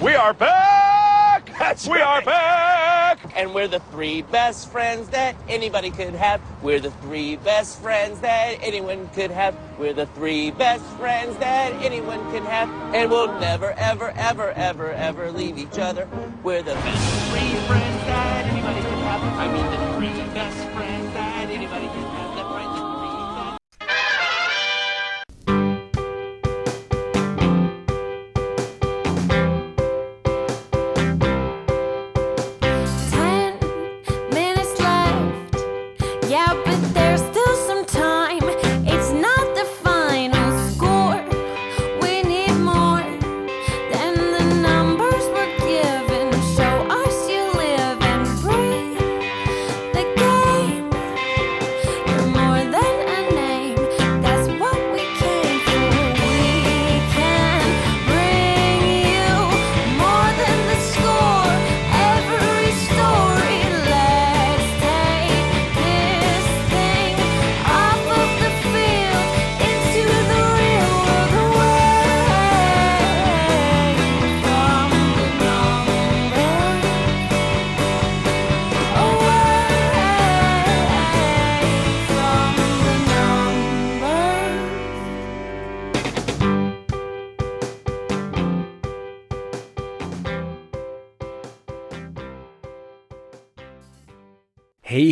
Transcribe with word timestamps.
We 0.00 0.14
are 0.14 0.32
back! 0.32 1.50
That's 1.58 1.86
we 1.86 2.00
are 2.00 2.22
back! 2.22 3.18
And 3.36 3.54
we're 3.54 3.68
the 3.68 3.80
three 3.90 4.22
best 4.22 4.72
friends 4.72 5.10
that 5.10 5.36
anybody 5.46 5.90
could 5.90 6.14
have. 6.14 6.40
We're 6.62 6.80
the 6.80 6.90
three 6.90 7.36
best 7.36 7.82
friends 7.82 8.18
that 8.20 8.56
anyone 8.62 9.10
could 9.10 9.30
have. 9.30 9.54
We're 9.78 9.92
the 9.92 10.06
three 10.06 10.52
best 10.52 10.86
friends 10.96 11.36
that 11.36 11.74
anyone 11.82 12.20
can 12.32 12.46
have. 12.46 12.70
And 12.94 13.10
we'll 13.10 13.38
never, 13.40 13.72
ever, 13.72 14.12
ever, 14.16 14.52
ever, 14.52 14.90
ever 14.92 15.32
leave 15.32 15.58
each 15.58 15.78
other. 15.78 16.08
We're 16.42 16.62
the 16.62 16.72
best 16.72 17.30
three 17.30 17.54
friends 17.68 18.04
that 18.06 18.46
anybody 18.46 18.80
could 18.80 18.98
have. 19.04 19.22
I 19.38 19.52
mean, 19.52 19.66
the 19.70 19.98
three 19.98 20.32
best 20.32 20.68
friends 20.70 20.99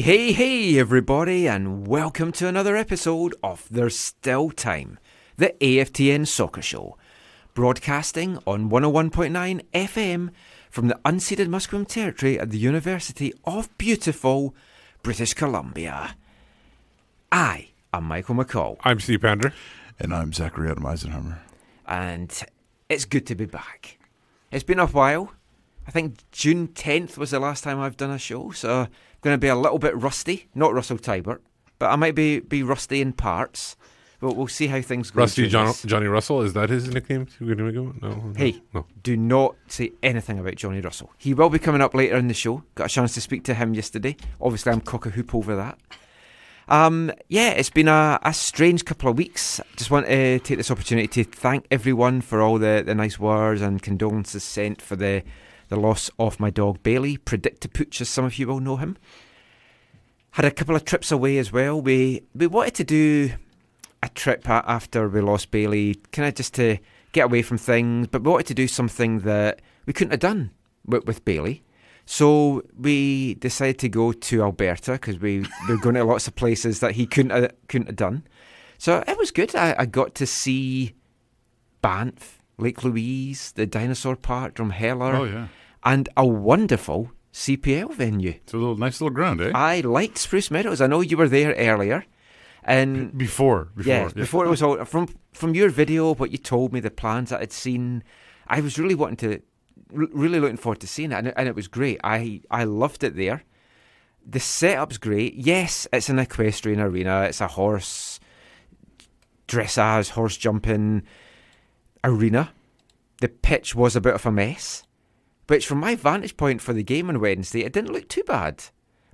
Hey, 0.09 0.33
hey, 0.33 0.73
hey, 0.73 0.79
everybody, 0.79 1.47
and 1.47 1.87
welcome 1.87 2.33
to 2.33 2.49
another 2.49 2.79
episode 2.79 3.35
of 3.43 3.69
There's 3.71 3.99
Still 3.99 4.49
Time, 4.49 4.99
the 5.37 5.55
AFTN 5.61 6.27
Soccer 6.27 6.63
Show, 6.63 6.97
broadcasting 7.53 8.39
on 8.47 8.71
101.9 8.71 9.61
FM 9.75 10.31
from 10.71 10.89
the 10.89 10.99
unceded 11.05 11.49
Musqueam 11.49 11.87
Territory 11.87 12.41
at 12.41 12.49
the 12.49 12.57
University 12.57 13.35
of 13.45 13.69
beautiful 13.77 14.55
British 15.03 15.35
Columbia. 15.35 16.17
I 17.31 17.69
am 17.93 18.05
Michael 18.05 18.37
McColl, 18.37 18.79
I'm 18.85 19.01
Steve 19.01 19.21
Pander. 19.21 19.53
And 20.01 20.15
I'm 20.15 20.33
Zachary 20.33 20.71
Adam 20.71 20.85
Eisenhammer. 20.85 21.37
and 21.87 22.45
it's 22.89 23.05
good 23.05 23.27
to 23.27 23.35
be 23.35 23.45
back. 23.45 23.99
It's 24.51 24.65
been 24.65 24.79
a 24.79 24.87
while. 24.87 25.35
I 25.87 25.91
think 25.91 26.17
June 26.33 26.69
10th 26.69 27.19
was 27.19 27.31
the 27.31 27.41
last 27.41 27.63
time 27.63 27.79
I've 27.79 27.99
done 27.99 28.11
a 28.11 28.19
show, 28.19 28.53
so 28.53 28.81
I'm 28.83 28.89
going 29.23 29.35
to 29.35 29.39
be 29.39 29.49
a 29.49 29.57
little 29.57 29.79
bit 29.79 29.97
rusty. 29.97 30.49
Not 30.55 30.75
Russell 30.75 30.99
Teibert, 30.99 31.41
but 31.79 31.87
I 31.91 31.97
might 31.97 32.15
be, 32.15 32.41
be 32.41 32.63
rusty 32.63 33.01
in 33.01 33.13
parts. 33.13 33.77
But 34.21 34.35
we'll 34.35 34.49
see 34.49 34.67
how 34.67 34.83
things 34.83 35.13
go. 35.13 35.21
Rusty 35.21 35.47
John. 35.47 35.73
Johnny 35.87 36.07
Russell, 36.09 36.43
is 36.43 36.53
that 36.55 36.71
his 36.71 36.89
nickname? 36.89 37.27
Two 37.27 37.47
good 37.47 37.61
ago? 37.61 37.95
No. 38.03 38.09
no, 38.09 38.33
Hey, 38.37 38.61
No. 38.75 38.85
do 39.05 39.17
not 39.17 39.55
say 39.69 39.93
anything 40.03 40.41
about 40.41 40.57
Johnny 40.57 40.81
Russell. 40.81 41.13
He 41.19 41.35
will 41.35 41.51
be 41.51 41.61
coming 41.61 41.81
up 41.81 41.95
later 41.95 42.17
in 42.17 42.27
the 42.27 42.35
show. 42.35 42.65
Got 42.75 42.87
a 42.87 42.89
chance 42.93 43.15
to 43.15 43.21
speak 43.21 43.45
to 43.45 43.55
him 43.55 43.75
yesterday. 43.75 44.17
Obviously, 44.41 44.73
I'm 44.73 44.81
cock 44.81 45.07
a 45.07 45.11
hoop 45.11 45.37
over 45.37 45.55
that. 45.55 45.79
Um, 46.69 47.13
yeah, 47.29 47.51
it's 47.51 47.71
been 47.71 47.87
a, 47.89 48.19
a 48.23 48.35
strange 48.35 48.85
couple 48.85 49.09
of 49.09 49.17
weeks. 49.17 49.61
Just 49.77 49.91
want 49.91 50.07
to 50.07 50.39
take 50.41 50.59
this 50.59 50.71
opportunity 50.71 51.07
to 51.25 51.31
thank 51.31 51.67
everyone 51.71 52.21
for 52.21 52.43
all 52.43 52.59
the, 52.59 52.83
the 52.85 52.95
nice 52.97 53.19
words 53.21 53.63
and 53.63 53.81
condolences 53.81 54.43
sent 54.45 54.83
for 54.83 54.97
the, 54.97 55.23
the 55.69 55.77
loss 55.77 56.11
of 56.19 56.41
my 56.41 56.51
dog 56.51 56.83
Bailey, 56.83 57.17
Predict 57.17 57.63
to 57.63 57.69
Pooch, 57.69 58.01
as 58.01 58.09
some 58.09 58.25
of 58.25 58.39
you 58.39 58.47
will 58.47 58.61
know 58.61 58.77
him. 58.77 58.97
Had 60.33 60.45
a 60.45 60.51
couple 60.51 60.77
of 60.77 60.85
trips 60.85 61.11
away 61.11 61.39
as 61.39 61.53
well. 61.53 61.81
We 61.81 62.23
we 62.35 62.47
wanted 62.47 62.75
to 62.77 62.85
do 62.85 63.31
a 64.03 64.09
trip 64.09 64.49
after 64.49 65.09
we 65.09 65.21
lost 65.21 65.51
Bailey, 65.51 65.97
kind 66.13 66.29
of 66.29 66.35
just 66.35 66.55
to 66.55 66.79
get 67.13 67.25
away 67.25 67.43
from 67.43 67.59
things, 67.59 68.07
but 68.07 68.23
we 68.23 68.31
wanted 68.31 68.47
to 68.47 68.55
do 68.55 68.69
something 68.69 69.21
that 69.21 69.61
we 69.87 69.93
couldn't 69.93 70.13
have 70.13 70.21
done 70.21 70.51
with, 70.87 71.07
with 71.07 71.25
Bailey. 71.25 71.63
So 72.07 72.63
we 72.79 73.35
decided 73.35 73.79
to 73.81 73.89
go 73.89 74.13
to 74.13 74.43
Alberta 74.43 74.93
because 74.93 75.19
we, 75.19 75.41
we 75.41 75.47
were 75.75 75.81
going 75.81 75.95
to 75.95 76.05
lots 76.05 76.27
of 76.27 76.37
places 76.37 76.81
that 76.81 76.93
he 76.93 77.07
couldn't 77.07 77.31
have, 77.31 77.53
couldn't 77.69 77.89
have 77.89 77.97
done. 77.97 78.25
So 78.79 79.03
it 79.07 79.19
was 79.19 79.31
good. 79.31 79.55
I, 79.55 79.75
I 79.79 79.87
got 79.87 80.15
to 80.17 80.27
see 80.27 80.95
Banff, 81.83 82.38
Lake 82.59 82.83
Louise, 82.85 83.53
the 83.53 83.67
dinosaur 83.67 84.17
park, 84.17 84.55
Drumheller, 84.57 85.15
Oh, 85.15 85.25
yeah. 85.25 85.49
and 85.85 86.09
a 86.17 86.27
wonderful 86.27 87.13
CPL 87.33 87.93
venue. 87.95 88.31
It's 88.43 88.53
a 88.53 88.57
little 88.57 88.77
nice 88.77 89.01
little 89.01 89.15
ground, 89.15 89.41
eh? 89.41 89.53
I 89.55 89.81
liked 89.81 90.19
Spruce 90.19 90.51
Meadows. 90.51 90.81
I 90.81 90.87
know 90.89 91.01
you 91.01 91.17
were 91.17 91.29
there 91.29 91.55
earlier, 91.55 92.05
and 92.65 93.17
before, 93.17 93.69
before. 93.77 93.89
yeah, 93.93 94.09
before 94.09 94.45
it 94.45 94.49
was 94.49 94.63
all 94.63 94.85
from 94.85 95.09
from 95.33 95.55
your 95.55 95.69
video, 95.71 96.15
what 96.15 96.33
you 96.33 96.39
told 96.39 96.73
me, 96.73 96.81
the 96.81 96.91
plans 96.91 97.31
that 97.31 97.41
I'd 97.41 97.53
seen, 97.53 98.03
I 98.49 98.61
was 98.61 98.79
really 98.79 98.97
wanting 98.97 99.17
to, 99.19 99.41
really 99.93 100.41
looking 100.41 100.57
forward 100.57 100.81
to 100.81 100.89
seeing 100.89 101.13
it, 101.13 101.17
and 101.17 101.29
it, 101.29 101.35
and 101.37 101.49
it 101.49 101.55
was 101.55 101.69
great. 101.69 102.01
I 102.03 102.41
I 102.51 102.65
loved 102.65 103.05
it 103.05 103.15
there. 103.15 103.45
The 104.31 104.41
setup's 104.41 104.99
great. 104.99 105.35
Yes, 105.35 105.87
it's 105.93 106.09
an 106.11 106.19
equestrian 106.19 106.81
arena. 106.81 107.23
It's 107.23 107.41
a 107.41 107.47
horse 107.49 108.19
dressage, 109.47 110.11
horse 110.11 110.37
jumping 110.37 111.03
arena. 112.05 112.53
The 113.21 113.29
pitch 113.29 113.75
was 113.75 113.97
a 113.97 114.01
bit 114.01 114.15
of 114.15 114.25
a 114.27 114.33
mess, 114.33 114.85
which 115.49 115.67
from 115.67 115.79
my 115.81 115.95
vantage 115.97 116.37
point 116.37 116.61
for 116.61 116.73
the 116.73 116.83
game 116.85 117.09
on 117.09 117.21
Wednesday, 117.21 117.65
it 117.65 117.73
didn't 117.73 117.93
look 117.93 118.09
too 118.09 118.23
bad. 118.27 118.65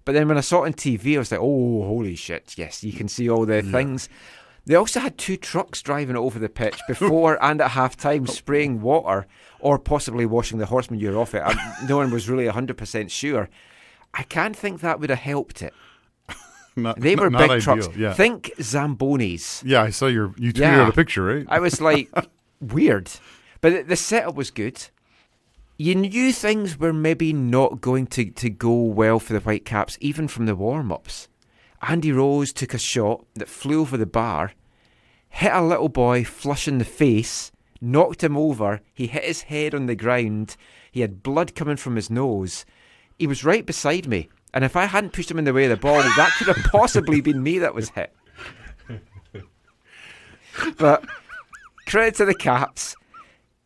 But 0.04 0.12
then 0.12 0.28
when 0.28 0.36
I 0.36 0.42
saw 0.42 0.62
it 0.64 0.66
on 0.66 0.72
TV, 0.74 1.14
I 1.16 1.18
was 1.18 1.30
like, 1.30 1.40
oh, 1.40 1.82
holy 1.84 2.14
shit, 2.14 2.54
yes, 2.58 2.84
you 2.84 2.92
can 2.92 3.08
see 3.08 3.30
all 3.30 3.46
the 3.46 3.62
things. 3.62 4.08
They 4.66 4.74
also 4.74 5.00
had 5.00 5.16
two 5.18 5.36
trucks 5.36 5.80
driving 5.82 6.16
over 6.16 6.38
the 6.38 6.48
pitch 6.48 6.78
before 6.88 7.42
and 7.42 7.60
at 7.60 7.70
half 7.72 7.96
time 7.96 8.26
spraying 8.26 8.80
water 8.82 9.26
or 9.60 9.78
possibly 9.78 10.26
washing 10.26 10.58
the 10.58 10.66
horse 10.66 10.90
manure 10.90 11.18
off 11.18 11.34
it. 11.34 11.40
Um, 11.42 11.58
no 11.88 11.96
one 11.96 12.10
was 12.10 12.28
really 12.28 12.44
100% 12.46 13.10
sure. 13.10 13.48
I 14.12 14.22
can't 14.22 14.54
think 14.56 14.80
that 14.80 15.00
would 15.00 15.10
have 15.10 15.18
helped 15.18 15.62
it. 15.62 15.72
Not- 16.76 17.00
They 17.00 17.16
were 17.16 17.30
big 17.30 17.40
ideal, 17.50 17.60
trucks. 17.60 17.88
Yeah. 17.96 18.12
Think 18.12 18.52
Zambonis. 18.58 19.62
yeah, 19.66 19.82
I 19.82 19.90
saw 19.90 20.06
your 20.06 20.34
you 20.38 20.52
tweeted 20.52 20.58
Yeah. 20.60 20.82
out 20.82 20.88
a 20.90 20.92
picture, 20.92 21.24
right? 21.24 21.46
I 21.48 21.58
was 21.60 21.80
like, 21.80 22.10
weird. 22.72 23.10
But 23.60 23.88
the- 23.88 23.96
setup 23.96 24.34
was 24.34 24.50
good. 24.50 24.88
You 25.76 25.94
knew 25.96 26.32
things 26.32 26.78
were 26.78 26.92
maybe 26.92 27.32
not 27.32 27.80
going 27.80 28.06
to, 28.08 28.30
to 28.30 28.48
go 28.50 28.72
well 28.72 29.18
for 29.18 29.32
the 29.32 29.40
Whitecaps, 29.40 29.98
even 30.00 30.28
from 30.28 30.46
the 30.46 30.54
warm 30.54 30.92
ups. 30.92 31.28
Andy 31.82 32.12
Rose 32.12 32.52
took 32.52 32.74
a 32.74 32.78
shot 32.78 33.24
that 33.34 33.48
flew 33.48 33.80
over 33.80 33.96
the 33.96 34.06
bar, 34.06 34.52
hit 35.28 35.52
a 35.52 35.60
little 35.60 35.88
boy 35.88 36.24
flush 36.24 36.68
in 36.68 36.78
the 36.78 36.84
face, 36.84 37.50
knocked 37.80 38.22
him 38.22 38.36
over. 38.36 38.80
He 38.94 39.08
hit 39.08 39.24
his 39.24 39.42
head 39.42 39.74
on 39.74 39.86
the 39.86 39.96
ground. 39.96 40.56
He 40.92 41.00
had 41.00 41.22
blood 41.24 41.54
coming 41.54 41.76
from 41.76 41.96
his 41.96 42.08
nose. 42.08 42.64
He 43.18 43.26
was 43.26 43.44
right 43.44 43.66
beside 43.66 44.06
me. 44.06 44.28
And 44.52 44.64
if 44.64 44.76
I 44.76 44.84
hadn't 44.84 45.12
pushed 45.12 45.30
him 45.30 45.38
in 45.38 45.44
the 45.44 45.52
way 45.52 45.64
of 45.64 45.70
the 45.70 45.76
ball, 45.76 46.00
that 46.00 46.32
could 46.38 46.46
have 46.46 46.64
possibly 46.70 47.20
been 47.20 47.42
me 47.42 47.58
that 47.58 47.74
was 47.74 47.90
hit. 47.90 48.14
But 50.78 51.04
credit 51.86 52.14
to 52.16 52.24
the 52.24 52.34
Caps. 52.34 52.96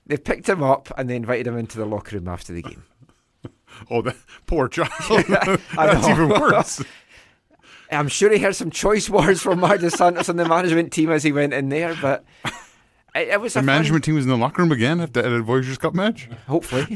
They 0.07 0.17
picked 0.17 0.49
him 0.49 0.63
up 0.63 0.91
and 0.97 1.09
they 1.09 1.17
invited 1.17 1.47
him 1.47 1.59
into 1.59 1.79
the 1.79 1.85
locker 1.85 2.17
room 2.17 2.29
after 2.29 2.53
the 2.53 2.63
game. 2.63 2.85
oh, 3.91 4.03
that 4.03 4.17
poor 4.47 4.69
child. 4.69 4.91
That's 5.77 6.09
even 6.09 6.29
worse. 6.29 6.83
I'm 7.91 8.09
sure 8.09 8.31
he 8.31 8.39
heard 8.39 8.57
some 8.57 8.71
choice 8.71 9.09
words 9.09 9.43
from 9.43 9.61
Marc 9.61 9.81
Dos 9.81 9.95
Santos 9.95 10.29
and 10.29 10.39
the 10.39 10.47
management 10.47 10.93
team 10.93 11.11
as 11.11 11.23
he 11.23 11.33
went 11.33 11.55
in 11.55 11.69
there, 11.71 11.97
but 12.01 12.25
it, 13.15 13.29
it 13.29 13.41
was 13.41 13.55
The 13.55 13.61
a 13.61 13.63
management 13.63 14.05
team 14.05 14.15
was 14.15 14.25
in 14.25 14.31
the 14.31 14.37
locker 14.37 14.63
room 14.63 14.73
again 14.73 15.01
at, 15.01 15.15
the, 15.15 15.37
a 15.37 15.41
Voyageurs 15.43 15.79
Cup 15.79 15.95
match. 15.95 16.27
Fun, 16.27 16.39
hopefully. 16.47 16.87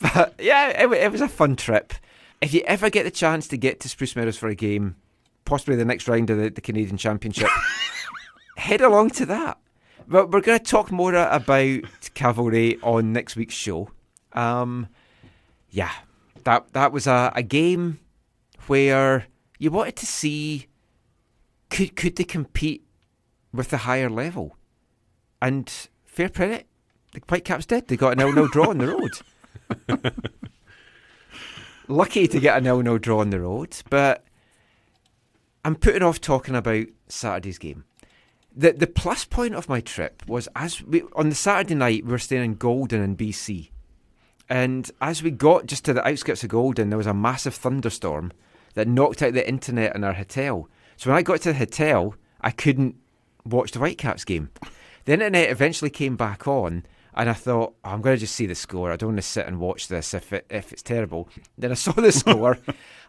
but 0.00 0.34
yeah, 0.38 0.84
it, 0.84 0.92
it 0.92 1.12
was 1.12 1.22
a 1.22 1.28
fun 1.28 1.56
trip. 1.56 1.94
If 2.40 2.54
you 2.54 2.62
ever 2.66 2.90
get 2.90 3.04
the 3.04 3.10
chance 3.10 3.48
to 3.48 3.56
get 3.56 3.80
to 3.80 3.88
Spruce 3.88 4.16
Meadows 4.16 4.36
for 4.36 4.48
a 4.48 4.54
game, 4.54 4.96
possibly 5.44 5.76
the 5.76 5.84
next 5.84 6.08
round 6.08 6.30
of 6.30 6.38
the, 6.38 6.50
the 6.50 6.60
Canadian 6.60 6.96
Championship, 6.96 7.48
head 8.56 8.80
along 8.80 9.10
to 9.10 9.26
that. 9.26 9.58
but 10.06 10.30
we're 10.30 10.40
going 10.40 10.58
to 10.58 10.64
talk 10.64 10.90
more 10.90 11.14
about 11.14 11.80
Cavalry 12.14 12.78
on 12.82 13.12
next 13.12 13.36
week's 13.36 13.54
show. 13.54 13.90
Um, 14.32 14.88
yeah, 15.70 15.92
that 16.44 16.72
that 16.72 16.92
was 16.92 17.06
a, 17.06 17.32
a 17.34 17.42
game 17.42 18.00
where 18.66 19.26
you 19.58 19.70
wanted 19.70 19.96
to 19.96 20.06
see 20.06 20.66
could 21.70 21.96
could 21.96 22.16
they 22.16 22.24
compete 22.24 22.84
with 23.52 23.70
the 23.70 23.78
higher 23.78 24.10
level, 24.10 24.56
and 25.40 25.88
fair 26.04 26.28
credit, 26.28 26.66
the 27.12 27.20
Whitecaps 27.28 27.66
did. 27.66 27.88
They 27.88 27.96
got 27.96 28.12
an 28.12 28.20
0 28.20 28.32
0 28.32 28.48
draw 28.48 28.70
on 28.70 28.78
the 28.78 28.88
road. 28.88 30.12
Lucky 31.88 32.28
to 32.28 32.40
get 32.40 32.60
a 32.60 32.62
0 32.62 32.82
0 32.82 32.98
draw 32.98 33.20
on 33.20 33.30
the 33.30 33.40
road, 33.40 33.76
but 33.90 34.24
I'm 35.64 35.76
putting 35.76 36.02
off 36.02 36.20
talking 36.20 36.54
about 36.54 36.86
Saturday's 37.08 37.58
game. 37.58 37.84
The 38.54 38.72
the 38.72 38.86
plus 38.86 39.24
point 39.24 39.54
of 39.54 39.68
my 39.68 39.80
trip 39.80 40.22
was 40.26 40.48
as 40.56 40.82
we 40.82 41.02
on 41.14 41.28
the 41.28 41.34
Saturday 41.34 41.74
night 41.74 42.04
we 42.04 42.10
were 42.10 42.18
staying 42.18 42.44
in 42.44 42.54
Golden 42.54 43.02
in 43.02 43.16
BC. 43.16 43.70
And 44.48 44.90
as 45.00 45.22
we 45.22 45.30
got 45.30 45.66
just 45.66 45.84
to 45.84 45.92
the 45.92 46.06
outskirts 46.06 46.42
of 46.42 46.50
Golden, 46.50 46.90
there 46.90 46.98
was 46.98 47.06
a 47.06 47.14
massive 47.14 47.54
thunderstorm 47.54 48.32
that 48.74 48.88
knocked 48.88 49.22
out 49.22 49.32
the 49.32 49.48
internet 49.48 49.94
in 49.94 50.02
our 50.02 50.14
hotel. 50.14 50.68
So 50.96 51.08
when 51.08 51.16
I 51.16 51.22
got 51.22 51.40
to 51.42 51.52
the 51.52 51.58
hotel, 51.58 52.16
I 52.40 52.50
couldn't 52.50 52.96
watch 53.44 53.70
the 53.70 53.78
Whitecaps 53.78 54.24
game. 54.24 54.50
The 55.04 55.12
internet 55.12 55.50
eventually 55.50 55.90
came 55.90 56.16
back 56.16 56.46
on, 56.46 56.84
and 57.14 57.30
I 57.30 57.32
thought, 57.32 57.74
oh, 57.84 57.90
I'm 57.90 58.02
going 58.02 58.16
to 58.16 58.20
just 58.20 58.34
see 58.34 58.46
the 58.46 58.54
score. 58.54 58.92
I 58.92 58.96
don't 58.96 59.10
want 59.10 59.18
to 59.18 59.22
sit 59.22 59.46
and 59.46 59.60
watch 59.60 59.88
this 59.88 60.14
if 60.14 60.32
it, 60.32 60.46
if 60.50 60.72
it's 60.72 60.82
terrible. 60.82 61.28
Then 61.56 61.70
I 61.70 61.74
saw 61.74 61.92
the 61.92 62.12
score. 62.12 62.58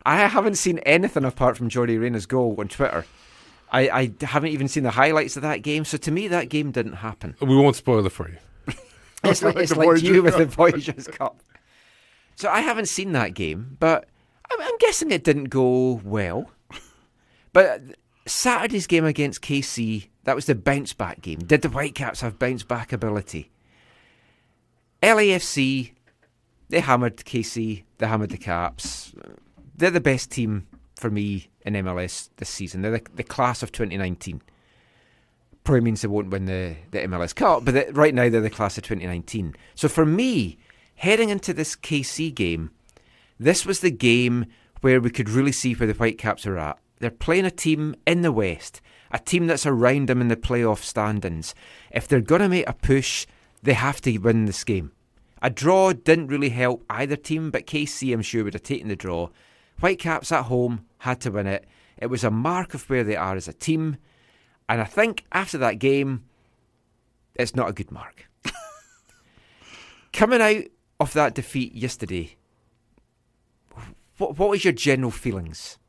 I 0.05 0.27
haven't 0.27 0.55
seen 0.55 0.79
anything 0.79 1.25
apart 1.25 1.57
from 1.57 1.69
Yordy 1.69 1.99
Reyna's 1.99 2.25
goal 2.25 2.55
on 2.59 2.67
Twitter. 2.67 3.05
I, 3.71 3.89
I 3.89 4.25
haven't 4.25 4.49
even 4.51 4.67
seen 4.67 4.83
the 4.83 4.91
highlights 4.91 5.37
of 5.37 5.43
that 5.43 5.61
game. 5.61 5.85
So 5.85 5.97
to 5.97 6.11
me, 6.11 6.27
that 6.27 6.49
game 6.49 6.71
didn't 6.71 6.93
happen. 6.93 7.35
We 7.39 7.55
won't 7.55 7.75
spoil 7.75 8.05
it 8.05 8.09
for 8.11 8.29
you. 8.29 8.37
It's 9.23 9.43
like, 9.43 9.53
Like 9.55 9.63
it's 9.63 9.75
like 9.75 9.85
Voyagers 9.85 10.03
you 10.03 10.23
with 10.23 10.37
the 10.37 10.45
Cup. 10.45 10.53
Voyageurs 10.55 11.07
Cup. 11.07 11.39
So 12.35 12.49
I 12.49 12.61
haven't 12.61 12.87
seen 12.87 13.11
that 13.11 13.35
game, 13.35 13.77
but 13.79 14.07
I'm, 14.49 14.59
I'm 14.59 14.77
guessing 14.79 15.11
it 15.11 15.23
didn't 15.23 15.45
go 15.45 16.01
well. 16.03 16.49
But 17.53 17.81
Saturday's 18.25 18.87
game 18.87 19.05
against 19.05 19.41
KC, 19.41 20.07
that 20.23 20.35
was 20.35 20.47
the 20.47 20.55
bounce 20.55 20.93
back 20.93 21.21
game. 21.21 21.37
Did 21.39 21.61
the 21.61 21.69
Whitecaps 21.69 22.21
have 22.21 22.39
bounce 22.39 22.63
back 22.63 22.91
ability? 22.91 23.51
LAFC, 25.03 25.91
they 26.69 26.79
hammered 26.79 27.17
KC, 27.17 27.83
they 27.99 28.07
hammered 28.07 28.29
the 28.31 28.37
Caps. 28.37 29.13
They're 29.75 29.91
the 29.91 29.99
best 30.01 30.31
team 30.31 30.67
for 31.01 31.09
me 31.09 31.49
in 31.61 31.73
MLS 31.73 32.29
this 32.37 32.49
season. 32.49 32.81
They're 32.81 32.91
the, 32.91 33.03
the 33.15 33.23
class 33.23 33.63
of 33.63 33.71
2019 33.71 34.41
probably 35.63 35.81
means 35.81 36.01
they 36.01 36.07
won't 36.07 36.29
win 36.29 36.45
the, 36.45 36.75
the 36.91 36.99
MLS 36.99 37.35
Cup, 37.35 37.65
but 37.65 37.73
the, 37.73 37.93
right 37.93 38.13
now 38.13 38.29
they're 38.29 38.41
the 38.41 38.49
class 38.49 38.77
of 38.77 38.83
2019. 38.83 39.55
So 39.75 39.87
for 39.87 40.05
me, 40.05 40.57
heading 40.95 41.29
into 41.29 41.53
this 41.53 41.75
KC 41.75 42.33
game, 42.33 42.71
this 43.39 43.65
was 43.65 43.79
the 43.79 43.91
game 43.91 44.45
where 44.81 44.99
we 44.99 45.09
could 45.09 45.29
really 45.29 45.51
see 45.51 45.73
where 45.73 45.87
the 45.87 45.93
Whitecaps 45.93 46.47
are 46.47 46.57
at. 46.57 46.79
They're 46.99 47.11
playing 47.11 47.45
a 47.45 47.51
team 47.51 47.95
in 48.05 48.21
the 48.21 48.31
West, 48.31 48.81
a 49.11 49.19
team 49.19 49.47
that's 49.47 49.65
around 49.65 50.07
them 50.07 50.21
in 50.21 50.27
the 50.27 50.35
playoff 50.35 50.83
standings. 50.83 51.53
If 51.91 52.07
they're 52.07 52.21
going 52.21 52.41
to 52.41 52.49
make 52.49 52.69
a 52.69 52.73
push, 52.73 53.25
they 53.63 53.73
have 53.73 54.01
to 54.01 54.17
win 54.17 54.45
this 54.45 54.63
game. 54.63 54.91
A 55.41 55.49
draw 55.49 55.93
didn't 55.93 56.27
really 56.27 56.49
help 56.49 56.83
either 56.89 57.15
team, 57.15 57.49
but 57.49 57.65
KC, 57.65 58.13
I'm 58.13 58.21
sure, 58.21 58.43
would 58.43 58.53
have 58.53 58.63
taken 58.63 58.87
the 58.87 58.95
draw. 58.95 59.29
Whitecaps 59.79 60.31
at 60.31 60.43
home 60.45 60.85
had 61.01 61.19
to 61.21 61.31
win 61.31 61.47
it. 61.47 61.65
It 61.97 62.07
was 62.07 62.23
a 62.23 62.29
mark 62.29 62.75
of 62.75 62.87
where 62.87 63.03
they 63.03 63.15
are 63.15 63.35
as 63.35 63.47
a 63.47 63.53
team. 63.53 63.97
And 64.69 64.79
I 64.79 64.83
think 64.83 65.25
after 65.31 65.57
that 65.57 65.79
game, 65.79 66.25
it's 67.33 67.55
not 67.55 67.69
a 67.69 67.73
good 67.73 67.91
mark. 67.91 68.29
Coming 70.13 70.41
out 70.41 70.63
of 70.99 71.13
that 71.13 71.33
defeat 71.33 71.73
yesterday, 71.73 72.35
what, 74.17 74.37
what 74.37 74.49
was 74.49 74.63
your 74.63 74.73
general 74.73 75.09
feelings? 75.09 75.79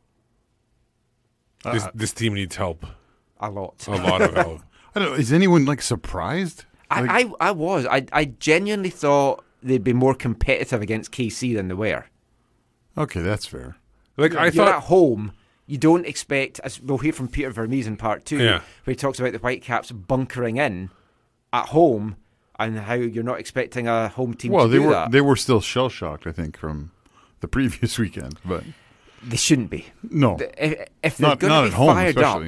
This, 1.62 1.87
this 1.94 2.12
team 2.14 2.32
needs 2.32 2.56
help. 2.56 2.87
A 3.38 3.50
lot. 3.50 3.87
A 3.87 3.91
lot 3.91 4.23
of 4.23 4.35
help. 4.35 4.61
I 4.94 5.00
don't 5.00 5.11
know. 5.11 5.14
Is 5.14 5.31
anyone 5.32 5.67
like 5.67 5.82
surprised? 5.82 6.64
Like, 6.91 7.11
I, 7.11 7.20
I, 7.20 7.32
I 7.49 7.50
was. 7.50 7.85
I, 7.85 8.06
I 8.12 8.25
genuinely 8.25 8.91
thought 8.91 9.44
they'd 9.62 9.85
be 9.85 9.93
more 9.93 10.14
competitive 10.14 10.81
against 10.81 11.12
KC 11.12 11.55
than 11.55 11.69
they 11.69 11.75
were. 11.75 12.06
okay, 12.97 13.20
that's 13.20 13.44
fair. 13.44 13.76
Like 14.17 14.35
I 14.35 14.44
You're 14.44 14.53
thought, 14.53 14.69
at 14.76 14.82
home. 14.85 15.32
You 15.67 15.79
don't 15.79 16.05
expect, 16.06 16.61
as 16.64 16.81
we'll 16.81 16.99
hear 16.99 17.12
from 17.12 17.29
Peter 17.29 17.50
Vermes 17.50 17.87
in 17.87 17.97
part 17.97 18.25
two, 18.25 18.38
Yeah. 18.38 18.59
where 18.85 18.93
he 18.93 18.94
talks 18.97 19.19
about 19.20 19.32
the 19.32 19.38
Whitecaps 19.38 19.91
bunkering 19.93 20.56
in 20.59 20.91
at 21.53 21.67
home 21.67 22.17
and 22.59 22.79
how 22.81 22.94
you're 22.94 23.23
not 23.25 23.38
expecting 23.41 23.87
a 23.88 24.09
home 24.09 24.35
team 24.35 24.53
Well, 24.53 24.67
to 24.67 24.70
they 24.70 24.79
were 24.79 24.91
that. 24.93 25.11
they 25.12 25.20
were 25.20 25.37
still 25.37 25.61
shell 25.61 25.88
shocked, 25.88 26.26
I 26.26 26.32
think, 26.32 26.59
from 26.59 26.91
the 27.41 27.49
previous 27.56 27.99
weekend. 27.99 28.38
But 28.44 28.64
They 29.23 29.37
shouldn't 29.37 29.70
be. 29.70 29.87
no, 30.03 30.37
If, 30.59 30.88
if 31.03 31.17
they're 31.17 31.37
going 31.37 31.50
not 31.53 31.61
to 31.61 31.67
at 31.67 31.70
be 31.70 31.76
home, 31.76 31.94
fired 31.94 32.19
up, 32.19 32.43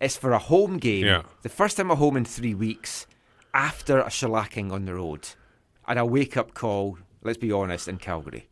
it's 0.00 0.16
for 0.16 0.32
a 0.32 0.38
home 0.38 0.78
game. 0.78 1.06
Yeah. 1.06 1.22
The 1.42 1.48
first 1.48 1.76
time 1.76 1.90
at 1.90 1.98
home 1.98 2.16
in 2.16 2.24
three 2.24 2.54
weeks 2.54 3.06
after 3.54 4.00
a 4.00 4.06
shellacking 4.08 4.72
on 4.72 4.84
the 4.84 4.94
road. 4.94 5.28
And 5.86 5.98
a 5.98 6.04
wake 6.04 6.36
up 6.36 6.52
call, 6.54 6.98
let's 7.22 7.38
be 7.38 7.50
honest, 7.50 7.88
in 7.88 7.96
Calgary. 7.96 8.47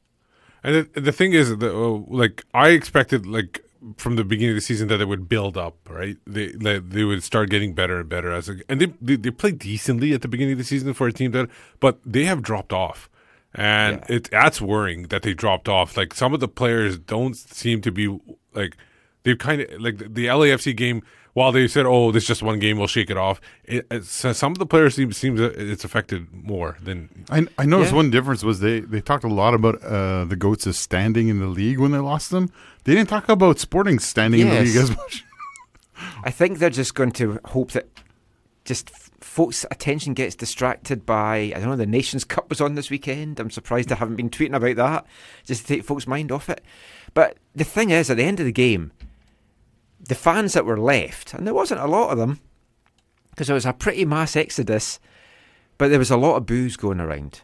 And 0.66 0.88
the, 0.92 1.00
the 1.00 1.12
thing 1.12 1.32
is, 1.32 1.56
that, 1.56 1.72
uh, 1.74 2.02
like 2.22 2.44
I 2.52 2.70
expected, 2.70 3.24
like 3.24 3.62
from 3.98 4.16
the 4.16 4.24
beginning 4.24 4.50
of 4.54 4.56
the 4.56 4.60
season, 4.72 4.88
that 4.88 4.96
they 4.96 5.04
would 5.04 5.28
build 5.28 5.56
up, 5.56 5.76
right? 5.88 6.16
They 6.26 6.48
that 6.48 6.90
they 6.90 7.04
would 7.04 7.22
start 7.22 7.50
getting 7.50 7.72
better 7.72 8.00
and 8.00 8.08
better 8.08 8.32
as, 8.32 8.48
a, 8.48 8.56
and 8.68 8.80
they, 8.80 8.92
they 9.00 9.14
they 9.16 9.30
played 9.30 9.58
decently 9.60 10.12
at 10.12 10.22
the 10.22 10.28
beginning 10.28 10.52
of 10.54 10.58
the 10.58 10.64
season 10.64 10.92
for 10.92 11.06
a 11.06 11.12
team 11.12 11.30
that, 11.30 11.48
but 11.78 12.00
they 12.04 12.24
have 12.24 12.42
dropped 12.42 12.72
off, 12.72 13.08
and 13.54 14.02
Yeah. 14.08 14.16
it 14.16 14.28
that's 14.30 14.60
worrying 14.60 15.04
that 15.12 15.22
they 15.22 15.34
dropped 15.34 15.68
off. 15.68 15.96
Like 15.96 16.12
some 16.14 16.34
of 16.34 16.40
the 16.40 16.48
players 16.48 16.98
don't 16.98 17.36
seem 17.36 17.80
to 17.82 17.92
be 17.92 18.18
like 18.52 18.76
they've 19.26 19.36
kind 19.38 19.60
of 19.60 19.80
like 19.80 19.98
the, 19.98 20.08
the 20.08 20.26
LAFC 20.26 20.74
game. 20.74 21.02
While 21.34 21.52
they 21.52 21.68
said, 21.68 21.84
"Oh, 21.84 22.12
this 22.12 22.22
is 22.22 22.28
just 22.28 22.42
one 22.42 22.58
game, 22.60 22.78
we'll 22.78 22.86
shake 22.86 23.10
it 23.10 23.18
off," 23.18 23.42
it, 23.64 23.86
it's, 23.90 24.08
some 24.08 24.52
of 24.52 24.58
the 24.58 24.64
players 24.64 24.94
seem 24.94 25.12
seems 25.12 25.38
it's 25.38 25.84
affected 25.84 26.28
more 26.32 26.78
than 26.82 27.26
I, 27.28 27.46
I 27.58 27.66
noticed 27.66 27.90
Yeah. 27.92 27.96
one 27.96 28.10
difference 28.10 28.42
was 28.42 28.60
they, 28.60 28.80
they 28.80 29.02
talked 29.02 29.22
a 29.24 29.28
lot 29.28 29.52
about 29.52 29.82
uh, 29.84 30.24
the 30.24 30.36
goats 30.36 30.66
as 30.66 30.78
standing 30.78 31.28
in 31.28 31.38
the 31.38 31.46
league 31.46 31.78
when 31.78 31.90
they 31.90 31.98
lost 31.98 32.30
them. 32.30 32.50
They 32.84 32.94
didn't 32.94 33.10
talk 33.10 33.28
about 33.28 33.58
Sporting 33.58 33.98
standing 33.98 34.40
in 34.40 34.48
the 34.48 34.62
league 34.62 34.76
as 34.76 34.96
much. 34.96 35.24
I 36.24 36.30
think 36.30 36.58
they're 36.58 36.70
just 36.70 36.94
going 36.94 37.12
to 37.12 37.38
hope 37.44 37.72
that 37.72 37.86
just 38.64 38.90
folks' 39.22 39.66
attention 39.70 40.14
gets 40.14 40.34
distracted 40.36 41.04
by, 41.04 41.52
I 41.54 41.60
don't 41.60 41.68
know, 41.68 41.76
the 41.76 41.84
Nations 41.86 42.24
Cup 42.24 42.48
was 42.48 42.62
on 42.62 42.76
this 42.76 42.88
weekend. 42.90 43.38
I'm 43.40 43.50
surprised 43.50 43.92
I 43.92 43.96
haven't 43.96 44.16
been 44.16 44.30
tweeting 44.30 44.54
about 44.56 44.76
that, 44.76 45.06
just 45.44 45.66
to 45.66 45.74
take 45.74 45.84
folks' 45.84 46.06
mind 46.06 46.32
off 46.32 46.48
it. 46.48 46.62
But 47.12 47.36
the 47.54 47.64
thing 47.64 47.90
is, 47.90 48.08
at 48.10 48.16
the 48.16 48.24
end 48.24 48.40
of 48.40 48.46
the 48.46 48.52
game, 48.52 48.92
the 50.00 50.14
fans 50.14 50.52
that 50.52 50.64
were 50.66 50.78
left, 50.78 51.34
and 51.34 51.46
there 51.46 51.54
wasn't 51.54 51.80
a 51.80 51.86
lot 51.86 52.10
of 52.10 52.18
them, 52.18 52.40
because 53.30 53.50
it 53.50 53.54
was 53.54 53.66
a 53.66 53.72
pretty 53.72 54.04
mass 54.04 54.36
exodus, 54.36 54.98
but 55.78 55.88
there 55.88 55.98
was 55.98 56.10
a 56.10 56.16
lot 56.16 56.36
of 56.36 56.46
booze 56.46 56.76
going 56.76 57.00
around. 57.00 57.42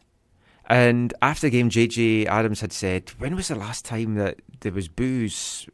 And 0.66 1.12
after 1.20 1.46
the 1.46 1.50
game, 1.50 1.70
JJ 1.70 2.26
Adams 2.26 2.60
had 2.60 2.72
said, 2.72 3.10
When 3.18 3.36
was 3.36 3.48
the 3.48 3.54
last 3.54 3.84
time 3.84 4.14
that 4.14 4.40
there 4.60 4.72
was 4.72 4.88
booze 4.88 5.66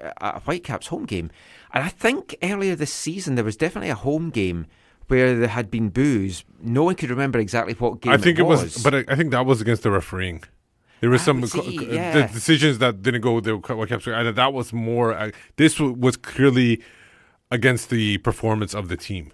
at 0.00 0.14
a 0.20 0.40
Whitecaps 0.40 0.88
home 0.88 1.04
game? 1.04 1.30
And 1.72 1.84
I 1.84 1.88
think 1.88 2.34
earlier 2.42 2.74
this 2.74 2.92
season, 2.92 3.34
there 3.34 3.44
was 3.44 3.56
definitely 3.56 3.90
a 3.90 3.94
home 3.94 4.30
game 4.30 4.66
where 5.08 5.36
there 5.36 5.48
had 5.48 5.70
been 5.70 5.90
booze. 5.90 6.44
No 6.60 6.84
one 6.84 6.94
could 6.94 7.10
remember 7.10 7.38
exactly 7.38 7.74
what 7.74 8.00
game 8.00 8.12
I 8.12 8.16
think 8.16 8.38
it 8.38 8.42
was, 8.42 8.62
was. 8.62 8.82
but 8.82 8.94
I, 8.94 9.04
I 9.08 9.14
think 9.14 9.30
that 9.30 9.46
was 9.46 9.60
against 9.60 9.82
the 9.82 9.90
refereeing. 9.90 10.42
There 11.02 11.10
was 11.10 11.20
Ah, 11.22 11.24
some 11.24 11.40
co- 11.42 11.46
see, 11.62 11.76
co- 11.76 11.84
yeah. 11.84 12.26
the 12.26 12.32
decisions 12.32 12.78
that 12.78 13.02
didn't 13.02 13.20
go 13.20 13.40
the 13.40 13.56
what 13.58 13.88
kept 13.90 14.06
and 14.06 14.34
that 14.36 14.52
was 14.54 14.72
more. 14.72 15.12
Uh, 15.12 15.30
this 15.56 15.74
w- 15.74 15.94
was 15.98 16.16
clearly 16.16 16.80
against 17.50 17.90
the 17.90 18.18
performance 18.18 18.74
of 18.74 18.88
the 18.88 18.96
team. 18.96 19.32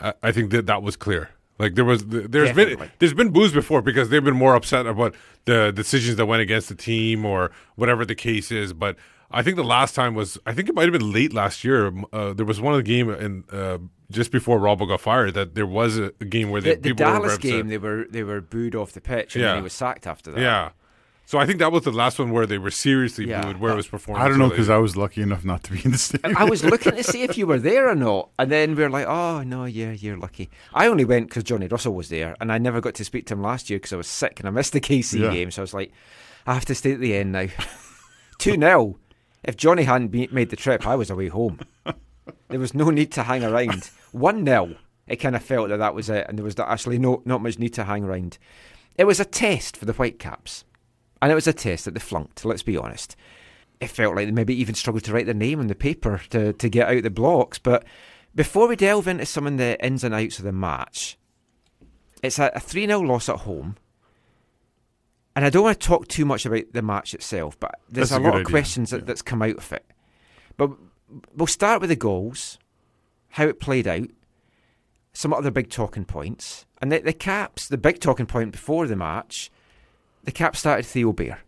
I, 0.00 0.14
I 0.22 0.32
think 0.32 0.50
that 0.50 0.66
that 0.66 0.82
was 0.82 0.96
clear. 0.96 1.30
Like 1.58 1.74
there 1.74 1.84
was, 1.84 2.06
there's 2.06 2.26
been 2.30 2.68
Definitely. 2.68 2.90
there's 3.00 3.12
been 3.14 3.30
booze 3.30 3.52
before 3.52 3.82
because 3.82 4.08
they've 4.08 4.24
been 4.24 4.34
more 4.36 4.54
upset 4.54 4.86
about 4.86 5.14
the 5.44 5.70
decisions 5.72 6.16
that 6.16 6.24
went 6.26 6.40
against 6.42 6.68
the 6.70 6.74
team 6.74 7.26
or 7.26 7.50
whatever 7.76 8.06
the 8.06 8.14
case 8.14 8.50
is. 8.50 8.72
But 8.72 8.96
I 9.30 9.42
think 9.42 9.56
the 9.56 9.62
last 9.64 9.94
time 9.94 10.14
was 10.14 10.38
I 10.46 10.54
think 10.54 10.70
it 10.70 10.74
might 10.74 10.84
have 10.84 10.92
been 10.98 11.12
late 11.12 11.34
last 11.34 11.62
year. 11.62 11.92
Uh, 12.14 12.32
there 12.32 12.46
was 12.46 12.62
one 12.62 12.72
of 12.72 12.78
the 12.78 12.82
game 12.96 13.10
in 13.10 13.44
uh, 13.52 13.76
just 14.10 14.32
before 14.32 14.58
Robbo 14.58 14.88
got 14.88 15.02
fired 15.02 15.34
that 15.34 15.54
there 15.54 15.66
was 15.66 15.98
a, 15.98 16.10
game 16.36 16.48
where 16.50 16.62
they, 16.62 16.76
the 16.76 16.80
people 16.94 17.04
were 17.06 17.12
Dallas 17.12 17.34
upset. 17.34 17.42
game, 17.50 17.68
they 17.68 17.76
were 17.78 18.06
they 18.08 18.22
were 18.22 18.40
booed 18.40 18.74
off 18.74 18.92
the 18.92 19.02
pitch, 19.02 19.36
and 19.36 19.42
Yeah. 19.44 19.56
he 19.56 19.60
was 19.60 19.74
sacked 19.74 20.06
after 20.06 20.30
that. 20.30 20.40
Yeah. 20.40 20.70
So 21.30 21.38
I 21.38 21.46
think 21.46 21.60
that 21.60 21.70
was 21.70 21.84
the 21.84 21.92
last 21.92 22.18
one 22.18 22.32
where 22.32 22.44
they 22.44 22.58
were 22.58 22.72
seriously 22.72 23.28
Yeah. 23.28 23.42
booed, 23.42 23.58
where 23.60 23.70
it 23.70 23.76
was 23.76 23.86
performed. 23.86 24.20
I 24.20 24.26
don't 24.26 24.40
know 24.40 24.48
because. 24.48 24.68
I 24.68 24.78
was 24.78 24.96
lucky 24.96 25.22
enough 25.22 25.44
not 25.44 25.62
to 25.62 25.72
be 25.72 25.80
in 25.84 25.92
the 25.92 25.96
stadium. 25.96 26.36
I 26.36 26.42
was 26.42 26.64
looking 26.64 26.96
to 26.96 27.04
see 27.12 27.22
if 27.22 27.38
you 27.38 27.46
were 27.46 27.60
there 27.60 27.88
or 27.88 27.94
not, 27.94 28.30
and 28.36 28.50
then 28.50 28.74
we 28.74 28.82
are 28.82 28.90
like, 28.90 29.06
"Oh 29.06 29.44
no, 29.44 29.64
yeah, 29.64 29.92
you're 29.92 30.16
lucky." 30.16 30.50
I 30.74 30.88
only 30.88 31.04
went 31.04 31.28
because 31.28 31.44
Johnny 31.44 31.68
Russell 31.68 31.94
was 31.94 32.08
there, 32.08 32.34
and 32.40 32.50
I 32.50 32.58
never 32.58 32.80
got 32.80 32.96
to 32.96 33.04
speak 33.04 33.26
to 33.26 33.34
him 33.34 33.42
last 33.42 33.70
year 33.70 33.78
because 33.78 33.92
I 33.92 33.96
was 33.96 34.08
sick 34.08 34.40
and 34.40 34.48
I 34.48 34.50
missed 34.50 34.72
the 34.72 34.80
KC 34.80 35.20
Yeah. 35.20 35.30
game. 35.30 35.52
So 35.52 35.62
I 35.62 35.66
was 35.68 35.72
like, 35.72 35.92
"I 36.48 36.54
have 36.54 36.64
to 36.64 36.74
stay 36.74 36.94
at 36.94 36.98
the 37.00 37.14
end 37.14 37.30
now." 37.30 37.46
Two 38.38 38.56
0 38.56 38.96
If 39.44 39.56
Johnny 39.56 39.84
hadn't 39.84 40.08
be- 40.08 40.28
made 40.32 40.50
the 40.50 40.56
trip, 40.56 40.84
I 40.84 40.96
was 40.96 41.10
away 41.10 41.28
home. 41.28 41.60
There 42.48 42.58
was 42.58 42.74
no 42.74 42.90
need 42.90 43.12
to 43.12 43.22
hang 43.22 43.44
around. 43.44 43.88
One 44.10 44.44
0 44.44 44.74
it 45.06 45.16
kind 45.16 45.36
of 45.36 45.44
felt 45.44 45.68
that 45.68 45.76
that 45.76 45.94
was 45.94 46.10
it, 46.10 46.26
and 46.28 46.36
there 46.36 46.44
was 46.44 46.58
actually 46.58 46.98
no 46.98 47.22
not 47.24 47.40
much 47.40 47.56
need 47.60 47.74
to 47.74 47.84
hang 47.84 48.02
around. 48.02 48.36
It 48.96 49.04
was 49.04 49.20
a 49.20 49.24
test 49.24 49.76
for 49.76 49.84
the 49.84 49.92
Whitecaps, 49.92 50.64
and 51.22 51.30
it 51.30 51.34
was 51.34 51.46
a 51.46 51.52
test 51.52 51.84
that 51.84 51.94
they 51.94 52.00
flunked. 52.00 52.44
Let's 52.44 52.62
be 52.62 52.76
honest. 52.76 53.16
It 53.80 53.88
felt 53.88 54.14
like 54.14 54.26
they 54.26 54.32
maybe 54.32 54.54
even 54.60 54.74
struggled 54.74 55.04
to 55.04 55.12
write 55.12 55.26
their 55.26 55.34
name 55.34 55.60
on 55.60 55.68
the 55.68 55.74
paper 55.74 56.20
to 56.30 56.52
to 56.52 56.68
get 56.68 56.88
out 56.88 57.02
the 57.02 57.10
blocks. 57.10 57.58
But 57.58 57.84
before 58.34 58.68
we 58.68 58.76
delve 58.76 59.08
into 59.08 59.26
some 59.26 59.46
of 59.46 59.56
the 59.56 59.82
ins 59.84 60.04
and 60.04 60.14
outs 60.14 60.38
of 60.38 60.44
the 60.44 60.52
match, 60.52 61.18
it's 62.22 62.38
a, 62.38 62.50
a 62.54 62.60
3 62.60 62.86
0 62.86 63.00
loss 63.00 63.28
at 63.28 63.40
home. 63.40 63.76
And 65.36 65.44
I 65.44 65.50
don't 65.50 65.62
want 65.62 65.80
to 65.80 65.86
talk 65.86 66.08
too 66.08 66.24
much 66.24 66.44
about 66.44 66.72
the 66.72 66.82
match 66.82 67.14
itself, 67.14 67.58
but 67.58 67.76
there's 67.88 68.10
That's 68.10 68.18
a 68.18 68.22
a 68.22 68.24
lot 68.24 68.34
of 68.34 68.40
idea, 68.40 68.50
questions 68.50 68.90
that, 68.90 69.00
yeah. 69.00 69.04
that's 69.06 69.22
come 69.22 69.42
out 69.42 69.56
of 69.56 69.72
it. 69.72 69.86
But 70.56 70.72
we'll 71.34 71.46
start 71.46 71.80
with 71.80 71.90
the 71.90 71.96
goals, 71.96 72.58
how 73.30 73.44
it 73.46 73.60
played 73.60 73.86
out, 73.86 74.08
some 75.12 75.32
other 75.32 75.50
big 75.50 75.70
talking 75.70 76.04
points. 76.04 76.66
And 76.82 76.90
the, 76.90 76.98
the 76.98 77.12
Caps, 77.12 77.68
the 77.68 77.78
big 77.78 78.00
talking 78.00 78.26
point 78.26 78.52
before 78.52 78.86
the 78.86 78.96
match, 78.96 79.50
the 80.24 80.32
cap 80.32 80.56
started 80.56 80.86
Theo 80.86 81.12
Bair. 81.12 81.40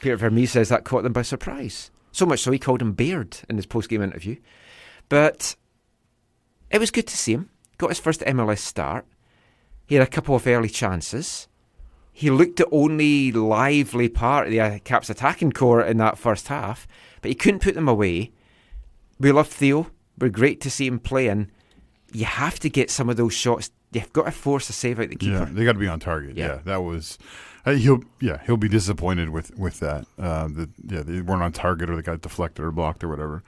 Peter 0.00 0.16
Vermes 0.16 0.50
says 0.50 0.68
that 0.68 0.84
caught 0.84 1.02
them 1.02 1.12
by 1.12 1.22
surprise. 1.22 1.90
So 2.12 2.26
much 2.26 2.40
so 2.40 2.50
he 2.50 2.58
called 2.58 2.82
him 2.82 2.92
Beard 2.92 3.38
in 3.48 3.56
his 3.56 3.66
post 3.66 3.88
game 3.88 4.02
interview. 4.02 4.36
But 5.08 5.56
it 6.70 6.78
was 6.78 6.90
good 6.90 7.06
to 7.06 7.16
see 7.16 7.34
him. 7.34 7.50
Got 7.78 7.90
his 7.90 8.00
first 8.00 8.20
MLS 8.20 8.58
start. 8.58 9.06
He 9.86 9.94
had 9.94 10.06
a 10.06 10.10
couple 10.10 10.34
of 10.34 10.46
early 10.46 10.68
chances. 10.68 11.48
He 12.12 12.30
looked 12.30 12.56
the 12.56 12.68
only 12.70 13.30
lively 13.32 14.08
part 14.08 14.46
of 14.46 14.50
the 14.50 14.60
uh, 14.60 14.78
Caps 14.80 15.08
attacking 15.08 15.52
core 15.52 15.80
in 15.80 15.98
that 15.98 16.18
first 16.18 16.48
half, 16.48 16.88
but 17.22 17.28
he 17.28 17.34
couldn't 17.34 17.62
put 17.62 17.74
them 17.74 17.88
away. 17.88 18.32
We 19.20 19.30
love 19.30 19.48
Theo. 19.48 19.90
We're 20.18 20.28
great 20.28 20.60
to 20.62 20.70
see 20.70 20.86
him 20.86 20.98
playing. 20.98 21.50
You 22.12 22.24
have 22.24 22.58
to 22.60 22.68
get 22.68 22.90
some 22.90 23.08
of 23.08 23.16
those 23.16 23.34
shots. 23.34 23.70
You've 23.92 24.12
got 24.12 24.24
to 24.24 24.30
force 24.30 24.68
a 24.68 24.72
save 24.72 25.00
out 25.00 25.08
the 25.08 25.16
keeper. 25.16 25.38
Yeah, 25.38 25.48
they 25.50 25.64
got 25.64 25.72
to 25.72 25.78
be 25.78 25.88
on 25.88 26.00
target. 26.00 26.36
Yeah. 26.36 26.46
Yeah, 26.46 26.58
that 26.64 26.82
was. 26.82 27.18
Uh, 27.64 27.72
he'll 27.72 28.02
yeah 28.20 28.40
he'll 28.46 28.56
be 28.56 28.68
disappointed 28.68 29.30
with 29.30 29.56
with 29.58 29.80
that. 29.80 30.06
Uh, 30.18 30.48
that 30.48 30.70
yeah 30.86 31.02
they 31.02 31.20
weren't 31.20 31.42
on 31.42 31.52
target 31.52 31.90
or 31.90 31.96
they 31.96 32.02
got 32.02 32.20
deflected 32.20 32.64
or 32.64 32.70
blocked 32.70 33.02
or 33.02 33.08
whatever. 33.08 33.42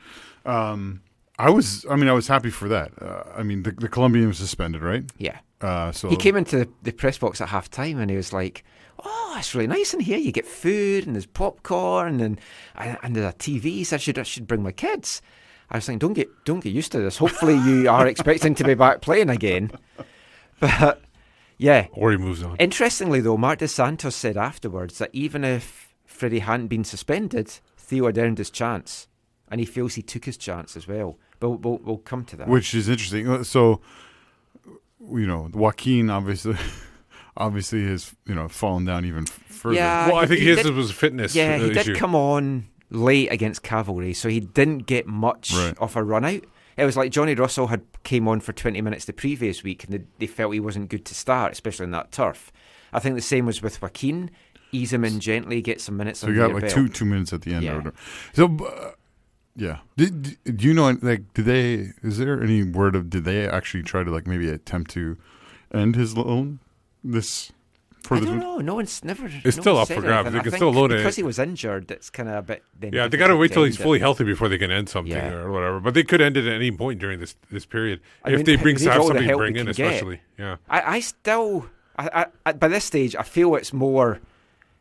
Um, 0.45 1.03
I 1.39 1.51
was 1.51 1.87
I 1.91 1.97
mean 1.97 2.09
I 2.09 2.13
was 2.13 2.29
happy 2.29 2.51
for 2.51 2.69
that. 2.69 2.93
Uh, 3.01 3.25
I 3.37 3.43
mean 3.43 3.63
the, 3.63 3.73
the 3.73 3.89
Colombian 3.89 4.29
was 4.29 4.39
suspended 4.39 4.83
right. 4.83 5.05
Yeah. 5.19 5.39
Uh, 5.61 5.93
so 5.93 6.09
He 6.09 6.17
came 6.17 6.37
into 6.37 6.67
the, 6.83 6.93
press 6.93 7.19
box 7.19 7.41
at 7.41 7.51
half 7.51 7.71
time 7.71 7.99
and 7.99 8.11
he 8.11 8.17
was 8.17 8.33
like, 8.33 8.65
Oh, 9.05 9.37
it's 9.39 9.55
really 9.55 9.67
nice 9.67 9.93
in 9.93 10.01
here. 10.01 10.19
You 10.19 10.33
get 10.33 10.47
food 10.47 11.07
and 11.07 11.15
there's 11.15 11.27
popcorn 11.27 12.21
and 12.21 12.41
and, 12.77 12.99
and 13.03 13.17
there's 13.17 13.33
a 13.33 13.37
TV. 13.37 13.85
So 13.87 13.97
I 13.97 13.99
should 13.99 14.19
I 14.19 14.23
should 14.23 14.47
bring 14.47 14.63
my 14.63 14.73
kids. 14.73 15.23
I 15.71 15.77
was 15.77 15.85
saying, 15.85 16.01
don't 16.01 16.15
get 16.15 16.29
don't 16.45 16.61
get 16.61 16.73
used 16.75 16.93
to 16.93 16.99
this. 16.99 17.17
Hopefully 17.19 17.57
you 17.57 17.89
are 17.89 18.07
expecting 18.15 18.55
to 18.57 18.65
be 18.65 18.75
back 18.75 19.01
playing 19.01 19.31
again. 19.31 19.71
But 20.81 21.03
yeah, 21.59 21.87
Or 21.93 22.11
he 22.11 22.17
moves 22.17 22.43
on. 22.43 22.57
Interestingly, 22.59 23.21
though, 23.21 23.37
Marc 23.37 23.59
Dos 23.59 23.73
Santos 23.73 24.15
said 24.17 24.37
afterwards 24.37 24.99
that 24.99 25.11
even 25.13 25.45
if 25.45 25.95
Freddie 26.07 26.39
hadn't 26.41 26.69
been 26.69 26.85
suspended, 26.85 27.49
Theo 27.77 28.07
had 28.07 28.17
earned 28.19 28.39
his 28.39 28.51
chance, 28.51 29.09
and 29.49 29.61
he 29.61 29.67
feels 29.67 29.95
he 29.95 30.03
took 30.03 30.25
his 30.25 30.37
chance 30.37 30.77
as 30.77 30.87
well. 30.89 31.19
But 31.39 31.51
we'll, 31.51 31.59
we'll, 31.59 31.79
we'll 31.85 31.99
come 31.99 32.25
to 32.27 32.37
that. 32.37 32.49
which 32.49 32.75
is 32.75 32.89
interesting. 32.89 33.29
Uh, 33.29 33.43
So, 33.45 33.81
you 35.11 35.27
know, 35.27 35.49
Joaquin 35.53 36.11
obviously, 36.11 36.57
obviously 37.37 37.85
has 37.87 38.15
you 38.27 38.35
know 38.35 38.49
fallen 38.49 38.85
down 38.85 39.05
even 39.05 39.27
further. 39.27 39.77
Yeah, 39.77 40.09
well, 40.09 40.17
I 40.17 40.27
think 40.27 40.41
he 40.41 40.47
his 40.49 40.63
did- 40.63 40.75
was 40.75 40.91
fitness 40.93 41.35
yeah, 41.35 41.59
he 41.59 41.71
did 41.71 41.97
come 41.97 42.15
on 42.15 42.67
late 42.91 43.33
against 43.33 43.63
Cavalry, 43.63 44.13
so 44.15 44.29
he 44.29 44.41
didn't 44.41 44.81
get 44.87 45.07
much 45.07 45.53
Right. 45.55 45.77
of 45.79 45.97
a 45.97 46.03
run 46.03 46.25
out. 46.25 46.43
It 46.77 46.85
was 46.85 46.97
like 46.97 47.11
Johnny 47.13 47.35
Russell 47.35 47.67
had 47.69 47.83
came 48.05 48.27
on 48.29 48.41
for 48.41 48.53
20 48.53 48.81
minutes 48.81 49.05
the 49.05 49.13
previous 49.13 49.63
week, 49.63 49.85
and 49.85 49.93
they, 49.93 50.03
they 50.19 50.27
felt 50.27 50.55
he 50.55 50.61
wasn't 50.61 50.89
good 50.89 51.05
to 51.07 51.15
start, 51.15 51.53
especially 51.53 51.85
in 51.85 51.91
that 51.91 52.13
turf. 52.13 52.51
I 52.93 52.99
think 53.01 53.15
the 53.17 53.23
same 53.23 53.47
was 53.47 53.61
with 53.63 53.81
Joaquin. 53.83 54.31
Ease 54.73 54.93
him 54.93 55.05
in 55.05 55.19
gently, 55.21 55.61
get 55.63 55.81
some 55.81 55.97
minutes 55.97 56.21
So 56.21 56.29
you 56.29 56.37
got 56.37 56.53
like 56.53 56.61
belt. 56.63 56.73
two 56.73 56.89
two 56.89 57.05
minutes 57.05 57.33
at 57.33 57.43
the 57.43 57.55
end. 57.55 57.65
Yeah. 57.65 57.91
So, 58.35 58.57
uh, 58.65 58.93
yeah. 59.57 59.79
Did, 59.97 60.23
did- 60.45 60.57
do 60.59 60.67
you 60.69 60.75
know 60.75 60.97
like 61.03 61.33
did 61.35 61.45
they? 61.45 61.89
Is 62.03 62.19
there 62.19 62.41
any 62.41 62.63
word 62.63 62.95
of 62.95 63.11
did 63.11 63.25
they 63.25 63.49
actually 63.49 63.83
try 63.83 64.05
to 64.05 64.11
like 64.11 64.27
maybe 64.29 64.49
attempt 64.49 64.93
to 64.93 65.17
end 65.75 65.97
his 65.97 66.17
loan 66.17 66.61
this 67.03 67.51
for 68.03 68.17
I 68.17 68.21
this? 68.21 68.29
don't 68.29 68.39
know. 68.39 68.59
No 68.59 68.75
one's 68.75 69.05
never. 69.05 69.27
It's 69.45 69.57
no 69.57 69.61
still 69.63 69.79
up 69.79 69.89
for 69.89 70.01
grabs. 70.01 70.33
They 70.33 70.41
can 70.41 70.53
still 70.53 70.73
load 70.73 70.93
it. 70.93 70.97
because 70.99 71.17
he 71.17 71.23
was 71.23 71.39
injured. 71.39 71.91
It's 71.91 72.11
kind 72.11 72.29
of 72.29 72.37
a 72.37 72.43
bit. 72.79 72.93
Yeah, 72.93 73.09
they 73.09 73.17
got 73.17 73.29
to 73.29 73.37
wait 73.37 73.53
till 73.53 73.65
he's 73.65 73.77
fully 73.77 73.99
it. 73.99 74.03
healthy 74.03 74.25
before 74.25 74.49
they 74.49 74.59
can 74.59 74.71
end 74.71 74.89
something 74.89 75.13
Yeah. 75.13 75.33
or 75.35 75.51
whatever. 75.51 75.81
But 75.81 75.95
they 75.95 76.03
could 76.05 76.21
end 76.21 76.37
it 76.37 76.47
at 76.47 76.53
any 76.55 76.71
point 76.73 76.99
during 77.01 77.21
this 77.21 77.37
this 77.51 77.67
period 77.67 78.01
I 78.25 78.31
if 78.31 78.37
mean, 78.37 78.45
they 78.47 78.57
bring 78.57 78.77
need 78.77 78.85
have 78.87 79.01
the 79.03 79.07
somebody 79.07 79.33
bring 79.33 79.57
in, 79.57 79.67
can 79.67 79.75
get. 79.75 79.87
especially. 79.87 80.21
Yeah, 80.39 80.57
I, 80.69 80.97
I 80.97 81.01
still, 81.01 81.67
I, 81.97 82.09
I, 82.13 82.27
I, 82.47 82.53
by 82.53 82.69
this 82.69 82.85
stage, 82.85 83.15
I 83.17 83.23
feel 83.23 83.55
it's 83.55 83.73
more 83.73 84.21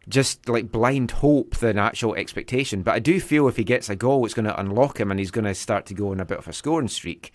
just 0.07 0.49
like 0.49 0.71
blind 0.71 1.11
hope 1.11 1.57
than 1.57 1.77
actual 1.77 2.15
expectation. 2.15 2.81
But 2.81 2.95
I 2.95 2.99
do 2.99 3.19
feel 3.19 3.47
if 3.47 3.57
he 3.57 3.63
gets 3.63 3.89
a 3.89 3.95
goal, 3.95 4.25
it's 4.25 4.33
going 4.33 4.45
to 4.45 4.59
unlock 4.59 4.99
him 4.99 5.11
and 5.11 5.19
he's 5.19 5.29
going 5.31 5.45
to 5.45 5.53
start 5.53 5.85
to 5.87 5.93
go 5.93 6.11
on 6.11 6.19
a 6.19 6.25
bit 6.25 6.39
of 6.39 6.47
a 6.47 6.53
scoring 6.53 6.87
streak. 6.87 7.31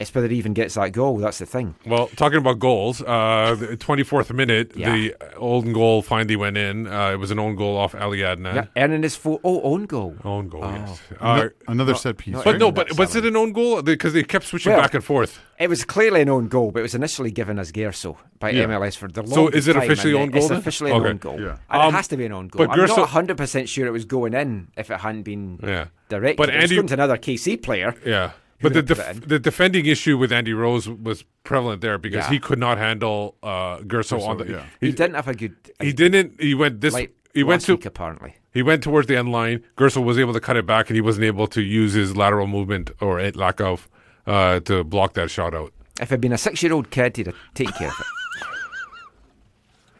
It's 0.00 0.14
whether 0.14 0.28
he 0.28 0.36
even 0.36 0.54
gets 0.54 0.74
that 0.74 0.92
goal. 0.92 1.18
That's 1.18 1.38
the 1.38 1.46
thing. 1.46 1.74
Well, 1.86 2.06
talking 2.16 2.38
about 2.38 2.58
goals, 2.58 3.02
uh, 3.02 3.54
the 3.58 3.76
24th 3.76 4.32
minute, 4.34 4.72
Yeah. 4.74 4.92
the 4.92 5.14
own 5.36 5.74
goal 5.74 6.00
finally 6.00 6.36
went 6.36 6.56
in. 6.56 6.86
Uh, 6.86 7.10
it 7.12 7.16
was 7.16 7.30
an 7.30 7.38
own 7.38 7.54
goal 7.54 7.76
off 7.76 7.94
Ali 7.94 8.20
Adnan. 8.20 8.54
Yeah, 8.54 8.64
earning 8.82 9.02
his 9.02 9.14
full 9.14 9.40
oh 9.44 9.60
own 9.62 9.84
goal. 9.84 10.16
Own 10.24 10.48
goal, 10.48 10.64
Oh. 10.64 10.70
yes. 10.70 11.00
Ano- 11.20 11.42
Uh, 11.44 11.48
Another 11.68 11.94
set 11.94 12.16
piece. 12.16 12.34
but 12.34 12.46
right? 12.46 12.58
no, 12.58 12.72
but 12.72 12.88
that 12.88 12.98
was 12.98 13.14
it 13.14 13.26
an 13.26 13.36
own 13.36 13.52
goal? 13.52 13.82
Because 13.82 14.14
they 14.14 14.22
kept 14.22 14.46
switching 14.46 14.72
Well, 14.72 14.80
back 14.80 14.94
and 14.94 15.04
forth. 15.04 15.38
It 15.58 15.68
was 15.68 15.84
clearly 15.84 16.22
an 16.22 16.30
own 16.30 16.48
goal, 16.48 16.70
but 16.70 16.78
it 16.80 16.82
was 16.82 16.94
initially 16.94 17.30
given 17.30 17.58
as 17.58 17.70
Gerso 17.70 18.16
by 18.38 18.50
Yeah. 18.52 18.64
MLS 18.64 18.96
for 18.96 19.08
the 19.08 19.20
longest 19.20 19.34
So 19.34 19.48
is 19.48 19.68
it 19.68 19.76
officially 19.76 20.14
and 20.14 20.22
own 20.22 20.30
goal 20.30 20.38
It's 20.38 20.48
then? 20.48 20.58
officially 20.58 20.90
an 20.92 21.04
own 21.06 21.18
goal. 21.18 21.38
Yeah. 21.38 21.56
And 21.68 21.82
Um, 21.82 21.88
it 21.90 21.96
has 21.98 22.08
to 22.08 22.16
be 22.16 22.24
an 22.24 22.32
own 22.32 22.48
goal. 22.48 22.66
but 22.66 22.72
I'm 22.72 22.78
Gerso- 22.78 22.96
not 22.96 23.08
100% 23.10 23.68
sure 23.68 23.86
it 23.86 23.90
was 23.90 24.06
going 24.06 24.32
in 24.32 24.68
if 24.78 24.90
it 24.90 25.00
hadn't 25.00 25.24
been 25.24 25.58
Yeah. 25.62 25.84
directed. 26.08 26.38
But 26.38 26.48
it 26.48 26.54
was 26.56 26.62
Andy- 26.64 26.76
going 26.76 26.86
to 26.88 26.94
another 26.94 27.18
KC 27.18 27.58
player. 27.58 27.94
Yeah. 28.06 28.30
Who 28.60 28.68
But 28.68 28.74
the 28.74 28.82
def- 28.94 29.26
the 29.26 29.38
defending 29.38 29.86
issue 29.86 30.18
with 30.18 30.32
Andy 30.32 30.52
Rose 30.52 30.88
was 30.88 31.24
prevalent 31.44 31.80
there 31.80 31.98
because 31.98 32.24
Yeah. 32.24 32.30
he 32.30 32.38
could 32.38 32.58
not 32.58 32.76
handle 32.78 33.36
uh, 33.42 33.78
Gerso 33.78 34.18
Gerso, 34.18 34.28
on 34.28 34.36
the. 34.38 34.46
yeah. 34.50 34.64
He, 34.80 34.86
He, 34.88 34.92
didn't 34.92 35.14
have 35.14 35.28
a 35.28 35.34
good. 35.34 35.56
he 35.80 35.92
didn't. 35.92 36.40
He 36.40 36.54
went 36.54 36.80
this. 36.80 36.92
like, 36.94 37.14
he 37.32 37.42
went 37.42 37.60
last 37.62 37.66
to. 37.66 37.72
week, 37.76 37.86
apparently. 37.86 38.34
He 38.52 38.62
went 38.62 38.82
towards 38.82 39.06
the 39.08 39.16
end 39.16 39.30
line. 39.32 39.62
Gersel 39.76 40.04
was 40.04 40.18
able 40.18 40.32
to 40.34 40.40
cut 40.40 40.56
it 40.56 40.66
back, 40.66 40.90
and 40.90 40.94
he 40.96 41.00
wasn't 41.00 41.24
able 41.24 41.46
to 41.48 41.62
use 41.62 41.92
his 41.94 42.16
lateral 42.16 42.46
movement 42.48 42.90
or 43.00 43.18
a 43.20 43.30
lack 43.30 43.60
of 43.60 43.88
uh, 44.26 44.60
to 44.60 44.84
block 44.84 45.14
that 45.14 45.30
shot 45.30 45.54
out. 45.54 45.72
If 46.00 46.12
I'd 46.12 46.20
been 46.20 46.32
a 46.32 46.38
six-year-old 46.38 46.90
kid, 46.90 47.16
he'd 47.16 47.26
have 47.26 47.36
taken 47.54 47.72
care 47.74 47.88
of 47.88 47.94
it. 48.00 48.06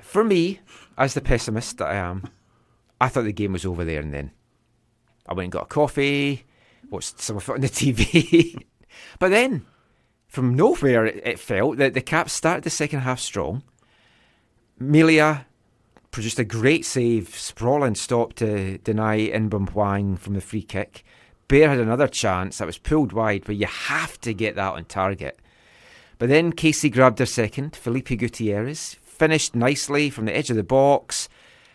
For 0.01 0.25
me, 0.25 0.61
as 0.99 1.15
the 1.15 1.21
pessimist 1.21 1.79
that 1.79 1.89
I 1.89 1.95
am, 1.95 2.25
I 3.01 3.09
thought 3.09 3.23
the 3.25 3.33
game 3.33 3.53
was 3.53 3.65
over 3.65 3.85
there 3.85 4.01
and 4.01 4.13
then. 4.13 4.33
I 5.29 5.35
went 5.35 5.45
and 5.45 5.53
got 5.53 5.63
a 5.63 5.67
coffee, 5.67 6.45
watched 6.91 7.21
some 7.21 7.37
of 7.37 7.49
it 7.49 7.53
on 7.53 7.61
the 7.61 7.69
TV. 7.69 8.65
but 9.19 9.31
then, 9.31 9.65
from 10.27 10.55
nowhere, 10.55 11.07
it, 11.07 11.23
it 11.25 11.39
felt 11.39 11.79
that 11.79 11.95
the 11.95 12.01
Caps 12.01 12.33
started 12.33 12.65
the 12.65 12.71
second 12.71 13.01
half 13.01 13.21
strong. 13.21 13.63
Melia 14.79 15.47
produced 16.11 16.39
a 16.39 16.45
great 16.45 16.85
save, 16.85 17.37
sprawling 17.37 17.95
stop 17.95 18.35
to 18.35 18.79
deny 18.79 19.19
Inbeom 19.19 19.71
Hwang 19.71 20.17
from 20.17 20.35
the 20.35 20.41
free 20.41 20.63
kick. 20.63 21.05
Bair 21.49 21.69
had 21.69 21.79
another 21.79 22.09
chance 22.09 22.59
that 22.59 22.67
was 22.67 22.79
pulled 22.79 23.13
wide, 23.13 23.43
but 23.45 23.57
you 23.57 23.67
have 23.67 24.21
to 24.21 24.33
get 24.33 24.57
that 24.57 24.75
on 24.75 24.85
target. 24.85 25.39
But 26.19 26.29
then 26.29 26.53
KC 26.53 26.93
grabbed 26.93 27.19
their 27.19 27.27
second, 27.27 27.75
Felipe 27.75 28.09
Gutierrez, 28.09 28.97
finished 29.03 29.55
nicely 29.55 30.11
from 30.11 30.27
the 30.27 30.37
edge 30.37 30.51
of 30.51 30.57
the 30.57 30.63
box. 30.63 31.29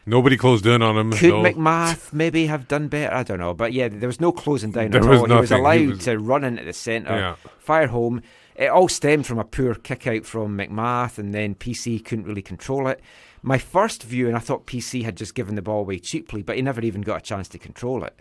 Nobody 0.06 0.38
closed 0.38 0.66
in 0.68 0.82
on 0.82 0.98
him. 0.98 1.12
Could 1.14 1.30
no. 1.30 1.42
MacMath 1.44 2.14
maybe 2.14 2.46
have 2.46 2.68
done 2.68 2.88
better? 2.90 3.14
I 3.14 3.24
don't 3.24 3.40
know. 3.40 3.54
But 3.56 3.74
yeah, 3.74 3.88
there 3.88 4.08
was 4.08 4.22
no 4.22 4.32
closing 4.32 4.72
down 4.72 4.92
There 4.92 5.02
at 5.02 5.08
was 5.10 5.20
all. 5.22 5.26
He 5.28 5.34
was 5.34 5.50
nothing. 5.52 5.58
He 5.58 5.62
allowed 5.86 5.96
was- 5.96 6.06
to 6.06 6.20
run 6.20 6.44
into 6.44 6.64
the 6.64 6.74
centre, 6.74 7.16
Yeah. 7.16 7.36
fire 7.58 7.88
home. 7.88 8.22
It 8.56 8.68
all 8.68 8.88
stemmed 8.88 9.26
from 9.26 9.40
a 9.40 9.44
poor 9.44 9.74
kick 9.76 10.06
out 10.08 10.26
from 10.26 10.58
MacMath, 10.58 11.18
and 11.18 11.34
then 11.34 11.56
PC 11.56 12.00
couldn't 12.00 12.26
really 12.26 12.42
control 12.44 12.88
it. 12.88 13.02
My 13.42 13.58
first 13.58 14.04
view, 14.04 14.28
and 14.28 14.36
I 14.38 14.40
thought 14.40 14.66
PC 14.66 15.04
had 15.04 15.18
just 15.18 15.36
given 15.36 15.56
the 15.56 15.62
ball 15.62 15.82
away 15.82 16.00
cheaply, 16.00 16.42
but 16.42 16.56
he 16.56 16.62
never 16.62 16.82
even 16.82 17.02
got 17.02 17.18
a 17.18 17.22
chance 17.22 17.48
to 17.50 17.58
control 17.60 18.04
it. 18.04 18.18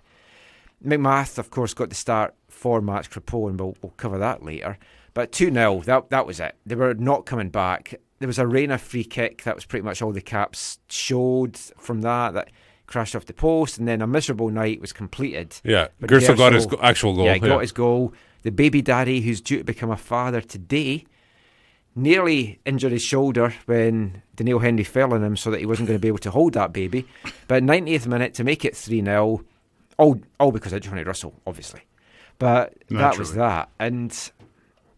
MacMath, 0.84 1.38
of 1.38 1.50
course, 1.50 1.72
got 1.74 1.88
the 1.88 1.94
start 1.94 2.34
for 2.48 2.80
Max 2.80 3.08
Crepeau, 3.08 3.48
and 3.48 3.58
we'll, 3.60 3.76
we'll 3.82 3.92
cover 3.96 4.18
that 4.18 4.42
later. 4.42 4.78
But 5.14 5.30
2 5.32 5.52
0, 5.52 5.82
that, 5.86 6.10
that 6.10 6.26
was 6.26 6.40
it. 6.40 6.56
They 6.66 6.74
were 6.74 6.94
not 6.94 7.26
coming 7.26 7.50
back. 7.50 7.94
There 8.24 8.28
was 8.28 8.38
a 8.38 8.46
Reyna 8.46 8.78
free 8.78 9.04
kick. 9.04 9.42
That 9.42 9.54
was 9.54 9.66
pretty 9.66 9.84
much 9.84 10.00
all 10.00 10.10
the 10.10 10.22
Caps 10.22 10.78
showed 10.88 11.58
from 11.58 12.00
that. 12.00 12.32
That 12.32 12.48
crashed 12.86 13.14
off 13.14 13.26
the 13.26 13.34
post, 13.34 13.76
and 13.76 13.86
then 13.86 14.00
a 14.00 14.06
miserable 14.06 14.48
night 14.48 14.80
was 14.80 14.94
completed. 14.94 15.60
Yeah, 15.62 15.88
But 16.00 16.08
Gersel 16.08 16.34
got 16.34 16.54
his 16.54 16.66
actual 16.80 17.14
goal. 17.16 17.26
Yeah, 17.26 17.34
he 17.34 17.40
got 17.40 17.60
his 17.60 17.72
goal. 17.72 18.14
The 18.40 18.50
baby 18.50 18.80
daddy, 18.80 19.20
who's 19.20 19.42
due 19.42 19.58
to 19.58 19.64
become 19.64 19.90
a 19.90 19.96
father 19.98 20.40
today, 20.40 21.04
nearly 21.94 22.60
injured 22.64 22.92
his 22.92 23.02
shoulder 23.02 23.52
when 23.66 24.22
Doneil 24.38 24.62
Henry 24.62 24.84
fell 24.84 25.12
on 25.12 25.22
him 25.22 25.36
so 25.36 25.50
that 25.50 25.60
he 25.60 25.66
wasn't 25.66 25.88
going 25.88 25.98
to 25.98 26.02
be 26.02 26.08
able 26.08 26.16
to 26.16 26.30
hold 26.30 26.54
that 26.54 26.72
baby. 26.72 27.06
But 27.46 27.62
90th 27.62 28.06
minute 28.06 28.32
to 28.36 28.44
make 28.44 28.64
it 28.64 28.74
3 28.74 29.04
0, 29.04 29.44
all, 29.98 30.20
all 30.40 30.50
because 30.50 30.72
of 30.72 30.80
Johnny 30.80 31.04
Russell, 31.04 31.34
obviously. 31.46 31.82
But 32.38 32.72
that 32.88 33.18
was 33.18 33.34
that. 33.34 33.68
And 33.78 34.18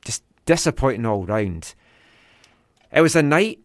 just 0.04 0.22
disappointing 0.44 1.06
all 1.06 1.26
round. 1.26 1.74
It 2.96 3.02
was 3.02 3.14
a 3.14 3.22
night 3.22 3.58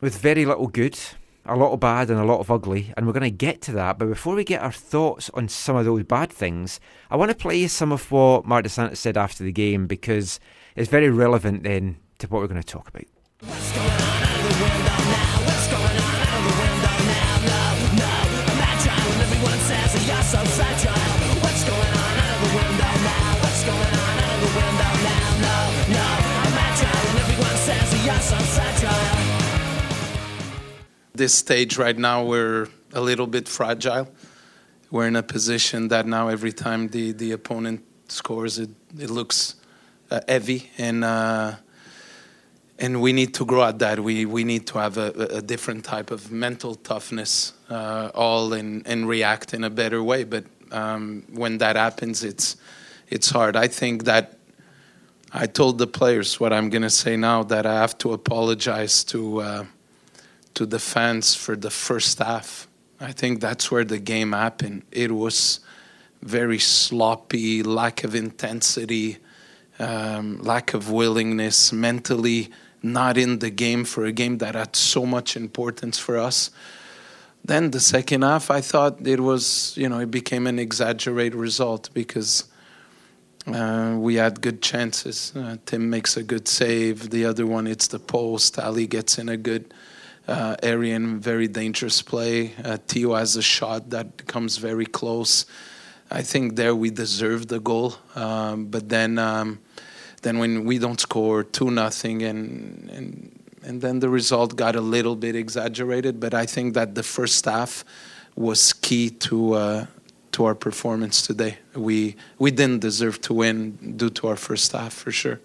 with 0.00 0.18
very 0.18 0.44
little 0.44 0.66
good, 0.66 0.98
a 1.44 1.54
lot 1.54 1.70
of 1.72 1.78
bad, 1.78 2.10
and 2.10 2.18
a 2.18 2.24
lot 2.24 2.40
of 2.40 2.50
ugly, 2.50 2.92
and 2.96 3.06
we're 3.06 3.12
going 3.12 3.22
to 3.22 3.30
get 3.30 3.62
to 3.62 3.72
that. 3.74 3.96
But 3.96 4.08
before 4.08 4.34
we 4.34 4.42
get 4.42 4.60
our 4.60 4.72
thoughts 4.72 5.30
on 5.34 5.46
some 5.46 5.76
of 5.76 5.84
those 5.84 6.02
bad 6.02 6.32
things, 6.32 6.80
I 7.08 7.14
want 7.14 7.30
to 7.30 7.36
play 7.36 7.68
some 7.68 7.92
of 7.92 8.10
what 8.10 8.44
Marc 8.44 8.64
Dos 8.64 8.72
Santos 8.72 8.98
said 8.98 9.16
after 9.16 9.44
the 9.44 9.52
game 9.52 9.86
because 9.86 10.40
it's 10.74 10.90
very 10.90 11.10
relevant 11.10 11.62
then 11.62 11.98
to 12.18 12.26
what 12.26 12.40
we're 12.40 12.48
going 12.48 12.60
to 12.60 12.66
talk 12.66 12.88
about. 12.88 13.04
This 31.16 31.32
stage 31.32 31.78
right 31.78 31.96
now, 31.96 32.26
we're 32.26 32.68
a 32.92 33.00
little 33.00 33.26
bit 33.26 33.48
fragile. 33.48 34.06
We're 34.90 35.06
in 35.06 35.16
a 35.16 35.22
position 35.22 35.88
that 35.88 36.04
now 36.06 36.28
every 36.28 36.52
time 36.52 36.88
the, 36.88 37.12
the 37.12 37.32
opponent 37.32 37.82
scores, 38.08 38.58
it, 38.58 38.68
it 38.98 39.08
looks 39.08 39.54
uh, 40.10 40.20
heavy, 40.28 40.70
and 40.76 41.04
uh, 41.04 41.54
and 42.78 43.00
we 43.00 43.14
need 43.14 43.32
to 43.32 43.46
grow 43.46 43.64
at 43.64 43.78
that. 43.78 44.00
We 44.00 44.26
we 44.26 44.44
need 44.44 44.66
to 44.66 44.78
have 44.78 44.98
a, 44.98 45.38
a 45.38 45.40
different 45.40 45.86
type 45.86 46.10
of 46.10 46.30
mental 46.30 46.74
toughness, 46.74 47.54
uh, 47.70 48.10
all 48.14 48.52
in 48.52 48.82
and 48.84 49.08
react 49.08 49.54
in 49.54 49.64
a 49.64 49.70
better 49.70 50.02
way. 50.02 50.24
But 50.24 50.44
um, 50.70 51.24
when 51.32 51.56
that 51.58 51.76
happens, 51.76 52.24
it's 52.24 52.58
it's 53.08 53.30
hard. 53.30 53.56
I 53.56 53.68
think 53.68 54.04
that 54.04 54.36
I 55.32 55.46
told 55.46 55.78
the 55.78 55.86
players 55.86 56.38
what 56.38 56.52
I'm 56.52 56.68
going 56.68 56.82
to 56.82 56.90
say 56.90 57.16
now 57.16 57.42
that 57.44 57.64
I 57.64 57.80
have 57.80 57.96
to 57.98 58.12
apologize 58.12 59.02
to 59.04 59.40
uh, 59.40 59.64
to 60.56 60.66
the 60.66 60.78
fans 60.78 61.34
for 61.34 61.54
the 61.54 61.70
first 61.70 62.18
half. 62.18 62.66
I 62.98 63.12
think 63.12 63.40
that's 63.40 63.70
where 63.70 63.84
the 63.84 63.98
game 63.98 64.32
happened. 64.32 64.82
It 64.90 65.12
was 65.12 65.60
very 66.22 66.58
sloppy, 66.58 67.62
lack 67.62 68.04
of 68.04 68.14
intensity, 68.14 69.18
um, 69.78 70.42
lack 70.42 70.72
of 70.74 70.90
willingness, 70.90 71.72
mentally 71.72 72.50
not 72.82 73.18
in 73.18 73.40
the 73.40 73.50
game 73.50 73.84
for 73.84 74.06
a 74.06 74.12
game 74.12 74.38
that 74.38 74.54
had 74.54 74.74
so 74.74 75.04
much 75.04 75.36
importance 75.36 75.98
for 75.98 76.16
us. 76.16 76.50
Then 77.44 77.70
the 77.70 77.80
second 77.80 78.22
half, 78.22 78.50
I 78.50 78.60
thought 78.60 79.06
it 79.06 79.20
was, 79.20 79.76
you 79.76 79.88
know, 79.88 80.00
it 80.00 80.10
became 80.10 80.46
an 80.46 80.58
exaggerated 80.58 81.34
result 81.34 81.90
because 81.92 82.44
uh, 83.46 83.94
we 83.98 84.14
had 84.16 84.40
good 84.40 84.62
chances. 84.62 85.32
Uh, 85.36 85.56
Tim 85.66 85.90
makes 85.90 86.16
a 86.16 86.22
good 86.22 86.48
save. 86.48 87.10
The 87.10 87.26
other 87.26 87.46
one, 87.46 87.66
it's 87.66 87.88
the 87.88 87.98
post. 87.98 88.58
Ali 88.58 88.86
gets 88.86 89.18
in 89.18 89.28
a 89.28 89.36
good 89.36 89.72
uh, 90.28 90.56
area 90.62 90.96
and 90.96 91.22
very 91.22 91.48
dangerous 91.48 92.02
play. 92.02 92.52
Uh, 92.64 92.78
Tio 92.86 93.14
has 93.14 93.36
a 93.36 93.42
shot 93.42 93.90
that 93.90 94.26
comes 94.26 94.56
very 94.58 94.86
close. 94.86 95.46
I 96.10 96.22
think 96.22 96.56
there 96.56 96.74
we 96.74 96.90
deserved 96.90 97.48
the 97.48 97.60
goal, 97.60 97.94
um, 98.14 98.66
but 98.66 98.88
then 98.88 99.18
um, 99.18 99.60
then 100.22 100.38
when 100.38 100.64
we 100.64 100.78
don't 100.78 101.00
score 101.00 101.42
two 101.42 101.70
nothing 101.70 102.22
and 102.22 102.90
and 102.90 103.40
and 103.62 103.80
then 103.80 103.98
the 103.98 104.08
result 104.08 104.54
got 104.54 104.76
a 104.76 104.80
little 104.80 105.16
bit 105.16 105.34
exaggerated. 105.34 106.20
But 106.20 106.34
I 106.34 106.46
think 106.46 106.74
that 106.74 106.94
the 106.94 107.02
first 107.02 107.44
half 107.44 107.84
was 108.34 108.72
key 108.72 109.10
to. 109.10 109.54
Uh, 109.54 109.86
to 110.32 110.44
our 110.44 110.54
performance 110.54 111.26
today, 111.26 111.56
we 111.74 112.14
we 112.38 112.50
didn't 112.50 112.80
deserve 112.80 113.22
to 113.22 113.32
win 113.32 113.94
due 113.96 114.10
to 114.10 114.28
our 114.28 114.36
first 114.36 114.70
half 114.72 114.92
for 114.92 115.10
sure. 115.10 115.40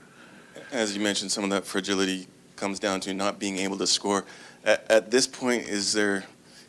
As 0.70 0.94
you 0.98 1.02
mentioned, 1.02 1.32
some 1.32 1.46
of 1.46 1.50
that 1.52 1.64
fragility 1.64 2.28
comes 2.58 2.78
down 2.78 3.00
to 3.02 3.14
not 3.14 3.40
being 3.40 3.58
able 3.58 3.78
to 3.78 3.88
score. 3.88 4.26
At, 4.64 4.92
at 4.92 5.12
this 5.12 5.28
point, 5.28 5.64
is 5.68 5.94
there 5.94 6.26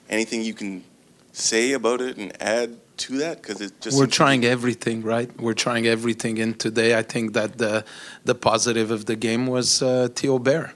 anything 0.08 0.42
you 0.42 0.54
can 0.54 0.84
say 1.33 1.72
about 1.72 2.00
it 2.00 2.16
and 2.16 2.33
add 2.40 2.78
to 2.98 3.18
that? 3.18 3.42
Because 3.42 3.61
it 3.61 3.81
just 3.81 3.98
we're 3.98 4.07
trying 4.07 4.44
everything, 4.44 5.02
right? 5.02 5.31
We're 5.40 5.55
trying 5.55 5.87
everything. 5.87 6.38
And 6.38 6.59
today, 6.59 6.96
I 6.96 7.02
think 7.02 7.33
that 7.35 7.59
the 7.59 7.85
the 8.24 8.35
positive 8.35 8.90
of 8.90 9.07
the 9.07 9.16
game 9.16 9.46
was 9.46 9.83
uh, 9.83 10.09
Theo 10.14 10.38
Bair. 10.38 10.74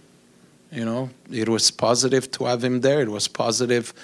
You 0.72 0.84
know, 0.84 1.10
it 1.30 1.48
was 1.48 1.70
positive 1.70 2.30
to 2.32 2.44
have 2.44 2.64
him 2.64 2.80
there. 2.80 3.00
It 3.00 3.10
was 3.10 3.28
positive 3.28 3.94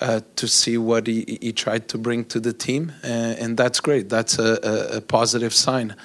uh, 0.00 0.20
to 0.36 0.46
see 0.46 0.76
what 0.76 1.06
he, 1.06 1.38
he 1.40 1.52
tried 1.52 1.88
to 1.88 1.98
bring 1.98 2.24
to 2.26 2.40
the 2.40 2.52
team, 2.52 2.92
uh, 3.02 3.06
and 3.06 3.56
that's 3.56 3.80
great. 3.80 4.08
That's 4.08 4.38
a, 4.38 4.58
a, 4.62 4.96
a 4.98 5.00
positive 5.00 5.54
sign. 5.54 5.96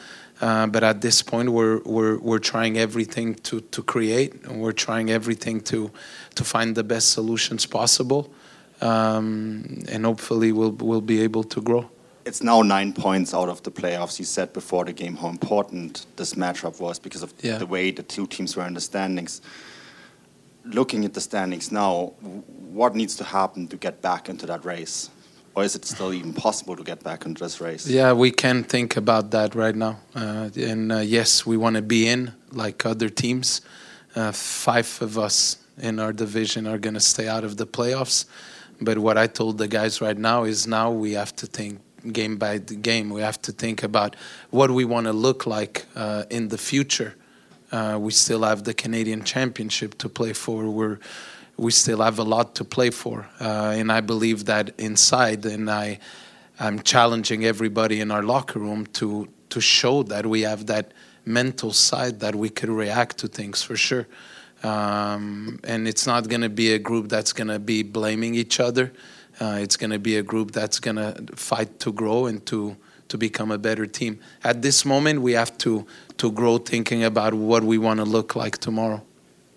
Uh, 0.42 0.68
but 0.68 0.84
at 0.84 1.02
this 1.02 1.22
point, 1.22 1.50
we're 1.50 1.80
we're 1.80 2.18
we're 2.20 2.40
trying 2.40 2.78
everything 2.78 3.36
to 3.36 3.60
to 3.60 3.84
create, 3.84 4.34
and 4.46 4.62
we're 4.62 4.72
trying 4.72 5.12
everything 5.12 5.60
to 5.60 5.92
to 6.36 6.44
find 6.44 6.76
the 6.76 6.84
best 6.84 7.10
solutions 7.12 7.66
possible, 7.66 8.30
um, 8.82 9.84
and 9.90 10.06
hopefully, 10.06 10.52
we'll 10.52 10.72
we'll 10.72 11.02
be 11.02 11.22
able 11.24 11.44
to 11.44 11.62
grow. 11.62 11.90
It's 12.26 12.44
now 12.44 12.62
nine 12.62 12.94
points 12.94 13.34
out 13.34 13.50
of 13.50 13.62
the 13.64 13.72
playoffs. 13.72 14.20
You 14.20 14.26
said 14.26 14.54
before 14.54 14.86
the 14.86 14.94
game 14.94 15.16
how 15.16 15.30
important 15.30 16.06
this 16.16 16.36
matchup 16.36 16.80
was 16.80 17.00
because 17.00 17.24
of 17.24 17.34
Yeah. 17.42 17.58
the 17.58 17.66
way 17.66 17.92
the 17.92 18.04
two 18.04 18.28
teams 18.28 18.56
were 18.56 18.68
in 18.68 18.74
the 18.74 18.82
standings. 18.82 19.42
Looking 20.66 21.06
at 21.06 21.14
the 21.14 21.22
standings 21.22 21.72
now, 21.72 22.14
what 22.74 22.94
needs 22.94 23.16
to 23.16 23.24
happen 23.24 23.68
to 23.70 23.78
get 23.78 24.02
back 24.02 24.30
into 24.30 24.46
that 24.46 24.64
race? 24.66 25.10
Or 25.56 25.64
is 25.64 25.76
it 25.76 25.86
still 25.86 26.14
even 26.14 26.34
possible 26.34 26.76
to 26.76 26.84
get 26.84 27.04
back 27.04 27.26
into 27.26 27.44
this 27.44 27.60
race? 27.60 27.88
Yeah, 27.88 28.14
we 28.14 28.30
can 28.32 28.64
think 28.64 28.96
about 28.98 29.32
that 29.32 29.56
right 29.56 29.76
now. 29.76 29.98
Uh, 30.14 30.50
and 30.56 30.92
uh, 30.92 30.98
yes, 31.00 31.46
we 31.46 31.58
want 31.58 31.76
to 31.78 31.82
be 31.82 32.08
in 32.08 32.34
like 32.52 32.86
other 32.86 33.10
teams. 33.10 33.62
Uh, 34.16 34.32
five 34.32 35.02
of 35.02 35.18
us 35.18 35.58
in 35.82 36.00
our 36.00 36.14
division 36.14 36.68
are 36.68 36.78
going 36.78 36.94
to 36.94 37.00
stay 37.00 37.28
out 37.28 37.44
of 37.44 37.58
the 37.58 37.68
playoffs. 37.68 38.26
But 38.82 38.98
what 38.98 39.18
I 39.18 39.28
told 39.28 39.58
the 39.58 39.68
guys 39.68 40.02
right 40.02 40.18
now 40.18 40.44
is 40.44 40.68
now 40.68 40.92
we 40.92 41.14
have 41.14 41.36
to 41.38 41.46
think 41.46 41.82
game 42.14 42.38
by 42.38 42.58
game. 42.60 43.10
We 43.10 43.22
have 43.22 43.42
to 43.44 43.52
think 43.52 43.84
about 43.84 44.16
what 44.52 44.72
we 44.72 44.86
want 44.86 45.08
to 45.08 45.14
look 45.14 45.46
like 45.46 45.86
uh, 45.96 46.24
in 46.30 46.48
the 46.48 46.58
future. 46.58 47.16
Uh, 47.72 47.98
we 48.00 48.12
still 48.12 48.44
have 48.44 48.64
the 48.64 48.74
Canadian 48.74 49.24
Championship 49.24 49.98
to 50.00 50.10
play 50.10 50.34
for. 50.34 50.70
We're 50.70 51.00
we 51.58 51.72
still 51.72 52.02
have 52.02 52.20
a 52.20 52.24
lot 52.24 52.56
to 52.56 52.64
play 52.64 52.90
for, 52.90 53.28
uh, 53.42 53.76
and 53.76 53.92
I 53.92 54.00
believe 54.00 54.46
that 54.46 54.72
inside. 54.80 55.46
And 55.46 55.70
I, 55.70 56.00
I'm 56.58 56.80
challenging 56.80 57.44
everybody 57.44 58.00
in 58.00 58.12
our 58.12 58.24
locker 58.24 58.60
room 58.60 58.86
to 58.94 59.28
to 59.50 59.60
show 59.60 60.04
that 60.04 60.26
we 60.26 60.42
have 60.42 60.68
that 60.68 60.94
mental 61.26 61.74
side 61.74 62.22
that 62.22 62.36
we 62.36 62.50
could 62.50 62.70
react 62.70 63.18
to 63.18 63.28
things 63.28 63.62
for 63.62 63.76
sure. 63.76 64.08
Um, 64.64 65.60
and 65.64 65.88
it's 65.88 66.06
not 66.06 66.28
going 66.28 66.42
to 66.42 66.50
be 66.50 66.74
a 66.74 66.80
group 66.80 67.08
that's 67.10 67.34
going 67.34 67.48
to 67.48 67.60
be 67.60 67.84
blaming 67.84 68.36
each 68.36 68.60
other. 68.60 68.92
Uh, 69.40 69.60
it's 69.62 69.78
going 69.78 69.92
to 69.92 70.00
be 70.00 70.18
a 70.18 70.24
group 70.24 70.52
that's 70.52 70.80
going 70.80 70.98
to 70.98 71.16
fight 71.36 71.80
to 71.80 71.92
grow 71.92 72.26
and 72.26 72.46
to 72.48 72.76
to 73.08 73.18
become 73.18 73.50
a 73.52 73.58
better 73.58 73.88
team. 73.88 74.20
At 74.44 74.62
this 74.62 74.86
moment, 74.86 75.22
we 75.22 75.34
have 75.34 75.58
to 75.60 75.86
to 76.18 76.32
grow, 76.32 76.58
thinking 76.58 77.04
about 77.04 77.34
what 77.34 77.64
we 77.64 77.78
want 77.78 78.00
to 78.00 78.06
look 78.06 78.36
like 78.36 78.58
tomorrow. 78.58 79.02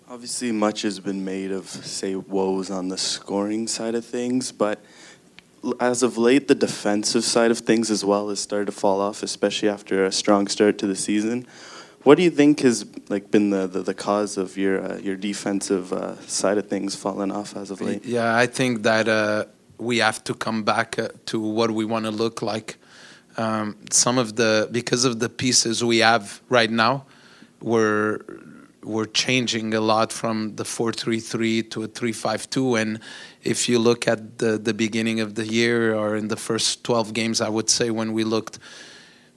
Obviously, 0.09 0.51
much 0.51 0.83
has 0.83 0.99
been 0.99 1.25
made 1.25 1.51
of, 1.51 1.67
say, 1.67 2.15
woes 2.15 2.69
on 2.69 2.87
the 2.87 2.97
scoring 2.97 3.67
side 3.67 3.95
of 3.95 4.05
things, 4.05 4.51
but 4.51 4.79
as 5.79 6.03
of 6.03 6.17
late, 6.17 6.47
the 6.47 6.55
defensive 6.55 7.23
side 7.23 7.51
of 7.51 7.59
things 7.59 7.89
as 7.89 8.03
well 8.05 8.29
has 8.29 8.39
started 8.39 8.65
to 8.65 8.71
fall 8.71 9.01
off, 9.01 9.23
especially 9.23 9.69
after 9.69 10.05
a 10.05 10.11
strong 10.11 10.47
start 10.47 10.77
to 10.77 10.87
the 10.87 10.95
season. 10.95 11.45
What 12.03 12.17
do 12.17 12.23
you 12.23 12.31
think 12.31 12.59
has 12.59 12.85
like 13.07 13.31
been 13.31 13.49
the, 13.49 13.65
the, 13.65 13.81
the 13.81 13.93
cause 13.93 14.37
of 14.37 14.57
your 14.57 14.83
uh, 14.83 14.97
your 14.97 15.15
defensive 15.15 15.93
uh, 15.93 16.17
side 16.27 16.57
of 16.57 16.67
things 16.67 16.95
falling 16.95 17.31
off 17.31 17.55
as 17.55 17.71
of 17.71 17.79
late? 17.79 18.03
Yeah, 18.03 18.35
I 18.35 18.45
think 18.45 18.83
that 18.83 19.07
uh, 19.07 19.45
we 19.77 19.99
have 19.99 20.21
to 20.25 20.33
come 20.33 20.63
back 20.63 20.99
uh, 20.99 21.09
to 21.27 21.39
what 21.39 21.71
we 21.71 21.85
want 21.85 22.05
to 22.05 22.11
look 22.11 22.41
like. 22.41 22.77
Um, 23.37 23.77
some 23.89 24.17
of 24.17 24.35
the 24.35 24.67
because 24.69 25.05
of 25.05 25.19
the 25.19 25.29
pieces 25.29 25.81
we 25.81 25.99
have 25.99 26.41
right 26.49 26.69
now, 26.69 27.05
we're 27.61 28.19
we're 28.83 29.05
changing 29.05 29.73
a 29.73 29.79
lot 29.79 30.11
from 30.11 30.57
the 30.57 30.65
four 30.65 30.91
three 30.91 31.21
three 31.21 31.63
to 31.63 31.83
a 31.83 31.87
three 31.87 32.11
five 32.11 32.49
two. 32.49 32.75
And 32.75 32.99
if 33.43 33.69
you 33.69 33.79
look 33.79 34.09
at 34.09 34.39
the 34.39 34.57
the 34.57 34.73
beginning 34.73 35.21
of 35.21 35.35
the 35.35 35.45
year 35.45 35.95
or 35.95 36.17
in 36.17 36.27
the 36.27 36.35
first 36.35 36.83
twelve 36.83 37.13
games, 37.13 37.39
I 37.39 37.47
would 37.47 37.69
say 37.69 37.91
when 37.91 38.11
we 38.11 38.25
looked 38.25 38.59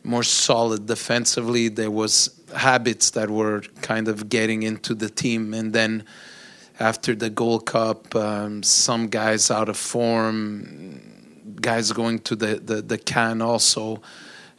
more 0.06 0.22
solid 0.22 0.86
defensively, 0.86 1.68
there 1.68 1.90
was 1.90 2.30
habits 2.54 3.10
that 3.10 3.28
were 3.28 3.62
kind 3.82 4.06
of 4.06 4.28
getting 4.28 4.62
into 4.62 4.94
the 4.94 5.10
team, 5.10 5.52
and 5.52 5.72
then 5.72 6.04
after 6.78 7.14
the 7.14 7.28
Gold 7.28 7.66
Cup, 7.66 8.14
um, 8.14 8.62
some 8.62 9.08
guys 9.08 9.50
out 9.50 9.68
of 9.68 9.76
form, 9.76 11.00
guys 11.60 11.90
going 11.92 12.20
to 12.20 12.36
the, 12.36 12.56
the, 12.56 12.82
the 12.82 12.98
can 12.98 13.42
also. 13.42 14.00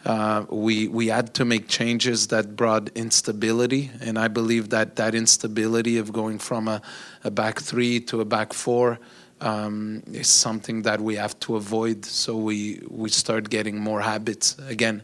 Uh, 0.05 0.45
we 0.49 0.87
we 0.87 1.07
had 1.07 1.33
to 1.33 1.43
make 1.43 1.67
changes 1.67 2.27
that 2.27 2.55
brought 2.55 2.89
instability, 2.95 3.91
and 3.99 4.17
I 4.17 4.27
believe 4.27 4.69
that 4.69 4.95
that 4.95 5.15
instability 5.15 5.97
of 5.97 6.13
going 6.13 6.39
from 6.39 6.67
a, 6.67 6.81
a 7.23 7.31
back 7.31 7.59
three 7.59 7.99
to 8.01 8.21
a 8.21 8.25
back 8.25 8.53
four 8.53 8.99
um, 9.41 10.03
is 10.13 10.27
something 10.27 10.83
that 10.83 11.01
we 11.01 11.15
have 11.15 11.37
to 11.41 11.55
avoid. 11.55 12.05
So 12.05 12.37
we 12.37 12.81
we 12.89 13.09
start 13.09 13.49
getting 13.49 13.79
more 13.79 14.01
habits 14.01 14.57
again. 14.69 15.03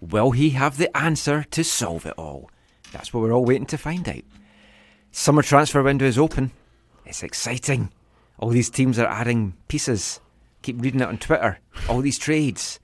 Will 0.00 0.30
he 0.30 0.50
have 0.50 0.76
the 0.76 0.94
answer 0.96 1.44
to 1.50 1.62
solve 1.64 2.06
it 2.06 2.14
all? 2.16 2.50
That's 2.92 3.12
what 3.12 3.20
we're 3.22 3.32
all 3.32 3.44
waiting 3.44 3.66
to 3.66 3.78
find 3.78 4.08
out. 4.08 4.22
Summer 5.12 5.42
transfer 5.42 5.82
window 5.82 6.06
is 6.06 6.18
open. 6.18 6.52
It's 7.04 7.22
exciting. 7.22 7.90
All 8.38 8.48
these 8.50 8.70
teams 8.70 8.98
are 8.98 9.06
adding 9.06 9.54
pieces. 9.68 10.20
Keep 10.62 10.80
reading 10.82 11.00
it 11.00 11.08
on 11.08 11.18
Twitter. 11.18 11.58
All 11.88 12.00
these 12.00 12.18
trades. 12.18 12.80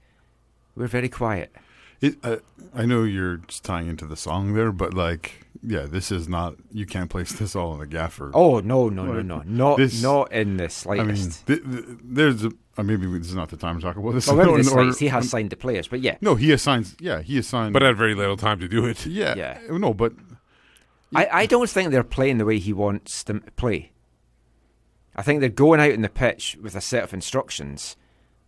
We're 0.75 0.87
very 0.89 1.09
quiet. 1.09 1.53
It, 2.01 2.17
uh, 2.23 2.37
I 2.75 2.85
know 2.85 3.05
you're 3.05 3.39
just 3.39 3.65
tying 3.65 3.89
into 3.89 4.07
the 4.07 4.17
song 4.17 4.53
there, 4.53 4.71
but 4.71 4.93
like, 4.93 5.47
yeah, 5.63 5.87
this 5.87 6.13
is 6.13 6.29
not. 6.29 6.57
You 6.71 6.85
can't 6.85 7.09
place 7.09 7.33
this 7.33 7.57
all 7.57 7.73
in 7.73 7.81
the 7.81 7.87
gaffer. 7.87 8.31
Oh 8.35 8.61
no 8.61 8.91
no 8.91 9.05
no 9.07 9.37
Like, 9.37 9.47
no 9.47 9.67
not 9.67 9.77
this- 9.79 10.03
not 10.03 10.31
in 10.33 10.59
the 10.59 10.65
I 10.65 10.69
slightest. 10.69 11.49
mean, 11.49 11.59
th- 11.59 11.71
th- 11.87 11.99
there's 12.05 12.45
a, 12.45 12.51
uh, 12.77 12.83
maybe 12.83 13.07
this 13.19 13.29
is 13.29 13.35
not 13.35 13.49
the 13.51 13.57
time 13.57 13.77
to 13.77 13.83
talk 13.83 13.97
about 13.97 14.13
this. 14.13 14.27
well, 14.27 14.37
maybe 14.37 14.51
Or- 14.69 14.85
the 14.85 14.97
he 14.99 15.09
has 15.09 15.29
signed 15.31 15.51
the 15.51 15.57
players, 15.57 15.89
but 15.89 16.01
yeah, 16.01 16.17
No, 16.21 16.35
he 16.35 16.53
assigns. 16.53 16.97
Yeah, 17.01 17.23
he 17.23 17.39
assigned. 17.39 17.73
But 17.73 17.83
had 17.83 17.97
very 17.97 18.15
little 18.15 18.37
time 18.37 18.59
to 18.61 18.69
do 18.69 18.85
it. 18.87 19.07
yeah, 19.21 19.35
Yeah. 19.35 19.59
no, 19.71 19.95
but 19.95 20.13
I, 21.15 21.29
I 21.33 21.47
don't 21.47 21.69
think 21.71 21.91
they're 21.91 22.03
playing 22.05 22.39
the 22.39 22.45
way 22.45 22.59
he 22.59 22.73
wants 22.73 23.23
them 23.23 23.41
to 23.41 23.51
play. 23.53 23.93
I 25.15 25.23
think 25.23 25.41
they're 25.41 25.49
going 25.49 25.81
out 25.81 25.91
in 25.93 26.03
the 26.03 26.09
pitch 26.09 26.59
with 26.61 26.75
a 26.75 26.81
set 26.81 27.03
of 27.05 27.15
instructions, 27.15 27.97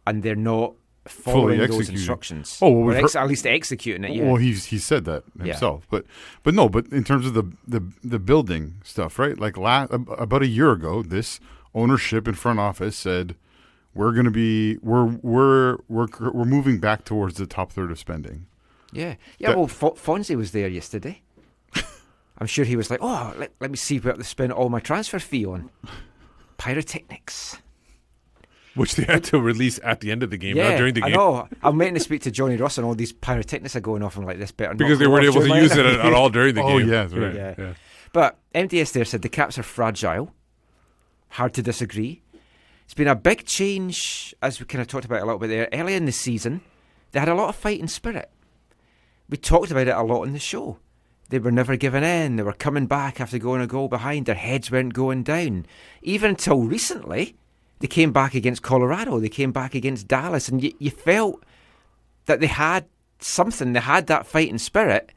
and 0.06 0.22
they're 0.22 0.34
not 0.36 0.74
following 1.06 1.58
those 1.58 1.88
instructions. 1.88 2.58
Oh, 2.60 2.70
well, 2.70 2.82
we've 2.82 2.96
ex- 2.96 3.14
heard- 3.14 3.22
at 3.22 3.28
least 3.28 3.46
executing 3.46 4.04
it. 4.04 4.10
Yeah. 4.14 4.24
Well, 4.24 4.36
he's 4.36 4.66
he 4.66 4.78
said 4.78 5.06
that 5.06 5.24
himself, 5.40 5.86
but 5.90 6.04
but 6.42 6.54
no, 6.54 6.68
but 6.68 6.86
in 6.88 7.04
terms 7.04 7.24
of 7.24 7.32
the 7.32 7.44
the 7.66 7.80
the 8.04 8.18
building 8.18 8.74
stuff, 8.84 9.18
right? 9.18 9.38
Like 9.38 9.56
la- 9.56 9.84
about 9.84 10.42
a 10.42 10.46
year 10.46 10.72
ago, 10.72 11.02
this 11.02 11.40
ownership 11.74 12.26
and 12.26 12.36
front 12.36 12.58
office 12.58 12.96
said 12.96 13.36
we're 13.98 14.12
going 14.12 14.24
to 14.24 14.30
be 14.30 14.76
we're 14.78 15.06
we're 15.22 15.76
we're 15.88 16.06
we're 16.32 16.44
moving 16.44 16.78
back 16.78 17.04
towards 17.04 17.34
the 17.36 17.46
top 17.46 17.72
third 17.72 17.90
of 17.90 17.98
spending. 17.98 18.46
yeah, 18.92 19.16
yeah. 19.38 19.48
that- 19.48 19.58
well, 19.58 19.66
Fo- 19.66 19.94
Fonzie 19.96 20.36
was 20.36 20.52
there 20.52 20.68
yesterday. 20.68 21.22
I'm 22.38 22.46
sure 22.46 22.64
he 22.64 22.76
was 22.76 22.90
like, 22.90 23.00
"Oh, 23.02 23.34
let, 23.36 23.50
let 23.60 23.70
me 23.72 23.76
see 23.76 23.98
what 23.98 24.16
they 24.16 24.22
spend 24.22 24.52
all 24.52 24.68
my 24.68 24.80
transfer 24.80 25.18
fee 25.18 25.44
on." 25.44 25.70
Pyrotechnics. 26.56 27.58
Which 28.74 28.94
they 28.94 29.04
had 29.04 29.24
to 29.24 29.40
release 29.40 29.80
at 29.82 30.00
the 30.00 30.12
end 30.12 30.22
of 30.22 30.30
the 30.30 30.36
game, 30.36 30.56
yeah, 30.56 30.70
not 30.70 30.78
during 30.78 30.94
the 30.94 31.00
game. 31.00 31.10
I 31.12 31.16
know. 31.16 31.48
I'm 31.64 31.78
waiting 31.78 31.94
to 31.94 32.00
speak 32.00 32.22
to 32.22 32.30
Johnny 32.30 32.56
Ross 32.56 32.78
and 32.78 32.86
all 32.86 32.94
these 32.94 33.12
pyrotechnics 33.12 33.74
are 33.74 33.80
going 33.80 34.04
off. 34.04 34.16
and 34.16 34.24
like, 34.24 34.38
this 34.38 34.52
better 34.52 34.74
Because 34.74 35.00
they 35.00 35.08
weren't 35.08 35.24
able 35.24 35.40
to 35.42 35.56
use 35.56 35.72
it 35.76 35.84
at, 35.84 35.98
at 35.98 36.12
all 36.12 36.30
during 36.30 36.54
the 36.54 36.62
Oh 36.64 36.78
game. 36.78 36.88
yeah, 36.88 37.04
that's 37.04 37.14
right. 37.14 37.34
Yeah. 37.34 37.74
But 38.12 38.38
MDS 38.54 38.92
there 38.92 39.04
said 39.04 39.22
the 39.22 39.28
Caps 39.28 39.58
are 39.58 39.64
fragile. 39.64 40.32
Hard 41.30 41.54
to 41.54 41.62
disagree. 41.62 42.22
It's 42.88 42.94
been 42.94 43.06
a 43.06 43.14
big 43.14 43.44
change, 43.44 44.34
as 44.40 44.58
we 44.58 44.64
kind 44.64 44.80
of 44.80 44.88
talked 44.88 45.04
about 45.04 45.20
a 45.20 45.26
little 45.26 45.38
bit 45.38 45.48
there. 45.48 45.68
Early 45.74 45.92
in 45.92 46.06
the 46.06 46.10
season, 46.10 46.62
they 47.12 47.20
had 47.20 47.28
a 47.28 47.34
lot 47.34 47.50
of 47.50 47.54
fighting 47.54 47.86
spirit. 47.86 48.30
We 49.28 49.36
talked 49.36 49.70
about 49.70 49.88
it 49.88 49.94
a 49.94 50.02
lot 50.02 50.22
on 50.22 50.32
the 50.32 50.38
show. 50.38 50.78
They 51.28 51.38
were 51.38 51.50
never 51.50 51.76
giving 51.76 52.02
in. 52.02 52.36
They 52.36 52.42
were 52.42 52.54
coming 52.54 52.86
back 52.86 53.20
after 53.20 53.36
going 53.38 53.60
a 53.60 53.66
goal 53.66 53.88
behind. 53.88 54.24
Their 54.24 54.36
heads 54.36 54.70
weren't 54.70 54.94
going 54.94 55.22
down. 55.22 55.66
Even 56.00 56.30
until 56.30 56.62
recently, 56.62 57.36
they 57.80 57.88
came 57.88 58.10
back 58.10 58.34
against 58.34 58.62
Colorado. 58.62 59.20
They 59.20 59.28
came 59.28 59.52
back 59.52 59.74
against 59.74 60.08
Dallas. 60.08 60.48
And 60.48 60.62
you, 60.62 60.72
you 60.78 60.90
felt 60.90 61.44
that 62.24 62.40
they 62.40 62.46
had 62.46 62.86
something. 63.18 63.74
They 63.74 63.80
had 63.80 64.06
that 64.06 64.26
fighting 64.26 64.56
spirit 64.56 65.12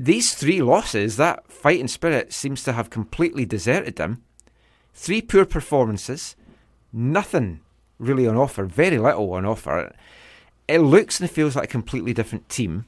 these 0.00 0.32
three 0.32 0.62
losses, 0.62 1.16
that 1.16 1.50
fighting 1.50 1.88
spirit 1.88 2.32
seems 2.32 2.62
to 2.62 2.72
have 2.72 2.88
completely 2.88 3.44
deserted 3.44 3.96
them. 3.96 4.22
Three 4.94 5.20
poor 5.20 5.44
performances, 5.44 6.36
nothing 6.92 7.60
really 7.98 8.26
on 8.26 8.36
offer, 8.36 8.64
very 8.64 8.98
little 8.98 9.32
on 9.32 9.44
offer. 9.44 9.92
It 10.66 10.78
looks 10.78 11.20
and 11.20 11.30
feels 11.30 11.56
like 11.56 11.64
a 11.64 11.72
completely 11.72 12.12
different 12.12 12.48
team. 12.48 12.86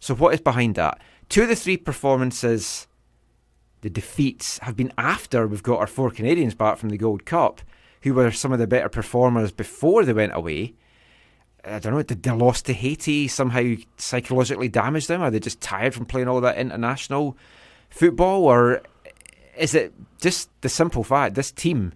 So, 0.00 0.14
what 0.14 0.34
is 0.34 0.40
behind 0.40 0.74
that? 0.76 1.00
Two 1.28 1.42
of 1.42 1.48
the 1.48 1.56
three 1.56 1.76
performances, 1.76 2.86
the 3.80 3.90
defeats, 3.90 4.58
have 4.58 4.76
been 4.76 4.92
after 4.98 5.46
we've 5.46 5.62
got 5.62 5.80
our 5.80 5.86
four 5.86 6.10
Canadians 6.10 6.54
back 6.54 6.78
from 6.78 6.90
the 6.90 6.98
Gold 6.98 7.24
Cup, 7.24 7.62
who 8.02 8.14
were 8.14 8.30
some 8.30 8.52
of 8.52 8.58
the 8.58 8.66
better 8.66 8.88
performers 8.88 9.50
before 9.50 10.04
they 10.04 10.12
went 10.12 10.36
away. 10.36 10.74
I 11.64 11.78
don't 11.78 11.94
know, 11.94 12.02
did 12.02 12.22
the 12.22 12.34
loss 12.34 12.60
to 12.62 12.74
Haiti 12.74 13.26
somehow 13.26 13.74
psychologically 13.96 14.68
damage 14.68 15.06
them? 15.06 15.22
Are 15.22 15.30
they 15.30 15.40
just 15.40 15.62
tired 15.62 15.94
from 15.94 16.04
playing 16.04 16.28
all 16.28 16.42
that 16.42 16.58
international 16.58 17.38
football? 17.88 18.44
Or 18.44 18.82
is 19.56 19.74
it 19.74 19.94
just 20.20 20.50
the 20.60 20.68
simple 20.68 21.02
fact 21.02 21.34
this 21.34 21.50
team 21.50 21.94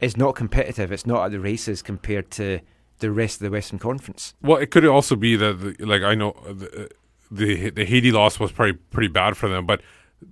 is 0.00 0.16
not 0.16 0.34
competitive? 0.34 0.92
It's 0.92 1.06
not 1.06 1.24
at 1.26 1.30
the 1.32 1.40
races 1.40 1.82
compared 1.82 2.30
to 2.32 2.60
the 2.98 3.10
rest 3.10 3.40
of 3.40 3.44
the 3.44 3.50
Western 3.50 3.78
Conference. 3.78 4.34
Well, 4.42 4.58
it 4.58 4.70
could 4.70 4.84
also 4.86 5.16
be 5.16 5.36
that, 5.36 5.60
the, 5.60 5.84
like, 5.84 6.02
I 6.02 6.14
know 6.14 6.30
uh, 6.46 6.52
the, 6.52 6.90
the 7.30 7.70
the 7.70 7.84
Haiti 7.84 8.12
loss 8.12 8.38
was 8.38 8.52
probably 8.52 8.74
pretty 8.74 9.08
bad 9.08 9.36
for 9.36 9.48
them, 9.48 9.66
but 9.66 9.80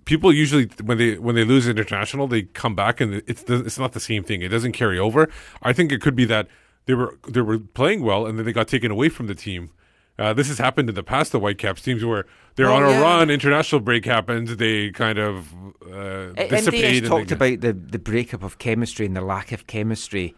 people 0.04 0.32
usually 0.32 0.66
when 0.82 0.98
they 0.98 1.18
when 1.18 1.34
they 1.34 1.44
lose 1.44 1.68
international, 1.68 2.26
they 2.26 2.42
come 2.42 2.74
back 2.74 3.00
and 3.00 3.22
it's 3.26 3.44
it's 3.48 3.78
not 3.78 3.92
the 3.92 4.00
same 4.00 4.22
thing. 4.22 4.42
It 4.42 4.48
doesn't 4.48 4.72
carry 4.72 4.98
over. 4.98 5.28
I 5.62 5.72
think 5.72 5.92
it 5.92 6.00
could 6.00 6.16
be 6.16 6.24
that 6.26 6.48
they 6.86 6.94
were 6.94 7.18
they 7.28 7.40
were 7.40 7.58
playing 7.58 8.02
well 8.02 8.26
and 8.26 8.38
then 8.38 8.46
they 8.46 8.52
got 8.52 8.68
taken 8.68 8.90
away 8.90 9.08
from 9.08 9.26
the 9.26 9.34
team. 9.34 9.70
Uh, 10.18 10.32
this 10.32 10.48
has 10.48 10.58
happened 10.58 10.88
in 10.88 10.94
the 10.94 11.02
past. 11.02 11.32
The 11.32 11.40
Whitecaps 11.40 11.82
teams 11.82 12.04
where 12.04 12.24
they're 12.54 12.70
Oh, 12.70 12.74
on 12.76 12.84
a 12.84 12.90
yeah. 12.90 13.00
run, 13.00 13.30
international 13.30 13.80
break 13.80 14.04
happens, 14.04 14.56
they 14.56 14.90
kind 14.90 15.18
of 15.18 15.52
uh, 15.90 16.32
A- 16.36 16.48
dissipate. 16.48 16.84
MDS 16.84 16.98
and 16.98 17.06
talked 17.06 17.28
they- 17.30 17.34
about 17.54 17.60
the, 17.62 17.72
the 17.72 17.98
breakup 17.98 18.42
of 18.44 18.58
chemistry 18.58 19.06
and 19.06 19.16
the 19.16 19.20
lack 19.20 19.50
of 19.50 19.66
chemistry, 19.66 20.34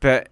but 0.00 0.30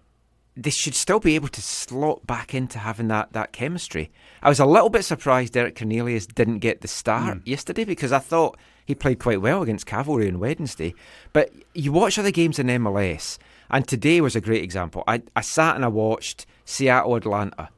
they 0.57 0.71
should 0.71 0.95
still 0.95 1.19
be 1.19 1.35
able 1.35 1.47
to 1.49 1.61
slot 1.61 2.25
back 2.25 2.53
into 2.55 2.79
having 2.79 3.07
that, 3.09 3.31
that 3.33 3.51
chemistry. 3.53 4.09
I 4.41 4.49
was 4.49 4.59
a 4.59 4.65
little 4.65 4.89
bit 4.89 5.05
surprised 5.05 5.53
Derek 5.53 5.77
Cornelius 5.77 6.25
didn't 6.25 6.59
get 6.59 6.81
the 6.81 6.87
start 6.87 7.45
yesterday 7.47 7.85
because 7.85 8.11
I 8.11 8.19
thought 8.19 8.57
he 8.85 8.95
played 8.95 9.19
quite 9.19 9.39
well 9.39 9.61
against 9.61 9.85
Cavalry 9.85 10.27
on 10.27 10.39
Wednesday. 10.39 10.95
But 11.31 11.51
you 11.75 11.91
watch 11.91 12.17
other 12.17 12.31
games 12.31 12.57
in 12.59 12.67
MLS, 12.67 13.37
and 13.69 13.87
today 13.87 14.19
was 14.19 14.35
a 14.35 14.41
great 14.41 14.63
example. 14.63 15.03
I, 15.07 15.21
I 15.35 15.41
sat 15.41 15.75
and 15.75 15.85
I 15.85 15.89
watched 15.89 16.45
Seattle 16.65 17.15
Atlanta. 17.15 17.69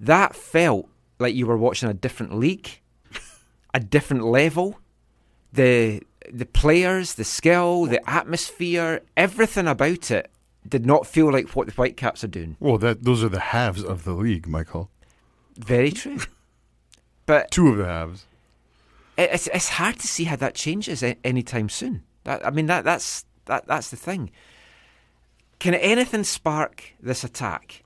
That 0.00 0.34
felt 0.36 0.88
like 1.18 1.34
you 1.34 1.46
were 1.46 1.56
watching 1.56 1.88
a 1.88 1.94
different 1.94 2.36
league, 2.38 2.80
a 3.74 3.80
different 3.80 4.24
level 4.24 4.78
the 5.56 6.02
the 6.30 6.46
players, 6.46 7.14
the 7.14 7.24
skill, 7.24 7.86
the 7.86 8.08
atmosphere, 8.08 9.02
everything 9.16 9.66
about 9.66 10.10
it 10.10 10.30
did 10.68 10.84
not 10.84 11.06
feel 11.06 11.30
like 11.32 11.54
what 11.54 11.66
the 11.66 11.72
Whitecaps 11.72 12.24
are 12.24 12.28
doing. 12.28 12.56
Well, 12.60 12.78
that 12.78 13.04
those 13.04 13.22
are 13.24 13.28
the 13.28 13.40
halves 13.40 13.82
of 13.84 14.04
the 14.04 14.12
league, 14.12 14.46
Michael. 14.46 14.90
Very 15.56 15.90
true. 15.90 16.18
But 17.24 17.50
Two 17.50 17.68
of 17.68 17.76
the 17.78 17.86
halves. 17.86 18.26
it's 19.18 19.48
it's 19.48 19.70
hard 19.70 19.98
to 19.98 20.06
see 20.06 20.24
how 20.24 20.36
that 20.36 20.54
changes 20.54 21.02
anytime 21.24 21.68
soon. 21.68 22.02
That 22.24 22.46
I 22.46 22.50
mean 22.50 22.66
that 22.66 22.84
that's 22.84 23.24
that 23.46 23.66
that's 23.66 23.90
the 23.90 23.96
thing. 23.96 24.30
Can 25.58 25.74
anything 25.74 26.24
spark 26.24 26.92
this 27.00 27.24
attack? 27.24 27.82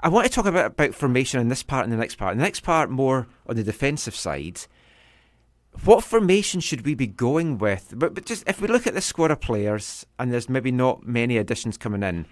I 0.00 0.08
want 0.08 0.26
to 0.26 0.32
talk 0.32 0.46
about 0.46 0.66
about 0.66 0.94
formation 0.94 1.40
in 1.40 1.48
this 1.48 1.62
part 1.62 1.84
and 1.84 1.92
the 1.92 1.96
next 1.96 2.16
part. 2.16 2.36
The 2.36 2.42
next 2.42 2.60
part 2.60 2.90
more 2.90 3.26
on 3.46 3.56
the 3.56 3.62
defensive 3.62 4.14
side. 4.14 4.60
What 5.84 6.02
formation 6.02 6.60
should 6.60 6.84
we 6.84 6.94
be 6.94 7.06
going 7.06 7.58
with? 7.58 7.94
But, 7.96 8.12
but 8.14 8.26
just 8.26 8.42
if 8.48 8.60
we 8.60 8.66
look 8.66 8.86
at 8.86 8.94
the 8.94 9.00
squad 9.00 9.30
of 9.30 9.40
players 9.40 10.04
and 10.18 10.32
there's 10.32 10.48
maybe 10.48 10.72
not 10.72 11.06
many 11.06 11.36
additions 11.36 11.78
coming 11.78 12.02
in, 12.02 12.26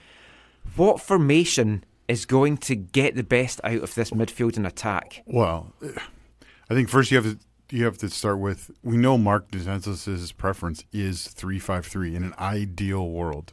what 0.75 1.01
formation 1.01 1.85
is 2.09 2.27
going 2.27 2.57
to 2.57 2.75
get 2.75 3.15
the 3.15 3.23
best 3.23 3.61
out 3.63 3.83
of 3.83 3.95
this 3.95 4.11
midfield 4.11 4.57
and 4.57 4.67
attack? 4.67 5.23
Well, 5.27 5.73
I 6.69 6.75
think 6.75 6.89
first 6.89 7.11
you 7.11 7.19
have 7.19 7.27
to 7.27 7.39
you 7.71 7.85
have 7.85 7.99
to 7.99 8.09
start 8.09 8.39
with 8.39 8.71
we 8.83 8.97
know 8.97 9.19
Marc 9.19 9.51
Dos 9.51 9.65
Santos' 9.65 10.33
preference 10.33 10.85
is 10.93 11.29
three 11.29 11.59
five 11.59 11.87
three 11.87 12.17
in 12.17 12.25
an 12.25 12.35
ideal 12.39 13.09
world. 13.09 13.53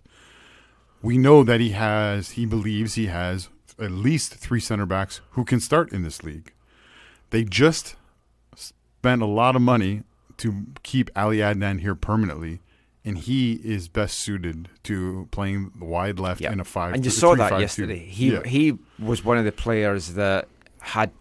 We 1.02 1.18
know 1.18 1.44
that 1.44 1.60
he 1.60 1.70
has 1.72 2.32
he 2.32 2.46
believes 2.46 2.96
he 2.96 3.08
has 3.08 3.50
at 3.80 3.92
least 3.92 4.36
three 4.36 4.60
center 4.60 4.86
backs 4.86 5.22
who 5.32 5.44
can 5.44 5.60
start 5.60 5.92
in 5.92 6.04
this 6.04 6.24
league. 6.24 6.54
They 7.32 7.44
just 7.44 7.96
spent 8.56 9.22
a 9.22 9.26
lot 9.26 9.56
of 9.56 9.62
money 9.62 10.04
to 10.38 10.66
keep 10.84 11.10
Ali 11.16 11.38
Adnan 11.38 11.80
here 11.82 11.96
permanently, 11.96 12.62
and 13.04 13.18
he 13.18 13.54
is 13.64 13.88
best 13.88 14.20
suited 14.20 14.70
to 14.84 15.28
playing 15.32 15.72
the 15.78 15.86
wide 15.86 16.20
left 16.20 16.42
Yeah. 16.42 16.52
in 16.52 16.60
a 16.60 16.64
five. 16.64 16.94
and 16.96 17.04
you 17.06 17.12
th- 17.12 17.20
saw 17.20 17.32
three, 17.32 17.38
that 17.40 17.50
five, 17.52 17.58
two. 17.60 17.62
yesterday. 17.62 18.00
He 18.00 18.32
Yeah. 18.34 18.44
he 18.46 18.78
was 19.00 19.24
one 19.24 19.38
of 19.38 19.46
the 19.46 19.52
players 19.52 20.14
that 20.14 20.48
had 20.80 21.12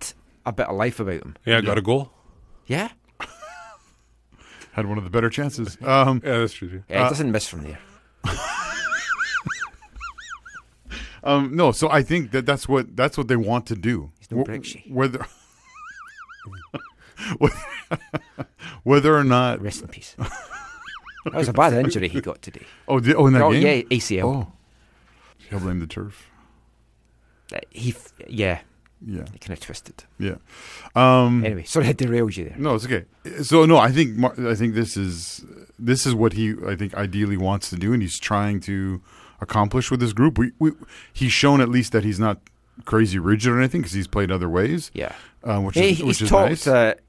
a 0.47 0.53
bit 0.53 0.67
of 0.67 0.77
life 0.77 1.01
about 1.01 1.23
him. 1.23 1.37
yeah, 1.45 1.61
got 1.61 1.79
a 1.79 1.83
goal. 1.83 2.13
Yeah, 2.67 2.91
had 4.73 4.87
one 4.87 4.99
of 4.99 5.05
the 5.05 5.11
better 5.11 5.31
chances. 5.31 5.77
Um, 5.83 6.21
Yeah, 6.25 6.39
that's 6.39 6.53
true. 6.55 6.69
Too. 6.69 6.83
yeah, 6.89 7.01
Uh, 7.01 7.05
he 7.05 7.09
doesn't 7.11 7.31
miss 7.33 7.47
from 7.49 7.63
there. 7.63 7.79
Um, 11.25 11.57
no, 11.57 11.73
so 11.73 11.89
I 11.91 12.03
think 12.03 12.31
that 12.33 12.45
that's 12.47 12.69
what 12.69 12.95
that's 12.97 13.17
what 13.19 13.29
they 13.29 13.37
want 13.37 13.67
to 13.67 13.75
do. 13.75 14.13
He's 14.19 14.31
no 14.31 14.45
Wh- 14.45 14.91
Whether 14.91 15.27
whether 18.83 19.17
or 19.17 19.25
not 19.25 19.61
Rest 19.63 19.83
in 19.83 19.89
peace. 19.89 20.15
that 20.19 21.35
was 21.35 21.49
a 21.49 21.53
bad 21.53 21.73
injury 21.73 22.09
he 22.09 22.21
got 22.21 22.43
today. 22.43 22.67
oh 22.89 23.01
oh 23.17 23.27
in 23.27 23.33
that 23.35 23.43
oh 23.43 23.53
game 23.53 23.63
yeah, 23.91 23.97
ACL. 23.97 24.25
oh 24.25 24.53
He'll 25.51 25.61
blame 25.61 25.81
the 25.81 25.87
turf. 25.87 26.31
Uh, 27.53 27.59
He, 27.71 27.91
f- 27.91 28.13
yeah, 28.29 28.61
Yeah, 29.07 29.25
he 29.33 29.39
kind 29.39 29.53
of 29.53 29.61
twisted. 29.61 30.05
yeah. 30.19 30.37
Um, 30.95 31.45
Anyway, 31.45 31.65
sorry 31.65 31.87
I 31.89 31.93
derailed 31.93 32.37
you 32.37 32.45
there. 32.47 32.57
No, 32.59 32.75
it's 32.75 32.85
okay. 32.87 33.05
So 33.43 33.65
no, 33.67 33.77
I 33.79 33.91
think 33.93 34.17
Mar- 34.17 34.35
I 34.39 34.55
think 34.55 34.75
this 34.75 34.97
is 34.97 35.45
this 35.79 36.07
is 36.07 36.15
what 36.15 36.33
he 36.33 36.55
I 36.67 36.77
think 36.77 36.95
ideally 36.95 37.37
wants 37.37 37.71
to 37.71 37.77
do, 37.77 37.93
and 37.93 38.03
he's 38.03 38.19
trying 38.19 38.61
to 38.61 39.01
accomplish 39.41 39.91
with 39.91 40.01
this 40.01 40.13
group. 40.13 40.39
We, 40.39 40.53
we 40.59 40.73
he's 41.13 41.33
shown 41.33 41.61
at 41.61 41.69
least 41.69 41.93
that 41.93 42.05
he's 42.05 42.21
not 42.21 42.39
crazy 42.85 43.19
rigid 43.19 43.53
or 43.53 43.59
anything 43.59 43.81
because 43.83 43.93
he's 43.93 44.09
played 44.09 44.31
other 44.31 44.49
ways. 44.49 44.91
Yeah. 44.95 45.13
uh, 45.43 45.61
which 45.61 45.77
is 45.77 46.01
which 46.03 46.19
he's 46.19 46.23
is 46.23 46.29
talked 46.29 46.51
nice. 46.51 46.65
that 46.65 47.01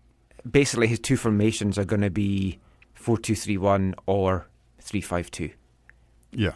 basically 0.49 0.87
his 0.87 0.99
two 0.99 1.17
formations 1.17 1.77
are 1.77 1.85
going 1.85 2.01
to 2.01 2.09
be 2.09 2.59
four 2.93 3.17
two 3.17 3.35
three 3.35 3.57
one 3.57 3.95
or 4.05 4.47
three 4.79 5.01
five 5.01 5.31
two. 5.31 5.49
yeah, 6.31 6.53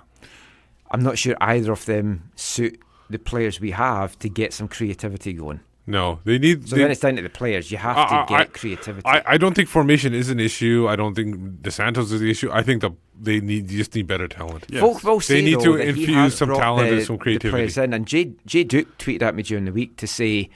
I'm 0.91 1.01
not 1.01 1.17
sure 1.17 1.35
either 1.41 1.71
of 1.71 1.85
them 1.85 2.31
suit 2.35 2.79
the 3.09 3.17
players 3.19 3.59
we 3.59 3.71
have 3.71 4.17
to 4.19 4.29
get 4.29 4.53
some 4.53 4.67
creativity 4.67 5.33
going. 5.33 5.61
No, 5.89 6.19
they 6.23 6.37
need. 6.37 6.69
So 6.69 6.75
they- 6.75 6.83
then 6.83 6.91
it's 6.91 6.99
down 7.01 7.15
to 7.15 7.21
the 7.23 7.29
players. 7.29 7.71
You 7.71 7.79
have 7.79 7.97
I- 7.97 8.03
to 8.25 8.25
get 8.29 8.41
I- 8.41 8.45
creativity. 8.45 9.05
I, 9.07 9.23
I 9.25 9.37
don't 9.37 9.55
think 9.55 9.67
formation 9.69 10.13
is 10.13 10.29
an 10.29 10.39
issue. 10.39 10.87
I 10.87 10.95
don't 10.95 11.15
think 11.15 11.63
Dos 11.63 11.75
Santos 11.75 12.11
is 12.11 12.21
the 12.21 12.29
issue. 12.29 12.49
I 12.51 12.61
think 12.61 12.81
the 12.81 12.91
they 13.19 13.39
need 13.41 13.67
just 13.67 13.95
need 13.95 14.05
better 14.05 14.27
talent. 14.27 14.65
Yes. 14.69 14.81
Folk 14.81 15.03
will 15.03 15.19
say 15.19 15.35
They 15.41 15.45
need 15.45 15.59
though, 15.59 15.71
to 15.73 15.77
that 15.79 15.83
he 15.83 15.89
infuse 16.03 16.15
has 16.15 16.35
some 16.35 16.49
talent 16.53 16.89
the, 16.89 16.97
and 16.97 17.05
some 17.05 17.15
the 17.17 17.23
creativity. 17.23 17.51
players 17.57 17.77
in. 17.77 17.93
And 17.93 18.05
Jay, 18.05 18.33
Jay 18.45 18.63
Duke 18.63 18.97
tweeted 18.99 19.23
at 19.23 19.33
me 19.35 19.41
during 19.43 19.65
the 19.65 19.71
week 19.73 19.97
to 19.97 20.05
say, 20.07 20.49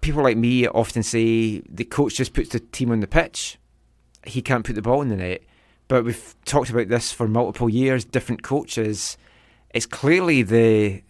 people 0.00 0.22
like 0.22 0.36
me 0.36 0.66
often 0.66 1.02
say 1.02 1.60
the 1.68 1.84
coach 1.84 2.14
just 2.16 2.32
puts 2.32 2.48
the 2.50 2.60
team 2.60 2.90
on 2.90 3.00
the 3.00 3.06
pitch. 3.06 3.58
He 4.26 4.40
can't 4.42 4.64
put 4.64 4.74
the 4.74 4.82
ball 4.82 5.02
in 5.02 5.08
the 5.10 5.16
net. 5.16 5.42
But 5.88 6.04
we've 6.04 6.34
talked 6.46 6.70
about 6.70 6.88
this 6.88 7.12
for 7.12 7.28
multiple 7.28 7.68
years. 7.68 8.04
Different 8.04 8.42
coaches. 8.42 9.18
It's 9.74 9.86
clearly 9.86 10.42
the 10.42 11.02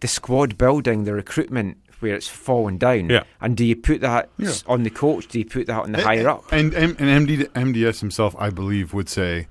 the 0.00 0.08
squad 0.08 0.56
building, 0.56 1.04
the 1.04 1.12
recruitment 1.12 1.76
where 2.00 2.14
it's 2.14 2.26
fallen 2.28 2.76
down. 2.78 3.08
Yeah. 3.10 3.22
And 3.40 3.56
do 3.56 3.64
you 3.64 3.76
put 3.76 4.00
that 4.00 4.28
Yeah. 4.38 4.52
on 4.66 4.82
the 4.82 4.90
coach? 4.90 5.28
Do 5.28 5.38
you 5.38 5.44
put 5.44 5.66
that 5.66 5.82
on 5.82 5.92
the 5.92 6.02
higher 6.02 6.28
up? 6.28 6.44
And 6.52 6.74
and, 6.74 6.96
and 7.00 7.26
MD, 7.28 7.46
MDS 7.54 8.00
himself, 8.00 8.34
I 8.38 8.50
believe, 8.50 8.92
would 8.92 9.08
say 9.08 9.46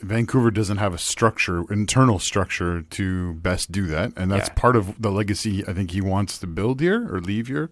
Vancouver 0.00 0.50
doesn't 0.50 0.76
have 0.76 0.94
a 0.94 0.98
structure, 0.98 1.64
internal 1.72 2.18
structure 2.18 2.82
to 2.82 3.34
best 3.34 3.72
do 3.72 3.86
that, 3.86 4.12
and 4.16 4.30
that's 4.30 4.48
Yeah. 4.48 4.54
part 4.54 4.76
of 4.76 5.00
the 5.00 5.10
legacy 5.10 5.64
I 5.66 5.72
think 5.72 5.90
he 5.90 6.00
wants 6.00 6.38
to 6.38 6.46
build 6.46 6.80
here 6.80 7.12
or 7.12 7.20
leave 7.20 7.48
here, 7.48 7.70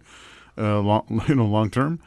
uh, 0.57 0.79
long, 0.79 1.23
you 1.27 1.35
know, 1.35 1.45
long 1.45 1.69
term, 1.69 1.99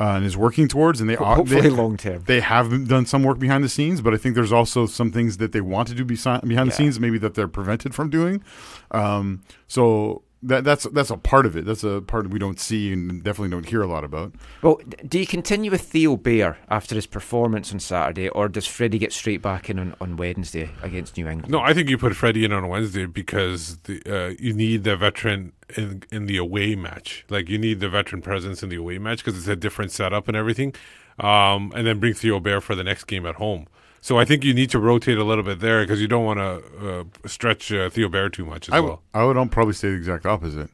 uh, 0.00 0.14
and 0.16 0.24
is 0.24 0.36
working 0.36 0.66
towards. 0.66 1.00
And 1.00 1.08
they 1.08 1.16
are 1.16 1.36
Hopefully 1.36 1.60
they, 1.60 1.70
long 1.70 1.96
term. 1.96 2.24
They 2.26 2.40
have 2.40 2.88
done 2.88 3.06
some 3.06 3.22
work 3.22 3.38
behind 3.38 3.62
the 3.62 3.68
scenes, 3.68 4.00
but 4.00 4.12
I 4.12 4.16
think 4.16 4.34
there's 4.34 4.52
also 4.52 4.86
some 4.86 5.12
things 5.12 5.36
that 5.36 5.52
they 5.52 5.60
want 5.60 5.86
to 5.88 5.94
do 5.94 6.04
besi- 6.04 6.42
behind 6.48 6.70
the 6.70 6.74
scenes, 6.74 6.98
maybe 6.98 7.18
that 7.18 7.34
they're 7.34 7.46
prevented 7.46 7.94
from 7.94 8.10
doing. 8.10 8.42
Um, 8.90 9.42
so 9.68 10.22
that 10.42 10.64
that's 10.64 10.84
that's 10.92 11.10
a 11.10 11.16
part 11.16 11.46
of 11.46 11.56
it. 11.56 11.64
That's 11.64 11.82
a 11.82 12.00
part 12.00 12.30
we 12.30 12.38
don't 12.38 12.60
see 12.60 12.92
and 12.92 13.22
definitely 13.22 13.50
don't 13.50 13.68
hear 13.68 13.82
a 13.82 13.86
lot 13.86 14.04
about. 14.04 14.34
Well, 14.62 14.80
do 15.06 15.18
you 15.18 15.26
continue 15.26 15.70
with 15.70 15.80
Theo 15.82 16.16
Bair 16.16 16.58
after 16.68 16.94
his 16.94 17.06
performance 17.06 17.72
on 17.72 17.80
Saturday, 17.80 18.28
or 18.28 18.48
does 18.48 18.66
Freddie 18.66 18.98
get 18.98 19.12
straight 19.12 19.42
back 19.42 19.68
in 19.68 19.78
on, 19.78 19.96
on 20.00 20.16
Wednesday 20.16 20.70
against 20.82 21.16
New 21.16 21.26
England? 21.26 21.50
No, 21.50 21.60
I 21.60 21.74
think 21.74 21.88
you 21.88 21.98
put 21.98 22.14
Freddie 22.14 22.44
in 22.44 22.52
on 22.52 22.68
Wednesday 22.68 23.06
because 23.06 23.78
the, 23.78 24.00
uh, 24.06 24.34
you 24.38 24.52
need 24.52 24.84
the 24.84 24.96
veteran 24.96 25.52
in 25.76 26.02
in 26.12 26.26
the 26.26 26.36
away 26.36 26.76
match. 26.76 27.24
Like 27.28 27.48
you 27.48 27.58
need 27.58 27.80
the 27.80 27.88
veteran 27.88 28.22
presence 28.22 28.62
in 28.62 28.68
the 28.68 28.76
away 28.76 28.98
match 28.98 29.24
because 29.24 29.36
it's 29.36 29.48
a 29.48 29.56
different 29.56 29.90
setup 29.90 30.28
and 30.28 30.36
everything. 30.36 30.74
Um, 31.18 31.72
and 31.74 31.84
then 31.84 31.98
bring 31.98 32.14
Theo 32.14 32.38
Bair 32.38 32.60
for 32.60 32.76
the 32.76 32.84
next 32.84 33.04
game 33.04 33.26
at 33.26 33.36
home. 33.36 33.66
So 34.00 34.18
I 34.18 34.24
think 34.24 34.44
you 34.44 34.54
need 34.54 34.70
to 34.70 34.78
rotate 34.78 35.18
a 35.18 35.24
little 35.24 35.44
bit 35.44 35.60
there 35.60 35.82
because 35.82 36.00
you 36.00 36.08
don't 36.08 36.24
want 36.24 36.38
to 36.38 36.88
uh, 36.88 37.04
stretch 37.28 37.72
uh, 37.72 37.90
Theo 37.90 38.08
Bair 38.08 38.28
too 38.28 38.44
much 38.44 38.68
as 38.68 38.72
I, 38.72 38.76
w- 38.76 38.94
well. 38.94 39.02
I 39.12 39.24
would 39.24 39.36
um, 39.36 39.48
probably 39.48 39.74
say 39.74 39.88
the 39.90 39.96
exact 39.96 40.24
opposite. 40.24 40.70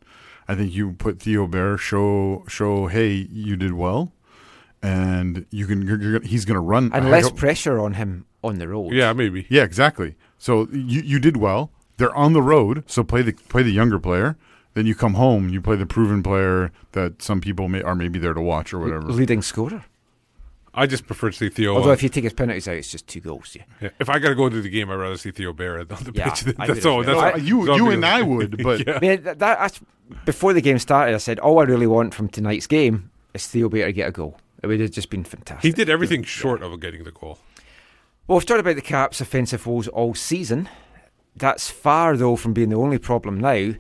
I 0.47 0.55
think 0.55 0.73
you 0.75 0.93
put 0.93 1.21
Theo 1.21 1.47
Bair 1.47 1.79
show 1.79 2.45
show 2.49 2.87
hey 2.89 3.27
you 3.33 3.57
did 3.57 3.73
well, 3.73 4.13
and 4.83 5.47
you 5.51 5.67
can 5.67 5.83
you're, 5.87 6.01
you're, 6.01 6.19
gonna- 6.19 6.29
he's 6.31 6.45
going 6.45 6.55
to 6.57 6.61
run 6.61 6.91
and 6.93 7.11
less 7.11 7.25
don't- 7.25 7.37
pressure 7.37 7.79
on 7.79 7.95
him 7.95 8.27
on 8.43 8.59
the 8.59 8.69
road. 8.69 8.93
Yeah, 8.93 9.13
maybe. 9.13 9.47
Yeah, 9.49 9.63
exactly. 9.63 10.17
So 10.39 10.69
you 10.73 11.01
you 11.03 11.19
did 11.19 11.37
well. 11.37 11.71
They're 11.97 12.15
on 12.15 12.33
the 12.33 12.43
road, 12.43 12.85
so 12.87 13.03
play 13.05 13.23
the 13.23 13.33
play 13.33 13.63
the 13.63 13.71
younger 13.73 13.99
player. 13.99 14.37
Then 14.75 14.87
you 14.87 14.95
come 14.97 15.15
home, 15.15 15.49
you 15.49 15.61
play 15.63 15.77
the 15.77 15.87
proven 15.87 16.23
player 16.23 16.73
that 16.93 17.23
some 17.23 17.41
people 17.41 17.69
may 17.69 17.81
are 17.81 17.95
maybe 17.95 18.19
there 18.19 18.35
to 18.35 18.41
watch 18.41 18.75
or 18.75 18.81
whatever. 18.81 19.07
leading 19.07 19.41
scorer. 19.41 19.85
I 20.75 20.87
just 20.87 21.07
prefer 21.07 21.31
to 21.31 21.37
see 21.37 21.49
Theo. 21.49 21.77
Although 21.77 21.91
uh, 21.91 21.95
if 21.95 22.03
you 22.03 22.09
take 22.09 22.25
his 22.25 22.33
penalties 22.33 22.67
out, 22.69 22.77
it's 22.77 22.91
just 22.91 23.07
two 23.07 23.21
goals. 23.21 23.55
Yeah, 23.57 23.63
yeah. 23.81 23.89
If 24.01 24.09
I 24.09 24.19
got 24.19 24.31
to 24.31 24.35
go 24.35 24.49
to 24.49 24.61
the 24.61 24.69
game, 24.69 24.91
I'd 24.91 24.97
rather 24.97 25.17
see 25.17 25.31
Theo 25.31 25.53
Bair 25.53 25.79
on 25.79 25.87
the 25.89 26.13
Yeah, 26.15 26.31
pitch. 26.35 26.55
I 26.59 26.67
That's 26.67 26.85
all. 26.85 27.03
That's 27.05 27.17
well. 27.17 27.33
all- 27.33 27.39
you 27.39 27.75
you 27.77 27.91
and 27.91 28.05
I 28.05 28.23
would, 28.23 28.63
but 28.63 28.87
Yeah. 28.87 28.95
I 28.97 29.01
mean, 29.01 29.23
that, 29.23 29.39
that's 29.39 29.81
before 30.25 30.53
the 30.53 30.61
game 30.61 30.79
started. 30.79 31.15
I 31.15 31.19
said 31.19 31.39
all 31.39 31.61
I 31.61 31.65
really 31.65 31.87
want 31.87 32.13
from 32.15 32.29
tonight's 32.29 32.67
game 32.67 33.11
is 33.35 33.47
Theo 33.47 33.69
Bair 33.69 33.87
to 33.87 33.93
get 33.93 34.09
a 34.09 34.13
goal. 34.13 34.39
It 34.63 34.67
would 34.67 34.81
have 34.81 34.91
just 34.91 35.11
been 35.11 35.25
fantastic. 35.25 35.63
he 35.63 35.73
did 35.73 35.91
everything 35.91 36.23
short 36.23 36.63
of 36.63 36.79
getting 36.81 37.05
the 37.05 37.13
goal. 37.13 37.39
Well, 38.27 38.39
we've 38.39 38.47
talked 38.47 38.61
about 38.61 38.77
the 38.77 38.83
Caps' 38.83 39.21
offensive 39.21 39.67
woes 39.67 39.87
all 39.89 40.15
season. 40.15 40.69
That's 41.37 41.69
far, 41.71 42.17
though, 42.17 42.37
from 42.37 42.55
being 42.55 42.71
the 42.71 42.77
only 42.77 42.97
problem 42.99 43.39
now. 43.39 43.75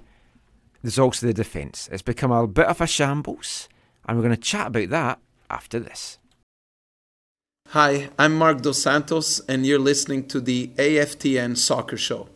There's 0.82 0.98
also 0.98 1.26
the 1.26 1.32
defence. 1.32 1.88
It's 1.90 2.02
become 2.02 2.30
a 2.30 2.46
bit 2.46 2.66
of 2.66 2.80
a 2.82 2.86
shambles, 2.86 3.68
and 4.06 4.18
we're 4.18 4.24
going 4.24 4.34
to 4.36 4.40
chat 4.40 4.66
about 4.66 4.90
that 4.90 5.18
after 5.48 5.80
this. 5.80 6.18
Hi, 7.74 8.10
I'm 8.16 8.36
Marc 8.36 8.62
Dos 8.62 8.80
Santos, 8.80 9.40
and 9.48 9.66
you're 9.66 9.80
listening 9.80 10.28
to 10.28 10.40
the 10.40 10.70
AFTN 10.76 11.56
Soccer 11.56 11.96
Show. 11.96 12.28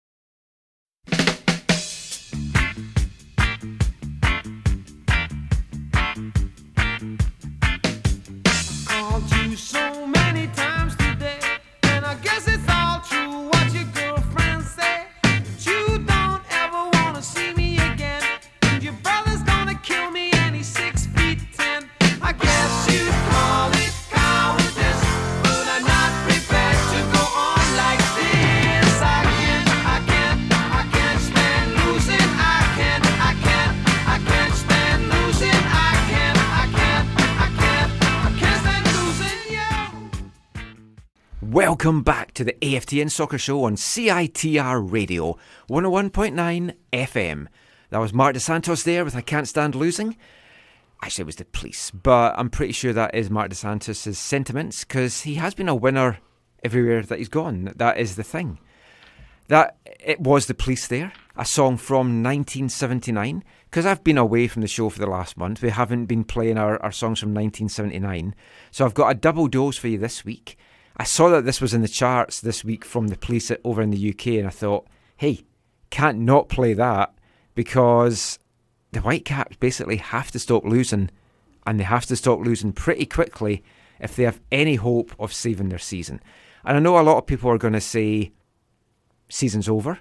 Welcome 41.59 42.03
back 42.05 42.35
to 42.35 42.45
the 42.45 42.53
AFTN 42.53 43.11
Soccer 43.11 43.37
Show 43.37 43.65
on 43.65 43.75
CITR 43.75 44.93
Radio 44.93 45.37
101.9 45.69 46.73
FM. 46.93 47.49
That 47.91 47.99
was 47.99 48.13
Marc 48.13 48.35
Dos 48.35 48.45
Santos 48.45 48.85
there 48.85 49.05
with 49.05 49.17
I 49.17 49.23
Can't 49.23 49.49
Stand 49.49 49.75
Losing. 49.75 50.17
Actually, 51.03 51.23
it 51.23 51.27
was 51.27 51.35
the 51.35 51.45
police, 51.47 51.91
but 51.91 52.39
I'm 52.39 52.49
pretty 52.49 52.73
sure 52.73 52.93
that 52.93 53.13
is 53.13 53.29
Marc 53.29 53.51
Dos 53.51 53.59
Santos' 53.59 54.17
sentiments 54.17 54.85
because 54.85 55.23
he 55.23 55.35
has 55.35 55.53
been 55.53 55.69
a 55.69 55.75
winner 55.75 56.21
everywhere 56.63 57.03
that 57.03 57.19
he's 57.19 57.29
gone. 57.29 57.73
That 57.75 57.99
is 57.99 58.15
the 58.15 58.23
thing. 58.23 58.61
That 59.49 59.79
it 59.99 60.21
was 60.21 60.47
the 60.47 60.55
police 60.55 60.87
there, 60.87 61.13
a 61.37 61.45
song 61.45 61.77
from 61.77 62.23
1979. 62.23 63.43
Because 63.69 63.85
I've 63.85 64.05
been 64.05 64.17
away 64.17 64.47
from 64.47 64.63
the 64.63 64.69
show 64.69 64.91
for 64.91 65.01
the 65.01 65.11
last 65.11 65.37
month, 65.37 65.61
we 65.61 65.71
haven't 65.71 66.07
been 66.07 66.23
playing 66.23 66.57
our, 66.57 66.81
our 66.85 66.93
songs 66.93 67.19
from 67.19 67.35
1979. 67.35 68.37
So 68.71 68.85
I've 68.85 68.95
got 68.95 69.11
a 69.11 69.15
double 69.15 69.49
dose 69.49 69.77
for 69.77 69.89
you 69.89 69.99
this 69.99 70.25
week. 70.25 70.57
I 70.99 71.05
saw 71.05 71.29
that 71.31 71.45
this 71.45 71.61
was 71.61 71.75
in 71.75 71.83
the 71.83 71.89
charts 71.89 72.41
this 72.41 72.65
week 72.65 72.85
from 72.85 73.09
the 73.09 73.17
police 73.17 73.53
over 73.65 73.81
in 73.81 73.91
the 73.91 74.11
UK, 74.11 74.27
and 74.39 74.47
I 74.47 74.51
thought, 74.51 74.87
hey, 75.17 75.45
can't 75.91 76.19
not 76.19 76.49
play 76.49 76.75
that 76.75 77.15
because 77.55 78.39
the 78.93 79.01
Whitecaps 79.01 79.57
basically 79.57 79.97
have 79.97 80.31
to 80.33 80.39
stop 80.39 80.65
losing, 80.65 81.11
and 81.67 81.79
they 81.79 81.85
have 81.85 82.07
to 82.07 82.17
stop 82.17 82.41
losing 82.41 82.73
pretty 82.73 83.07
quickly 83.07 83.63
if 84.01 84.17
they 84.17 84.25
have 84.25 84.41
any 84.51 84.77
hope 84.77 85.15
of 85.19 85.33
saving 85.33 85.69
their 85.69 85.79
season. 85.79 86.21
And 86.65 86.77
I 86.77 86.81
know 86.81 86.99
a 86.99 87.03
lot 87.03 87.19
of 87.19 87.27
people 87.27 87.51
are 87.51 87.59
going 87.59 87.75
to 87.75 87.81
say, 87.81 88.33
season's 89.29 89.69
over. 89.69 89.99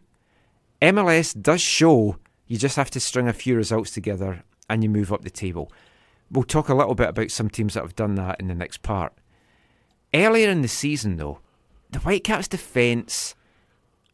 MLS 0.82 1.40
does 1.40 1.62
show 1.62 2.18
you 2.48 2.58
just 2.58 2.76
have 2.76 2.92
to 2.92 3.00
string 3.00 3.28
a 3.28 3.34
few 3.34 3.56
results 3.56 3.92
together 3.92 4.44
and 4.70 4.84
you 4.84 4.90
move 4.90 5.12
up 5.12 5.24
the 5.24 5.30
table. 5.30 5.72
We'll 6.32 6.44
talk 6.44 6.70
a 6.70 6.76
little 6.76 6.96
bit 6.96 7.10
about 7.10 7.32
some 7.32 7.50
teams 7.50 7.74
that 7.74 7.84
have 7.84 7.96
done 7.96 8.16
that 8.16 8.40
in 8.40 8.48
the 8.48 8.56
next 8.56 8.82
part. 8.82 9.14
Earlier 10.18 10.50
in 10.50 10.64
the 10.64 10.68
season, 10.68 11.18
though, 11.18 11.40
the 11.92 12.00
Whitecaps' 12.00 12.48
defence 12.48 13.36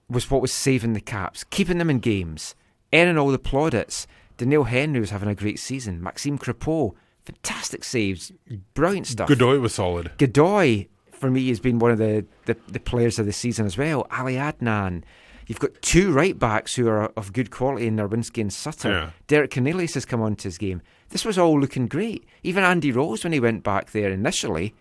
was 0.09 0.29
what 0.29 0.41
was 0.41 0.51
saving 0.51 0.93
the 0.93 0.99
Caps, 0.99 1.45
keeping 1.45 1.77
them 1.77 1.89
in 1.89 1.99
games, 1.99 2.55
earning 2.91 3.17
all 3.17 3.31
the 3.31 3.39
plaudits. 3.39 4.05
Doneil 4.37 4.67
Henry 4.67 4.99
was 4.99 5.11
having 5.11 5.29
a 5.29 5.35
great 5.35 5.59
season. 5.59 6.03
Maxime 6.03 6.37
Crepeau, 6.37 6.93
fantastic 7.23 7.85
saves, 7.85 8.33
brilliant 8.73 9.07
stuff. 9.07 9.29
Godoy 9.29 9.59
was 9.59 9.75
solid. 9.75 10.11
Godoy, 10.17 10.87
for 11.11 11.31
me, 11.31 11.47
has 11.47 11.61
been 11.61 11.79
one 11.79 11.91
of 11.91 11.99
the, 11.99 12.25
the, 12.47 12.57
the 12.67 12.81
players 12.81 13.17
of 13.17 13.25
the 13.25 13.31
season 13.31 13.65
as 13.65 13.77
well. 13.77 14.05
Ali 14.11 14.35
Adnan. 14.35 15.03
You've 15.47 15.59
got 15.59 15.81
two 15.81 16.11
right 16.11 16.37
backs 16.37 16.75
who 16.75 16.87
are 16.89 17.05
of 17.17 17.31
good 17.31 17.49
quality 17.49 17.87
in 17.87 17.95
Nerwinski 17.95 18.41
and 18.41 18.51
Sutter. 18.51 18.89
Yeah. 18.89 19.09
Derek 19.27 19.51
Cornelius 19.51 19.93
has 19.93 20.05
come 20.05 20.21
onto 20.21 20.43
his 20.43 20.57
game. 20.57 20.81
This 21.09 21.25
was 21.25 21.37
all 21.37 21.59
looking 21.59 21.87
great. 21.87 22.25
Even 22.43 22.63
Andy 22.63 22.91
Rose, 22.91 23.23
when 23.23 23.33
he 23.33 23.39
went 23.39 23.63
back 23.63 23.91
there 23.91 24.09
initially, 24.09 24.73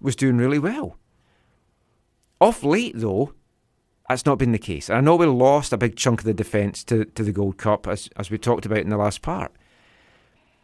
was 0.00 0.16
doing 0.16 0.36
really 0.36 0.58
well. 0.58 0.98
Off 2.40 2.62
late, 2.62 2.94
though, 2.96 3.32
that's 4.08 4.26
not 4.26 4.38
been 4.38 4.52
the 4.52 4.58
case. 4.58 4.88
And 4.88 4.98
I 4.98 5.00
know 5.00 5.16
we 5.16 5.26
lost 5.26 5.72
a 5.72 5.78
big 5.78 5.96
chunk 5.96 6.20
of 6.20 6.26
the 6.26 6.34
defence 6.34 6.84
to, 6.84 7.04
to 7.04 7.22
the 7.22 7.32
Gold 7.32 7.56
Cup, 7.56 7.86
as, 7.86 8.08
as 8.16 8.30
we 8.30 8.38
talked 8.38 8.66
about 8.66 8.78
in 8.78 8.90
the 8.90 8.96
last 8.96 9.22
part. 9.22 9.52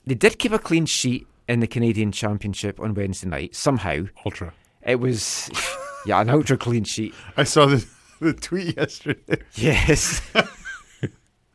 They 0.06 0.14
did 0.14 0.38
keep 0.38 0.52
a 0.52 0.58
clean 0.58 0.86
sheet 0.86 1.26
in 1.48 1.60
the 1.60 1.66
Canadian 1.66 2.12
Championship 2.12 2.78
on 2.80 2.94
Wednesday 2.94 3.28
night, 3.28 3.54
somehow. 3.56 4.04
Ultra. 4.24 4.52
It 4.82 5.00
was, 5.00 5.50
yeah, 6.06 6.20
an 6.20 6.30
ultra 6.30 6.56
clean 6.56 6.84
sheet. 6.84 7.14
I 7.36 7.44
saw 7.44 7.66
the, 7.66 7.86
the 8.20 8.32
tweet 8.32 8.76
yesterday. 8.76 9.38
Yes. 9.54 10.20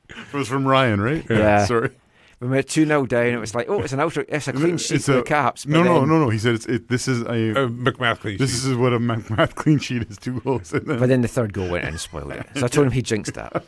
It 0.10 0.34
was 0.34 0.48
from 0.48 0.68
Ryan, 0.68 1.00
right? 1.02 1.26
Yeah. 1.30 1.66
Sorry. 1.66 1.92
When 2.39 2.52
we 2.52 2.58
were 2.58 2.62
2 2.63 2.86
0 2.86 3.06
down, 3.08 3.28
it 3.28 3.38
was 3.38 3.56
like, 3.56 3.67
oh, 3.67 3.82
it's 3.82 3.93
an 3.93 4.00
ultra, 4.00 4.23
it's 4.30 4.47
a 4.47 4.54
clean 4.54 4.78
sheet 4.78 4.97
It's 4.97 5.06
for 5.08 5.13
a- 5.13 5.15
the 5.17 5.23
Caps. 5.23 5.65
but 5.65 5.73
No, 5.73 5.84
no, 5.84 6.00
then- 6.02 6.10
no, 6.10 6.19
no. 6.19 6.30
He 6.30 6.38
said 6.38 6.54
it's 6.56 6.67
it. 6.67 6.88
This 6.88 7.08
is 7.08 7.21
a 7.23 7.63
Uh, 7.63 7.67
MacMath 7.67 8.19
clean 8.19 8.38
this 8.38 8.62
sheet. 8.63 8.71
is 8.71 8.78
what 8.78 8.93
a 8.93 9.00
math 9.00 9.56
clean 9.56 9.80
sheet 9.80 10.04
is. 10.10 10.17
Two 10.17 10.39
goals. 10.41 10.69
Then, 10.69 10.84
But 10.86 11.08
then 11.10 11.21
the 11.21 11.28
third 11.28 11.52
goal 11.54 11.69
went 11.69 11.84
in 11.86 11.89
and 11.89 12.00
spoiled 12.00 12.32
it. 12.34 12.45
So 12.56 12.65
I 12.65 12.67
told 12.67 12.86
him 12.88 12.93
he 12.93 13.02
jinxed 13.02 13.34
that. 13.34 13.65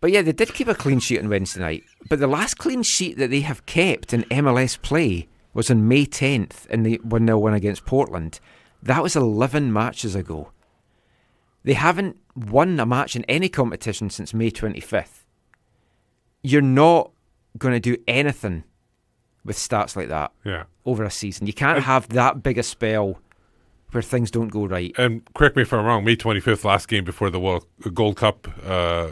But 0.00 0.12
yeah, 0.12 0.22
they 0.22 0.30
did 0.30 0.54
keep 0.54 0.68
a 0.68 0.76
clean 0.76 1.00
sheet 1.00 1.18
on 1.20 1.28
Wednesday 1.28 1.60
night. 1.60 1.84
But 2.08 2.20
the 2.20 2.28
last 2.28 2.56
clean 2.56 2.84
sheet 2.84 3.18
that 3.18 3.30
they 3.30 3.40
have 3.40 3.66
kept 3.66 4.14
in 4.14 4.22
MLS 4.30 4.80
play 4.80 5.26
was 5.52 5.68
on 5.68 5.88
May 5.88 6.06
10th 6.06 6.66
in 6.68 6.84
the 6.84 7.00
1 7.02 7.26
0 7.26 7.36
win 7.38 7.54
against 7.54 7.84
Portland. 7.84 8.38
That 8.80 9.02
was 9.02 9.16
11 9.16 9.72
matches 9.72 10.14
ago. 10.14 10.52
They 11.64 11.72
haven't 11.72 12.16
won 12.36 12.78
a 12.78 12.86
match 12.86 13.16
in 13.16 13.24
any 13.24 13.48
competition 13.48 14.08
since 14.08 14.32
May 14.32 14.52
25th. 14.52 15.24
You're 16.44 16.62
not 16.62 17.10
going 17.56 17.74
to 17.74 17.80
do 17.80 17.96
anything 18.06 18.64
with 19.44 19.56
stats 19.56 19.96
like 19.96 20.08
that 20.08 20.32
Yeah. 20.44 20.64
over 20.84 21.04
a 21.04 21.10
season. 21.10 21.46
You 21.46 21.52
can't 21.52 21.82
have 21.82 22.08
that 22.10 22.42
big 22.42 22.58
a 22.58 22.62
spell 22.62 23.18
where 23.92 24.02
things 24.02 24.30
don't 24.30 24.48
go 24.48 24.66
right. 24.66 24.92
And 24.98 25.22
correct 25.34 25.56
me 25.56 25.62
if 25.62 25.72
I'm 25.72 25.84
wrong. 25.84 26.04
May 26.04 26.16
25th, 26.16 26.64
last 26.64 26.88
game 26.88 27.04
before 27.04 27.30
the 27.30 27.40
World 27.40 27.64
Gold 27.94 28.16
Cup 28.16 28.46
uh, 28.66 28.70
uh, 28.70 29.10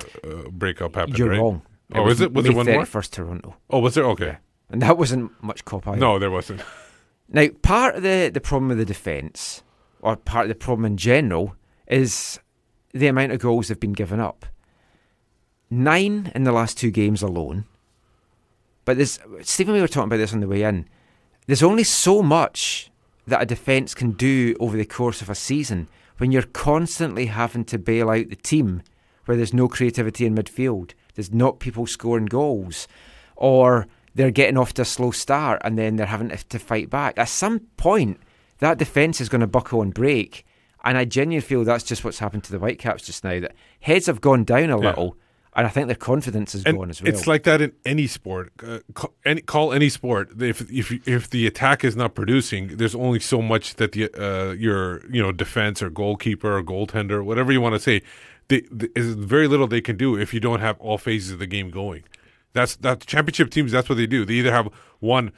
breakup 0.50 0.94
happened. 0.96 1.18
You're 1.18 1.30
right? 1.30 1.38
wrong. 1.40 1.62
Oh, 1.94 2.02
was 2.02 2.20
it? 2.20 2.32
Was 2.32 2.44
May 2.44 2.48
there 2.50 2.56
one 2.56 2.66
more? 2.66 2.84
31st 2.84 3.10
Toronto. 3.12 3.56
Oh, 3.70 3.78
was 3.78 3.94
there? 3.94 4.04
Okay. 4.06 4.36
And 4.70 4.82
that 4.82 4.98
wasn't 4.98 5.30
much 5.42 5.64
cop 5.64 5.86
either. 5.86 5.96
No, 5.98 6.18
there 6.18 6.30
wasn't. 6.30 6.60
Now, 7.28 7.48
part 7.62 7.96
of 7.96 8.02
the, 8.04 8.30
the 8.32 8.40
problem 8.40 8.68
with 8.68 8.78
the 8.78 8.84
defence, 8.84 9.64
or 10.00 10.14
part 10.14 10.44
of 10.44 10.48
the 10.48 10.54
problem 10.54 10.84
in 10.84 10.96
general, 10.96 11.56
is 11.88 12.38
the 12.92 13.08
amount 13.08 13.32
of 13.32 13.40
goals 13.40 13.66
they've 13.66 13.80
been 13.80 13.94
given 13.94 14.20
up. 14.20 14.46
Nine 15.70 16.30
in 16.36 16.44
the 16.44 16.52
last 16.52 16.78
two 16.78 16.92
games 16.92 17.22
alone. 17.22 17.64
But 18.86 18.96
there's 18.96 19.18
Stephen, 19.42 19.74
we 19.74 19.82
were 19.82 19.88
talking 19.88 20.08
about 20.08 20.16
this 20.16 20.32
on 20.32 20.40
the 20.40 20.48
way 20.48 20.62
in. 20.62 20.88
There's 21.46 21.62
only 21.62 21.84
so 21.84 22.22
much 22.22 22.90
that 23.26 23.42
a 23.42 23.46
defence 23.46 23.94
can 23.94 24.12
do 24.12 24.56
over 24.58 24.76
the 24.76 24.86
course 24.86 25.20
of 25.20 25.28
a 25.28 25.34
season 25.34 25.88
when 26.16 26.32
you're 26.32 26.42
constantly 26.42 27.26
having 27.26 27.64
to 27.66 27.78
bail 27.78 28.08
out 28.08 28.30
the 28.30 28.36
team 28.36 28.82
where 29.26 29.36
there's 29.36 29.52
no 29.52 29.68
creativity 29.68 30.24
in 30.24 30.34
midfield. 30.34 30.92
There's 31.14 31.32
not 31.32 31.58
people 31.58 31.86
scoring 31.86 32.26
goals. 32.26 32.88
Or 33.34 33.86
they're 34.14 34.30
getting 34.30 34.56
off 34.56 34.74
to 34.74 34.82
a 34.82 34.86
slow 34.86 35.10
start 35.10 35.60
and 35.64 35.76
then 35.76 35.96
they're 35.96 36.06
having 36.06 36.30
to, 36.30 36.58
fight 36.58 36.88
back. 36.88 37.18
At 37.18 37.28
some 37.28 37.60
point, 37.76 38.20
that 38.60 38.78
defence 38.78 39.20
is 39.20 39.28
going 39.28 39.40
to 39.40 39.46
buckle 39.46 39.82
and 39.82 39.92
break. 39.92 40.46
And 40.84 40.96
I 40.96 41.04
genuinely 41.04 41.46
feel 41.46 41.64
that's 41.64 41.84
just 41.84 42.04
what's 42.04 42.20
happened 42.20 42.44
to 42.44 42.52
the 42.52 42.58
Whitecaps 42.58 43.04
just 43.04 43.24
now. 43.24 43.40
That 43.40 43.54
heads 43.80 44.06
have 44.06 44.20
gone 44.20 44.44
down 44.44 44.70
a 44.70 44.80
Yeah. 44.80 45.25
And 45.56 45.66
I 45.66 45.70
think 45.70 45.86
their 45.86 45.96
confidence 45.96 46.54
is 46.54 46.64
And 46.64 46.76
gone 46.76 46.90
as 46.90 47.02
well. 47.02 47.12
It's 47.12 47.26
like 47.26 47.44
that 47.44 47.62
in 47.62 47.72
any 47.86 48.06
sport. 48.06 48.52
Uh, 48.62 48.80
call, 48.92 49.14
any, 49.24 49.40
call 49.40 49.72
any 49.72 49.88
sport. 49.88 50.30
If 50.40 50.70
if 50.70 51.08
if 51.08 51.30
the 51.30 51.46
attack 51.46 51.82
is 51.82 51.96
not 51.96 52.14
producing, 52.14 52.76
there's 52.76 52.94
only 52.94 53.20
so 53.20 53.40
much 53.40 53.76
that 53.76 53.92
the 53.92 54.10
uh, 54.14 54.52
your 54.52 55.04
you 55.10 55.22
know 55.22 55.32
defense 55.32 55.82
or 55.82 55.88
goalkeeper 55.88 56.58
or 56.58 56.62
goaltender, 56.62 57.24
whatever 57.24 57.52
you 57.52 57.62
want 57.62 57.74
to 57.74 57.80
say, 57.80 58.02
they, 58.48 58.62
there's 58.70 59.14
very 59.14 59.48
little 59.48 59.66
they 59.66 59.80
can 59.80 59.96
do 59.96 60.14
if 60.16 60.34
you 60.34 60.40
don't 60.40 60.60
have 60.60 60.78
all 60.78 60.98
phases 60.98 61.32
of 61.32 61.38
the 61.38 61.46
game 61.46 61.70
going. 61.70 62.04
That's 62.52 62.76
that 62.76 63.06
championship 63.06 63.50
teams. 63.50 63.72
That's 63.72 63.88
what 63.88 63.96
they 63.96 64.06
do. 64.06 64.26
They 64.26 64.34
either 64.34 64.52
have 64.52 64.68
one 65.00 65.32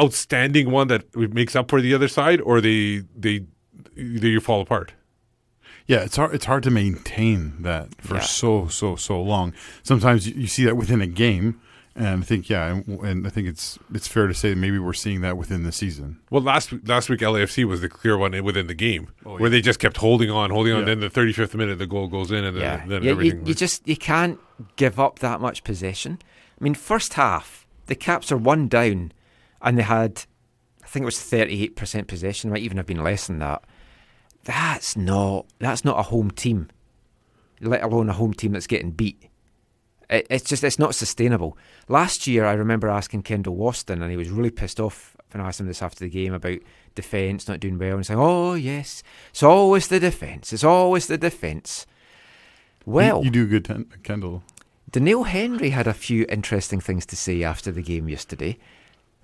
outstanding 0.00 0.70
one 0.70 0.88
that 0.88 1.16
makes 1.16 1.56
up 1.56 1.70
for 1.70 1.80
the 1.80 1.94
other 1.94 2.08
side, 2.08 2.42
or 2.42 2.60
they 2.60 3.04
they 3.16 3.46
you 3.94 4.40
fall 4.40 4.60
apart. 4.60 4.92
Yeah, 5.86 5.98
it's 6.02 6.16
hard. 6.16 6.34
It's 6.34 6.44
hard 6.46 6.62
to 6.64 6.70
maintain 6.70 7.62
that 7.62 7.88
for 8.02 8.14
Yeah. 8.16 8.20
so 8.20 8.68
so 8.68 8.96
so 8.96 9.20
long. 9.22 9.52
Sometimes 9.82 10.28
you, 10.28 10.34
you 10.40 10.46
see 10.46 10.64
that 10.64 10.76
within 10.76 11.00
a 11.00 11.06
game, 11.06 11.60
and 11.94 12.22
I 12.22 12.26
think 12.26 12.50
yeah, 12.50 12.66
and, 12.66 13.00
and 13.02 13.26
I 13.26 13.30
think 13.30 13.46
it's 13.46 13.78
it's 13.94 14.08
fair 14.08 14.26
to 14.26 14.34
say 14.34 14.50
that 14.50 14.56
maybe 14.56 14.78
we're 14.80 14.92
seeing 14.92 15.20
that 15.20 15.36
within 15.36 15.62
the 15.62 15.70
season. 15.72 16.18
Well, 16.30 16.42
last 16.42 16.72
last 16.88 17.08
week 17.08 17.20
LAFC 17.20 17.64
was 17.64 17.80
the 17.82 17.88
clear 17.88 18.18
one 18.18 18.32
within 18.44 18.66
the 18.66 18.74
game, 18.74 19.08
oh, 19.24 19.36
where 19.38 19.48
they 19.48 19.60
just 19.60 19.78
kept 19.78 19.98
holding 19.98 20.30
on, 20.30 20.50
holding 20.50 20.72
on. 20.72 20.80
Yeah. 20.80 20.86
Then 20.94 21.00
the 21.00 21.08
35th 21.10 21.54
minute, 21.54 21.78
the 21.78 21.86
goal 21.86 22.08
goes 22.08 22.30
in, 22.32 22.44
and 22.44 22.56
then, 22.56 22.62
yeah, 22.62 22.84
then 22.86 23.02
Yeah, 23.04 23.10
everything. 23.12 23.40
you, 23.42 23.46
you 23.48 23.54
just 23.54 23.86
you 23.86 23.96
can't 23.96 24.40
give 24.74 24.98
up 24.98 25.20
that 25.20 25.40
much 25.40 25.62
possession. 25.62 26.18
I 26.60 26.64
mean, 26.64 26.74
first 26.74 27.14
half 27.14 27.64
the 27.86 27.94
Caps 27.94 28.32
are 28.32 28.36
one 28.36 28.66
down, 28.66 29.12
and 29.62 29.78
they 29.78 29.82
had, 29.84 30.24
I 30.82 30.88
think 30.88 31.04
it 31.04 31.06
was 31.06 31.22
thirty 31.22 31.62
eight 31.62 31.76
percent 31.76 32.08
possession. 32.08 32.50
Might 32.50 32.62
even 32.62 32.76
have 32.76 32.86
been 32.86 33.04
less 33.04 33.28
than 33.28 33.38
that. 33.38 33.62
That's 34.46 34.96
not 34.96 35.46
that's 35.58 35.84
not 35.84 35.98
a 35.98 36.04
home 36.04 36.30
team, 36.30 36.68
let 37.60 37.82
alone 37.82 38.08
a 38.08 38.12
home 38.12 38.32
team 38.32 38.52
that's 38.52 38.68
getting 38.68 38.92
beat. 38.92 39.28
It, 40.08 40.28
it's 40.30 40.48
just 40.48 40.62
it's 40.62 40.78
not 40.78 40.94
sustainable. 40.94 41.58
Last 41.88 42.28
year, 42.28 42.44
I 42.44 42.52
remember 42.52 42.88
asking 42.88 43.24
Kendall 43.24 43.56
Waston, 43.56 44.00
and 44.00 44.10
he 44.10 44.16
was 44.16 44.30
really 44.30 44.52
pissed 44.52 44.78
off 44.78 45.16
when 45.32 45.40
I 45.40 45.48
asked 45.48 45.58
him 45.58 45.66
this 45.66 45.82
after 45.82 46.04
the 46.04 46.08
game 46.08 46.32
about 46.32 46.60
defence 46.94 47.48
not 47.48 47.58
doing 47.58 47.76
well, 47.76 47.96
and 47.96 48.06
saying, 48.06 48.20
"Oh 48.20 48.54
yes, 48.54 49.02
it's 49.30 49.42
always 49.42 49.88
the 49.88 49.98
defence. 49.98 50.52
It's 50.52 50.62
always 50.64 51.08
the 51.08 51.18
defence." 51.18 51.84
Well, 52.84 53.24
you, 53.24 53.32
do 53.32 53.48
good, 53.48 53.64
ten, 53.64 53.86
Kendall. 54.04 54.44
Doneil 54.92 55.26
Henry 55.26 55.70
had 55.70 55.88
a 55.88 55.92
few 55.92 56.24
interesting 56.28 56.78
things 56.78 57.04
to 57.06 57.16
say 57.16 57.42
after 57.42 57.72
the 57.72 57.82
game 57.82 58.08
yesterday, 58.08 58.58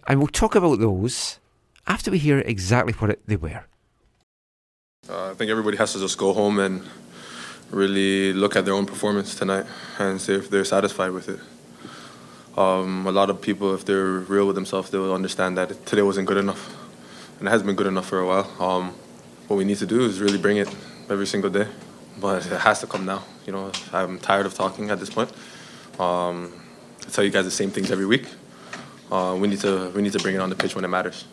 and 0.09 0.19
we'll 0.19 0.27
talk 0.27 0.57
about 0.57 0.81
those 0.81 1.39
after 1.87 2.11
we 2.11 2.19
hear 2.19 2.41
exactly 2.41 2.93
what 2.95 3.11
it, 3.11 3.23
they 3.29 3.37
were. 3.37 3.67
Uh, 5.11 5.33
I 5.33 5.35
think 5.35 5.51
everybody 5.51 5.77
has 5.79 5.93
to 5.95 5.99
just 5.99 6.17
go 6.17 6.33
home 6.33 6.61
and 6.61 6.81
really 7.71 8.33
look 8.33 8.55
at 8.55 8.65
their 8.65 8.73
own 8.73 8.87
performance 8.87 9.35
tonight 9.35 9.67
and 9.99 10.21
see 10.21 10.33
if 10.33 10.49
they're 10.49 10.65
satisfied 10.65 11.11
with 11.11 11.29
it. 11.29 11.41
Um, 12.57 13.07
a 13.09 13.11
lot 13.11 13.29
of 13.29 13.43
people, 13.43 13.75
if 13.75 13.85
they're 13.85 14.21
real 14.21 14.47
with 14.47 14.55
themselves, 14.55 14.91
they 14.91 14.99
will 14.99 15.12
understand 15.12 15.59
that 15.59 15.85
today 15.87 16.03
wasn't 16.03 16.29
good 16.29 16.37
enough, 16.37 16.75
and 17.41 17.49
it 17.49 17.51
hasn't 17.51 17.67
been 17.67 17.75
good 17.75 17.88
enough 17.88 18.07
for 18.07 18.21
a 18.21 18.27
while. 18.27 18.49
Um, 18.61 18.95
what 19.49 19.57
we 19.57 19.65
need 19.65 19.79
to 19.79 19.87
do 19.87 20.03
is 20.03 20.21
really 20.21 20.38
bring 20.38 20.59
it 20.59 20.75
every 21.11 21.27
single 21.27 21.51
day, 21.51 21.67
but 22.21 22.47
it 22.47 22.61
has 22.61 22.81
to 22.81 22.87
come 22.87 23.05
now. 23.05 23.25
You 23.45 23.53
know, 23.53 23.73
I'm 23.93 24.21
tired 24.21 24.47
of 24.47 24.55
talking 24.55 24.91
at 24.91 25.01
this 25.01 25.11
point. 25.11 25.31
Um, 25.99 26.55
I 27.05 27.11
tell 27.11 27.25
you 27.25 27.31
guys 27.31 27.45
the 27.45 27.51
same 27.51 27.73
things 27.73 27.91
every 27.91 28.07
week. 28.07 28.29
Uh, 29.11 29.37
we 29.38 29.49
need 29.49 29.61
to 29.61 29.91
we 29.91 30.01
need 30.01 30.12
to 30.12 30.20
bring 30.20 30.37
it 30.37 30.41
on 30.41 30.49
the 30.49 30.57
pitch 30.57 30.76
when 30.76 30.85
it 30.85 30.89
matters. 30.89 31.24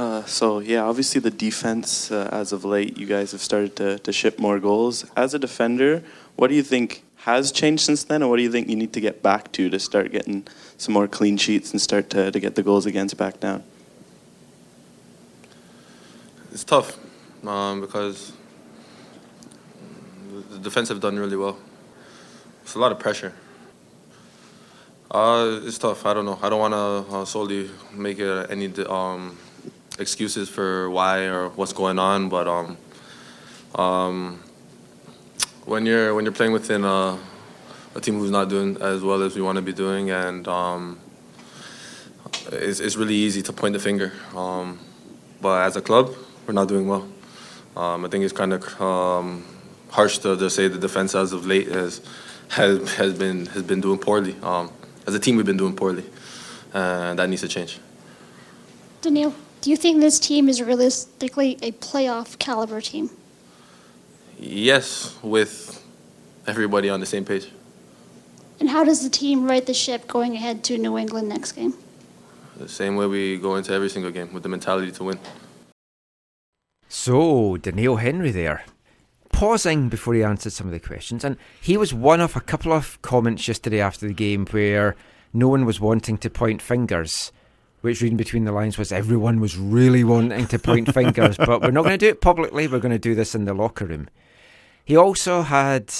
Uh, 0.00 0.24
so 0.24 0.60
yeah, 0.60 0.80
obviously 0.80 1.20
the 1.20 1.30
defense 1.30 2.10
uh, 2.10 2.26
as 2.32 2.52
of 2.52 2.64
late, 2.64 2.96
you 2.96 3.04
guys 3.04 3.32
have 3.32 3.42
started 3.42 3.76
to, 3.76 3.98
to 3.98 4.10
ship 4.10 4.38
more 4.38 4.58
goals. 4.58 5.04
As 5.14 5.34
a 5.34 5.38
defender, 5.38 6.02
what 6.36 6.48
do 6.48 6.54
you 6.54 6.62
think 6.62 7.04
has 7.16 7.52
changed 7.52 7.84
since 7.84 8.04
then, 8.04 8.22
and 8.22 8.30
what 8.30 8.38
do 8.38 8.42
you 8.42 8.50
think 8.50 8.70
you 8.70 8.76
need 8.76 8.94
to 8.94 9.00
get 9.02 9.22
back 9.22 9.52
to 9.52 9.68
to 9.68 9.78
start 9.78 10.10
getting 10.10 10.48
some 10.78 10.94
more 10.94 11.06
clean 11.06 11.36
sheets 11.36 11.72
and 11.72 11.82
start 11.82 12.08
to, 12.08 12.30
to 12.30 12.40
get 12.40 12.54
the 12.54 12.62
goals 12.62 12.86
against 12.86 13.18
back 13.18 13.40
down? 13.40 13.62
It's 16.50 16.64
tough 16.64 16.96
um, 17.46 17.82
because 17.82 18.32
the 20.50 20.60
defense 20.60 20.88
have 20.88 21.00
done 21.00 21.18
really 21.18 21.36
well. 21.36 21.58
It's 22.62 22.74
a 22.74 22.78
lot 22.78 22.90
of 22.90 22.98
pressure. 22.98 23.34
Uh, 25.10 25.60
it's 25.64 25.76
tough. 25.76 26.06
I 26.06 26.14
don't 26.14 26.24
know. 26.24 26.38
I 26.40 26.48
don't 26.48 26.58
want 26.58 26.72
to 26.72 27.16
uh, 27.16 27.24
solely 27.26 27.68
make 27.92 28.18
uh, 28.18 28.46
any 28.48 28.72
um, 28.86 29.36
excuses 29.98 30.48
for 30.48 30.90
why 30.90 31.24
or 31.26 31.48
what's 31.50 31.72
going 31.72 31.98
on, 31.98 32.28
but 32.28 32.46
um, 32.48 32.76
um, 33.74 34.42
when 35.64 35.86
you're 35.86 36.14
when 36.14 36.24
you're 36.24 36.32
playing 36.32 36.52
within 36.52 36.84
a, 36.84 37.18
a 37.94 38.00
team 38.00 38.18
who's 38.18 38.30
not 38.30 38.48
doing 38.48 38.76
as 38.80 39.02
well 39.02 39.22
as 39.22 39.34
we 39.36 39.42
want 39.42 39.56
to 39.56 39.62
be 39.62 39.72
doing, 39.72 40.10
and 40.10 40.46
um, 40.48 40.98
it's, 42.52 42.80
it's 42.80 42.96
really 42.96 43.14
easy 43.14 43.42
to 43.42 43.52
point 43.52 43.72
the 43.74 43.78
finger. 43.78 44.12
Um, 44.34 44.78
but 45.40 45.66
as 45.66 45.76
a 45.76 45.80
club, 45.80 46.14
we're 46.46 46.54
not 46.54 46.68
doing 46.68 46.86
well. 46.88 47.08
Um, 47.76 48.04
I 48.04 48.08
think 48.08 48.24
it's 48.24 48.32
kind 48.32 48.52
of 48.52 48.80
um, 48.80 49.44
harsh 49.90 50.18
to, 50.18 50.36
to 50.36 50.50
say 50.50 50.68
the 50.68 50.78
defense 50.78 51.14
as 51.14 51.32
of 51.32 51.46
late 51.46 51.68
has 51.68 52.00
has 52.48 52.94
has 52.94 53.16
been 53.16 53.46
has 53.46 53.62
been 53.62 53.80
doing 53.80 53.98
poorly. 53.98 54.34
Um, 54.42 54.70
as 55.06 55.14
a 55.14 55.18
team, 55.18 55.36
we've 55.36 55.46
been 55.46 55.56
doing 55.56 55.76
poorly, 55.76 56.04
and 56.74 57.18
that 57.18 57.28
needs 57.28 57.42
to 57.42 57.48
change. 57.48 57.78
Doneil, 59.02 59.32
do 59.60 59.70
you 59.70 59.76
think 59.76 60.00
this 60.00 60.18
team 60.18 60.48
is 60.48 60.62
realistically 60.62 61.58
a 61.62 61.72
playoff 61.72 62.38
caliber 62.38 62.80
team? 62.80 63.10
Yes, 64.38 65.16
with 65.22 65.84
everybody 66.46 66.88
on 66.88 67.00
the 67.00 67.06
same 67.06 67.24
page. 67.24 67.50
And 68.58 68.70
how 68.70 68.84
does 68.84 69.02
the 69.02 69.10
team 69.10 69.44
right 69.44 69.64
the 69.64 69.74
ship 69.74 70.06
going 70.06 70.34
ahead 70.34 70.64
to 70.64 70.78
New 70.78 70.96
England 70.96 71.28
next 71.28 71.52
game? 71.52 71.74
The 72.56 72.68
same 72.68 72.96
way 72.96 73.06
we 73.06 73.38
go 73.38 73.56
into 73.56 73.72
every 73.72 73.88
single 73.88 74.10
game 74.10 74.32
with 74.32 74.42
the 74.42 74.48
mentality 74.48 74.92
to 74.92 75.04
win. 75.04 75.18
So, 76.88 77.56
Doneil 77.56 78.00
Henry 78.00 78.30
there, 78.30 78.64
pausing 79.32 79.88
before 79.88 80.14
he 80.14 80.22
answered 80.22 80.52
some 80.52 80.66
of 80.66 80.72
the 80.72 80.80
questions, 80.80 81.24
and 81.24 81.36
he 81.60 81.76
was 81.76 81.94
one 81.94 82.20
of 82.20 82.36
a 82.36 82.40
couple 82.40 82.72
of 82.72 83.00
comments 83.02 83.46
yesterday 83.46 83.80
after 83.80 84.06
the 84.06 84.12
game 84.12 84.46
where 84.46 84.96
no 85.32 85.48
one 85.48 85.64
was 85.64 85.80
wanting 85.80 86.18
to 86.18 86.28
point 86.28 86.60
fingers. 86.60 87.32
Which, 87.82 88.02
reading 88.02 88.18
between 88.18 88.44
the 88.44 88.52
lines, 88.52 88.76
was 88.76 88.92
everyone 88.92 89.40
was 89.40 89.56
really 89.56 90.04
wanting 90.04 90.46
to 90.48 90.58
point 90.58 90.92
fingers, 90.94 91.36
but 91.38 91.62
we're 91.62 91.70
not 91.70 91.82
going 91.84 91.98
to 91.98 92.06
do 92.06 92.08
it 92.10 92.20
publicly. 92.20 92.68
We're 92.68 92.78
going 92.78 92.92
to 92.92 92.98
do 92.98 93.14
this 93.14 93.34
in 93.34 93.46
the 93.46 93.54
locker 93.54 93.86
room. 93.86 94.08
He 94.84 94.96
also 94.96 95.42
had, 95.42 95.92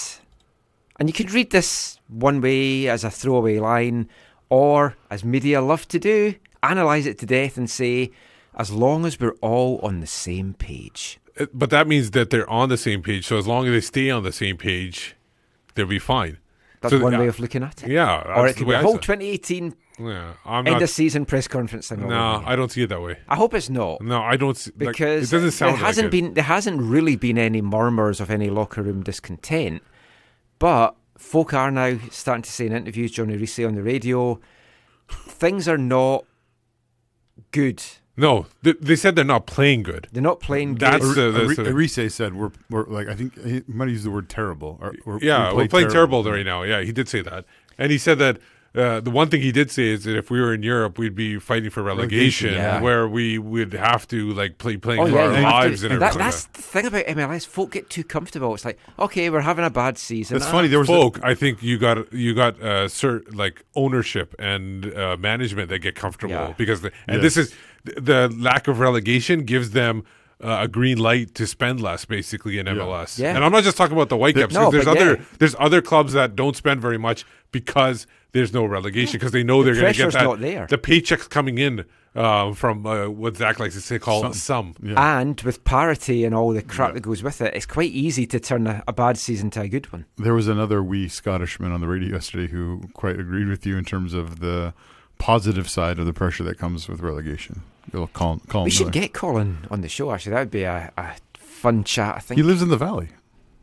and 0.98 1.08
you 1.08 1.12
could 1.14 1.32
read 1.32 1.50
this 1.52 1.98
one 2.08 2.40
way 2.42 2.86
as 2.88 3.02
a 3.02 3.10
throwaway 3.10 3.58
line, 3.58 4.08
or 4.50 4.96
as 5.10 5.24
media 5.24 5.62
love 5.62 5.88
to 5.88 5.98
do, 5.98 6.34
analyse 6.62 7.06
it 7.06 7.18
to 7.18 7.26
death 7.26 7.56
and 7.56 7.70
say, 7.70 8.10
as 8.54 8.70
long 8.70 9.06
as 9.06 9.18
we're 9.18 9.36
all 9.40 9.78
on 9.82 10.00
the 10.00 10.06
same 10.06 10.52
page. 10.54 11.18
Uh, 11.38 11.46
But 11.54 11.70
that 11.70 11.86
means 11.88 12.10
that 12.10 12.28
they're 12.30 12.50
on 12.50 12.68
the 12.68 12.76
same 12.76 13.00
page. 13.00 13.26
So 13.26 13.38
as 13.38 13.46
long 13.46 13.66
as 13.66 13.72
they 13.72 13.80
stay 13.80 14.10
on 14.10 14.22
the 14.22 14.32
same 14.32 14.56
page, 14.58 15.14
they'll 15.74 15.86
be 15.86 15.98
fine. 15.98 16.38
That's 16.82 16.92
So, 16.92 17.00
one 17.00 17.14
uh, 17.14 17.20
way 17.20 17.28
of 17.28 17.38
looking 17.38 17.62
at 17.62 17.82
it. 17.84 17.90
Yeah, 17.90 18.20
Or 18.36 18.46
that's 18.46 18.50
it 18.50 18.54
the 18.54 18.58
could 18.64 18.68
be 18.68 18.74
a 18.74 18.78
I 18.80 18.82
whole 18.82 18.98
2018 18.98 19.74
Yeah, 20.00 20.32
I'm 20.44 20.66
end 20.66 20.74
not. 20.74 20.82
of 20.82 20.90
season 20.90 21.26
press 21.26 21.46
conference 21.46 21.88
thing. 21.88 22.00
No, 22.00 22.06
over 22.06 22.14
again. 22.14 22.48
I 22.48 22.56
don't 22.56 22.70
see 22.70 22.82
it 22.82 22.88
that 22.88 23.02
way. 23.02 23.18
I 23.28 23.36
hope 23.36 23.52
it's 23.54 23.68
not. 23.68 24.00
No, 24.00 24.22
I 24.22 24.36
don't. 24.36 24.56
See, 24.56 24.70
like, 24.70 24.92
because 24.92 25.32
it 25.32 25.36
doesn't 25.36 25.50
sound. 25.50 25.76
there 25.76 25.84
hasn't 25.84 26.06
like 26.06 26.14
it. 26.14 26.22
been 26.22 26.34
there 26.34 26.44
hasn't 26.44 26.80
really 26.80 27.16
been 27.16 27.38
any 27.38 27.60
murmurs 27.60 28.20
of 28.20 28.30
any 28.30 28.48
locker 28.48 28.82
room 28.82 29.02
discontent, 29.02 29.82
but 30.58 30.96
folk 31.18 31.52
are 31.52 31.70
now 31.70 31.98
starting 32.10 32.42
to 32.42 32.50
say 32.50 32.66
in 32.66 32.72
interviews, 32.72 33.12
Jon 33.12 33.30
Erice 33.30 33.58
on 33.66 33.74
the 33.74 33.82
radio, 33.82 34.40
things 35.10 35.68
are 35.68 35.78
not 35.78 36.24
good. 37.50 37.82
No, 38.16 38.46
they, 38.62 38.72
they 38.72 38.96
said 38.96 39.16
they're 39.16 39.24
not 39.24 39.46
playing 39.46 39.82
good. 39.82 40.08
They're 40.12 40.22
not 40.22 40.40
playing 40.40 40.74
good. 40.74 40.80
That's 40.80 41.14
the, 41.14 41.30
that's 41.30 41.46
Ari- 41.46 41.54
the- 41.56 41.70
Erice 41.70 42.14
said 42.14 42.34
we're, 42.34 42.50
we're 42.68 42.84
like 42.84 43.08
I 43.08 43.14
think 43.14 43.38
he 43.42 43.62
might 43.66 43.84
have 43.84 43.92
used 43.92 44.04
the 44.04 44.10
word 44.10 44.28
terrible. 44.28 44.78
Or, 44.80 44.94
or 45.06 45.18
yeah, 45.22 45.50
we 45.50 45.54
we're 45.54 45.60
played 45.62 45.70
playing 45.70 45.90
terrible 45.90 46.24
right 46.24 46.44
now. 46.44 46.62
Yeah, 46.62 46.80
he 46.82 46.92
did 46.92 47.08
say 47.08 47.20
that, 47.22 47.44
and 47.76 47.92
he 47.92 47.98
said 47.98 48.18
that. 48.18 48.38
Uh, 48.72 49.00
the 49.00 49.10
one 49.10 49.28
thing 49.28 49.42
he 49.42 49.50
did 49.50 49.68
say 49.68 49.88
is 49.88 50.04
that 50.04 50.16
if 50.16 50.30
we 50.30 50.40
were 50.40 50.54
in 50.54 50.62
Europe, 50.62 50.96
we'd 50.96 51.14
be 51.16 51.40
fighting 51.40 51.70
for 51.70 51.82
relegation, 51.82 52.50
Relegation, 52.50 52.54
yeah. 52.54 52.80
where 52.80 53.08
we 53.08 53.36
would 53.36 53.72
have 53.72 54.06
to 54.06 54.30
like 54.32 54.58
play 54.58 54.76
playing 54.76 55.00
Oh 55.00 55.06
for 55.06 55.12
yeah, 55.16 55.22
our 55.22 55.40
lives 55.42 55.80
to- 55.80 55.90
and 55.90 56.00
that, 56.00 56.14
everything. 56.14 56.26
that's 56.26 56.44
the 56.44 56.62
thing 56.62 56.86
about 56.86 57.04
MLS. 57.06 57.44
Folk 57.46 57.72
get 57.72 57.90
too 57.90 58.04
comfortable. 58.04 58.54
It's 58.54 58.64
like, 58.64 58.78
okay, 58.96 59.28
we're 59.28 59.40
having 59.40 59.64
a 59.64 59.70
bad 59.70 59.98
season. 59.98 60.36
It's 60.36 60.46
Ah, 60.46 60.52
funny. 60.52 60.68
There 60.68 60.78
was 60.78 60.88
a- 60.88 60.92
folk. 60.92 61.18
I 61.24 61.34
think 61.34 61.64
you 61.64 61.78
got 61.78 62.12
you 62.12 62.32
got 62.32 62.60
uh, 62.62 62.86
cert, 62.86 63.34
like 63.34 63.64
ownership 63.74 64.36
and 64.38 64.94
uh, 64.94 65.16
management 65.18 65.68
that 65.70 65.80
get 65.80 65.96
comfortable 65.96 66.34
Yeah. 66.34 66.54
because 66.56 66.82
the, 66.82 66.92
and 67.08 67.20
Yes. 67.20 67.34
this 67.34 67.36
is 67.48 67.54
the 67.96 68.28
lack 68.38 68.68
of 68.68 68.78
relegation 68.78 69.44
gives 69.44 69.72
them. 69.72 70.04
Uh, 70.42 70.60
a 70.62 70.68
green 70.68 70.96
light 70.96 71.34
to 71.34 71.46
spend 71.46 71.82
less, 71.82 72.06
basically 72.06 72.58
in 72.58 72.64
MLS, 72.66 73.18
Yeah. 73.18 73.34
and 73.36 73.44
I'm 73.44 73.52
not 73.52 73.62
just 73.62 73.76
talking 73.76 73.94
about 73.94 74.08
the 74.08 74.16
Whitecaps. 74.16 74.54
No, 74.54 74.70
there's 74.70 74.86
other 74.86 75.16
yeah. 75.16 75.24
there's 75.38 75.54
other 75.58 75.82
clubs 75.82 76.14
that 76.14 76.34
don't 76.34 76.56
spend 76.56 76.80
very 76.80 76.96
much 76.96 77.26
because 77.52 78.06
there's 78.32 78.50
no 78.54 78.64
relegation 78.64 79.12
because 79.18 79.32
they 79.32 79.42
know 79.44 79.62
The 79.62 79.72
they're 79.72 79.82
going 79.82 79.92
to 79.92 79.98
get 79.98 80.02
pressure's 80.04 80.14
that 80.14 80.24
not 80.24 80.40
there. 80.40 80.66
the 80.66 80.78
paychecks 80.78 81.28
coming 81.28 81.58
in 81.58 81.84
uh, 82.14 82.54
from 82.54 82.86
uh, 82.86 83.08
what 83.08 83.36
Zach 83.36 83.58
likes 83.60 83.74
to 83.74 83.82
say 83.82 83.98
called 83.98 84.34
some. 84.34 84.74
And 84.96 85.38
with 85.42 85.62
parity 85.64 86.24
and 86.24 86.34
all 86.34 86.54
the 86.54 86.62
crap 86.62 86.94
that 86.94 87.00
goes 87.02 87.22
with 87.22 87.42
it, 87.42 87.54
it's 87.54 87.66
quite 87.66 87.90
easy 87.92 88.26
to 88.28 88.40
turn 88.40 88.66
a, 88.66 88.82
a 88.88 88.94
bad 88.94 89.18
season 89.18 89.50
to 89.50 89.60
a 89.60 89.68
good 89.68 89.92
one. 89.92 90.06
There 90.16 90.32
was 90.34 90.48
another 90.48 90.82
wee 90.82 91.08
Scottishman 91.08 91.70
on 91.70 91.82
the 91.82 91.86
radio 91.86 92.14
yesterday 92.14 92.50
who 92.50 92.82
quite 92.94 93.20
agreed 93.20 93.48
with 93.48 93.66
you 93.66 93.76
in 93.76 93.84
terms 93.84 94.14
of 94.14 94.40
the 94.40 94.72
positive 95.18 95.68
side 95.68 95.98
of 95.98 96.06
the 96.06 96.14
pressure 96.14 96.44
that 96.44 96.56
comes 96.56 96.88
with 96.88 97.00
relegation. 97.00 97.60
Call, 98.12 98.38
call 98.48 98.64
We 98.64 98.70
should 98.70 98.86
Miller. 98.88 98.92
get 98.92 99.12
Colin 99.14 99.66
on 99.70 99.80
the 99.80 99.88
show. 99.88 100.12
Actually, 100.12 100.32
that 100.32 100.40
would 100.40 100.50
be 100.50 100.62
a, 100.64 100.92
a 100.96 101.14
fun 101.34 101.82
chat. 101.84 102.16
I 102.16 102.18
think 102.20 102.36
He 102.38 102.42
lives 102.42 102.62
in 102.62 102.68
the 102.68 102.76
valley. 102.76 103.08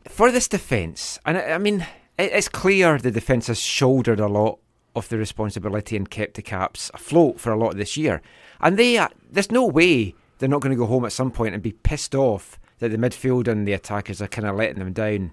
for 0.08 0.30
this 0.30 0.48
defence, 0.48 1.18
and 1.24 1.38
I, 1.38 1.52
I 1.52 1.58
mean, 1.58 1.80
it, 2.18 2.32
it's 2.32 2.48
clear 2.48 2.98
the 2.98 3.10
defence 3.10 3.46
has 3.46 3.60
shouldered 3.60 4.20
a 4.20 4.26
lot 4.28 4.58
of 4.96 5.08
the 5.08 5.16
responsibility 5.18 5.96
and 5.96 6.10
kept 6.10 6.34
the 6.34 6.42
Caps 6.42 6.90
afloat 6.94 7.38
for 7.40 7.52
a 7.52 7.58
lot 7.58 7.72
of 7.72 7.76
this 7.78 7.96
year. 7.96 8.20
And 8.60 8.76
they, 8.76 8.98
uh, 8.98 9.08
there's 9.30 9.50
no 9.52 9.64
way 9.66 10.14
they're 10.38 10.48
not 10.48 10.60
going 10.60 10.72
to 10.72 10.76
go 10.78 10.86
home 10.86 11.04
at 11.04 11.12
some 11.12 11.30
point 11.30 11.54
and 11.54 11.62
be 11.62 11.72
pissed 11.72 12.14
off 12.14 12.58
that 12.80 12.90
the 12.90 12.96
midfield 12.96 13.48
and 13.48 13.66
the 13.66 13.72
attackers 13.72 14.20
are 14.22 14.28
kind 14.28 14.46
of 14.46 14.56
letting 14.56 14.78
them 14.78 14.92
down, 14.92 15.32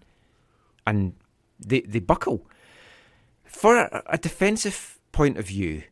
and 0.88 1.14
they 1.60 1.82
they 1.82 2.00
buckle. 2.00 2.46
For 3.44 3.78
a, 3.78 4.04
a 4.08 4.18
defensive 4.18 5.00
point 5.12 5.38
of 5.38 5.48
view, 5.48 5.84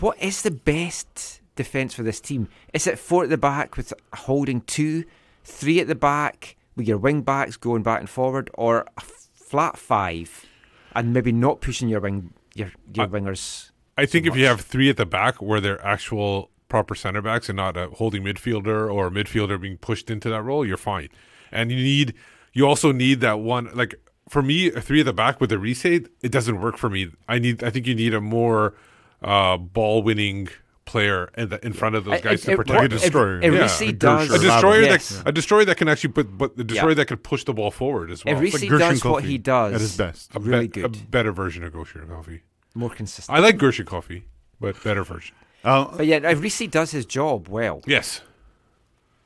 what 0.00 0.20
is 0.22 0.42
the 0.42 0.50
best 0.50 1.39
defence 1.62 1.94
for 1.94 2.02
this 2.02 2.20
team? 2.20 2.48
Is 2.72 2.86
it 2.86 2.98
four 2.98 3.24
at 3.24 3.30
the 3.30 3.38
back 3.38 3.76
with 3.76 3.92
holding 4.14 4.60
two, 4.62 5.04
three 5.44 5.80
at 5.80 5.86
the 5.86 5.94
back 5.94 6.56
with 6.76 6.88
your 6.88 6.98
wing 6.98 7.22
backs 7.22 7.56
going 7.56 7.82
back 7.82 8.00
and 8.00 8.08
forward, 8.08 8.50
or 8.54 8.86
a 8.96 9.00
flat 9.00 9.76
five 9.76 10.46
and 10.94 11.12
maybe 11.12 11.32
not 11.32 11.60
pushing 11.60 11.88
your 11.88 12.00
wing 12.00 12.32
your 12.54 12.70
your 12.94 13.08
wingers? 13.08 13.70
I 13.96 14.06
think 14.06 14.24
so 14.26 14.32
if 14.32 14.38
you 14.38 14.46
have 14.46 14.60
three 14.60 14.88
at 14.88 14.96
the 14.96 15.06
back 15.06 15.42
where 15.42 15.60
they're 15.60 15.84
actual 15.84 16.50
proper 16.70 16.94
center 16.94 17.20
backs 17.20 17.50
and 17.50 17.56
not 17.56 17.76
a 17.76 17.88
holding 17.88 18.22
midfielder 18.22 18.92
or 18.92 19.08
a 19.08 19.10
midfielder 19.10 19.60
being 19.60 19.76
pushed 19.76 20.10
into 20.10 20.30
that 20.30 20.42
role, 20.42 20.64
you're 20.64 20.78
fine. 20.78 21.08
And 21.52 21.70
you 21.70 21.76
need, 21.76 22.14
you 22.52 22.66
also 22.66 22.92
need 22.92 23.20
that 23.20 23.40
one. 23.40 23.68
Like 23.74 23.96
for 24.28 24.40
me, 24.40 24.68
a 24.72 24.80
three 24.80 25.00
at 25.00 25.06
the 25.06 25.12
back 25.12 25.40
with 25.40 25.52
a 25.52 25.56
resade, 25.56 26.08
it 26.22 26.32
doesn't 26.32 26.60
work 26.60 26.78
for 26.78 26.88
me. 26.88 27.10
I 27.28 27.38
need, 27.38 27.62
I 27.62 27.70
think 27.70 27.86
you 27.86 27.94
need 27.94 28.14
a 28.14 28.20
more 28.20 28.74
uh, 29.20 29.56
ball 29.58 30.02
winning 30.02 30.48
player 30.90 31.30
in, 31.36 31.48
the, 31.50 31.64
in 31.64 31.72
front 31.72 31.94
of 31.94 32.04
those 32.04 32.20
guys 32.20 32.42
it- 32.44 32.50
to 32.50 32.56
protect. 32.56 32.80
what- 32.80 32.90
the 32.90 32.96
it- 32.96 33.00
destroyer. 33.00 33.40
it 33.40 33.52
Yeah. 33.52 33.60
Reece 33.62 33.80
a 33.80 33.92
does- 33.92 34.30
a 34.30 34.38
destroyer 34.38 34.80
Yes. 34.82 35.08
that 35.10 35.28
a 35.28 35.32
destroyer 35.32 35.64
that 35.64 35.76
can 35.76 35.88
actually 35.88 36.12
put, 36.12 36.36
but 36.36 36.56
the 36.56 36.64
destroyer 36.64 36.90
Yeah. 36.90 36.94
that 36.96 37.06
could 37.06 37.22
push 37.22 37.44
the 37.44 37.54
ball 37.54 37.70
forward 37.70 38.10
as 38.10 38.24
well. 38.24 38.34
If 38.34 38.40
Erice 38.40 38.78
does 38.78 39.04
what 39.04 39.24
he 39.24 39.38
does 39.38 39.74
at 39.74 39.80
his 39.80 39.96
best. 39.96 40.30
a 40.34 40.40
really 40.40 40.66
bet- 40.68 40.84
a 40.84 40.88
better 40.88 41.32
version 41.32 41.62
of 41.64 41.72
Gershon 41.72 42.02
Koffie. 42.08 42.40
more 42.74 42.90
consistent. 42.90 43.36
I 43.36 43.40
like 43.40 43.56
Gershon 43.58 43.86
Koffie, 43.86 44.22
but 44.60 44.82
better 44.84 45.04
version. 45.04 45.34
Uh, 45.64 45.84
but 45.96 46.06
yeah, 46.06 46.16
if 46.16 46.24
Erice 46.38 46.66
does 46.68 46.90
his 46.92 47.04
job 47.06 47.48
well, 47.48 47.82
Yes. 47.86 48.20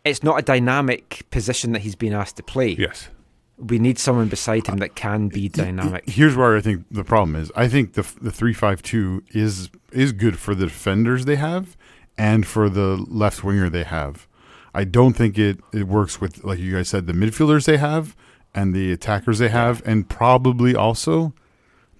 it's 0.04 0.22
not 0.22 0.38
a 0.38 0.42
dynamic 0.42 1.22
position 1.30 1.72
that 1.72 1.82
he's 1.82 1.94
been 1.94 2.12
asked 2.12 2.36
to 2.36 2.42
play. 2.42 2.70
Yes. 2.70 3.08
We 3.56 3.78
need 3.78 3.98
someone 4.00 4.26
beside 4.28 4.66
him 4.66 4.78
that 4.78 4.96
can 4.96 5.28
be 5.28 5.46
uh, 5.54 5.56
dynamic. 5.62 6.08
Here's 6.10 6.34
where 6.34 6.56
I 6.56 6.60
think 6.60 6.84
the 6.90 7.04
problem 7.04 7.36
is. 7.36 7.52
I 7.54 7.68
think 7.68 7.92
the 7.92 8.04
the 8.20 8.32
three 8.32 8.52
five 8.52 8.82
two 8.82 9.22
is 9.30 9.70
is 9.94 10.12
good 10.12 10.38
for 10.38 10.54
the 10.54 10.66
defenders 10.66 11.24
they 11.24 11.36
have 11.36 11.76
and 12.16 12.46
for 12.46 12.68
the 12.68 12.96
left 13.08 13.42
winger 13.44 13.68
they 13.68 13.84
have. 13.84 14.26
I 14.74 14.84
don't 14.84 15.14
think 15.14 15.38
it 15.38 15.60
it 15.72 15.86
works 15.86 16.20
with 16.20 16.42
like 16.44 16.58
you 16.58 16.74
guys 16.74 16.88
said 16.88 17.06
the 17.06 17.12
midfielders 17.12 17.66
they 17.66 17.76
have 17.76 18.16
and 18.54 18.74
the 18.74 18.92
attackers 18.92 19.38
they 19.38 19.48
have 19.48 19.82
and 19.86 20.08
probably 20.08 20.74
also 20.74 21.32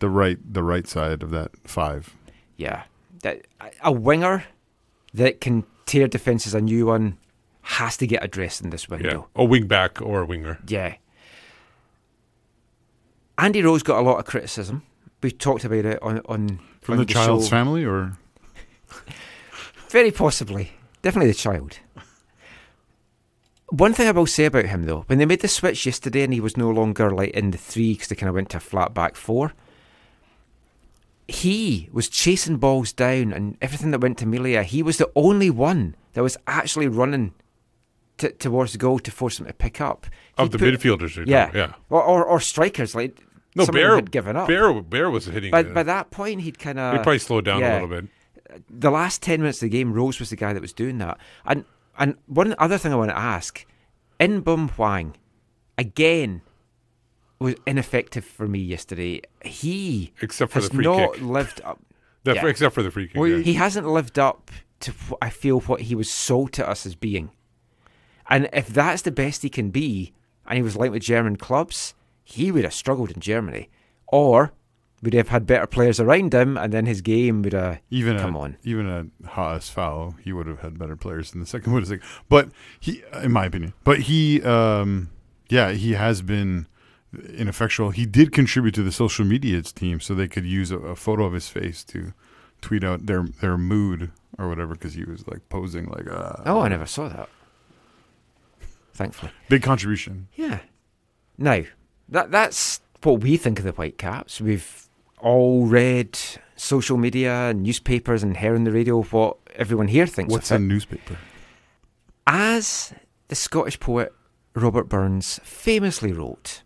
the 0.00 0.08
right 0.08 0.38
the 0.44 0.62
right 0.62 0.86
side 0.86 1.22
of 1.22 1.30
that 1.30 1.50
five. 1.64 2.14
Yeah, 2.56 2.82
that 3.22 3.46
a 3.82 3.92
winger 3.92 4.44
that 5.12 5.40
can 5.40 5.64
tear 5.86 6.08
defenses 6.08 6.54
a 6.54 6.60
new 6.60 6.86
one 6.86 7.18
has 7.62 7.96
to 7.96 8.06
get 8.06 8.22
addressed 8.22 8.60
in 8.60 8.70
this 8.70 8.88
window. 8.88 9.28
Yeah, 9.36 9.42
a 9.42 9.44
wing 9.44 9.66
back 9.66 10.02
or 10.02 10.22
a 10.22 10.26
winger. 10.26 10.58
Yeah. 10.66 10.96
Andy 13.38 13.62
Rose 13.62 13.82
got 13.82 13.98
a 13.98 14.02
lot 14.02 14.18
of 14.18 14.26
criticism. 14.26 14.82
We 15.22 15.30
talked 15.30 15.64
about 15.64 15.84
it 15.84 16.02
on 16.02 16.20
on 16.26 16.60
From 16.84 16.98
on 16.98 16.98
the 17.06 17.12
child's 17.12 17.46
show. 17.46 17.50
family 17.50 17.84
or 17.84 18.16
Very 19.88 20.10
possibly, 20.10 20.72
definitely 21.02 21.30
the 21.32 21.38
child. 21.38 21.78
One 23.70 23.92
thing 23.94 24.06
I 24.06 24.12
will 24.12 24.26
say 24.26 24.44
about 24.44 24.66
him 24.66 24.84
though, 24.84 25.04
when 25.06 25.18
they 25.18 25.26
made 25.26 25.40
the 25.40 25.48
switch 25.48 25.86
yesterday 25.86 26.22
and 26.22 26.32
he 26.32 26.40
was 26.40 26.56
no 26.56 26.70
longer 26.70 27.10
like 27.10 27.30
in 27.30 27.50
the 27.50 27.58
three 27.58 27.94
because 27.94 28.08
they 28.08 28.14
kind 28.16 28.28
of 28.28 28.34
went 28.34 28.50
to 28.50 28.58
a 28.58 28.60
flat 28.60 28.92
back 28.94 29.16
four, 29.16 29.52
he 31.26 31.88
was 31.92 32.08
chasing 32.08 32.58
balls 32.58 32.92
down 32.92 33.32
and 33.32 33.56
everything 33.62 33.90
that 33.90 34.00
went 34.00 34.18
to 34.18 34.26
Melia. 34.26 34.62
He 34.62 34.82
was 34.82 34.98
the 34.98 35.10
only 35.16 35.50
one 35.50 35.96
that 36.12 36.22
was 36.22 36.36
actually 36.46 36.86
running 36.88 37.32
t- 38.18 38.28
towards 38.28 38.72
the 38.72 38.78
goal 38.78 38.98
to 39.00 39.10
force 39.10 39.40
him 39.40 39.46
to 39.46 39.52
pick 39.54 39.80
up. 39.80 40.06
Of 40.36 40.52
He 40.52 40.58
the 40.58 40.66
midfielders, 40.66 41.16
you're 41.16 41.26
yeah, 41.26 41.50
yeah. 41.54 41.72
or, 41.88 42.02
or 42.02 42.24
or 42.24 42.40
strikers 42.40 42.94
like 42.94 43.18
No, 43.54 43.64
some 43.64 43.74
of 43.74 43.80
them 43.80 43.88
Bair 43.88 43.94
had 43.96 44.10
given 44.10 44.36
up. 44.36 44.48
Bair 44.48 44.82
Bair 44.82 45.10
was 45.10 45.26
hitting. 45.26 45.50
By, 45.50 45.62
by 45.62 45.82
that 45.84 46.10
point, 46.10 46.40
he'd 46.40 46.58
kind 46.58 46.78
of 46.78 46.92
He 46.92 46.98
probably 46.98 47.18
slowed 47.18 47.44
down 47.44 47.62
a 47.62 47.72
little 47.74 47.88
bit. 47.88 48.06
The 48.68 48.90
last 48.90 49.22
ten 49.22 49.40
minutes 49.40 49.58
of 49.58 49.70
the 49.70 49.76
game, 49.76 49.92
Rose 49.92 50.18
was 50.20 50.30
the 50.30 50.36
guy 50.36 50.52
that 50.52 50.60
was 50.62 50.72
doing 50.72 50.98
that. 50.98 51.18
And 51.44 51.64
and 51.98 52.16
one 52.26 52.54
other 52.58 52.78
thing 52.78 52.92
I 52.92 52.96
want 52.96 53.10
to 53.10 53.18
ask, 53.18 53.64
Inbeom 54.20 54.70
Hwang, 54.70 55.16
again, 55.78 56.42
was 57.38 57.54
ineffective 57.66 58.24
for 58.24 58.46
me 58.48 58.58
yesterday. 58.58 59.22
He 59.44 60.12
Except 60.20 60.52
for 60.52 60.60
has 60.60 60.68
the 60.68 60.76
free 60.76 60.84
not 60.84 61.14
kick. 61.14 61.22
lived 61.22 61.60
up. 61.64 61.80
Fr- 62.24 62.48
except 62.48 62.74
for 62.74 62.82
the 62.82 62.90
free 62.90 63.08
kick, 63.08 63.16
Well, 63.20 63.28
yeah. 63.28 63.38
He 63.38 63.52
hasn't 63.54 63.86
lived 63.86 64.18
up 64.18 64.50
to 64.80 64.92
I 65.20 65.30
feel 65.30 65.60
what 65.60 65.82
he 65.82 65.94
was 65.94 66.10
sold 66.10 66.52
to 66.54 66.68
us 66.68 66.86
as 66.86 66.94
being. 66.94 67.30
And 68.28 68.48
if 68.52 68.68
that's 68.68 69.02
the 69.02 69.10
best 69.12 69.42
he 69.42 69.50
can 69.50 69.70
be, 69.70 70.12
and 70.46 70.56
he 70.56 70.62
was 70.62 70.74
linked 70.76 70.94
with 70.94 71.02
German 71.02 71.36
clubs, 71.36 71.94
he 72.24 72.50
would 72.50 72.64
have 72.64 72.74
struggled 72.74 73.10
in 73.12 73.20
Germany, 73.20 73.68
or 74.08 74.52
would 75.02 75.12
have 75.14 75.28
had 75.28 75.46
better 75.46 75.66
players 75.66 76.00
around 76.00 76.32
him, 76.32 76.56
and 76.56 76.72
then 76.72 76.86
his 76.86 77.02
game 77.02 77.42
would 77.42 77.52
have 77.52 77.78
Even 77.90 78.18
come 78.18 78.34
at, 78.36 78.40
on. 78.40 78.56
even 78.64 78.86
at 78.88 79.06
Haas 79.32 79.68
Foul, 79.68 80.14
he 80.24 80.32
would 80.32 80.46
have 80.46 80.60
had 80.60 80.78
better 80.78 80.96
players 80.96 81.34
in 81.34 81.40
the 81.40 81.46
second 81.46 81.72
Bundesliga. 81.72 82.02
But 82.28 82.48
he, 82.80 83.02
in 83.22 83.30
my 83.32 83.44
opinion, 83.44 83.74
but 83.84 84.00
he, 84.00 84.42
um, 84.42 85.10
yeah, 85.50 85.72
he 85.72 85.92
has 85.92 86.22
been 86.22 86.66
ineffectual. 87.34 87.90
He 87.90 88.06
did 88.06 88.32
contribute 88.32 88.74
to 88.76 88.82
the 88.82 88.90
social 88.92 89.26
media 89.26 89.60
team, 89.62 90.00
so 90.00 90.14
they 90.14 90.26
could 90.28 90.46
use 90.46 90.70
a, 90.70 90.78
a 90.78 90.96
photo 90.96 91.24
of 91.24 91.34
his 91.34 91.48
face 91.48 91.84
to 91.84 92.14
tweet 92.62 92.82
out 92.82 93.04
their 93.04 93.24
their 93.42 93.58
mood 93.58 94.10
or 94.38 94.48
whatever 94.48 94.72
because 94.74 94.94
he 94.94 95.04
was 95.04 95.26
like 95.28 95.46
posing 95.50 95.84
like 95.90 96.08
uh, 96.10 96.36
Oh, 96.46 96.60
I 96.60 96.68
never 96.68 96.86
saw 96.86 97.08
that. 97.08 97.28
Thankfully. 98.94 99.32
big 99.48 99.62
contribution. 99.62 100.28
Yeah. 100.34 100.60
Now, 101.36 101.62
that 102.14 102.30
that's 102.30 102.80
what 103.02 103.20
we 103.20 103.36
think 103.36 103.58
of 103.58 103.64
the 103.64 103.72
Whitecaps. 103.72 104.40
We've 104.40 104.88
all 105.18 105.66
read 105.66 106.18
social 106.56 106.96
media, 106.96 107.52
newspapers, 107.52 108.22
and 108.22 108.36
heard 108.36 108.54
on 108.54 108.64
the 108.64 108.70
radio 108.70 109.02
what 109.02 109.36
everyone 109.56 109.88
here 109.88 110.06
thinks 110.06 110.32
What's 110.32 110.50
of 110.50 110.60
a 110.60 110.64
it. 110.64 110.66
newspaper? 110.66 111.18
As 112.26 112.94
the 113.28 113.34
Scottish 113.34 113.80
poet 113.80 114.12
Robert 114.54 114.88
Burns 114.88 115.40
famously 115.42 116.12
wrote, 116.12 116.62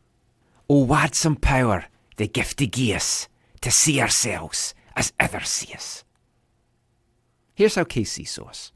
oh, 0.68 0.82
O 0.82 0.84
wad 0.84 1.14
some 1.14 1.36
power 1.36 1.86
the 2.16 2.28
gifty 2.28 2.70
gie 2.70 2.94
us 2.94 3.26
to 3.62 3.70
see 3.70 4.00
ourselves 4.00 4.74
as 4.96 5.12
others 5.18 5.48
see 5.48 5.72
us. 5.72 6.04
Here's 7.54 7.74
how 7.74 7.84
KC 7.84 8.28
saw 8.28 8.44
us. 8.44 8.70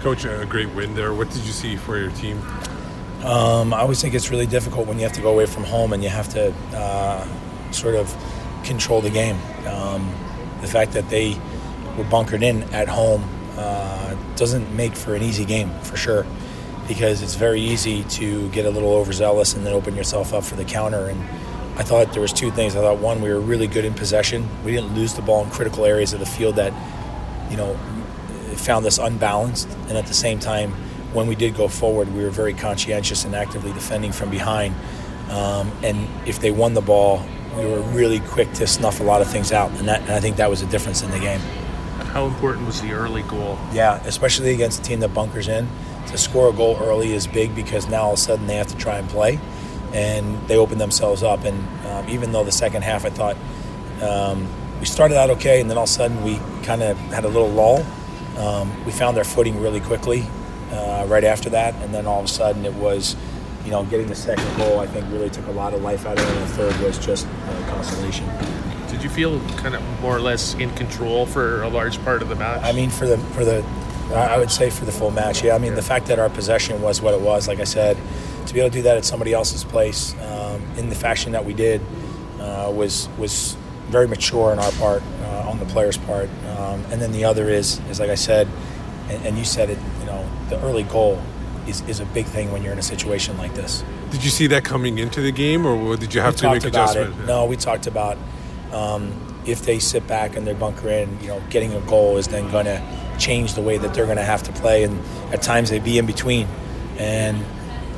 Coach, 0.00 0.24
a 0.24 0.46
great 0.48 0.70
win 0.70 0.94
there. 0.94 1.12
What 1.12 1.28
did 1.28 1.42
you 1.42 1.52
see 1.52 1.76
for 1.76 1.98
your 1.98 2.10
team? 2.12 2.40
Um, 3.22 3.74
I 3.74 3.80
always 3.80 4.00
think 4.00 4.14
it's 4.14 4.30
really 4.30 4.46
difficult 4.46 4.86
when 4.86 4.98
you 4.98 5.04
have 5.04 5.12
to 5.12 5.20
go 5.20 5.30
away 5.30 5.44
from 5.44 5.62
home 5.62 5.92
and 5.92 6.02
you 6.02 6.08
have 6.08 6.26
to 6.30 6.54
uh, 6.74 7.28
sort 7.70 7.94
of 7.94 8.16
control 8.64 9.02
the 9.02 9.10
game. 9.10 9.36
Um, 9.66 10.10
the 10.62 10.68
fact 10.68 10.92
that 10.92 11.10
they 11.10 11.38
were 11.98 12.04
bunkered 12.04 12.42
in 12.42 12.62
at 12.72 12.88
home 12.88 13.28
uh, 13.58 14.14
doesn't 14.36 14.74
make 14.74 14.94
for 14.94 15.14
an 15.14 15.22
easy 15.22 15.44
game, 15.44 15.70
for 15.80 15.98
sure, 15.98 16.24
because 16.88 17.20
it's 17.20 17.34
very 17.34 17.60
easy 17.60 18.04
to 18.04 18.48
get 18.52 18.64
a 18.64 18.70
little 18.70 18.94
overzealous 18.94 19.52
and 19.52 19.66
then 19.66 19.74
open 19.74 19.94
yourself 19.96 20.32
up 20.32 20.44
for 20.44 20.56
the 20.56 20.64
counter. 20.64 21.08
And 21.08 21.20
I 21.78 21.82
thought 21.82 22.14
there 22.14 22.22
was 22.22 22.32
two 22.32 22.50
things. 22.50 22.74
I 22.74 22.80
thought 22.80 23.00
one, 23.00 23.20
we 23.20 23.28
were 23.28 23.40
really 23.40 23.66
good 23.66 23.84
in 23.84 23.92
possession. 23.92 24.48
We 24.64 24.72
didn't 24.72 24.94
lose 24.94 25.12
the 25.12 25.22
ball 25.22 25.44
in 25.44 25.50
critical 25.50 25.84
areas 25.84 26.14
of 26.14 26.20
the 26.20 26.26
field 26.26 26.56
that, 26.56 26.72
you 27.50 27.58
know, 27.58 27.78
found 28.58 28.86
us 28.86 28.98
unbalanced. 28.98 29.68
And 29.88 29.96
at 29.96 30.06
the 30.06 30.14
same 30.14 30.38
time, 30.38 30.72
when 31.12 31.26
we 31.26 31.34
did 31.34 31.56
go 31.56 31.68
forward, 31.68 32.12
we 32.14 32.22
were 32.22 32.30
very 32.30 32.54
conscientious 32.54 33.24
and 33.24 33.34
actively 33.34 33.72
defending 33.72 34.12
from 34.12 34.30
behind. 34.30 34.74
Um, 35.30 35.72
and 35.82 36.08
if 36.26 36.40
they 36.40 36.50
won 36.50 36.74
the 36.74 36.80
ball, 36.80 37.24
we 37.56 37.64
were 37.64 37.80
really 37.80 38.20
quick 38.20 38.52
to 38.54 38.66
snuff 38.66 39.00
a 39.00 39.04
lot 39.04 39.20
of 39.20 39.28
things 39.28 39.52
out. 39.52 39.70
And, 39.72 39.88
that, 39.88 40.02
and 40.02 40.10
I 40.10 40.20
think 40.20 40.36
that 40.36 40.50
was 40.50 40.62
a 40.62 40.66
difference 40.66 41.02
in 41.02 41.10
the 41.10 41.18
game. 41.18 41.40
How 42.12 42.26
important 42.26 42.66
was 42.66 42.80
the 42.80 42.92
early 42.92 43.22
goal? 43.22 43.58
Yeah, 43.72 44.02
especially 44.04 44.52
against 44.52 44.80
a 44.80 44.82
team 44.82 45.00
that 45.00 45.14
bunkers 45.14 45.48
in. 45.48 45.68
To 46.08 46.18
score 46.18 46.48
a 46.48 46.52
goal 46.52 46.76
early 46.80 47.12
is 47.12 47.26
big 47.26 47.54
because 47.54 47.88
now 47.88 48.02
all 48.02 48.12
of 48.14 48.18
a 48.18 48.22
sudden 48.22 48.46
they 48.46 48.56
have 48.56 48.66
to 48.68 48.76
try 48.76 48.98
and 48.98 49.08
play, 49.08 49.38
and 49.92 50.36
they 50.48 50.56
open 50.56 50.78
themselves 50.78 51.22
up. 51.22 51.44
And 51.44 51.86
um, 51.86 52.08
even 52.08 52.32
though 52.32 52.42
the 52.42 52.50
second 52.50 52.82
half, 52.82 53.04
I 53.04 53.10
thought 53.10 53.36
um, 54.02 54.48
we 54.80 54.86
started 54.86 55.16
out 55.16 55.30
okay, 55.30 55.60
and 55.60 55.70
then 55.70 55.76
all 55.76 55.84
of 55.84 55.90
a 55.90 55.92
sudden 55.92 56.24
we 56.24 56.40
kind 56.64 56.82
of 56.82 56.96
had 56.98 57.24
a 57.24 57.28
little 57.28 57.48
lull. 57.48 57.84
Um, 58.40 58.84
we 58.86 58.92
found 58.92 59.18
our 59.18 59.24
footing 59.24 59.60
really 59.60 59.80
quickly 59.80 60.26
uh, 60.72 61.04
right 61.08 61.24
after 61.24 61.50
that, 61.50 61.74
and 61.82 61.92
then 61.92 62.06
all 62.06 62.20
of 62.20 62.24
a 62.24 62.28
sudden 62.28 62.64
it 62.64 62.72
was, 62.74 63.14
you 63.64 63.70
know, 63.70 63.84
getting 63.84 64.06
the 64.06 64.14
second 64.14 64.56
goal. 64.56 64.80
I 64.80 64.86
think 64.86 65.06
really 65.10 65.28
took 65.28 65.46
a 65.48 65.52
lot 65.52 65.74
of 65.74 65.82
life 65.82 66.06
out 66.06 66.18
of 66.18 66.24
it, 66.26 66.36
and 66.36 66.48
the 66.48 66.54
third 66.54 66.80
was 66.80 66.98
just 66.98 67.26
uh, 67.26 67.70
consolation. 67.70 68.26
Did 68.88 69.02
you 69.02 69.10
feel 69.10 69.40
kind 69.58 69.74
of 69.74 69.82
more 70.00 70.16
or 70.16 70.20
less 70.20 70.54
in 70.54 70.70
control 70.74 71.26
for 71.26 71.62
a 71.62 71.68
large 71.68 72.02
part 72.02 72.22
of 72.22 72.28
the 72.28 72.34
match? 72.34 72.62
I 72.64 72.72
mean, 72.72 72.88
for 72.88 73.06
the 73.06 73.18
for 73.18 73.44
the, 73.44 73.62
I 74.14 74.38
would 74.38 74.50
say 74.50 74.70
for 74.70 74.84
the 74.84 74.92
full 74.92 75.10
match. 75.10 75.44
Yeah, 75.44 75.54
I 75.54 75.58
mean 75.58 75.74
the 75.74 75.82
fact 75.82 76.06
that 76.06 76.18
our 76.18 76.30
possession 76.30 76.80
was 76.80 77.02
what 77.02 77.12
it 77.14 77.20
was, 77.20 77.46
like 77.46 77.60
I 77.60 77.64
said, 77.64 77.98
to 78.46 78.54
be 78.54 78.60
able 78.60 78.70
to 78.70 78.78
do 78.78 78.82
that 78.82 78.96
at 78.96 79.04
somebody 79.04 79.32
else's 79.32 79.64
place 79.64 80.14
um, 80.22 80.62
in 80.76 80.88
the 80.88 80.96
fashion 80.96 81.32
that 81.32 81.44
we 81.44 81.52
did 81.52 81.80
uh, 82.40 82.72
was 82.74 83.08
was 83.18 83.56
very 83.90 84.08
mature 84.08 84.52
on 84.52 84.58
our 84.58 84.72
part, 84.72 85.02
uh, 85.22 85.48
on 85.50 85.58
the 85.58 85.66
players' 85.66 85.98
part. 85.98 86.28
Um, 86.56 86.84
and 86.90 87.00
then 87.00 87.12
the 87.12 87.24
other 87.24 87.48
is 87.48 87.80
is 87.90 88.00
like 88.00 88.10
I 88.10 88.14
said, 88.16 88.48
and, 89.08 89.26
and 89.26 89.38
you 89.38 89.44
said 89.44 89.70
it. 89.70 89.78
You 90.00 90.06
know, 90.06 90.28
the 90.48 90.60
early 90.62 90.84
goal 90.84 91.20
is 91.66 91.82
is 91.88 92.00
a 92.00 92.06
big 92.06 92.26
thing 92.26 92.52
when 92.52 92.62
you're 92.62 92.72
in 92.72 92.78
a 92.78 92.82
situation 92.82 93.36
like 93.38 93.54
this. 93.54 93.84
Did 94.10 94.24
you 94.24 94.30
see 94.30 94.48
that 94.48 94.64
coming 94.64 94.98
into 94.98 95.20
the 95.20 95.32
game, 95.32 95.66
or 95.66 95.96
did 95.96 96.14
you 96.14 96.20
have 96.20 96.34
we 96.34 96.40
to 96.40 96.50
make 96.50 96.64
adjustments? 96.64 97.18
It. 97.18 97.26
No, 97.26 97.46
we 97.46 97.56
talked 97.56 97.86
about 97.86 98.18
um, 98.72 99.42
if 99.46 99.62
they 99.62 99.78
sit 99.78 100.06
back 100.06 100.36
and 100.36 100.46
they 100.46 100.52
bunker 100.52 100.88
in, 100.88 101.20
you 101.20 101.28
know, 101.28 101.42
getting 101.50 101.72
a 101.72 101.80
goal 101.82 102.16
is 102.16 102.28
then 102.28 102.50
going 102.50 102.66
to 102.66 102.82
change 103.18 103.54
the 103.54 103.62
way 103.62 103.78
that 103.78 103.94
they're 103.94 104.06
going 104.06 104.16
to 104.16 104.24
have 104.24 104.42
to 104.44 104.52
play, 104.52 104.84
and 104.84 104.98
at 105.32 105.42
times 105.42 105.70
they 105.70 105.78
be 105.78 105.98
in 105.98 106.06
between, 106.06 106.46
and 106.98 107.44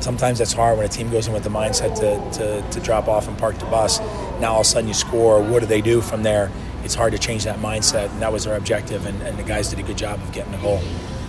sometimes 0.01 0.39
that's 0.39 0.53
hard 0.53 0.77
when 0.77 0.87
a 0.87 0.89
team 0.89 1.11
goes 1.11 1.27
in 1.29 1.33
with 1.33 1.45
the 1.45 1.51
mindset 1.51 1.95
to, 1.95 2.39
to, 2.39 2.71
to 2.71 2.81
drop 2.81 3.09
off 3.09 3.29
and 3.29 3.39
park 3.39 3.59
the 3.59 3.67
bus. 3.67 4.01
Now 4.43 4.55
all 4.55 4.61
of 4.61 4.67
a 4.67 4.69
sudden 4.69 4.89
you 4.89 4.95
score. 4.95 5.41
What 5.41 5.61
do 5.61 5.67
they 5.67 5.81
do 5.81 6.01
from 6.01 6.25
there? 6.25 6.51
It's 6.83 6.97
hard 6.97 7.13
to 7.13 7.19
change 7.19 7.45
that 7.45 7.61
mindset, 7.61 8.11
and 8.11 8.21
that 8.23 8.33
was 8.33 8.45
our 8.49 8.57
objective, 8.57 9.07
and, 9.07 9.23
and 9.23 9.39
the 9.39 9.45
guys 9.45 9.69
did 9.71 9.79
a 9.79 9.85
good 9.85 9.97
job 9.97 10.21
of 10.21 10.33
getting 10.33 10.53
a 10.53 10.59
goal. 10.61 10.81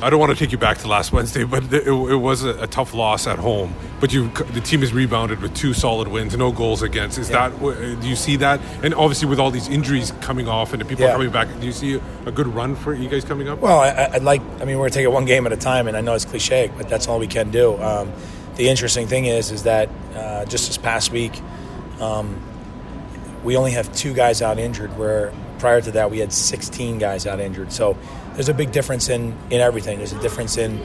I 0.01 0.09
don't 0.09 0.20
want 0.20 0.32
to 0.32 0.36
take 0.36 0.51
you 0.51 0.57
back 0.57 0.80
to 0.80 0.88
last 0.88 1.14
Wednesday, 1.14 1.43
but 1.43 1.72
it, 1.72 1.88
it 1.88 2.16
was 2.16 2.43
a, 2.43 2.64
a 2.64 2.66
tough 2.68 2.95
loss 2.95 3.28
at 3.28 3.38
home. 3.38 3.76
But 3.99 4.11
you, 4.11 4.30
the 4.30 4.61
team 4.61 4.80
has 4.82 4.91
rebounded 4.93 5.41
with 5.43 5.53
two 5.55 5.74
solid 5.74 6.07
wins, 6.07 6.36
no 6.36 6.51
goals 6.51 6.82
against. 6.82 7.20
Is 7.20 7.30
Yeah. 7.30 7.49
that 7.49 8.01
do 8.01 8.07
you 8.09 8.16
see 8.16 8.36
that? 8.38 8.59
And 8.82 8.95
obviously, 8.95 9.30
with 9.30 9.39
all 9.39 9.51
these 9.51 9.70
injuries 9.70 10.11
coming 10.20 10.47
off 10.47 10.74
and 10.74 10.82
the 10.82 10.86
people 10.86 11.05
Yeah. 11.05 11.11
coming 11.14 11.30
back, 11.30 11.47
do 11.59 11.66
you 11.68 11.72
see 11.72 12.01
a 12.26 12.32
good 12.32 12.47
run 12.47 12.76
for 12.76 12.95
you 12.95 13.07
guys 13.07 13.24
coming 13.24 13.47
up? 13.47 13.59
Well, 13.59 13.80
I, 13.80 14.09
I'd 14.14 14.24
like. 14.24 14.41
I 14.59 14.66
mean, 14.66 14.78
we're 14.80 14.86
gonna 14.86 14.89
take 14.89 15.05
it 15.05 15.11
one 15.11 15.26
game 15.26 15.45
at 15.45 15.53
a 15.53 15.57
time, 15.57 15.88
and 15.88 15.95
I 15.95 16.01
know 16.01 16.16
it's 16.16 16.26
cliche, 16.26 16.72
but 16.76 16.89
that's 16.89 17.07
all 17.07 17.20
we 17.20 17.28
can 17.28 17.51
do. 17.51 17.80
Um, 17.82 18.11
the 18.55 18.68
interesting 18.70 19.07
thing 19.07 19.26
is, 19.26 19.51
is 19.51 19.64
that 19.64 19.88
uh, 20.16 20.45
just 20.45 20.66
this 20.68 20.78
past 20.78 21.11
week, 21.11 21.39
um, 22.01 22.41
we 23.43 23.57
only 23.57 23.71
have 23.71 23.93
two 23.95 24.13
guys 24.13 24.41
out 24.41 24.57
injured. 24.57 24.97
Where 24.97 25.33
prior 25.59 25.81
to 25.81 25.91
that, 25.91 26.11
we 26.11 26.19
had 26.19 26.31
16 26.31 26.99
guys 26.99 27.27
out 27.27 27.39
injured. 27.39 27.71
So 27.71 27.97
there's 28.33 28.49
a 28.49 28.53
big 28.53 28.71
difference 28.71 29.09
in 29.09 29.37
in 29.49 29.61
everything. 29.61 29.97
There's 29.97 30.13
a 30.13 30.21
difference 30.21 30.57
in 30.57 30.81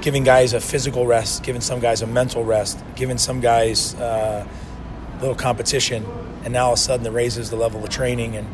giving 0.00 0.24
guys 0.24 0.52
a 0.52 0.60
physical 0.60 1.06
rest, 1.06 1.42
giving 1.42 1.60
some 1.60 1.80
guys 1.80 2.02
a 2.02 2.06
mental 2.06 2.44
rest, 2.44 2.82
giving 2.94 3.18
some 3.18 3.40
guys 3.40 3.94
uh, 3.96 4.46
a 4.46 5.20
little 5.20 5.34
competition, 5.34 6.04
and 6.44 6.52
now 6.52 6.66
all 6.66 6.72
of 6.72 6.78
a 6.78 6.82
sudden 6.82 7.06
it 7.06 7.10
raises 7.10 7.50
the 7.50 7.56
level 7.56 7.82
of 7.82 7.90
training 7.90 8.36
and 8.36 8.46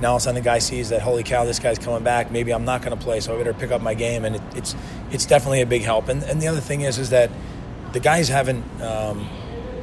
now 0.00 0.10
all 0.10 0.16
of 0.16 0.22
a 0.22 0.24
sudden 0.24 0.36
the 0.36 0.44
guy 0.44 0.58
sees 0.58 0.90
that 0.90 1.02
holy 1.02 1.22
cow 1.22 1.44
this 1.44 1.58
guy's 1.58 1.78
coming 1.78 2.02
back 2.02 2.30
maybe 2.30 2.52
i'm 2.52 2.64
not 2.64 2.82
going 2.82 2.96
to 2.96 3.02
play 3.02 3.20
so 3.20 3.34
i 3.34 3.38
better 3.38 3.52
pick 3.52 3.70
up 3.70 3.82
my 3.82 3.94
game 3.94 4.24
and 4.24 4.36
it, 4.36 4.42
it's 4.54 4.74
it's 5.10 5.26
definitely 5.26 5.60
a 5.60 5.66
big 5.66 5.82
help 5.82 6.08
and, 6.08 6.22
and 6.24 6.40
the 6.40 6.48
other 6.48 6.60
thing 6.60 6.82
is 6.82 6.98
is 6.98 7.10
that 7.10 7.30
the 7.92 8.00
guys 8.00 8.28
haven't 8.28 8.64
um, 8.80 9.28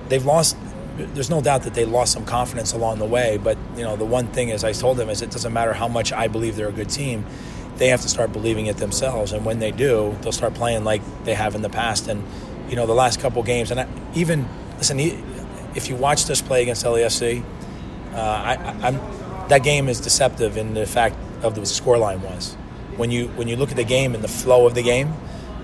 they've 0.07 0.25
lost 0.25 0.55
there's 0.97 1.29
no 1.29 1.41
doubt 1.41 1.63
that 1.63 1.73
they 1.73 1.85
lost 1.85 2.13
some 2.13 2.25
confidence 2.25 2.73
along 2.73 2.99
the 2.99 3.05
way 3.05 3.37
but 3.37 3.57
you 3.75 3.83
know 3.83 3.95
the 3.95 4.05
one 4.05 4.27
thing 4.27 4.49
is 4.49 4.63
i 4.63 4.71
told 4.71 4.97
them 4.97 5.09
is 5.09 5.21
it 5.21 5.31
doesn't 5.31 5.53
matter 5.53 5.73
how 5.73 5.87
much 5.87 6.11
i 6.11 6.27
believe 6.27 6.55
they're 6.55 6.69
a 6.69 6.73
good 6.73 6.89
team 6.89 7.25
they 7.77 7.89
have 7.89 8.01
to 8.01 8.09
start 8.09 8.33
believing 8.33 8.65
it 8.65 8.77
themselves 8.77 9.31
and 9.31 9.45
when 9.45 9.59
they 9.59 9.71
do 9.71 10.15
they'll 10.21 10.31
start 10.31 10.53
playing 10.53 10.83
like 10.83 11.01
they 11.23 11.33
have 11.33 11.55
in 11.55 11.61
the 11.61 11.69
past 11.69 12.07
and 12.07 12.23
you 12.69 12.75
know 12.75 12.85
the 12.85 12.93
last 12.93 13.19
couple 13.19 13.41
games 13.43 13.71
and 13.71 13.79
I, 13.79 13.87
even 14.15 14.47
listen 14.77 14.99
if 14.99 15.89
you 15.89 15.95
watch 15.95 16.29
us 16.29 16.41
play 16.41 16.63
against 16.63 16.83
LAFC 16.83 17.43
uh, 18.13 18.19
I, 18.19 18.55
I'm, 18.87 18.99
that 19.49 19.63
game 19.63 19.87
is 19.87 20.01
deceptive 20.01 20.57
in 20.57 20.73
the 20.73 20.85
fact 20.85 21.15
of 21.43 21.55
the 21.55 21.61
scoreline 21.61 22.19
was. 22.21 22.55
When 22.95 23.11
you 23.11 23.27
when 23.29 23.47
you 23.47 23.55
look 23.55 23.69
at 23.69 23.77
the 23.77 23.83
game 23.83 24.15
and 24.15 24.23
the 24.23 24.27
flow 24.27 24.65
of 24.65 24.73
the 24.73 24.81
game, 24.81 25.13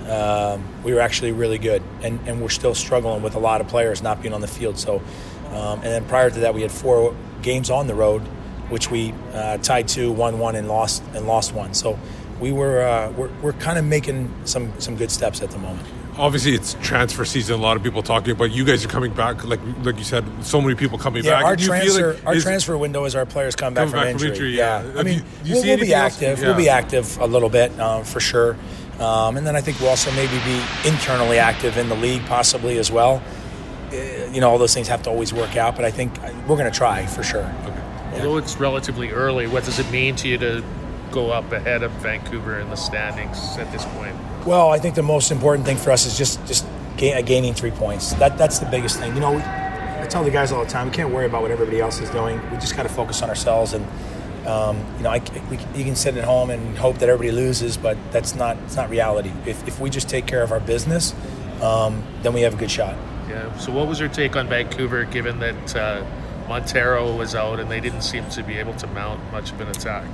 um, 0.10 0.64
we 0.84 0.94
were 0.94 1.00
actually 1.00 1.32
really 1.32 1.58
good, 1.58 1.82
and, 2.02 2.20
and 2.28 2.42
we're 2.42 2.50
still 2.50 2.76
struggling 2.76 3.22
with 3.22 3.36
a 3.36 3.40
lot 3.40 3.62
of 3.62 3.68
players 3.68 4.02
not 4.02 4.22
being 4.22 4.34
on 4.34 4.42
the 4.42 4.48
field. 4.48 4.78
So, 4.78 5.02
um, 5.50 5.80
and 5.80 5.84
then 5.84 6.06
prior 6.06 6.30
to 6.30 6.40
that, 6.42 6.54
we 6.54 6.62
had 6.62 6.72
four 6.72 7.16
games 7.42 7.70
on 7.70 7.88
the 7.88 7.96
road, 7.96 8.22
which 8.70 8.90
we 8.92 9.14
uh, 9.34 9.58
tied 9.60 9.88
two, 9.88 10.12
won 10.12 10.40
one, 10.40 10.56
and 10.56 10.68
lost 10.68 11.04
and 11.14 11.28
lost 11.28 11.54
one. 11.54 11.74
So, 11.74 11.98
we 12.40 12.52
were 12.52 12.82
uh, 12.82 13.12
we're, 13.12 13.30
we're 13.42 13.54
kind 13.54 13.78
of 13.78 13.86
making 13.86 14.34
some 14.46 14.74
some 14.80 14.96
good 14.96 15.12
steps 15.12 15.42
at 15.42 15.52
the 15.52 15.58
moment. 15.60 15.88
Obviously, 16.16 16.54
it's 16.54 16.76
transfer 16.82 17.26
season. 17.26 17.56
A 17.56 17.62
lot 17.62 17.76
of 17.76 17.82
people 17.82 18.04
talking 18.04 18.32
about 18.34 18.52
you 18.52 18.64
guys 18.66 18.86
are 18.86 18.88
coming 18.88 19.12
back. 19.14 19.44
Like 19.46 19.60
like 19.84 19.98
you 19.98 20.04
said, 20.04 20.24
so 20.46 20.62
many 20.62 20.76
people 20.76 20.98
coming 21.00 21.24
Yeah, 21.24 21.32
back. 21.38 21.46
our 21.46 21.56
Do 21.56 21.64
you 21.64 21.70
feel 21.72 21.80
transfer 21.82 22.14
like- 22.14 22.26
our 22.28 22.36
is- 22.36 22.44
transfer 22.44 22.78
window 22.78 23.06
is 23.06 23.16
our 23.16 23.26
players 23.26 23.56
come 23.56 23.74
back, 23.74 23.90
from, 23.90 23.94
back 24.00 24.04
from 24.04 24.12
injury. 24.14 24.30
injury, 24.30 24.52
Yeah, 24.58 24.84
yeah. 24.84 25.00
I 25.00 25.04
mean, 25.04 25.14
you- 25.20 25.24
you 25.46 25.54
we'll, 25.54 25.62
see 25.64 25.70
we'll 25.70 25.80
be 25.80 25.94
active. 25.96 26.40
Yeah. 26.40 26.46
We'll 26.48 26.58
be 26.58 26.70
active 26.70 27.18
a 27.20 27.26
little 27.26 27.50
bit 27.50 27.80
um, 27.80 28.04
for 28.04 28.20
sure. 28.20 28.56
Um, 29.00 29.38
and 29.38 29.46
then 29.46 29.56
I 29.56 29.62
think 29.62 29.80
we'll 29.80 29.90
also 29.90 30.12
maybe 30.12 30.38
be 30.46 30.62
internally 30.88 31.40
active 31.40 31.78
in 31.78 31.90
the 31.90 31.96
league, 31.96 32.24
possibly 32.26 32.78
as 32.78 32.92
well. 32.92 33.22
Uh, 33.92 33.96
You 34.32 34.40
know, 34.42 34.50
all 34.50 34.58
those 34.58 34.74
things 34.74 34.88
have 34.88 35.04
to 35.04 35.10
always 35.10 35.34
work 35.34 35.56
out, 35.58 35.76
but 35.76 35.86
I 35.86 35.92
think 35.92 36.12
uh, 36.24 36.32
we're 36.48 36.58
going 36.58 36.72
to 36.72 36.78
try 36.78 37.06
for 37.06 37.24
sure. 37.24 37.52
Although 38.14 38.38
it's 38.38 38.58
relatively 38.58 39.10
early, 39.12 39.48
what 39.48 39.64
does 39.66 39.80
it 39.80 39.90
mean 39.92 40.16
to 40.18 40.28
you 40.28 40.38
to 40.38 40.64
go 41.12 41.32
up 41.32 41.52
ahead 41.52 41.84
of 41.84 41.92
Vancouver 41.94 42.60
in 42.60 42.70
the 42.70 42.76
standings 42.76 43.58
at 43.58 43.72
this 43.72 43.86
point? 43.86 44.16
Well, 44.46 44.70
I 44.72 44.80
think 44.80 44.96
the 44.96 45.04
most 45.04 45.32
important 45.32 45.66
thing 45.66 45.78
for 45.78 45.92
us 45.92 46.06
is 46.06 46.18
just 46.18 46.40
just 46.48 46.66
ga- 46.98 47.14
uh, 47.16 47.22
gaining 47.22 47.54
three 47.54 47.72
points. 47.72 48.14
That 48.16 48.38
that's 48.38 48.60
the 48.60 48.66
biggest 48.68 49.00
thing. 49.00 49.14
You 49.16 49.22
know, 49.22 49.32
we, 49.34 49.42
I 49.42 50.08
tell 50.10 50.24
the 50.24 50.32
guys 50.32 50.52
all 50.52 50.64
the 50.64 50.70
time, 50.70 50.88
we 50.90 50.94
can't 50.94 51.12
worry 51.12 51.26
about 51.26 51.42
what 51.42 51.52
everybody 51.52 51.80
else 51.80 52.00
is 52.00 52.10
doing. 52.10 52.40
We 52.52 52.58
just 52.58 52.76
got 52.76 52.84
to 52.84 52.90
focus 52.90 53.22
on 53.22 53.30
ourselves. 53.30 53.74
And 53.74 53.86
um, 54.46 54.78
you 54.98 55.04
know, 55.04 55.10
I, 55.10 55.22
we, 55.50 55.58
you 55.76 55.86
can 55.86 55.96
sit 55.96 56.18
at 56.18 56.24
home 56.24 56.50
and 56.50 56.78
hope 56.78 56.98
that 56.98 57.10
everybody 57.10 57.32
loses, 57.32 57.78
but 57.78 57.98
that's 58.12 58.36
not 58.36 58.58
it's 58.66 58.76
not 58.76 58.90
reality. 58.90 59.32
If 59.46 59.68
if 59.68 59.80
we 59.80 59.90
just 59.90 60.10
take 60.10 60.26
care 60.26 60.44
of 60.44 60.52
our 60.52 60.60
business, 60.60 61.14
um, 61.62 62.04
then 62.22 62.34
we 62.34 62.42
have 62.42 62.54
a 62.54 62.58
good 62.58 62.72
shot. 62.72 62.96
Yeah. 63.30 63.58
So, 63.58 63.72
what 63.72 63.88
was 63.88 64.00
your 64.00 64.10
take 64.10 64.36
on 64.36 64.48
Vancouver, 64.48 65.06
given 65.06 65.40
that 65.40 65.76
uh, 65.76 66.06
Montero 66.48 67.16
was 67.16 67.36
out 67.36 67.60
and 67.60 67.72
they 67.72 67.80
didn't 67.80 68.02
seem 68.02 68.30
to 68.32 68.44
be 68.44 68.56
able 68.56 68.74
to 68.76 68.88
mount 68.88 69.32
much 69.32 69.52
of 69.52 69.62
an 69.62 69.70
attack? 69.70 70.06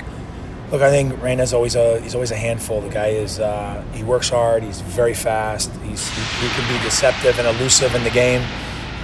Look, 0.71 0.83
I 0.83 0.91
think 0.91 1.19
Reyna's 1.19 1.53
always 1.53 1.75
a 1.75 1.99
he's 1.99 2.13
always 2.13 2.31
a 2.31 2.35
handful. 2.35 2.81
The 2.81 2.89
guy 2.89 3.07
is 3.07 3.39
uh, 3.39 3.83
he 3.93 4.03
works 4.03 4.29
hard. 4.29 4.61
He's 4.61 4.81
very 4.81 5.15
fast. 5.15 5.71
He's 5.83 6.07
he, 6.07 6.47
he 6.47 6.53
can 6.53 6.77
be 6.77 6.83
deceptive 6.83 7.39
and 7.39 7.47
elusive 7.47 7.95
in 7.95 8.03
the 8.03 8.11
game. 8.11 8.43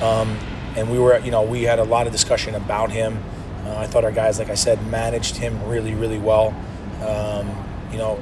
Um, 0.01 0.37
and 0.75 0.91
we 0.91 0.99
were 0.99 1.17
you 1.19 1.31
know 1.31 1.41
we 1.41 1.63
had 1.63 1.79
a 1.79 1.83
lot 1.83 2.05
of 2.05 2.13
discussion 2.13 2.53
about 2.53 2.91
him. 2.91 3.23
Uh, 3.65 3.77
I 3.77 3.87
thought 3.87 4.03
our 4.03 4.11
guys, 4.11 4.39
like 4.39 4.49
I 4.49 4.55
said, 4.55 4.85
managed 4.87 5.37
him 5.37 5.67
really 5.67 5.93
really 5.93 6.19
well. 6.19 6.55
Um, 7.01 7.49
you 7.91 7.97
know, 7.97 8.19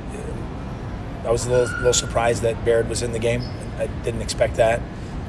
I 1.25 1.31
was 1.31 1.45
a 1.45 1.49
little, 1.49 1.75
little 1.77 1.93
surprised 1.93 2.41
that 2.43 2.63
Bair 2.65 2.83
was 2.83 3.01
in 3.01 3.11
the 3.11 3.19
game. 3.19 3.43
I 3.77 3.87
didn't 4.03 4.21
expect 4.21 4.55
that. 4.55 4.81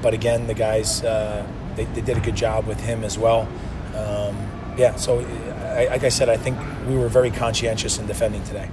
But 0.02 0.12
again, 0.12 0.46
the 0.46 0.54
guys 0.54 1.02
uh, 1.02 1.46
they, 1.76 1.84
they 1.84 2.00
did 2.00 2.16
a 2.16 2.20
good 2.20 2.36
job 2.36 2.66
with 2.66 2.80
him 2.80 3.04
as 3.04 3.18
well. 3.18 3.48
Um, 3.94 4.36
yeah, 4.76 4.96
so 4.96 5.20
I, 5.20 5.86
like 5.86 6.04
I 6.04 6.08
said, 6.08 6.28
I 6.28 6.36
think 6.36 6.58
we 6.86 6.96
were 6.96 7.08
very 7.08 7.30
conscientious 7.30 7.98
in 7.98 8.06
defending 8.06 8.42
today. 8.44 8.68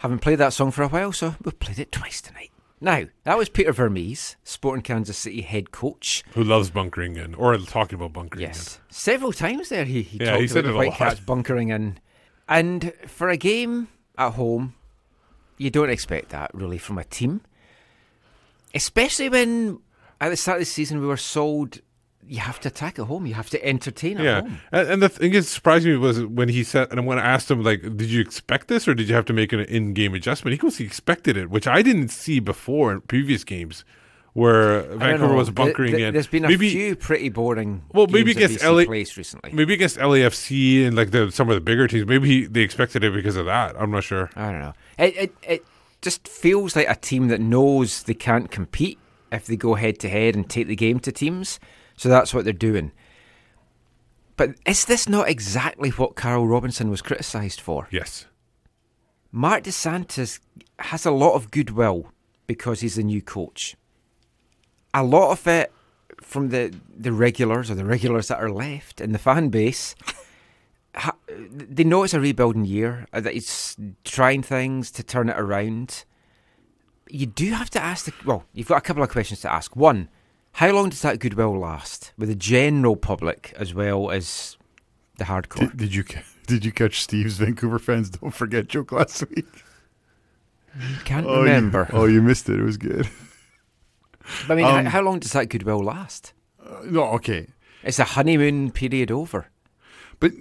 Haven't 0.00 0.20
played 0.20 0.38
that 0.38 0.54
song 0.54 0.70
for 0.70 0.82
a 0.82 0.88
while, 0.88 1.12
so 1.12 1.36
we've 1.44 1.58
played 1.58 1.78
it 1.78 1.92
twice 1.92 2.22
tonight. 2.22 2.50
Now, 2.80 3.04
that 3.24 3.36
was 3.36 3.50
Peter 3.50 3.72
Vermes, 3.72 4.36
Sporting 4.42 4.82
Kansas 4.82 5.18
City 5.18 5.42
head 5.42 5.70
coach. 5.70 6.24
Who 6.32 6.42
loves 6.42 6.70
bunkering 6.70 7.16
in, 7.16 7.34
or 7.34 7.54
talking 7.58 7.96
about 7.96 8.14
bunkering 8.14 8.40
Yes. 8.40 8.80
Several 8.88 9.34
times 9.34 9.68
there 9.68 9.84
he, 9.84 10.00
he 10.00 10.18
Yeah, 10.18 10.30
talked 10.30 10.40
he 10.40 10.48
said 10.48 10.64
about 10.64 10.70
it 10.70 10.72
the. 10.72 10.78
Whitecaps 10.78 11.20
bunkering 11.20 11.68
in. 11.68 11.98
And 12.48 12.94
for 13.06 13.28
a 13.28 13.36
game 13.36 13.88
at 14.16 14.32
home, 14.32 14.74
you 15.58 15.68
don't 15.68 15.90
expect 15.90 16.30
that 16.30 16.50
really 16.54 16.78
from 16.78 16.96
a 16.96 17.04
team. 17.04 17.42
Especially 18.74 19.28
when 19.28 19.80
at 20.18 20.30
the 20.30 20.36
start 20.36 20.56
of 20.56 20.60
the 20.62 20.64
season 20.64 21.00
we 21.00 21.06
were 21.06 21.18
sold 21.18 21.80
you 22.30 22.38
have 22.38 22.60
to 22.60 22.68
attack 22.68 22.98
at 22.98 23.06
home, 23.06 23.26
you 23.26 23.34
have 23.34 23.50
to 23.50 23.64
entertain 23.66 24.18
at 24.18 24.24
Yeah, 24.24 24.40
home. 24.42 24.58
and, 24.70 24.88
and 24.88 25.02
the 25.02 25.08
thing 25.08 25.32
that 25.32 25.42
surprised 25.42 25.84
me 25.84 25.96
was 25.96 26.24
when 26.24 26.48
he 26.48 26.62
said, 26.62 26.88
and 26.92 27.04
when 27.06 27.18
I 27.18 27.22
asked 27.22 27.50
him, 27.50 27.62
like, 27.64 27.82
did 27.82 28.08
you 28.10 28.20
expect 28.20 28.68
this, 28.68 28.86
or 28.86 28.94
did 28.94 29.08
you 29.08 29.14
have 29.16 29.24
to 29.26 29.32
make 29.32 29.52
an 29.52 29.60
in-game 29.60 30.14
adjustment? 30.14 30.52
He 30.52 30.58
goes, 30.58 30.76
he 30.78 30.84
expected 30.84 31.36
it, 31.36 31.50
which 31.50 31.66
I 31.66 31.82
didn't 31.82 32.08
see 32.08 32.38
before 32.38 32.92
in 32.92 33.00
previous 33.00 33.42
games, 33.42 33.84
where 34.32 34.82
Vancouver 34.96 35.34
was 35.34 35.50
bunkering 35.50 35.88
Th- 35.90 35.96
th- 35.98 36.06
in. 36.08 36.14
There's 36.14 36.28
been 36.28 36.44
a 36.44 36.48
maybe, 36.48 36.70
few 36.70 36.94
pretty 36.94 37.30
boring 37.30 37.82
well, 37.92 38.06
maybe 38.06 38.30
against 38.30 38.62
LA, 38.62 38.84
recently. 38.88 39.50
maybe 39.52 39.74
against 39.74 39.96
LAFC 39.98 40.86
and 40.86 40.96
like 40.96 41.10
the, 41.10 41.32
some 41.32 41.48
of 41.48 41.56
the 41.56 41.60
bigger 41.60 41.88
teams. 41.88 42.06
Maybe 42.06 42.28
he, 42.28 42.46
they 42.46 42.60
expected 42.60 43.02
it 43.02 43.12
because 43.12 43.34
of 43.34 43.46
that. 43.46 43.74
I'm 43.76 43.90
not 43.90 44.04
sure. 44.04 44.30
I 44.36 44.52
don't 44.52 44.60
know. 44.60 44.72
It, 44.98 45.16
it 45.16 45.34
it 45.42 45.64
just 46.00 46.28
feels 46.28 46.76
like 46.76 46.88
a 46.88 46.94
team 46.94 47.26
that 47.26 47.40
knows 47.40 48.04
they 48.04 48.14
can't 48.14 48.50
compete 48.52 48.98
if 49.32 49.46
they 49.46 49.56
go 49.56 49.74
head 49.74 49.98
to 50.00 50.08
head 50.08 50.36
and 50.36 50.48
take 50.48 50.68
the 50.68 50.76
game 50.76 51.00
to 51.00 51.10
teams. 51.12 51.58
So 52.00 52.08
that's 52.08 52.32
what 52.32 52.44
they're 52.44 52.54
doing. 52.54 52.92
But 54.38 54.54
is 54.64 54.86
this 54.86 55.06
not 55.06 55.28
exactly 55.28 55.90
what 55.90 56.16
Carl 56.16 56.46
Robinson 56.46 56.88
was 56.88 57.02
criticised 57.02 57.60
for? 57.60 57.88
Yes. 57.90 58.24
Marc 59.30 59.64
Dos 59.64 59.76
Santos 59.76 60.40
has 60.78 61.04
a 61.04 61.10
lot 61.10 61.34
of 61.34 61.50
goodwill 61.50 62.10
because 62.46 62.80
he's 62.80 62.94
the 62.94 63.02
new 63.02 63.20
coach. 63.20 63.76
A 64.94 65.04
lot 65.04 65.30
of 65.32 65.46
it 65.46 65.70
from 66.22 66.48
the 66.48 66.72
the 66.88 67.12
regulars 67.12 67.70
or 67.70 67.74
the 67.74 67.84
regulars 67.84 68.28
that 68.28 68.40
are 68.40 68.50
left 68.50 69.02
in 69.02 69.12
the 69.12 69.18
fan 69.18 69.50
base. 69.50 69.94
ha- 70.94 71.16
They 71.28 71.84
know 71.84 72.02
it's 72.04 72.14
a 72.14 72.20
rebuilding 72.20 72.64
year, 72.64 73.06
uh, 73.12 73.20
that 73.20 73.34
he's 73.34 73.76
trying 74.04 74.42
things 74.42 74.90
to 74.92 75.02
turn 75.02 75.28
it 75.28 75.38
around. 75.38 76.06
You 77.10 77.26
do 77.26 77.50
have 77.52 77.68
to 77.70 77.82
ask 77.82 78.06
the 78.06 78.14
well. 78.24 78.44
You've 78.54 78.68
got 78.68 78.78
a 78.78 78.86
couple 78.88 79.02
of 79.02 79.10
questions 79.10 79.42
to 79.42 79.52
ask. 79.52 79.76
One, 79.76 80.08
how 80.52 80.70
long 80.72 80.88
does 80.90 81.02
that 81.02 81.18
goodwill 81.20 81.58
last 81.58 82.12
with 82.18 82.28
the 82.28 82.34
general 82.34 82.96
public 82.96 83.52
as 83.56 83.72
well 83.74 84.10
as 84.10 84.56
the 85.18 85.24
hardcore? 85.24 85.70
Did, 85.70 85.76
did 85.76 85.94
you 85.94 86.04
did 86.46 86.64
you 86.64 86.72
catch 86.72 87.00
Steve's 87.02 87.36
Vancouver 87.38 87.78
fans? 87.78 88.10
Don't 88.20 88.32
forget 88.34 88.68
joke 88.68 88.92
last 88.92 89.24
week. 89.30 89.46
Can't 91.04 91.26
Oh, 91.26 91.38
you- 91.40 91.44
remember. 91.44 91.88
oh, 91.92 92.04
you 92.06 92.22
missed 92.22 92.48
it. 92.48 92.58
It 92.60 92.62
was 92.64 92.76
good. 92.76 93.08
I 94.48 94.54
mean, 94.54 94.64
Um, 94.64 94.84
how, 94.84 94.90
how 94.90 95.00
long 95.02 95.18
does 95.18 95.32
that 95.32 95.48
goodwill 95.48 95.82
last? 95.82 96.32
Uh, 96.64 96.82
no, 96.84 97.04
okay. 97.14 97.48
It's 97.82 97.98
a 97.98 98.04
honeymoon 98.04 98.70
period 98.70 99.10
over. 99.10 99.48
But 100.20 100.32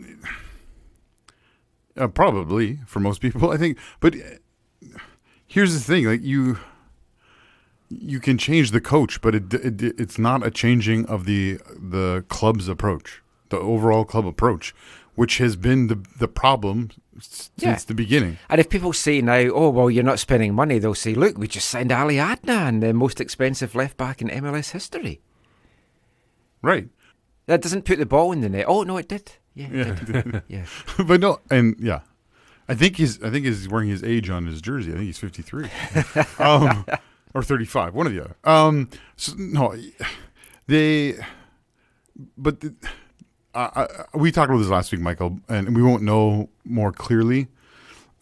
uh, 1.98 2.08
probably 2.08 2.80
for 2.86 3.00
most 3.00 3.22
people, 3.22 3.50
I 3.52 3.58
think. 3.58 3.78
But 4.00 4.16
uh, 4.16 4.98
here's 5.48 5.74
the 5.74 5.80
thing: 5.80 6.06
like 6.06 6.22
you, 6.22 6.60
you 7.90 8.20
can 8.20 8.38
change 8.38 8.72
the 8.72 8.82
coach, 8.82 9.20
but 9.22 9.36
it, 9.36 9.54
it 9.54 9.82
it's 10.00 10.18
not 10.20 10.46
a 10.46 10.52
changing 10.52 11.06
of 11.08 11.26
the 11.26 11.60
the 11.76 12.24
club's 12.30 12.68
approach, 12.68 13.22
the 13.50 13.58
overall 13.58 14.06
club 14.06 14.26
approach, 14.28 14.74
which 15.16 15.38
has 15.40 15.56
been 15.56 15.88
the 15.88 16.00
the 16.20 16.28
problem 16.28 16.90
s- 17.18 17.52
Yeah. 17.58 17.70
since 17.74 17.86
the 17.86 17.96
beginning. 17.96 18.38
And 18.50 18.60
if 18.62 18.70
people 18.70 18.94
say 18.94 19.22
now, 19.22 19.40
oh, 19.54 19.70
well, 19.70 19.90
you're 19.90 20.04
not 20.04 20.20
spending 20.20 20.54
money, 20.54 20.80
they'll 20.80 20.94
say, 20.96 21.14
look, 21.16 21.38
we 21.38 21.48
just 21.48 21.70
signed 21.70 21.92
Ali 21.92 22.16
Adnan, 22.18 22.82
the 22.82 22.94
most 22.94 23.20
expensive 23.20 23.74
left 23.76 23.98
back 23.98 24.22
in 24.22 24.30
MLS 24.30 24.72
history. 24.72 25.20
Right. 26.62 26.90
That 27.48 27.62
doesn't 27.62 27.86
put 27.86 27.98
the 28.00 28.06
ball 28.06 28.32
in 28.32 28.42
the 28.42 28.50
net. 28.50 28.66
Oh, 28.68 28.84
no, 28.84 28.98
it 28.98 29.08
did. 29.08 29.32
Yeah, 29.56 29.68
it 29.72 29.74
Yeah, 29.74 30.22
did. 30.22 30.44
yeah. 30.48 30.66
but 31.08 31.20
no, 31.20 31.40
and 31.50 31.76
yeah, 31.80 32.02
I 32.68 32.76
think 32.76 32.98
he's 32.98 33.22
I 33.24 33.30
think 33.32 33.46
he's 33.46 33.68
wearing 33.68 33.90
his 33.90 34.04
age 34.04 34.30
on 34.30 34.46
his 34.46 34.62
jersey. 34.62 34.92
I 34.92 34.96
think 34.96 35.06
he's 35.06 35.18
fifty 35.18 35.42
three, 35.42 35.70
um, 36.40 36.86
or 37.34 37.44
thirty 37.44 37.66
five, 37.66 37.94
one 37.94 38.08
or 38.08 38.10
the 38.10 38.22
other. 38.24 38.36
Um, 38.44 38.90
so, 39.16 39.34
no, 39.38 39.76
they, 40.68 41.16
but 42.38 42.60
the, 42.62 42.74
I, 43.54 43.86
I, 44.14 44.18
we 44.18 44.32
talked 44.32 44.50
about 44.50 44.60
this 44.60 44.68
last 44.70 44.92
week, 44.92 45.02
Michael, 45.02 45.40
and 45.48 45.76
we 45.76 45.82
won't 45.84 46.04
know 46.04 46.50
more 46.66 46.92
clearly 46.92 47.48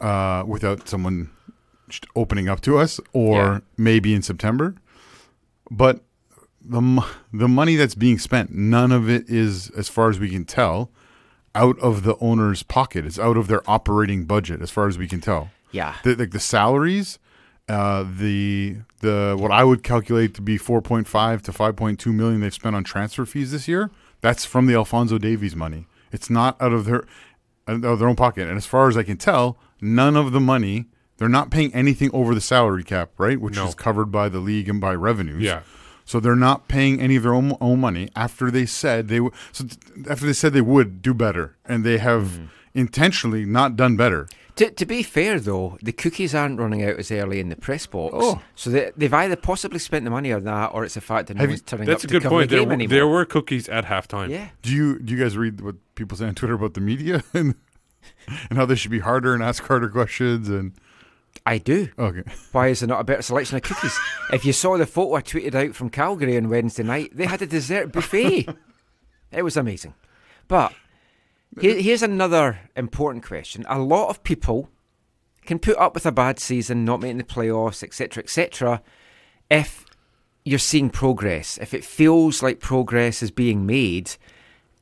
uh, 0.00 0.44
without 0.46 0.88
someone 0.88 1.30
opening 2.14 2.48
up 2.48 2.60
to 2.62 2.78
us, 2.78 3.00
or 3.12 3.34
Yeah. 3.36 3.58
maybe 3.76 4.14
in 4.14 4.22
September. 4.22 4.74
But 5.70 6.00
the 6.64 7.04
the 7.32 7.48
money 7.48 7.76
that's 7.76 7.94
being 7.94 8.18
spent, 8.18 8.50
none 8.52 8.92
of 8.92 9.08
it 9.08 9.28
is, 9.28 9.70
as 9.70 9.88
far 9.88 10.10
as 10.10 10.18
we 10.20 10.28
can 10.30 10.44
tell, 10.44 10.90
out 11.54 11.78
of 11.80 12.02
the 12.02 12.16
owner's 12.20 12.62
pocket. 12.62 13.06
It's 13.06 13.18
out 13.18 13.36
of 13.36 13.48
their 13.48 13.62
operating 13.68 14.24
budget, 14.24 14.60
as 14.62 14.70
far 14.70 14.86
as 14.86 14.98
we 14.98 15.08
can 15.08 15.20
tell. 15.20 15.50
Yeah. 15.72 15.96
the, 16.04 16.14
like 16.14 16.30
the 16.30 16.40
salaries, 16.40 17.18
uh, 17.68 18.04
the 18.16 18.76
the 19.00 19.36
what 19.38 19.50
I 19.50 19.64
would 19.64 19.82
calculate 19.82 20.34
to 20.34 20.42
be 20.42 20.56
four 20.58 20.80
point 20.82 21.06
five 21.06 21.42
to 21.42 21.52
five 21.52 21.76
point 21.76 21.98
two 22.00 22.12
million 22.12 22.40
they've 22.40 22.52
spent 22.54 22.74
on 22.76 22.84
transfer 22.84 23.24
fees 23.26 23.52
this 23.52 23.68
year. 23.68 23.90
That's 24.20 24.44
from 24.44 24.66
the 24.66 24.74
Alphonso 24.74 25.18
Davies 25.18 25.54
money. 25.54 25.86
It's 26.12 26.28
not 26.30 26.60
out 26.60 26.72
of 26.72 26.84
their 26.86 27.04
out 27.68 27.84
of 27.84 27.98
their 27.98 28.08
own 28.08 28.16
pocket. 28.16 28.48
And 28.48 28.56
as 28.56 28.66
far 28.66 28.88
as 28.88 28.96
I 28.96 29.02
can 29.02 29.16
tell, 29.18 29.58
none 29.80 30.16
of 30.16 30.32
the 30.32 30.40
money. 30.40 30.86
They're 31.18 31.28
not 31.28 31.50
paying 31.50 31.74
anything 31.74 32.10
over 32.12 32.32
the 32.32 32.40
salary 32.40 32.84
cap, 32.84 33.10
right? 33.18 33.40
Which 33.40 33.56
No. 33.56 33.66
is 33.66 33.74
covered 33.74 34.12
by 34.12 34.28
the 34.28 34.38
league 34.38 34.68
and 34.68 34.80
by 34.80 34.94
revenues. 34.94 35.42
Yeah. 35.42 35.62
So 36.04 36.20
they're 36.20 36.36
not 36.36 36.68
paying 36.68 37.00
any 37.00 37.16
of 37.16 37.24
their 37.24 37.34
own, 37.34 37.56
own 37.60 37.80
money 37.80 38.08
after 38.14 38.52
they 38.52 38.66
said 38.66 39.08
they 39.08 39.18
would. 39.18 39.32
So 39.50 39.64
after 40.08 40.24
they 40.26 40.32
said 40.32 40.52
they 40.52 40.60
would 40.60 41.02
do 41.02 41.12
better, 41.14 41.56
and 41.64 41.82
they 41.84 41.98
have 41.98 42.22
Mm-hmm. 42.28 42.44
intentionally 42.74 43.44
not 43.44 43.74
done 43.76 43.96
better. 43.96 44.28
To, 44.58 44.70
to 44.72 44.86
be 44.86 45.02
fair, 45.04 45.38
though, 45.38 45.78
the 45.82 45.92
cookies 45.92 46.34
aren't 46.34 46.58
running 46.58 46.82
out 46.84 46.96
as 46.98 47.12
early 47.12 47.38
in 47.38 47.48
the 47.48 47.54
press 47.56 47.86
box. 47.86 48.14
Oh. 48.18 48.42
So 48.56 48.70
they, 48.70 48.90
they've 48.96 49.12
either 49.14 49.36
possibly 49.36 49.78
spent 49.78 50.04
the 50.04 50.10
money 50.10 50.32
on 50.32 50.42
that, 50.44 50.72
or 50.74 50.84
it's 50.84 50.94
the 50.94 51.00
fact 51.00 51.28
that 51.28 51.34
no 51.34 51.42
Have 51.42 51.50
one's 51.50 51.62
turning 51.62 51.86
That's 51.86 52.02
a 52.02 52.08
up 52.08 52.10
good 52.10 52.22
to 52.22 52.28
point. 52.28 52.50
the 52.50 52.56
There, 52.56 52.64
game 52.64 52.72
anymore. 52.72 52.90
there 52.96 53.06
were 53.06 53.24
cookies 53.24 53.68
at 53.68 53.84
halftime. 53.84 54.30
Yeah. 54.30 54.48
Do 54.62 54.72
you 54.74 54.98
do 54.98 55.14
you 55.14 55.22
guys 55.22 55.36
read 55.36 55.60
what 55.60 55.76
people 55.94 56.18
say 56.18 56.26
on 56.26 56.34
Twitter 56.34 56.54
about 56.54 56.74
the 56.74 56.80
media 56.80 57.22
and 57.34 57.54
and 58.50 58.58
how 58.58 58.66
they 58.66 58.74
should 58.74 58.90
be 58.90 58.98
harder 58.98 59.32
and 59.32 59.42
ask 59.44 59.62
harder 59.62 59.88
questions 59.88 60.48
and 60.48 60.72
I 61.46 61.58
do. 61.58 61.88
okay. 61.96 62.24
Why 62.50 62.68
is 62.68 62.80
there 62.80 62.88
not 62.88 63.00
a 63.00 63.04
better 63.04 63.22
selection 63.22 63.56
of 63.58 63.62
cookies? 63.62 63.96
if 64.32 64.44
you 64.44 64.52
saw 64.52 64.76
the 64.76 64.86
photo 64.86 65.14
I 65.14 65.22
tweeted 65.22 65.54
out 65.54 65.74
from 65.76 65.88
Calgary 65.88 66.36
on 66.36 66.48
Wednesday 66.48 66.82
night, 66.82 67.10
they 67.16 67.26
had 67.26 67.40
a 67.42 67.46
dessert 67.46 67.92
buffet. 67.92 68.48
it 69.32 69.42
was 69.42 69.56
amazing. 69.56 69.94
But 70.48 70.72
here, 71.60 71.80
here's 71.80 72.02
another 72.02 72.60
important 72.76 73.24
question. 73.24 73.64
A 73.68 73.78
lot 73.78 74.08
of 74.08 74.22
people 74.22 74.70
can 75.46 75.58
put 75.58 75.76
up 75.78 75.94
with 75.94 76.06
a 76.06 76.12
bad 76.12 76.38
season, 76.38 76.84
not 76.84 77.00
making 77.00 77.18
the 77.18 77.24
playoffs, 77.24 77.82
etc., 77.82 78.22
etc., 78.22 78.82
if 79.50 79.86
you're 80.44 80.58
seeing 80.58 80.90
progress. 80.90 81.58
If 81.58 81.74
it 81.74 81.84
feels 81.84 82.42
like 82.42 82.60
progress 82.60 83.22
is 83.22 83.30
being 83.30 83.66
made, 83.66 84.12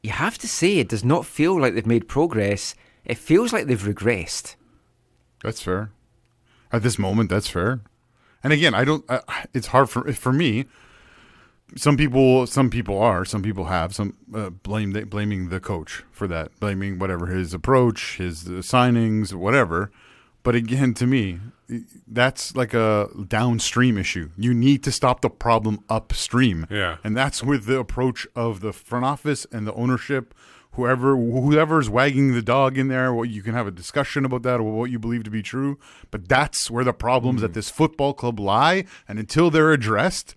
you 0.03 0.11
have 0.11 0.39
to 0.39 0.49
say 0.49 0.79
it 0.79 0.89
does 0.89 1.05
not 1.05 1.27
feel 1.27 1.61
like 1.61 1.75
they've 1.75 1.87
made 1.87 2.09
progress. 2.09 2.75
It 3.05 3.19
feels 3.19 3.53
like 3.53 3.67
they've 3.67 3.81
regressed. 3.81 4.57
That's 5.43 5.61
fair. 5.61 5.91
At 6.73 6.83
this 6.83 6.99
moment, 6.99 7.31
that's 7.31 7.49
fair. 7.49 7.81
And 8.43 8.53
again, 8.53 8.75
I 8.75 8.85
don't. 8.85 9.05
I, 9.09 9.47
it's 9.55 9.69
hard 9.69 9.91
for 9.91 10.13
for 10.13 10.33
me. 10.33 10.67
Some 11.75 11.97
people, 11.97 12.47
some 12.47 12.71
people 12.71 12.99
are, 13.03 13.25
some 13.25 13.43
people 13.43 13.65
have 13.65 13.93
some 13.95 14.17
uh, 14.33 14.51
blame 14.51 14.93
blaming 15.11 15.49
the 15.49 15.59
coach 15.61 16.05
for 16.13 16.29
that, 16.29 16.59
blaming 16.61 16.99
whatever 16.99 17.27
his 17.27 17.53
approach, 17.53 18.19
his 18.19 18.47
uh, 18.47 18.51
signings, 18.63 19.35
whatever. 19.35 19.91
But 20.45 20.55
again, 20.55 20.95
to 20.95 21.09
me, 21.09 21.41
that's 22.07 22.55
like 22.55 22.73
a 22.73 23.09
downstream 23.27 23.99
issue. 23.99 24.31
You 24.39 24.55
need 24.55 24.85
to 24.85 24.93
stop 24.93 25.23
the 25.23 25.29
problem 25.29 25.81
upstream. 25.89 26.69
Yeah. 26.71 26.99
and 27.03 27.17
that's 27.17 27.43
with 27.43 27.65
the 27.67 27.79
approach 27.81 28.29
of 28.37 28.61
the 28.61 28.73
front 28.73 29.05
office 29.05 29.45
and 29.51 29.67
the 29.67 29.75
ownership. 29.75 30.35
Whoever 30.73 31.17
whoever's 31.17 31.89
wagging 31.91 32.35
the 32.35 32.43
dog 32.43 32.77
in 32.79 32.89
there, 32.89 33.13
what 33.13 33.29
you 33.31 33.43
can 33.43 33.55
have 33.55 33.67
a 33.67 33.71
discussion 33.73 34.25
about 34.25 34.43
that 34.45 34.61
or 34.61 34.65
what 34.79 34.91
you 34.91 34.99
believe 35.01 35.25
to 35.25 35.31
be 35.31 35.43
true. 35.43 35.79
But 36.13 36.29
that's 36.29 36.71
where 36.71 36.85
the 36.85 36.93
problems 36.93 37.39
Mm-hmm. 37.39 37.47
at 37.47 37.55
this 37.55 37.71
football 37.71 38.15
club 38.15 38.39
lie, 38.39 38.85
and 39.09 39.19
until 39.19 39.51
they're 39.51 39.73
addressed, 39.73 40.37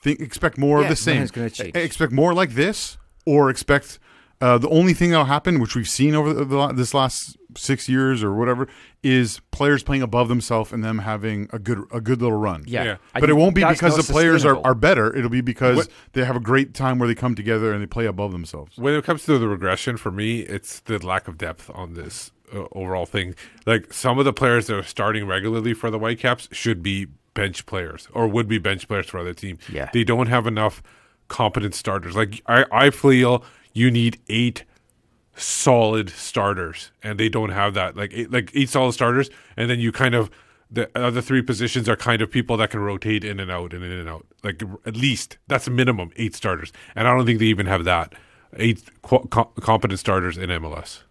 think 0.00 0.20
expect 0.20 0.58
more 0.58 0.78
Yeah, 0.78 0.84
of 0.84 0.90
the 0.90 0.96
same. 0.96 1.14
nothing's 1.16 1.30
gonna 1.30 1.50
change. 1.50 1.76
Expect 1.76 2.12
more 2.12 2.32
like 2.34 2.50
this, 2.54 2.98
or 3.24 3.50
expect 3.50 3.98
uh, 4.40 4.58
the 4.58 4.68
only 4.68 4.92
thing 4.92 5.10
that'll 5.10 5.24
happen, 5.26 5.60
which 5.60 5.74
we've 5.74 5.88
seen 5.88 6.14
over 6.14 6.32
the, 6.32 6.44
the, 6.44 6.66
this 6.72 6.92
last 6.92 7.36
six 7.56 7.88
years 7.88 8.22
or 8.22 8.34
whatever, 8.34 8.68
is 9.02 9.40
players 9.50 9.82
playing 9.82 10.02
above 10.02 10.28
themselves 10.28 10.72
and 10.72 10.84
them 10.84 10.98
having 10.98 11.48
a 11.54 11.58
good 11.58 11.82
a 11.90 12.02
good 12.02 12.20
little 12.20 12.36
run. 12.36 12.62
Yeah. 12.66 12.84
Yeah. 12.84 12.96
but 13.18 13.30
it 13.30 13.34
won't 13.34 13.54
be 13.54 13.64
because 13.64 13.96
the 13.96 14.12
players 14.12 14.44
are, 14.44 14.58
are 14.66 14.74
better. 14.74 15.14
It'll 15.16 15.30
be 15.30 15.40
because 15.40 15.76
What- 15.78 15.88
they 16.12 16.22
have 16.24 16.36
a 16.36 16.40
great 16.40 16.74
time 16.74 16.98
where 16.98 17.08
they 17.08 17.14
come 17.14 17.34
together 17.34 17.72
and 17.72 17.80
they 17.82 17.86
play 17.86 18.04
above 18.04 18.32
themselves. 18.32 18.76
When 18.76 18.92
it 18.94 19.04
comes 19.04 19.24
to 19.24 19.38
the 19.38 19.48
regression, 19.48 19.96
for 19.96 20.10
me, 20.10 20.40
it's 20.40 20.80
the 20.80 20.98
lack 21.04 21.28
of 21.28 21.38
depth 21.38 21.70
on 21.74 21.94
this 21.94 22.30
uh, 22.54 22.64
overall 22.72 23.06
thing. 23.06 23.34
Like 23.64 23.92
some 23.94 24.18
of 24.18 24.26
the 24.26 24.34
players 24.34 24.66
that 24.66 24.76
are 24.76 24.82
starting 24.82 25.26
regularly 25.26 25.72
for 25.72 25.90
the 25.90 25.98
Whitecaps 25.98 26.48
should 26.52 26.82
be 26.82 27.06
bench 27.36 27.64
players 27.66 28.08
or 28.12 28.26
would 28.26 28.48
be 28.48 28.58
bench 28.58 28.88
players 28.88 29.06
for 29.06 29.18
other 29.18 29.32
teams. 29.34 29.60
Yeah. 29.68 29.88
they 29.92 30.02
don't 30.02 30.26
have 30.26 30.48
enough 30.48 30.82
competent 31.28 31.74
starters. 31.74 32.16
Like 32.16 32.42
I, 32.46 32.64
I 32.72 32.90
feel 32.90 33.44
you 33.72 33.90
need 33.92 34.18
eight 34.28 34.64
solid 35.36 36.08
starters, 36.10 36.90
and 37.02 37.20
they 37.20 37.28
don't 37.28 37.50
have 37.50 37.74
that. 37.74 37.96
Like 37.96 38.12
eight, 38.14 38.32
like 38.32 38.50
eight 38.54 38.68
solid 38.70 38.92
starters, 38.92 39.30
and 39.56 39.70
then 39.70 39.78
you 39.78 39.92
kind 39.92 40.14
of 40.14 40.30
the 40.70 40.90
other 40.98 41.20
three 41.22 41.42
positions 41.42 41.88
are 41.88 41.94
kind 41.96 42.20
of 42.22 42.30
people 42.30 42.56
that 42.56 42.70
can 42.70 42.80
rotate 42.80 43.22
in 43.22 43.38
and 43.38 43.50
out 43.50 43.72
and 43.72 43.84
in 43.84 43.92
and 43.92 44.08
out. 44.08 44.26
Like 44.42 44.62
at 44.84 44.96
least 44.96 45.38
that's 45.46 45.66
a 45.66 45.70
minimum 45.70 46.10
eight 46.16 46.34
starters, 46.34 46.72
and 46.94 47.06
I 47.06 47.14
don't 47.14 47.26
think 47.26 47.38
they 47.38 47.46
even 47.46 47.66
have 47.66 47.84
that 47.84 48.14
eight 48.54 48.82
co- 49.02 49.28
competent 49.60 50.00
starters 50.00 50.36
in 50.38 50.50
MLS. 50.50 51.02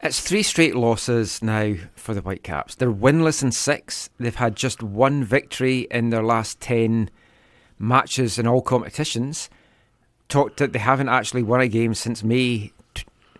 It's 0.00 0.20
three 0.20 0.44
straight 0.44 0.76
losses 0.76 1.42
now 1.42 1.74
for 1.96 2.14
the 2.14 2.20
Whitecaps. 2.20 2.76
They're 2.76 2.92
winless 2.92 3.42
in 3.42 3.50
six. 3.50 4.10
They've 4.18 4.34
had 4.34 4.54
just 4.54 4.80
one 4.80 5.24
victory 5.24 5.88
in 5.90 6.10
their 6.10 6.22
last 6.22 6.60
10 6.60 7.10
matches 7.80 8.38
in 8.38 8.46
all 8.46 8.62
competitions. 8.62 9.50
Talked 10.28 10.58
that 10.58 10.72
they 10.72 10.78
haven't 10.78 11.08
actually 11.08 11.42
won 11.42 11.60
a 11.60 11.68
game 11.68 11.94
since 11.94 12.22
May 12.22 12.72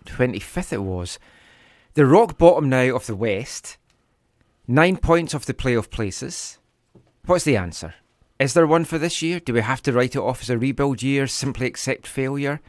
25th, 0.04 0.72
it 0.72 0.82
was. 0.82 1.20
The 1.94 2.06
rock 2.06 2.38
bottom 2.38 2.68
now 2.68 2.96
of 2.96 3.06
the 3.06 3.14
West, 3.14 3.76
nine 4.66 4.96
points 4.96 5.34
off 5.34 5.44
the 5.44 5.54
playoff 5.54 5.90
places. 5.90 6.58
What's 7.24 7.44
the 7.44 7.56
answer? 7.56 7.94
Is 8.40 8.54
there 8.54 8.66
one 8.66 8.84
for 8.84 8.98
this 8.98 9.22
year? 9.22 9.38
Do 9.38 9.52
we 9.52 9.60
have 9.60 9.82
to 9.82 9.92
write 9.92 10.16
it 10.16 10.20
off 10.20 10.42
as 10.42 10.50
a 10.50 10.58
rebuild 10.58 11.04
year, 11.04 11.28
simply 11.28 11.66
accept 11.66 12.06
failure? 12.06 12.60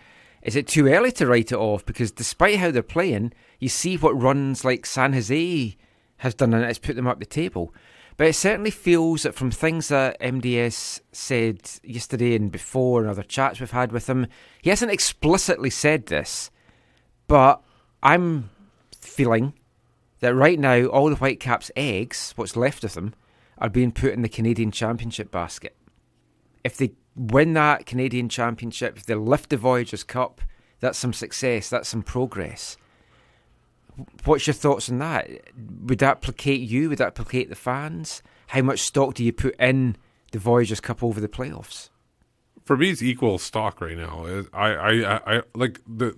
Is 0.41 0.55
it 0.55 0.67
too 0.67 0.87
early 0.87 1.11
to 1.13 1.27
write 1.27 1.51
it 1.51 1.57
off? 1.57 1.85
Because 1.85 2.11
despite 2.11 2.57
how 2.57 2.71
they're 2.71 2.83
playing, 2.83 3.33
you 3.59 3.69
see 3.69 3.97
what 3.97 4.19
runs 4.19 4.63
like 4.63 4.85
San 4.85 5.13
Jose 5.13 5.75
has 6.17 6.33
done 6.33 6.53
and 6.53 6.63
it's 6.63 6.79
put 6.79 6.95
them 6.95 7.07
up 7.07 7.19
the 7.19 7.25
table. 7.25 7.73
But 8.17 8.27
it 8.27 8.33
certainly 8.33 8.71
feels 8.71 9.23
that 9.23 9.33
from 9.35 9.49
things 9.49 9.87
that 9.87 10.19
MDS 10.19 10.99
said 11.13 11.69
yesterday 11.83 12.35
and 12.35 12.51
before 12.51 13.01
and 13.01 13.09
other 13.09 13.23
chats 13.23 13.59
we've 13.59 13.71
had 13.71 13.93
with 13.93 14.09
him, 14.09 14.27
he 14.61 14.69
hasn't 14.69 14.91
explicitly 14.91 15.69
said 15.69 16.07
this, 16.07 16.51
but 17.27 17.61
I'm 18.03 18.49
feeling 18.99 19.53
that 20.19 20.35
right 20.35 20.59
now 20.59 20.85
all 20.87 21.09
the 21.09 21.15
Whitecaps' 21.15 21.71
eggs, 21.77 22.33
what's 22.35 22.57
left 22.57 22.83
of 22.83 22.93
them, 22.93 23.13
are 23.57 23.69
being 23.69 23.91
put 23.91 24.13
in 24.13 24.21
the 24.21 24.27
Canadian 24.27 24.71
Championship 24.71 25.31
basket. 25.31 25.75
If 26.63 26.75
they 26.75 26.91
win 27.15 27.53
that 27.53 27.85
Canadian 27.85 28.29
Championship, 28.29 28.99
they 29.01 29.15
lift 29.15 29.49
the 29.49 29.57
Voyageurs 29.57 30.03
Cup, 30.03 30.41
that's 30.79 30.97
some 30.97 31.13
success, 31.13 31.69
that's 31.69 31.89
some 31.89 32.03
progress. 32.03 32.77
What's 34.23 34.47
your 34.47 34.53
thoughts 34.53 34.89
on 34.89 34.99
that? 34.99 35.29
Would 35.83 35.99
that 35.99 36.21
placate 36.21 36.61
you? 36.61 36.89
Would 36.89 36.99
that 36.99 37.15
placate 37.15 37.49
the 37.49 37.55
fans? 37.55 38.23
How 38.47 38.61
much 38.61 38.79
stock 38.79 39.13
do 39.13 39.23
you 39.23 39.33
put 39.33 39.55
in 39.59 39.97
the 40.31 40.39
Voyageurs 40.39 40.79
Cup 40.79 41.03
over 41.03 41.19
the 41.19 41.27
playoffs? 41.27 41.89
For 42.63 42.77
me, 42.77 42.91
it's 42.91 43.01
equal 43.01 43.37
stock 43.39 43.81
right 43.81 43.97
now. 43.97 44.25
I, 44.53 44.69
I, 44.69 44.91
I, 45.15 45.37
I 45.37 45.41
like 45.53 45.81
the 45.87 46.15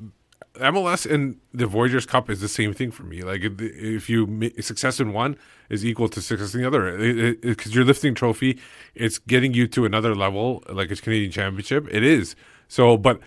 MLS 0.55 1.09
and 1.09 1.37
the 1.53 1.65
Voyageurs 1.65 2.05
Cup 2.05 2.29
is 2.29 2.41
the 2.41 2.47
same 2.47 2.73
thing 2.73 2.91
for 2.91 3.03
me. 3.03 3.21
Like 3.23 3.41
if- 3.43 4.09
you 4.09 4.51
success 4.61 4.99
in 4.99 5.13
one 5.13 5.37
is 5.69 5.85
equal 5.85 6.09
to 6.09 6.21
success 6.21 6.53
in 6.53 6.61
the 6.61 6.67
other, 6.67 7.35
because 7.35 7.73
you're 7.73 7.85
lifting 7.85 8.13
trophy, 8.13 8.59
it's 8.93 9.17
getting 9.19 9.53
you 9.53 9.67
to 9.67 9.85
another 9.85 10.13
level. 10.15 10.63
Like 10.69 10.91
it's 10.91 11.01
Canadian 11.01 11.31
Championship, 11.31 11.87
it 11.91 12.03
is. 12.03 12.35
So, 12.67 12.97
but. 12.97 13.19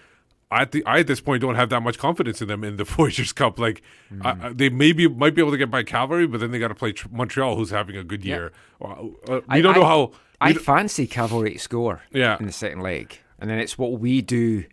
I 0.51 0.61
at, 0.63 0.71
the, 0.73 0.85
I 0.85 1.01
at 1.01 1.09
this 1.09 1.21
point 1.21 1.41
don't 1.41 1.57
have 1.57 1.71
that 1.71 1.81
much 1.81 1.99
confidence 1.99 2.41
in 2.41 2.47
them 2.47 2.63
in 2.63 2.77
the 2.77 2.85
Voyageurs 2.97 3.33
Cup. 3.33 3.59
Like 3.59 3.83
I- 4.23 4.37
I- 4.41 4.53
they 4.53 4.69
maybe 4.69 5.09
might 5.09 5.35
be 5.35 5.41
able 5.41 5.51
to 5.51 5.57
get 5.57 5.69
by 5.71 5.83
Calvary, 5.83 6.29
but 6.29 6.39
then 6.39 6.53
they 6.53 6.61
got 6.61 6.69
to 6.69 6.77
play 6.77 6.93
tr- 6.93 7.09
Montreal, 7.11 7.57
who's 7.57 7.71
having 7.71 7.97
a 7.97 8.05
good 8.05 8.25
Yeah. 8.25 8.35
year. 8.37 8.53
Uh, 8.81 8.87
uh, 9.27 9.41
I 9.49 9.57
we 9.57 9.63
don't 9.63 9.75
know 9.75 9.83
I- 9.83 9.89
how. 9.89 10.13
I 10.41 10.53
fancy 10.53 11.09
Cavalry 11.09 11.55
to 11.55 11.59
score 11.59 12.03
Yeah. 12.13 12.37
in 12.39 12.47
the 12.47 12.53
second 12.53 12.83
leg. 12.83 13.19
And 13.41 13.51
then 13.51 13.59
it's 13.59 13.77
what 13.79 13.99
we 13.99 14.21
do 14.23 14.65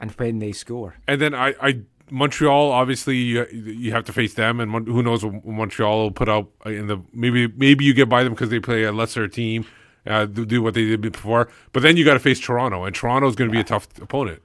and 0.00 0.10
when 0.12 0.38
they 0.38 0.52
score. 0.52 0.96
And 1.06 1.20
then 1.20 1.34
I, 1.34 1.54
I 1.60 1.80
Montreal 2.10 2.70
obviously 2.70 3.16
you, 3.16 3.46
you 3.46 3.92
have 3.92 4.04
to 4.04 4.12
face 4.12 4.34
them, 4.34 4.60
and 4.60 4.70
Mon- 4.70 4.86
who 4.86 5.02
knows 5.02 5.24
what 5.24 5.44
Montreal 5.44 6.02
will 6.04 6.10
put 6.10 6.28
out 6.28 6.48
in 6.64 6.86
the 6.86 7.00
maybe 7.12 7.48
maybe 7.48 7.84
you 7.84 7.94
get 7.94 8.08
by 8.08 8.22
them 8.22 8.32
because 8.32 8.50
they 8.50 8.60
play 8.60 8.84
a 8.84 8.92
lesser 8.92 9.26
team, 9.28 9.66
uh, 10.06 10.26
do, 10.26 10.46
do 10.46 10.62
what 10.62 10.74
they 10.74 10.84
did 10.84 11.00
before. 11.00 11.48
But 11.72 11.82
then 11.82 11.96
you 11.96 12.04
got 12.04 12.14
to 12.14 12.20
face 12.20 12.40
Toronto, 12.40 12.84
and 12.84 12.94
Toronto 12.94 13.28
is 13.28 13.34
going 13.34 13.50
to 13.50 13.52
be 13.52 13.60
a 13.60 13.64
tough 13.64 13.88
opponent. 14.00 14.42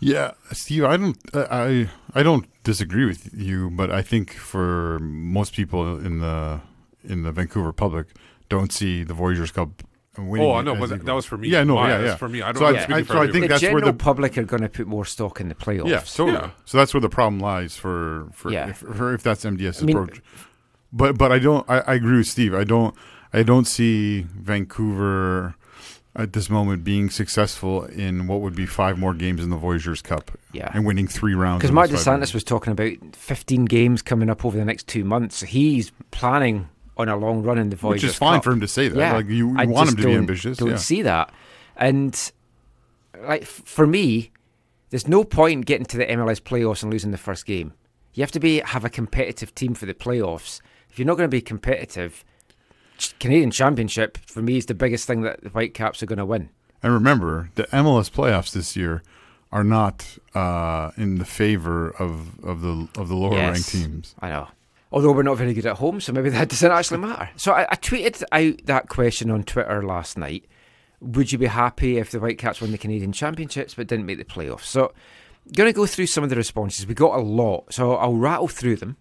Yeah, 0.00 0.32
Steve, 0.52 0.84
I 0.84 0.96
don't, 0.96 1.18
I, 1.34 1.88
I 2.14 2.22
don't 2.22 2.46
disagree 2.62 3.04
with 3.04 3.34
you, 3.34 3.68
but 3.70 3.90
I 3.90 4.00
think 4.02 4.32
for 4.32 5.00
most 5.00 5.54
people 5.54 5.98
in 5.98 6.20
the 6.20 6.60
in 7.02 7.22
the 7.22 7.32
Vancouver 7.32 7.72
public, 7.72 8.06
don't 8.48 8.72
see 8.72 9.02
the 9.02 9.14
Voyageurs 9.14 9.50
Cup 9.50 9.70
winning. 9.70 9.88
Oh, 10.18 10.52
I 10.54 10.62
know, 10.62 10.74
but 10.74 10.88
that- 10.88 11.04
that 11.04 11.14
was 11.14 11.24
for 11.26 11.36
me. 11.38 11.48
Yeah, 11.48 11.62
no, 11.64 11.76
My- 11.76 11.88
yeah, 11.90 11.98
that's 11.98 12.08
yeah. 12.10 12.16
for 12.16 12.28
me. 12.28 12.42
I 12.42 12.52
don't- 12.52 12.58
So 12.60 12.66
I'm 12.66 12.74
I, 12.74 12.78
speaking 12.78 12.94
I, 12.96 13.02
for 13.04 13.12
so 13.12 13.22
I 13.22 13.26
think 13.30 13.42
the 13.44 13.48
that's 13.48 13.62
where 13.62 13.80
the 13.80 13.92
public 13.92 14.36
are 14.36 14.42
going 14.44 14.62
to 14.62 14.68
put 14.68 14.86
more 14.86 15.04
stock 15.04 15.40
in 15.40 15.48
the 15.48 15.54
playoffs. 15.54 15.88
Yeah, 15.88 16.00
totally. 16.00 16.32
Yeah. 16.32 16.50
So 16.64 16.76
that's 16.78 16.92
where 16.92 17.00
the 17.00 17.08
problem 17.08 17.40
lies 17.40 17.76
for 17.76 18.28
for 18.32 18.50
Yeah. 18.50 18.68
if, 18.70 18.78
for 18.78 19.14
if 19.14 19.22
that's 19.22 19.44
MDS's 19.44 19.82
I 19.82 19.86
mean- 19.86 19.96
approach. 19.96 20.20
But 20.92 21.18
but 21.18 21.30
I 21.30 21.38
don't. 21.38 21.68
I, 21.68 21.80
I 21.80 21.94
agree 21.94 22.16
with 22.18 22.26
Steve. 22.28 22.54
I 22.54 22.64
don't. 22.64 22.94
I 23.32 23.42
don't 23.42 23.66
see 23.66 24.22
Vancouver 24.22 25.54
at 26.16 26.32
this 26.32 26.48
moment 26.50 26.82
being 26.82 27.10
successful 27.10 27.84
in 27.84 28.26
what 28.26 28.40
would 28.40 28.54
be 28.56 28.66
five 28.66 28.98
more 28.98 29.14
games 29.14 29.42
in 29.42 29.50
the 29.50 29.56
Voyageurs 29.56 30.02
Cup. 30.02 30.30
Yeah. 30.52 30.70
and 30.72 30.84
winning 30.86 31.06
three 31.06 31.34
rounds. 31.34 31.58
Because 31.60 31.68
of 31.70 31.74
Marc 31.74 31.90
Dos 31.90 32.02
Santos 32.02 32.32
was 32.34 32.42
talking 32.42 32.72
about 32.72 32.92
15 33.14 33.66
games 33.66 34.00
coming 34.02 34.30
up 34.30 34.44
over 34.46 34.56
the 34.56 34.64
next 34.64 34.86
two 34.88 35.04
months. 35.04 35.42
He's 35.42 35.92
planning 36.10 36.68
on 36.98 37.08
a 37.08 37.16
long 37.16 37.42
run 37.42 37.58
in 37.58 37.70
the 37.70 37.76
Voyageurs 37.76 38.02
Which 38.02 38.10
is 38.10 38.16
fine 38.16 38.36
Cup. 38.38 38.44
for 38.44 38.52
him 38.52 38.60
to 38.60 38.68
say 38.68 38.88
that. 38.88 38.98
Yeah, 38.98 39.12
Like, 39.14 39.26
you- 39.26 39.50
you 39.52 39.54
I 39.56 39.64
want 39.66 39.90
him 39.90 39.96
to 39.96 40.04
be 40.04 40.12
ambitious, 40.14 40.58
Don't 40.58 40.70
yeah. 40.70 40.76
see 40.76 41.02
that, 41.02 41.32
and 41.76 42.32
like 43.22 43.44
for 43.44 43.86
me, 43.86 44.30
there's 44.90 45.06
no 45.08 45.24
point 45.24 45.66
getting 45.66 45.86
to 45.86 45.96
the 45.96 46.06
MLS 46.06 46.40
playoffs 46.40 46.82
and 46.82 46.92
losing 46.92 47.10
the 47.10 47.18
first 47.18 47.46
game. 47.46 47.72
You 48.14 48.22
have 48.22 48.32
to 48.32 48.40
be 48.40 48.58
have 48.60 48.84
a 48.84 48.90
competitive 48.90 49.54
team 49.54 49.74
for 49.74 49.86
the 49.86 49.94
playoffs. 49.94 50.60
If 50.90 50.98
you're 50.98 51.06
not 51.06 51.16
going 51.16 51.28
to 51.28 51.34
be 51.34 51.40
competitive, 51.40 52.24
Canadian 53.20 53.50
Championship 53.50 54.18
for 54.26 54.42
me 54.42 54.56
is 54.56 54.66
the 54.66 54.74
biggest 54.74 55.06
thing 55.06 55.20
that 55.22 55.42
the 55.42 55.50
Whitecaps 55.50 56.02
are 56.02 56.06
going 56.06 56.18
to 56.18 56.26
win. 56.26 56.48
And 56.82 56.92
remember, 56.92 57.50
the 57.54 57.64
MLS 57.72 58.10
playoffs 58.10 58.52
this 58.52 58.76
year 58.76 59.02
are 59.52 59.64
not 59.64 60.18
uh, 60.34 60.90
in 60.96 61.18
the 61.18 61.24
favor 61.24 61.90
of, 61.90 62.38
of 62.44 62.60
the 62.62 62.88
of 62.96 63.08
the 63.08 63.14
lower 63.16 63.36
ranked 63.36 63.68
teams. 63.68 64.14
I 64.20 64.28
know. 64.30 64.48
Although 64.90 65.12
we're 65.12 65.22
not 65.22 65.36
very 65.36 65.54
good 65.54 65.66
at 65.66 65.76
home, 65.76 66.00
so 66.00 66.12
maybe 66.12 66.30
that 66.30 66.48
doesn't 66.48 66.70
actually 66.70 66.98
matter. 66.98 67.30
So 67.36 67.52
I, 67.52 67.66
I 67.70 67.76
tweeted 67.76 68.22
out 68.32 68.66
that 68.66 68.88
question 68.88 69.30
on 69.30 69.42
Twitter 69.44 69.82
last 69.82 70.18
night. 70.18 70.46
Would 71.00 71.30
you 71.30 71.38
be 71.38 71.46
happy 71.46 71.98
if 71.98 72.10
the 72.10 72.18
Whitecaps 72.18 72.60
won 72.60 72.72
the 72.72 72.78
Canadian 72.78 73.12
Championships 73.12 73.74
but 73.74 73.86
didn't 73.86 74.06
make 74.06 74.18
the 74.18 74.24
playoffs? 74.24 74.64
So 74.64 74.92
going 75.54 75.68
to 75.68 75.76
go 75.76 75.86
through 75.86 76.06
some 76.06 76.24
of 76.24 76.30
the 76.30 76.36
responses. 76.36 76.86
We 76.86 76.94
got 76.94 77.18
a 77.18 77.22
lot, 77.22 77.72
so 77.72 77.94
I'll 77.94 78.16
rattle 78.16 78.48
through 78.48 78.76
them. 78.76 78.96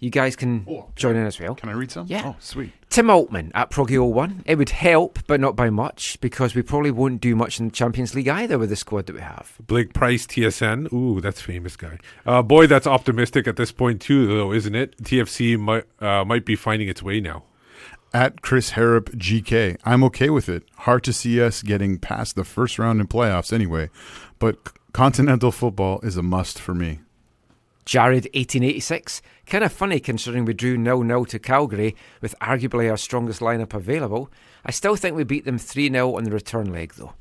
You 0.00 0.10
guys 0.10 0.36
can 0.36 0.64
join 0.94 1.16
in 1.16 1.26
as 1.26 1.40
well. 1.40 1.56
Can 1.56 1.68
I 1.68 1.72
read 1.72 1.90
some? 1.90 2.06
Yeah. 2.08 2.22
Oh, 2.24 2.36
sweet. 2.38 2.72
Tim 2.88 3.10
Altman 3.10 3.50
at 3.54 3.70
Proggy01. 3.70 4.42
It 4.46 4.54
would 4.56 4.70
help, 4.70 5.18
but 5.26 5.40
not 5.40 5.56
by 5.56 5.70
much, 5.70 6.20
because 6.20 6.54
we 6.54 6.62
probably 6.62 6.92
won't 6.92 7.20
do 7.20 7.34
much 7.34 7.58
in 7.58 7.66
the 7.66 7.72
Champions 7.72 8.14
League 8.14 8.28
either 8.28 8.58
with 8.58 8.70
the 8.70 8.76
squad 8.76 9.06
that 9.06 9.14
we 9.14 9.20
have. 9.20 9.56
Blake 9.66 9.92
Price, 9.92 10.24
TSN. 10.24 10.92
Ooh, 10.92 11.20
that's 11.20 11.40
famous 11.40 11.76
guy. 11.76 11.98
Uh, 12.24 12.42
boy, 12.42 12.68
that's 12.68 12.86
optimistic 12.86 13.48
at 13.48 13.56
this 13.56 13.72
point 13.72 14.00
too, 14.00 14.26
though, 14.26 14.52
isn't 14.52 14.74
it? 14.76 14.96
TFC 15.02 15.58
might 15.58 15.84
uh, 16.00 16.24
might 16.24 16.44
be 16.44 16.54
finding 16.54 16.88
its 16.88 17.02
way 17.02 17.20
now. 17.20 17.42
At 18.14 18.40
Chris 18.40 18.70
Harrop 18.70 19.10
GK, 19.10 19.78
I'm 19.84 20.02
okay 20.04 20.30
with 20.30 20.48
it. 20.48 20.62
Hard 20.76 21.04
to 21.04 21.12
see 21.12 21.42
us 21.42 21.62
getting 21.62 21.98
past 21.98 22.36
the 22.36 22.44
first 22.44 22.78
round 22.78 23.00
in 23.00 23.08
playoffs 23.08 23.52
anyway, 23.52 23.90
but 24.38 24.70
continental 24.92 25.52
football 25.52 26.00
is 26.02 26.16
a 26.16 26.22
must 26.22 26.58
for 26.58 26.74
me. 26.74 27.00
Jared 27.88 28.24
1886. 28.34 29.22
Kind 29.46 29.64
of 29.64 29.72
funny 29.72 29.98
considering 29.98 30.44
we 30.44 30.52
drew 30.52 30.76
0 30.76 31.06
0 31.06 31.24
to 31.24 31.38
Calgary 31.38 31.96
with 32.20 32.34
arguably 32.38 32.90
our 32.90 32.98
strongest 32.98 33.40
lineup 33.40 33.72
available. 33.72 34.30
I 34.62 34.72
still 34.72 34.94
think 34.94 35.16
we 35.16 35.24
beat 35.24 35.46
them 35.46 35.56
3 35.56 35.88
0 35.88 36.14
on 36.14 36.24
the 36.24 36.30
return 36.30 36.70
leg 36.70 36.92
though. 36.96 37.14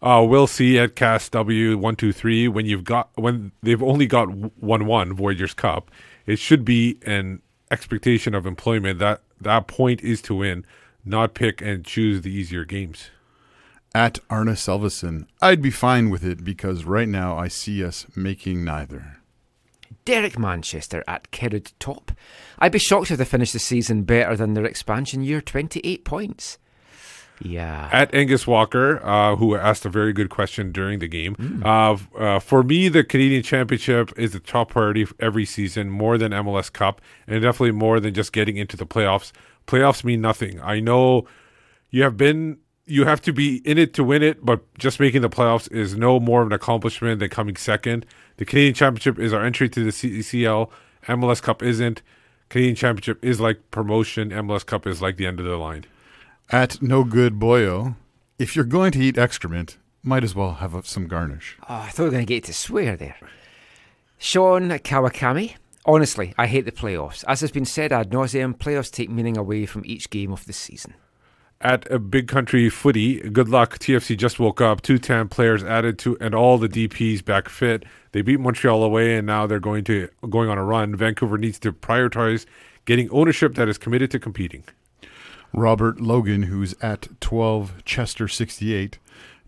Uh, 0.00 0.24
we'll 0.26 0.46
see 0.46 0.78
at 0.78 0.96
Cast 0.96 1.32
W 1.32 1.76
one 1.76 1.96
two 1.96 2.14
three 2.14 2.48
when 2.48 2.64
you've 2.64 2.84
got 2.84 3.10
when 3.16 3.52
they've 3.62 3.82
only 3.82 4.06
got 4.06 4.30
one 4.58 4.86
one 4.86 5.12
Voyageurs 5.12 5.52
Cup. 5.52 5.90
It 6.24 6.38
should 6.38 6.64
be 6.64 6.98
an 7.04 7.42
expectation 7.70 8.34
of 8.34 8.46
employment 8.46 8.98
that 9.00 9.20
that 9.38 9.66
point 9.66 10.00
is 10.00 10.22
to 10.22 10.36
win, 10.36 10.64
not 11.04 11.34
pick 11.34 11.60
and 11.60 11.84
choose 11.84 12.22
the 12.22 12.32
easier 12.32 12.64
games. 12.64 13.10
At 13.94 14.18
Arna 14.30 14.52
Selvison, 14.52 15.26
I'd 15.42 15.60
be 15.60 15.70
fine 15.70 16.08
with 16.08 16.24
it 16.24 16.42
because 16.42 16.84
right 16.84 17.08
now 17.08 17.36
I 17.36 17.48
see 17.48 17.84
us 17.84 18.06
making 18.16 18.64
neither. 18.64 19.18
Derek 20.06 20.38
Manchester 20.38 21.04
at 21.06 21.30
Kerrod 21.32 21.72
Top. 21.78 22.12
I'd 22.58 22.72
be 22.72 22.78
shocked 22.78 23.10
if 23.10 23.18
they 23.18 23.24
finished 23.26 23.52
the 23.52 23.58
season 23.58 24.04
better 24.04 24.36
than 24.36 24.54
their 24.54 24.64
expansion 24.64 25.22
year 25.22 25.42
28 25.42 26.04
points. 26.04 26.58
Yeah. 27.42 27.90
At 27.92 28.14
Angus 28.14 28.46
Walker, 28.46 29.04
uh, 29.04 29.36
who 29.36 29.56
asked 29.56 29.84
a 29.84 29.90
very 29.90 30.12
good 30.12 30.30
question 30.30 30.72
during 30.72 31.00
the 31.00 31.08
game. 31.08 31.60
Uh, 31.64 31.98
uh, 32.16 32.38
for 32.38 32.62
me, 32.62 32.88
the 32.88 33.04
Canadian 33.04 33.42
Championship 33.42 34.12
is 34.16 34.32
the 34.32 34.40
top 34.40 34.70
priority 34.70 35.06
every 35.20 35.44
season, 35.44 35.90
more 35.90 36.16
than 36.16 36.32
MLS 36.32 36.72
Cup, 36.72 37.00
and 37.26 37.42
definitely 37.42 37.72
more 37.72 38.00
than 38.00 38.14
just 38.14 38.32
getting 38.32 38.56
into 38.56 38.76
the 38.76 38.86
playoffs. 38.86 39.32
Playoffs 39.66 40.04
mean 40.04 40.20
nothing. 40.20 40.60
I 40.62 40.80
know 40.80 41.26
you 41.90 42.04
have 42.04 42.16
been, 42.16 42.58
you 42.86 43.04
have 43.04 43.20
to 43.22 43.32
be 43.32 43.56
in 43.66 43.76
it 43.76 43.92
to 43.94 44.04
win 44.04 44.22
it, 44.22 44.44
but 44.44 44.62
just 44.78 45.00
making 45.00 45.22
the 45.22 45.28
playoffs 45.28 45.70
is 45.70 45.96
no 45.96 46.18
more 46.18 46.40
of 46.42 46.46
an 46.46 46.52
accomplishment 46.52 47.18
than 47.18 47.28
coming 47.28 47.56
second. 47.56 48.06
The 48.36 48.44
Canadian 48.44 48.74
Championship 48.74 49.18
is 49.18 49.32
our 49.32 49.44
entry 49.44 49.68
to 49.70 49.84
the 49.84 49.90
CCL. 49.90 50.70
MLS 51.06 51.42
Cup 51.42 51.62
isn't. 51.62 52.02
Canadian 52.48 52.76
Championship 52.76 53.24
is 53.24 53.40
like 53.40 53.70
promotion. 53.70 54.30
MLS 54.30 54.64
Cup 54.64 54.86
is 54.86 55.00
like 55.00 55.16
the 55.16 55.26
end 55.26 55.40
of 55.40 55.46
the 55.46 55.56
line. 55.56 55.84
At 56.50 56.80
No 56.80 57.02
Good 57.02 57.38
Boyo, 57.38 57.96
if 58.38 58.54
you're 58.54 58.64
going 58.64 58.92
to 58.92 59.00
eat 59.00 59.18
excrement, 59.18 59.78
might 60.02 60.22
as 60.22 60.34
well 60.34 60.54
have 60.54 60.86
some 60.86 61.08
garnish. 61.08 61.56
Oh, 61.62 61.74
I 61.74 61.88
thought 61.88 62.04
we 62.04 62.04
were 62.04 62.10
going 62.12 62.26
to 62.26 62.34
get 62.34 62.44
to 62.44 62.52
swear 62.52 62.96
there. 62.96 63.16
Sean 64.18 64.70
Kawakami. 64.70 65.54
Honestly, 65.84 66.34
I 66.36 66.46
hate 66.46 66.64
the 66.64 66.72
playoffs. 66.72 67.24
As 67.28 67.40
has 67.40 67.52
been 67.52 67.64
said 67.64 67.92
ad 67.92 68.10
nauseum, 68.10 68.56
playoffs 68.56 68.90
take 68.90 69.08
meaning 69.08 69.36
away 69.36 69.66
from 69.66 69.82
each 69.84 70.10
game 70.10 70.32
of 70.32 70.44
the 70.46 70.52
season. 70.52 70.94
At 71.60 71.90
a 71.90 71.98
big 71.98 72.28
country 72.28 72.68
footy. 72.68 73.18
Good 73.30 73.48
luck. 73.48 73.78
TFC 73.78 74.16
just 74.16 74.38
woke 74.38 74.60
up. 74.60 74.82
Two 74.82 74.98
ten 74.98 75.28
players 75.28 75.64
added 75.64 75.98
to, 76.00 76.16
and 76.20 76.34
all 76.34 76.58
the 76.58 76.68
DPs 76.68 77.24
back 77.24 77.48
fit. 77.48 77.84
They 78.12 78.22
beat 78.22 78.40
Montreal 78.40 78.82
away, 78.82 79.16
and 79.16 79.26
now 79.26 79.46
they're 79.46 79.58
going 79.58 79.84
to 79.84 80.08
going 80.28 80.50
on 80.50 80.58
a 80.58 80.64
run. 80.64 80.94
Vancouver 80.94 81.38
needs 81.38 81.58
to 81.60 81.72
prioritize 81.72 82.44
getting 82.84 83.10
ownership 83.10 83.54
that 83.54 83.68
is 83.68 83.78
committed 83.78 84.10
to 84.10 84.18
competing. 84.18 84.64
Robert 85.52 86.00
Logan, 86.00 86.44
who's 86.44 86.74
at 86.82 87.08
12 87.20 87.84
Chester 87.84 88.28
68, 88.28 88.98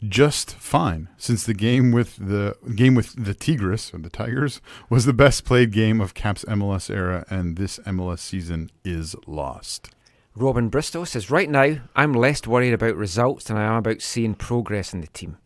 just 0.06 0.54
fine 0.54 1.08
since 1.16 1.44
the 1.44 1.54
game 1.54 1.90
with 1.90 2.16
the 2.16 2.56
game 2.74 2.94
with 2.94 3.14
the 3.22 3.34
Tigres 3.34 3.92
or 3.92 3.98
the 3.98 4.10
Tigers 4.10 4.60
was 4.88 5.04
the 5.04 5.12
best 5.12 5.44
played 5.44 5.72
game 5.72 6.00
of 6.00 6.14
Caps 6.14 6.44
MLS 6.44 6.88
era, 6.88 7.24
and 7.28 7.56
this 7.56 7.78
MLS 7.80 8.20
season 8.20 8.70
is 8.84 9.16
lost. 9.26 9.90
Robin 10.40 10.68
Bristol 10.68 11.04
says, 11.04 11.30
Right 11.30 11.50
now, 11.50 11.76
I'm 11.96 12.12
less 12.12 12.46
worried 12.46 12.72
about 12.72 12.96
results 12.96 13.44
than 13.44 13.56
I 13.56 13.64
am 13.64 13.76
about 13.76 14.02
seeing 14.02 14.34
progress 14.34 14.94
in 14.94 15.00
the 15.00 15.08
team. 15.08 15.38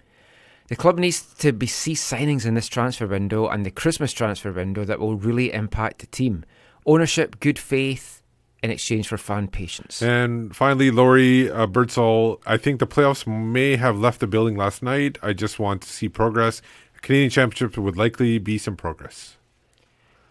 The 0.68 0.76
club 0.76 0.98
needs 0.98 1.22
to 1.34 1.52
be 1.52 1.66
see 1.66 1.94
signings 1.94 2.46
in 2.46 2.54
this 2.54 2.68
transfer 2.68 3.06
window 3.06 3.48
and 3.48 3.64
the 3.64 3.70
Christmas 3.70 4.12
transfer 4.12 4.52
window 4.52 4.84
that 4.84 5.00
will 5.00 5.16
really 5.16 5.52
impact 5.52 6.00
the 6.00 6.06
team. 6.06 6.44
Ownership, 6.86 7.40
good 7.40 7.58
faith, 7.58 8.22
in 8.62 8.70
exchange 8.70 9.08
for 9.08 9.18
fan 9.18 9.48
patience. 9.48 10.00
And 10.02 10.54
finally, 10.54 10.90
Laurie 10.90 11.50
uh, 11.50 11.66
Birdsall. 11.66 12.40
I 12.46 12.56
think 12.56 12.78
the 12.78 12.86
playoffs 12.86 13.26
may 13.26 13.76
have 13.76 13.98
left 13.98 14.20
the 14.20 14.26
building 14.26 14.56
last 14.56 14.82
night. 14.82 15.18
I 15.22 15.32
just 15.32 15.58
want 15.58 15.82
to 15.82 15.88
see 15.88 16.08
progress. 16.08 16.62
Canadian 17.02 17.30
Championship 17.30 17.76
would 17.76 17.96
likely 17.96 18.38
be 18.38 18.58
some 18.58 18.76
progress. 18.76 19.36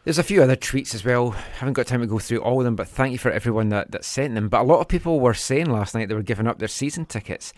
There's 0.03 0.17
a 0.17 0.23
few 0.23 0.41
other 0.41 0.55
tweets 0.55 0.95
as 0.95 1.05
well. 1.05 1.29
Haven't 1.29 1.73
got 1.73 1.85
time 1.85 2.01
to 2.01 2.07
go 2.07 2.17
through 2.17 2.41
all 2.41 2.59
of 2.59 2.65
them, 2.65 2.75
but 2.75 2.87
thank 2.87 3.11
you 3.11 3.19
for 3.19 3.29
everyone 3.29 3.69
that, 3.69 3.91
that 3.91 4.03
sent 4.03 4.33
them. 4.33 4.49
But 4.49 4.61
a 4.61 4.63
lot 4.63 4.79
of 4.79 4.87
people 4.87 5.19
were 5.19 5.35
saying 5.35 5.67
last 5.67 5.93
night 5.93 6.09
they 6.09 6.15
were 6.15 6.23
giving 6.23 6.47
up 6.47 6.57
their 6.57 6.67
season 6.67 7.05
tickets. 7.05 7.53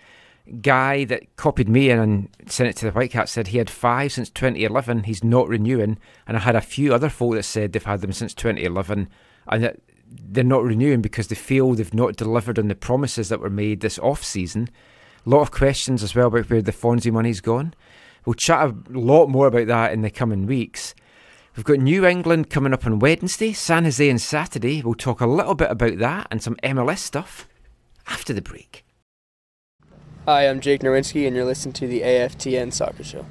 Guy 0.62 1.06
that 1.06 1.38
copied 1.38 1.70
me 1.70 1.89
and 1.89 2.28
sent 2.48 2.68
it 2.68 2.76
to 2.78 2.86
the 2.86 2.91
Whitecaps 2.91 3.32
said 3.32 3.48
he 3.48 3.60
had 3.60 3.70
five 3.70 4.12
since 4.12 4.30
2011. 4.30 5.04
He's 5.04 5.24
not 5.24 5.48
renewing, 5.48 5.98
and 6.28 6.36
I 6.36 6.41
had 6.41 6.58
a 6.58 6.62
few 6.62 6.94
other 6.94 7.08
folk 7.08 7.36
that 7.36 7.44
said 7.44 7.72
they've 7.72 7.82
had 7.82 8.02
them 8.02 8.12
since 8.12 8.34
2011, 8.34 9.08
and 9.48 9.64
that 9.64 9.80
they're 10.06 10.44
not 10.44 10.66
renewing 10.66 11.02
because 11.02 11.30
they 11.30 11.36
feel 11.36 11.74
they've 11.74 11.94
not 11.94 12.18
delivered 12.18 12.60
on 12.60 12.68
the 12.68 12.76
promises 12.76 13.30
that 13.30 13.39
were 13.39 13.50
made 13.50 13.80
this 13.80 13.98
off 14.00 14.22
season. 14.22 14.70
A 15.26 15.30
lot 15.30 15.44
of 15.44 15.52
questions 15.52 16.04
as 16.04 16.14
well 16.14 16.28
about 16.28 16.50
where 16.50 16.62
the 16.62 16.74
Fonzie 16.74 17.10
money's 17.10 17.39
gone. 17.39 17.74
We'll 18.26 18.34
chat 18.34 18.70
a 18.70 18.76
lot 18.89 19.28
more 19.28 19.48
about 19.48 19.68
that 19.68 19.94
in 19.94 20.02
the 20.02 20.10
coming 20.10 20.46
weeks. 20.46 20.94
We've 21.56 21.64
got 21.64 21.78
New 21.78 22.04
England 22.04 22.49
coming 22.49 22.74
up 22.74 22.86
on 22.88 22.97
Wednesday, 22.97 23.54
San 23.54 23.84
Jose 23.84 24.10
on 24.10 24.18
Saturday. 24.18 24.82
We'll 24.82 24.95
talk 24.95 25.22
a 25.22 25.28
little 25.28 25.54
bit 25.54 25.70
about 25.70 25.99
that 25.99 26.28
and 26.32 26.41
some 26.41 26.56
MLS 26.64 26.97
stuff 26.97 27.47
after 28.08 28.34
the 28.34 28.41
break. 28.41 28.84
Hi, 30.26 30.49
I'm 30.49 30.62
Jake 30.62 30.82
Nowinski, 30.82 31.28
and 31.28 31.36
you're 31.36 31.45
listening 31.45 31.74
to 31.74 31.88
the 31.88 32.01
AFTN 32.01 32.74
Soccer 32.74 33.04
Show. 33.04 33.26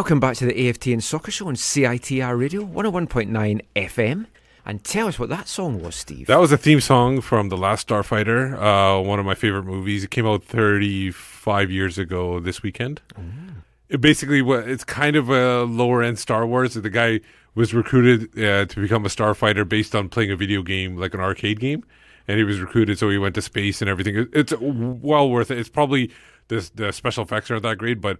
Welcome 0.00 0.18
back 0.18 0.36
to 0.36 0.46
the 0.46 0.54
AFTN 0.54 1.02
Soccer 1.02 1.30
Show 1.30 1.48
on 1.48 1.56
CITR 1.56 2.40
Radio 2.40 2.64
101.9 2.64 3.60
FM. 3.76 4.24
And 4.64 4.82
tell 4.82 5.08
us 5.08 5.18
what 5.18 5.28
that 5.28 5.46
song 5.46 5.82
was, 5.82 5.94
Steve. 5.94 6.26
That 6.26 6.40
was 6.40 6.50
a 6.50 6.56
theme 6.56 6.80
song 6.80 7.20
from 7.20 7.50
The 7.50 7.58
Last 7.58 7.86
Starfighter, 7.86 8.54
uh, 8.54 9.02
one 9.02 9.18
of 9.18 9.26
my 9.26 9.34
favorite 9.34 9.64
movies. 9.64 10.02
It 10.02 10.10
came 10.10 10.26
out 10.26 10.42
35 10.42 11.70
years 11.70 11.98
ago 11.98 12.40
this 12.40 12.62
weekend. 12.62 13.02
It 13.90 14.00
basically, 14.00 14.40
it's 14.40 14.84
kind 14.84 15.16
of 15.16 15.28
a 15.28 15.64
lower 15.64 16.02
end 16.02 16.18
Star 16.18 16.46
Wars. 16.46 16.72
The 16.72 16.88
guy 16.88 17.20
was 17.54 17.74
recruited 17.74 18.42
uh, 18.42 18.64
to 18.64 18.80
become 18.80 19.04
a 19.04 19.10
starfighter 19.10 19.68
based 19.68 19.94
on 19.94 20.08
playing 20.08 20.30
a 20.30 20.36
video 20.36 20.62
game, 20.62 20.96
like 20.96 21.12
an 21.12 21.20
arcade 21.20 21.60
game. 21.60 21.84
and 22.26 22.38
he 22.38 22.44
was 22.44 22.58
recruited, 22.58 22.98
so 22.98 23.10
he 23.10 23.18
went 23.18 23.34
to 23.34 23.42
space 23.42 23.82
and 23.82 23.90
everything. 23.90 24.28
It's 24.32 24.54
well 24.58 25.28
worth 25.28 25.50
it. 25.50 25.58
It's 25.58 25.68
probably 25.68 26.10
the 26.48 26.70
the 26.74 26.90
special 26.90 27.22
effects 27.22 27.50
aren't 27.50 27.64
that 27.64 27.76
great, 27.76 28.00
but 28.00 28.18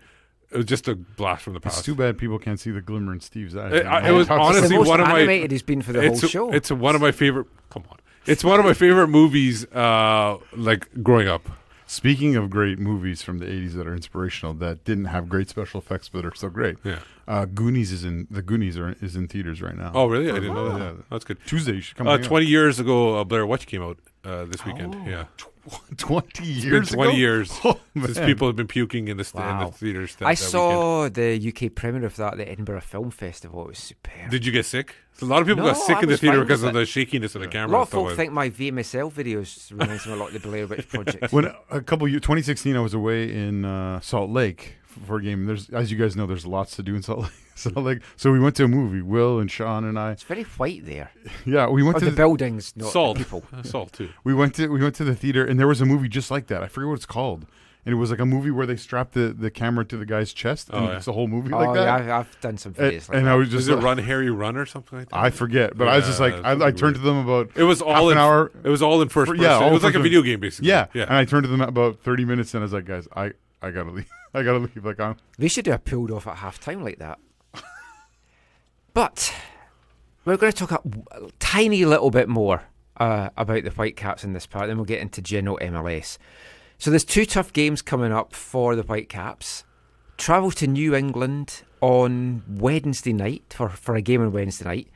it 0.50 0.56
was 0.56 0.66
just 0.66 0.88
a 0.88 0.94
blast 0.94 1.42
from 1.42 1.52
the 1.54 1.58
It's 1.64 1.76
past. 1.76 1.84
too 1.84 1.94
bad 1.94 2.18
people 2.18 2.38
can't 2.38 2.58
see 2.58 2.70
the 2.70 2.80
glimmer 2.80 3.12
in 3.12 3.20
Steve's 3.20 3.56
eyes. 3.56 3.72
It, 3.72 3.86
I- 3.86 4.08
it 4.08 4.12
was 4.12 4.26
Talks- 4.26 4.56
honestly 4.56 4.76
most 4.76 4.88
one 4.88 5.00
of 5.00 5.06
my 5.08 5.18
animated 5.20 5.50
he's 5.50 5.62
been 5.62 5.82
for 5.82 5.92
the 5.92 6.02
it's, 6.02 6.20
whole 6.20 6.28
show. 6.30 6.52
It's 6.52 6.70
one 6.70 6.94
of 6.94 7.00
my 7.00 7.12
favorite. 7.12 7.46
Come 7.70 7.84
on, 7.90 7.98
it's 8.26 8.42
one 8.44 8.58
of 8.58 8.66
my 8.66 8.74
favorite 8.74 9.08
movies. 9.08 9.64
Uh, 9.66 10.38
like 10.56 10.88
growing 11.02 11.28
up. 11.28 11.48
Speaking 11.86 12.36
of 12.36 12.50
great 12.50 12.78
movies 12.78 13.20
from 13.22 13.38
the 13.38 13.46
'80s 13.46 13.72
that 13.74 13.84
are 13.86 13.94
inspirational, 13.94 14.54
that 14.54 14.84
didn't 14.84 15.06
have 15.06 15.28
great 15.28 15.48
special 15.48 15.80
effects 15.80 16.08
but 16.08 16.24
are 16.24 16.32
still 16.32 16.48
great. 16.50 16.76
Yeah. 16.84 17.00
uh, 17.26 17.46
Goonies 17.46 17.90
is 17.90 18.04
in 18.04 18.28
the 18.30 18.42
Goonies 18.42 18.78
are 18.78 18.94
is 19.00 19.16
in 19.16 19.26
theaters 19.26 19.60
right 19.60 19.76
now. 19.76 19.90
Oh, 19.92 20.06
really? 20.06 20.30
I 20.30 20.34
didn't 20.34 20.54
know 20.54 20.78
that. 20.78 20.78
Yeah. 20.80 20.92
That's 21.10 21.24
good. 21.24 21.38
Tuesday, 21.46 21.72
you 21.74 21.80
should 21.80 21.96
come. 21.96 22.06
Uh, 22.06 22.12
hang 22.12 22.20
out. 22.20 22.26
Twenty 22.26 22.46
years 22.46 22.78
ago, 22.78 23.18
uh, 23.18 23.24
Blair 23.24 23.44
Witch 23.44 23.66
came 23.66 23.82
out 23.82 23.98
uh, 24.24 24.44
this 24.44 24.64
weekend. 24.64 24.94
yeah, 25.04 25.24
20 25.96 26.26
It's 26.28 26.64
years 26.64 26.88
been 26.90 26.96
twenty 26.96 27.10
ago? 27.12 27.18
years 27.18 27.50
Oh, 27.64 27.78
since 27.96 28.18
people 28.20 28.46
have 28.48 28.56
been 28.56 28.66
puking 28.66 29.08
in 29.08 29.16
the, 29.16 29.24
st- 29.24 29.44
in 29.44 29.58
the 29.58 29.66
theaters. 29.66 30.14
That, 30.16 30.26
I 30.26 30.32
that 30.32 30.36
saw 30.38 31.08
the 31.08 31.36
UK 31.54 31.74
premiere 31.74 32.06
of 32.06 32.16
that 32.16 32.32
at 32.32 32.38
the 32.38 32.48
Edinburgh 32.50 32.80
Film 32.80 33.10
Festival. 33.10 33.62
It 33.62 33.68
was 33.68 33.78
superb. 33.78 34.30
Did 34.30 34.46
you 34.46 34.52
get 34.52 34.64
sick? 34.66 34.94
A 35.20 35.24
lot 35.26 35.42
of 35.42 35.46
people 35.48 35.62
No, 35.64 35.72
got 35.72 35.76
sick 35.76 35.96
I 35.98 36.02
in 36.02 36.08
the 36.08 36.16
theater 36.16 36.40
because 36.42 36.62
of 36.62 36.72
the 36.72 36.86
shakiness 36.86 37.34
of 37.34 37.42
the 37.42 37.48
camera. 37.48 37.76
A 37.76 37.78
lot 37.78 37.82
of 37.82 37.88
stuff 37.88 38.00
folk 38.08 38.16
think 38.16 38.32
my 38.32 38.48
VMSL 38.48 39.12
videos 39.12 39.70
reminds 39.70 40.06
me 40.06 40.14
a 40.14 40.16
lot 40.16 40.28
of 40.34 40.40
the 40.42 40.48
Blair 40.48 40.66
Witch 40.66 40.88
Project. 40.88 41.30
when 41.32 41.52
a 41.70 41.80
couple 41.82 42.08
years, 42.08 42.22
2016, 42.22 42.74
I 42.74 42.80
was 42.80 42.94
away 42.94 43.30
in 43.30 43.64
uh, 43.66 44.00
Salt 44.00 44.30
Lake 44.30 44.76
for 44.86 45.16
a 45.18 45.22
game. 45.22 45.44
There's, 45.44 45.68
as 45.70 45.92
you 45.92 45.98
guys 45.98 46.16
know, 46.16 46.26
there's 46.26 46.46
lots 46.46 46.74
to 46.76 46.82
do 46.82 46.94
in 46.94 47.02
Salt 47.02 47.20
Lake. 47.20 47.30
Salt 47.72 47.76
Lake. 47.76 48.00
So 48.16 48.32
we 48.32 48.40
went 48.40 48.56
to 48.56 48.64
a 48.64 48.68
movie. 48.68 49.02
Will 49.02 49.38
and 49.38 49.50
Sean 49.50 49.84
and 49.84 49.98
I. 49.98 50.12
It's 50.12 50.22
very 50.22 50.42
white 50.44 50.84
there. 50.86 51.10
Yeah, 51.46 51.68
we 51.68 51.82
went 51.82 51.96
Or 51.96 52.00
to 52.00 52.06
the 52.06 52.12
buildings, 52.16 52.72
not 52.76 52.86
the 52.86 52.90
Salt. 52.90 53.16
people. 53.18 53.42
Salt 53.64 53.92
too. 53.92 54.10
We 54.24 54.34
went 54.34 54.54
to 54.56 54.68
we 54.68 54.80
went 54.82 54.94
to 54.96 55.04
the 55.04 55.14
theater, 55.14 55.44
and 55.44 55.58
there 55.58 55.66
was 55.68 55.80
a 55.80 55.86
movie 55.86 56.08
just 56.08 56.30
like 56.30 56.46
that. 56.48 56.62
I 56.62 56.68
forget 56.68 56.88
what 56.88 56.94
it's 56.94 57.06
called. 57.06 57.46
And 57.86 57.94
it 57.94 57.96
was 57.96 58.10
like 58.10 58.20
a 58.20 58.26
movie 58.26 58.50
where 58.50 58.66
they 58.66 58.76
strapped 58.76 59.14
the, 59.14 59.28
the 59.32 59.50
camera 59.50 59.86
to 59.86 59.96
the 59.96 60.04
guy's 60.04 60.34
chest, 60.34 60.68
and 60.68 60.84
Oh, 60.84 60.90
yeah. 60.90 60.96
it's 60.98 61.08
a 61.08 61.12
whole 61.12 61.26
movie 61.28 61.50
oh, 61.50 61.56
like 61.58 61.72
that. 61.74 61.84
yeah, 61.84 61.94
I've, 62.18 62.26
I've 62.26 62.40
done 62.42 62.58
some 62.58 62.74
And- 62.76 62.92
like 62.92 63.08
and. 63.10 63.26
I 63.26 63.34
was 63.36 63.48
just 63.48 63.60
Is 63.62 63.68
it 63.68 63.76
like- 63.76 63.84
Run 63.84 63.96
Harry 63.98 64.28
Run 64.28 64.58
or 64.58 64.66
something 64.66 64.98
like 64.98 65.08
that? 65.08 65.16
I 65.16 65.30
forget, 65.30 65.78
but 65.78 65.88
I 65.88 65.96
was 65.96 66.04
just 66.04 66.20
like, 66.20 66.34
I, 66.44 66.66
I 66.66 66.70
turned 66.72 66.96
to 66.96 67.00
them 67.00 67.16
about 67.16 67.50
It 67.56 67.62
was 67.62 67.78
half 67.78 67.88
all 67.88 68.10
an 68.10 68.12
in, 68.12 68.18
hour. 68.18 68.52
It 68.64 68.68
was 68.68 68.82
all 68.82 69.00
in 69.00 69.08
first 69.08 69.28
for- 69.30 69.34
person. 69.34 69.42
yeah, 69.44 69.54
all 69.54 69.70
it 69.70 69.72
was 69.72 69.82
like 69.82 69.94
a 69.94 69.98
video 69.98 70.20
game 70.20 70.40
basically. 70.40 70.68
Yeah, 70.68 70.88
yeah. 70.92 71.04
and 71.04 71.14
I 71.14 71.24
turned 71.24 71.44
to 71.44 71.48
them 71.50 71.62
about 71.62 72.00
thirty 72.02 72.26
minutes, 72.26 72.52
and 72.52 72.60
I 72.60 72.64
was 72.64 72.74
like, 72.74 72.84
guys, 72.84 73.08
I, 73.16 73.32
I 73.62 73.70
gotta 73.70 73.90
leave. 73.92 74.10
I 74.34 74.42
gotta 74.42 74.58
leave. 74.58 74.84
Like 74.84 75.00
I'm. 75.00 75.16
They 75.38 75.48
should 75.48 75.64
do 75.64 75.72
a 75.72 75.78
pulled 75.78 76.10
off 76.10 76.26
at 76.26 76.36
half 76.36 76.60
time 76.60 76.84
like 76.84 76.98
that. 76.98 77.18
But 78.94 79.32
we're 80.24 80.36
going 80.36 80.52
to 80.52 80.66
talk 80.66 80.84
a, 80.84 81.30
tiny 81.38 81.84
little 81.84 82.10
bit 82.10 82.28
more 82.28 82.62
uh, 82.98 83.30
about 83.36 83.64
the 83.64 83.70
Whitecaps 83.70 84.24
in 84.24 84.32
this 84.32 84.46
part, 84.46 84.68
then 84.68 84.76
we'll 84.76 84.84
get 84.84 85.00
into 85.00 85.22
general 85.22 85.58
MLS. 85.62 86.18
So 86.78 86.90
there's 86.90 87.04
two 87.04 87.26
tough 87.26 87.52
games 87.52 87.82
coming 87.82 88.12
up 88.12 88.34
for 88.34 88.76
the 88.76 88.82
Whitecaps. 88.82 89.64
Travel 90.16 90.50
to 90.52 90.66
New 90.66 90.94
England 90.94 91.62
on 91.80 92.42
Wednesday 92.48 93.12
night 93.12 93.44
for, 93.50 93.68
for 93.68 93.94
a 93.94 94.02
game 94.02 94.22
on 94.22 94.32
Wednesday 94.32 94.64
night. 94.64 94.88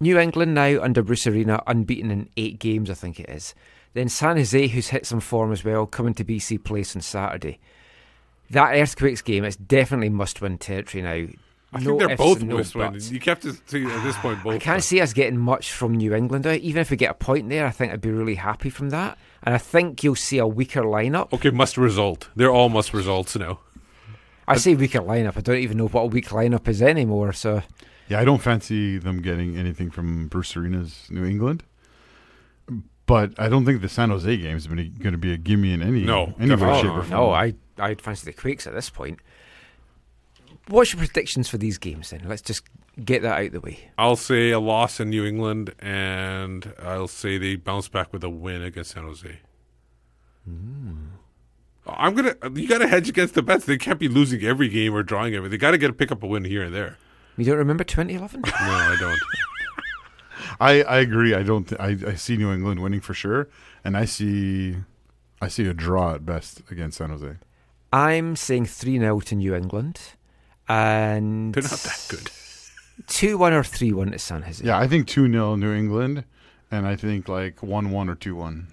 New 0.00 0.18
England 0.18 0.54
now 0.54 0.82
under 0.82 1.02
Bruce 1.02 1.26
Arena, 1.26 1.62
unbeaten 1.66 2.10
in 2.10 2.28
eight 2.36 2.58
games, 2.58 2.90
I 2.90 2.94
think 2.94 3.20
it 3.20 3.30
is. 3.30 3.54
Then 3.94 4.08
San 4.08 4.36
Jose, 4.36 4.66
who's 4.68 4.88
hit 4.88 5.06
some 5.06 5.20
form 5.20 5.52
as 5.52 5.64
well, 5.64 5.86
coming 5.86 6.14
to 6.14 6.24
BC 6.24 6.62
Place 6.64 6.94
on 6.94 7.02
Saturday. 7.02 7.58
That 8.50 8.74
Earthquakes 8.74 9.22
game 9.22 9.44
is 9.44 9.56
definitely 9.56 10.10
must-win 10.10 10.58
territory 10.58 11.02
now. 11.02 11.26
I 11.74 11.80
No 11.80 11.84
think 11.86 11.98
they're 12.00 12.10
ifs 12.12 12.18
both 12.18 12.40
and 12.40 12.48
no 12.48 12.56
must 12.58 12.74
win. 12.74 12.98
You 13.00 13.20
kept 13.20 13.42
to 13.42 13.52
see 13.66 13.84
at 13.84 14.04
this 14.04 14.16
point 14.18 14.42
both. 14.42 14.54
I 14.54 14.58
can't 14.58 14.82
see 14.82 15.00
us 15.00 15.12
getting 15.12 15.38
much 15.38 15.72
from 15.72 15.94
New 15.94 16.14
England. 16.14 16.46
Even 16.46 16.80
if 16.80 16.90
we 16.90 16.96
get 16.96 17.10
a 17.10 17.14
point 17.14 17.48
there, 17.48 17.66
I 17.66 17.70
think 17.70 17.92
I'd 17.92 18.00
be 18.00 18.10
really 18.10 18.36
happy 18.36 18.70
from 18.70 18.90
that. 18.90 19.18
And 19.42 19.54
I 19.54 19.58
think 19.58 20.02
you'll 20.04 20.14
see 20.14 20.38
a 20.38 20.46
weaker 20.46 20.82
lineup. 20.82 21.32
Okay, 21.32 21.50
must 21.50 21.76
result. 21.76 22.28
They're 22.36 22.52
all 22.52 22.68
must 22.68 22.94
results 22.94 23.36
now. 23.36 23.58
I 24.46 24.56
say 24.56 24.74
weaker 24.74 25.00
lineup. 25.00 25.36
I 25.36 25.40
don't 25.40 25.56
even 25.58 25.78
know 25.78 25.88
what 25.88 26.02
a 26.02 26.06
weak 26.06 26.28
lineup 26.28 26.68
is 26.68 26.80
anymore. 26.82 27.32
So 27.32 27.62
Yeah, 28.08 28.20
I 28.20 28.24
don't 28.24 28.42
fancy 28.42 28.98
them 28.98 29.20
getting 29.22 29.56
anything 29.56 29.90
from 29.90 30.28
Bruce 30.28 30.56
Arena's 30.56 31.06
New 31.10 31.24
England. 31.24 31.64
But 33.06 33.34
I 33.38 33.48
don't 33.48 33.66
think 33.66 33.82
the 33.82 33.88
San 33.88 34.08
Jose 34.10 34.34
game 34.36 34.56
is 34.56 34.66
going 34.66 34.92
to 35.02 35.18
be 35.18 35.32
a 35.32 35.36
gimme 35.36 35.72
in 35.72 35.82
any 35.82 36.04
No, 36.04 36.32
any 36.40 36.54
way, 36.54 36.70
oh, 36.70 36.76
shape, 36.80 36.90
or 36.90 37.02
form. 37.02 37.10
no, 37.10 37.30
I 37.30 37.54
I'd 37.78 38.00
fancy 38.00 38.24
the 38.24 38.32
Quakes 38.32 38.66
at 38.66 38.72
this 38.72 38.88
point. 38.88 39.18
What's 40.68 40.92
your 40.92 40.98
predictions 40.98 41.48
for 41.48 41.58
these 41.58 41.78
games 41.78 42.10
then? 42.10 42.22
Let's 42.26 42.42
just 42.42 42.64
get 43.04 43.22
that 43.22 43.38
out 43.38 43.46
of 43.46 43.52
the 43.52 43.60
way. 43.60 43.90
I'll 43.98 44.16
say 44.16 44.50
a 44.50 44.60
loss 44.60 44.98
in 44.98 45.10
New 45.10 45.24
England, 45.24 45.74
and 45.78 46.72
I'll 46.82 47.08
say 47.08 47.36
they 47.36 47.56
bounce 47.56 47.88
back 47.88 48.12
with 48.12 48.24
a 48.24 48.30
win 48.30 48.62
against 48.62 48.92
San 48.92 49.04
Jose. 49.04 49.40
Hmm. 50.44 51.06
I'm 51.86 52.14
gonna. 52.14 52.34
You 52.54 52.66
got 52.66 52.78
to 52.78 52.88
hedge 52.88 53.10
against 53.10 53.34
the 53.34 53.42
bets. 53.42 53.66
They 53.66 53.76
can't 53.76 53.98
be 53.98 54.08
losing 54.08 54.42
every 54.42 54.68
game 54.68 54.94
or 54.94 55.02
drawing 55.02 55.34
every. 55.34 55.50
They 55.50 55.58
got 55.58 55.72
to 55.72 55.78
get 55.78 55.90
a 55.90 55.92
pick 55.92 56.10
up 56.10 56.22
a 56.22 56.26
win 56.26 56.44
here 56.44 56.62
and 56.62 56.74
there. 56.74 56.96
You 57.36 57.44
don't 57.44 57.58
remember 57.58 57.84
2011? 57.84 58.42
No, 58.46 58.52
I 58.56 58.96
don't. 58.98 59.20
I, 60.60 60.82
I 60.82 60.98
agree. 61.00 61.34
I 61.34 61.42
don't. 61.42 61.68
Th- 61.68 61.80
I, 61.80 62.10
I 62.10 62.14
see 62.14 62.36
New 62.36 62.52
England 62.52 62.80
winning 62.80 63.00
for 63.00 63.12
sure, 63.12 63.48
and 63.84 63.96
I 63.96 64.04
see 64.06 64.76
I 65.42 65.48
see 65.48 65.66
a 65.66 65.74
draw 65.74 66.14
at 66.14 66.24
best 66.24 66.62
against 66.70 66.98
San 66.98 67.10
Jose. 67.10 67.36
I'm 67.92 68.34
saying 68.34 68.66
3 68.66 68.98
0 68.98 69.20
to 69.20 69.34
New 69.34 69.54
England. 69.54 70.00
And 70.68 71.54
They're 71.54 71.62
not 71.62 71.70
that 71.70 72.06
good. 72.08 72.30
2 73.06 73.38
1 73.38 73.52
or 73.52 73.64
3 73.64 73.92
1 73.92 74.10
to 74.12 74.18
San 74.18 74.42
Jose. 74.42 74.64
Yeah, 74.64 74.78
I 74.78 74.86
think 74.86 75.06
two 75.06 75.30
0 75.30 75.56
New 75.56 75.72
England, 75.72 76.24
and 76.70 76.86
I 76.86 76.96
think 76.96 77.28
like 77.28 77.62
one 77.62 77.90
one 77.90 78.08
or 78.08 78.14
two 78.14 78.36
one. 78.36 78.68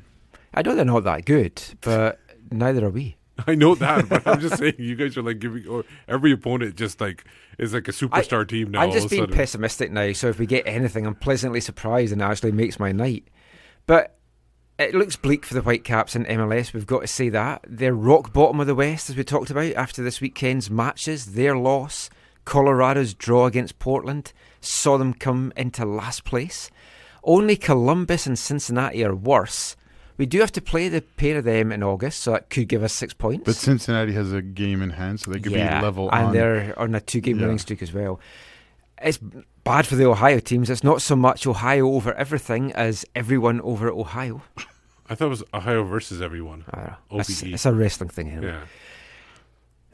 I 0.53 0.61
know 0.61 0.75
they're 0.75 0.85
not 0.85 1.03
that 1.05 1.25
good, 1.25 1.61
but 1.81 2.19
neither 2.51 2.85
are 2.85 2.89
we. 2.89 3.17
I 3.47 3.55
know 3.55 3.75
that, 3.75 4.09
but 4.09 4.27
I'm 4.27 4.39
just 4.39 4.57
saying 4.57 4.75
you 4.77 4.95
guys 4.95 5.17
are 5.17 5.23
like 5.23 5.39
giving 5.39 5.67
or 5.67 5.85
every 6.07 6.31
opponent 6.31 6.75
just 6.75 7.01
like 7.01 7.25
is 7.57 7.73
like 7.73 7.87
a 7.87 7.91
superstar 7.91 8.47
team 8.47 8.71
now. 8.71 8.81
I'm 8.81 8.91
just 8.91 9.09
being 9.09 9.27
pessimistic 9.27 9.91
now, 9.91 10.11
so 10.13 10.27
if 10.27 10.39
we 10.39 10.45
get 10.45 10.67
anything, 10.67 11.05
I'm 11.07 11.15
pleasantly 11.15 11.61
surprised 11.61 12.11
and 12.13 12.21
it 12.21 12.25
actually 12.25 12.51
makes 12.51 12.79
my 12.79 12.91
night. 12.91 13.27
But 13.87 14.17
it 14.81 14.95
looks 14.95 15.15
bleak 15.15 15.45
for 15.45 15.53
the 15.53 15.61
Whitecaps 15.61 16.15
in 16.15 16.25
MLS, 16.25 16.73
we've 16.73 16.85
got 16.87 17.01
to 17.01 17.07
say 17.07 17.29
that. 17.29 17.63
They're 17.67 17.93
rock 17.93 18.33
bottom 18.33 18.59
of 18.59 18.67
the 18.67 18.75
West, 18.75 19.09
as 19.09 19.15
we 19.15 19.23
talked 19.23 19.49
about 19.51 19.73
after 19.73 20.03
this 20.03 20.21
weekend's 20.21 20.69
matches. 20.69 21.33
Their 21.33 21.55
loss, 21.57 22.09
Colorado's 22.45 23.13
draw 23.13 23.45
against 23.45 23.79
Portland, 23.79 24.33
saw 24.59 24.97
them 24.97 25.13
come 25.13 25.53
into 25.55 25.85
last 25.85 26.23
place. 26.23 26.69
Only 27.23 27.55
Columbus 27.55 28.25
and 28.25 28.37
Cincinnati 28.37 29.03
are 29.05 29.15
worse. 29.15 29.75
We 30.17 30.25
do 30.25 30.39
have 30.39 30.51
to 30.53 30.61
play 30.61 30.87
the 30.89 31.01
pair 31.01 31.37
of 31.37 31.45
them 31.45 31.71
in 31.71 31.81
August, 31.81 32.19
so 32.21 32.31
that 32.31 32.49
could 32.49 32.67
give 32.67 32.83
us 32.83 32.93
six 32.93 33.13
points. 33.13 33.43
But 33.45 33.55
Cincinnati 33.55 34.13
has 34.13 34.31
a 34.33 34.41
game 34.41 34.81
in 34.81 34.91
hand, 34.91 35.19
so 35.19 35.31
they 35.31 35.39
could 35.39 35.51
Yeah, 35.51 35.79
be 35.79 35.85
level. 35.85 36.09
and 36.11 36.27
on. 36.27 36.33
they're 36.33 36.77
on 36.77 36.93
a 36.93 36.99
two-game 37.01 37.37
Yeah. 37.37 37.43
winning 37.45 37.57
streak 37.59 37.81
as 37.81 37.91
well. 37.93 38.19
It's 39.03 39.17
bad 39.63 39.87
for 39.87 39.95
the 39.95 40.05
Ohio 40.05 40.37
teams. 40.39 40.69
It's 40.69 40.83
not 40.83 41.01
so 41.01 41.15
much 41.15 41.47
Ohio 41.47 41.87
over 41.87 42.13
everything 42.13 42.71
as 42.73 43.03
everyone 43.15 43.59
over 43.61 43.89
Ohio. 43.89 44.43
I 45.11 45.15
thought 45.15 45.25
it 45.25 45.29
was 45.29 45.43
Ohio 45.53 45.83
versus 45.83 46.21
everyone. 46.21 46.63
I. 46.73 46.95
It's, 47.11 47.43
it's 47.43 47.65
a 47.65 47.73
wrestling 47.73 48.09
thing 48.09 48.29
anyway. 48.29 48.53
Yeah. 48.53 48.61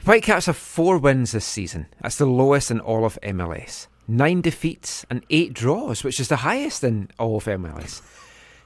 Whitecaps 0.05 0.45
have 0.45 0.57
four 0.57 0.99
wins 0.99 1.31
this 1.31 1.43
season. 1.43 1.87
That's 2.03 2.17
the 2.17 2.27
lowest 2.27 2.69
in 2.69 2.79
all 2.79 3.03
of 3.03 3.17
MLS. 3.23 3.87
Nine 4.07 4.41
defeats 4.41 5.07
and 5.09 5.25
eight 5.31 5.53
draws, 5.53 6.03
which 6.03 6.19
is 6.19 6.27
the 6.27 6.35
highest 6.37 6.83
in 6.83 7.09
all 7.17 7.37
of 7.37 7.45
MLS. 7.45 8.03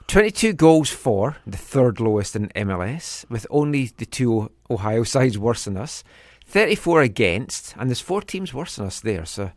22 0.07 0.51
goals 0.51 0.89
for, 0.89 1.37
the 1.47 1.55
third 1.55 2.01
lowest 2.01 2.35
in 2.35 2.49
MLS, 2.49 3.23
with 3.29 3.47
only 3.49 3.85
the 3.85 4.05
two 4.05 4.51
Ohio 4.69 5.03
sides 5.03 5.37
worse 5.37 5.63
than 5.63 5.77
us. 5.77 6.03
34 6.47 7.01
against, 7.01 7.73
and 7.77 7.89
there's 7.89 8.01
four 8.01 8.21
teams 8.21 8.53
worse 8.53 8.75
than 8.75 8.87
us 8.87 8.99
there, 8.99 9.23
so 9.23 9.51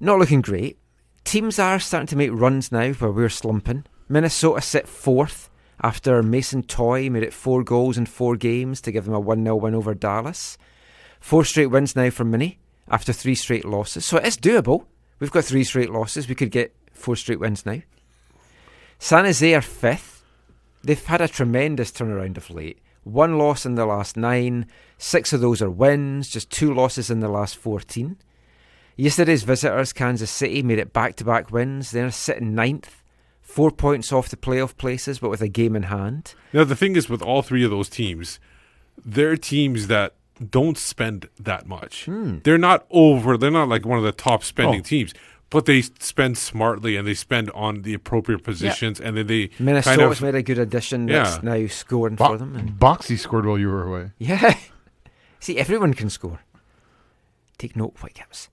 not 0.00 0.18
looking 0.18 0.40
great. 0.40 0.78
Teams 1.24 1.58
are 1.58 1.78
starting 1.78 2.06
to 2.06 2.16
make 2.16 2.30
runs 2.32 2.72
now 2.72 2.92
where 2.94 3.12
we're 3.12 3.28
slumping. 3.28 3.84
Minnesota 4.08 4.62
sit 4.62 4.88
fourth 4.88 5.50
after 5.82 6.22
Mason 6.22 6.62
Toye 6.62 7.10
made 7.10 7.22
it 7.22 7.34
four 7.34 7.64
goals 7.64 7.98
in 7.98 8.06
four 8.06 8.36
games 8.36 8.80
to 8.82 8.92
give 8.92 9.04
them 9.04 9.14
a 9.14 9.20
1 9.20 9.42
0 9.42 9.56
win 9.56 9.74
over 9.74 9.94
Dallas. 9.94 10.56
Four 11.20 11.44
straight 11.44 11.66
wins 11.66 11.96
now 11.96 12.10
for 12.10 12.24
Mini 12.24 12.58
after 12.88 13.12
three 13.12 13.34
straight 13.34 13.64
losses. 13.64 14.04
So 14.04 14.18
it's 14.18 14.36
doable. 14.36 14.86
We've 15.18 15.30
got 15.30 15.44
three 15.44 15.64
straight 15.64 15.90
losses. 15.90 16.28
We 16.28 16.34
could 16.34 16.50
get 16.50 16.74
four 16.92 17.16
straight 17.16 17.40
wins 17.40 17.66
now. 17.66 17.82
San 18.98 19.24
Jose 19.24 19.54
are 19.54 19.62
fifth. 19.62 20.24
They've 20.82 21.04
had 21.04 21.20
a 21.20 21.28
tremendous 21.28 21.90
turnaround 21.90 22.36
of 22.36 22.50
late. 22.50 22.78
One 23.04 23.38
loss 23.38 23.66
in 23.66 23.74
the 23.74 23.86
last 23.86 24.16
nine. 24.16 24.66
Six 24.98 25.32
of 25.32 25.40
those 25.40 25.60
are 25.60 25.70
wins, 25.70 26.28
just 26.28 26.50
two 26.50 26.72
losses 26.72 27.10
in 27.10 27.20
the 27.20 27.28
last 27.28 27.56
14. 27.56 28.16
Yesterday's 28.96 29.42
visitors, 29.42 29.92
Kansas 29.92 30.30
City, 30.30 30.62
made 30.62 30.78
it 30.78 30.92
back 30.92 31.16
to 31.16 31.24
back 31.24 31.50
wins. 31.50 31.90
They're 31.90 32.10
sitting 32.10 32.54
ninth, 32.54 33.01
four 33.52 33.70
points 33.70 34.12
off 34.12 34.28
the 34.28 34.36
playoff 34.36 34.76
places, 34.76 35.18
but 35.18 35.28
with 35.30 35.42
a 35.42 35.48
game 35.48 35.76
in 35.76 35.84
hand. 35.84 36.34
Now 36.52 36.64
the 36.64 36.76
thing 36.76 36.96
is 36.96 37.08
with 37.08 37.22
all 37.22 37.42
three 37.42 37.64
of 37.64 37.70
those 37.70 37.88
teams, 37.90 38.40
they're 39.04 39.36
teams 39.36 39.86
that 39.88 40.14
don't 40.50 40.78
spend 40.78 41.28
that 41.38 41.66
much. 41.66 42.06
Hmm. 42.06 42.38
They're 42.44 42.58
not 42.70 42.86
over. 42.90 43.36
They're 43.36 43.50
not 43.50 43.68
like 43.68 43.84
one 43.84 43.98
of 43.98 44.04
the 44.04 44.12
top 44.12 44.42
spending 44.42 44.80
Oh. 44.80 44.82
teams, 44.82 45.12
but 45.50 45.66
they 45.66 45.82
spend 45.82 46.38
smartly 46.38 46.96
and 46.96 47.06
they 47.06 47.14
spend 47.14 47.50
on 47.50 47.82
the 47.82 47.92
appropriate 47.94 48.42
positions, 48.42 48.98
and 49.00 49.16
then 49.16 49.26
they 49.26 49.50
Minnesota's 49.58 49.98
kind 49.98 50.12
of 50.12 50.22
made 50.22 50.34
a 50.34 50.42
good 50.42 50.58
addition 50.58 51.06
Yeah. 51.08 51.24
that's 51.24 51.42
now 51.42 51.66
scoring 51.66 52.16
Bo- 52.16 52.28
for 52.28 52.38
them. 52.38 52.56
And 52.56 52.70
Boxy 52.80 53.18
scored 53.18 53.44
while 53.46 53.58
you 53.58 53.68
were 53.68 53.84
away. 53.86 54.12
yeah. 54.18 54.56
See, 55.40 55.58
everyone 55.58 55.92
can 55.94 56.08
score. 56.08 56.40
Take 57.58 57.76
note, 57.76 57.94
Whitecaps. 58.00 58.48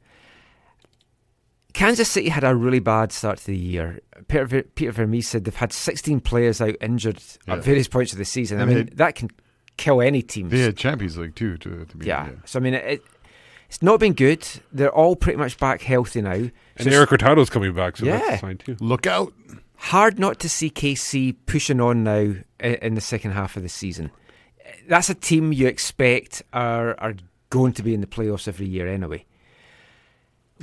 Kansas 1.80 2.09
City 2.09 2.30
had 2.30 2.43
a 2.43 2.53
really 2.55 2.80
bad 2.80 3.11
start 3.11 3.38
to 3.39 3.45
the 3.47 3.57
year. 3.57 3.99
Peter, 4.27 4.45
Ver- 4.45 4.63
Peter 4.75 4.91
Vermes 4.91 5.27
said 5.27 5.45
they've 5.45 5.55
had 5.55 5.71
16 5.71 6.19
players 6.19 6.59
out 6.59 6.75
injured 6.82 7.21
Yeah. 7.47 7.55
at 7.55 7.63
various 7.63 7.88
points 7.88 8.11
of 8.11 8.17
the 8.17 8.25
season. 8.25 8.59
And 8.59 8.69
I 8.69 8.73
mean, 8.73 8.86
they- 8.88 8.95
that 8.95 9.15
can 9.15 9.30
kill 9.77 10.01
any 10.01 10.21
team. 10.21 10.49
They 10.49 10.59
had 10.59 10.75
Champions 10.77 11.17
League 11.17 11.36
too. 11.36 11.57
To, 11.57 11.86
to 11.86 11.97
be 11.97 12.05
Yeah. 12.05 12.30
So 12.45 12.59
I 12.59 12.61
mean, 12.61 12.73
it, 12.73 13.01
it's 13.69 13.82
not 13.82 13.99
been 14.01 14.11
good. 14.13 14.45
They're 14.73 14.93
all 14.93 15.15
pretty 15.15 15.38
much 15.38 15.57
back 15.57 15.82
healthy 15.82 16.21
now. 16.21 16.32
and 16.34 16.51
So 16.82 16.89
Erik 16.89 17.11
Hurtado's 17.11 17.49
coming 17.49 17.73
back, 17.73 17.95
so 17.97 18.05
Yeah. 18.05 18.19
that's 18.19 18.41
fine 18.41 18.57
too. 18.57 18.75
Look 18.82 19.07
out! 19.07 19.34
hard 19.82 20.19
not 20.19 20.38
to 20.41 20.49
see 20.49 20.69
KC 20.69 21.32
pushing 21.45 21.80
on 21.80 22.03
now 22.03 22.34
i- 22.61 22.77
in 22.82 22.95
the 22.95 23.01
second 23.01 23.32
half 23.32 23.55
of 23.55 23.63
the 23.63 23.69
season. 23.69 24.11
That's 24.89 25.09
a 25.09 25.13
team 25.15 25.53
you 25.53 25.67
expect 25.67 26.43
are 26.51 26.99
are 26.99 27.13
going 27.49 27.71
to 27.73 27.84
be 27.84 27.93
in 27.93 28.01
the 28.01 28.07
playoffs 28.07 28.49
every 28.49 28.67
year 28.67 28.86
anyway. 28.89 29.23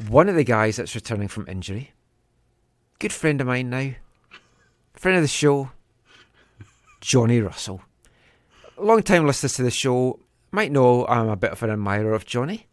One 0.09 0.29
of 0.29 0.35
the 0.35 0.45
guys 0.45 0.77
that's 0.77 0.95
returning 0.95 1.29
from 1.29 1.49
injury, 1.49 1.93
good 2.99 3.15
friend 3.15 3.41
of 3.41 3.47
mine 3.47 3.71
now, 3.71 3.93
friend 4.93 5.17
of 5.17 5.23
the 5.25 5.29
show, 5.29 5.71
Johnny 7.01 7.41
Russell. 7.41 7.81
Long 8.77 9.03
time 9.03 9.27
listeners 9.27 9.55
to 9.55 9.63
the 9.63 9.71
show 9.71 10.21
might 10.53 10.71
know 10.71 11.07
I'm 11.07 11.31
a 11.31 11.37
bit 11.37 11.51
of 11.51 11.63
an 11.63 11.71
admirer 11.71 12.13
of 12.13 12.27
Johnny. 12.27 12.67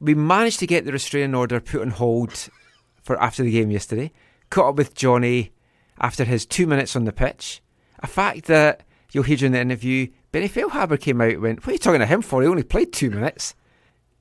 We 0.00 0.14
managed 0.14 0.60
to 0.60 0.66
get 0.66 0.86
the 0.86 0.92
restraining 0.92 1.34
order 1.34 1.60
put 1.60 1.82
on 1.82 1.90
hold 1.90 2.48
for 3.02 3.22
after 3.22 3.42
the 3.42 3.52
game 3.52 3.70
yesterday. 3.70 4.10
Caught 4.48 4.70
up 4.70 4.76
with 4.76 4.94
Johnny 4.94 5.52
after 6.00 6.24
his 6.24 6.46
two 6.46 6.66
minutes 6.66 6.96
on 6.96 7.04
the 7.04 7.12
pitch. 7.12 7.62
A 7.98 8.06
fact 8.06 8.46
that 8.46 8.82
you'll 9.12 9.24
hear 9.24 9.36
during 9.36 9.52
the 9.52 9.60
interview. 9.60 10.08
Benny 10.32 10.48
Feilhaber 10.48 10.98
came 10.98 11.20
out 11.20 11.32
and 11.32 11.42
went, 11.42 11.60
What 11.60 11.68
are 11.68 11.72
you 11.72 11.78
talking 11.78 12.00
to 12.00 12.06
him 12.06 12.22
for? 12.22 12.40
He 12.40 12.48
only 12.48 12.62
played 12.62 12.94
two 12.94 13.10
minutes. 13.10 13.54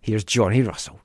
Here's 0.01 0.25
Johnny 0.25 0.61
Russell. 0.61 0.99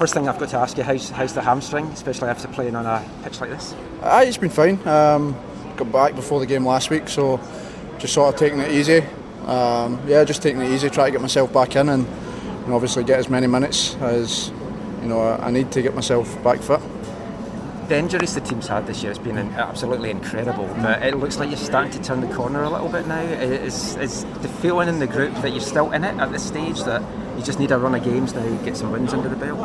First 0.00 0.14
thing 0.14 0.28
I've 0.28 0.38
got 0.38 0.48
to 0.48 0.56
ask 0.56 0.78
you, 0.78 0.82
how's, 0.82 1.10
how's 1.10 1.34
the 1.34 1.42
hamstring, 1.42 1.84
especially 1.88 2.30
after 2.30 2.48
playing 2.48 2.74
on 2.74 2.86
a 2.86 3.06
pitch 3.22 3.38
like 3.38 3.50
this? 3.50 3.74
Aye, 4.02 4.24
it's 4.24 4.38
been 4.38 4.48
fine. 4.48 4.76
Um, 4.88 5.36
got 5.76 5.92
back 5.92 6.14
before 6.14 6.40
the 6.40 6.46
game 6.46 6.64
last 6.64 6.88
week, 6.88 7.06
so 7.06 7.38
just 7.98 8.14
sort 8.14 8.32
of 8.32 8.40
taking 8.40 8.60
it 8.60 8.70
easy. 8.72 9.04
Um, 9.46 10.00
yeah, 10.06 10.24
just 10.24 10.42
taking 10.42 10.62
it 10.62 10.70
easy, 10.70 10.88
try 10.88 11.06
to 11.06 11.10
get 11.12 11.20
myself 11.20 11.52
back 11.52 11.76
in, 11.76 11.90
and 11.90 12.06
obviously 12.72 13.04
get 13.04 13.18
as 13.18 13.28
many 13.28 13.46
minutes 13.46 13.94
as 13.96 14.50
you 15.02 15.08
know 15.08 15.20
I 15.20 15.50
need 15.50 15.70
to 15.72 15.82
get 15.82 15.94
myself 15.94 16.42
back 16.42 16.60
fit. 16.60 16.80
The 17.90 17.98
injuries 17.98 18.36
the 18.36 18.40
team's 18.40 18.68
had 18.68 18.86
this 18.86 19.02
year 19.02 19.10
has 19.10 19.18
been 19.18 19.36
absolutely 19.36 20.12
incredible, 20.12 20.68
but 20.80 21.02
it 21.02 21.16
looks 21.16 21.40
like 21.40 21.48
you're 21.50 21.58
starting 21.58 21.90
to 21.90 22.00
turn 22.00 22.20
the 22.20 22.32
corner 22.32 22.62
a 22.62 22.70
little 22.70 22.88
bit 22.88 23.08
now. 23.08 23.18
Is, 23.20 23.96
is 23.96 24.24
the 24.42 24.48
feeling 24.48 24.88
in 24.88 25.00
the 25.00 25.08
group 25.08 25.34
that 25.42 25.50
you're 25.50 25.60
still 25.60 25.90
in 25.90 26.04
it 26.04 26.16
at 26.20 26.30
this 26.30 26.46
stage, 26.46 26.84
that 26.84 27.02
you 27.36 27.42
just 27.42 27.58
need 27.58 27.72
a 27.72 27.78
run 27.78 27.96
of 27.96 28.04
games 28.04 28.32
now, 28.32 28.48
get 28.62 28.76
some 28.76 28.92
wins 28.92 29.12
under 29.12 29.28
the 29.28 29.34
belt? 29.34 29.58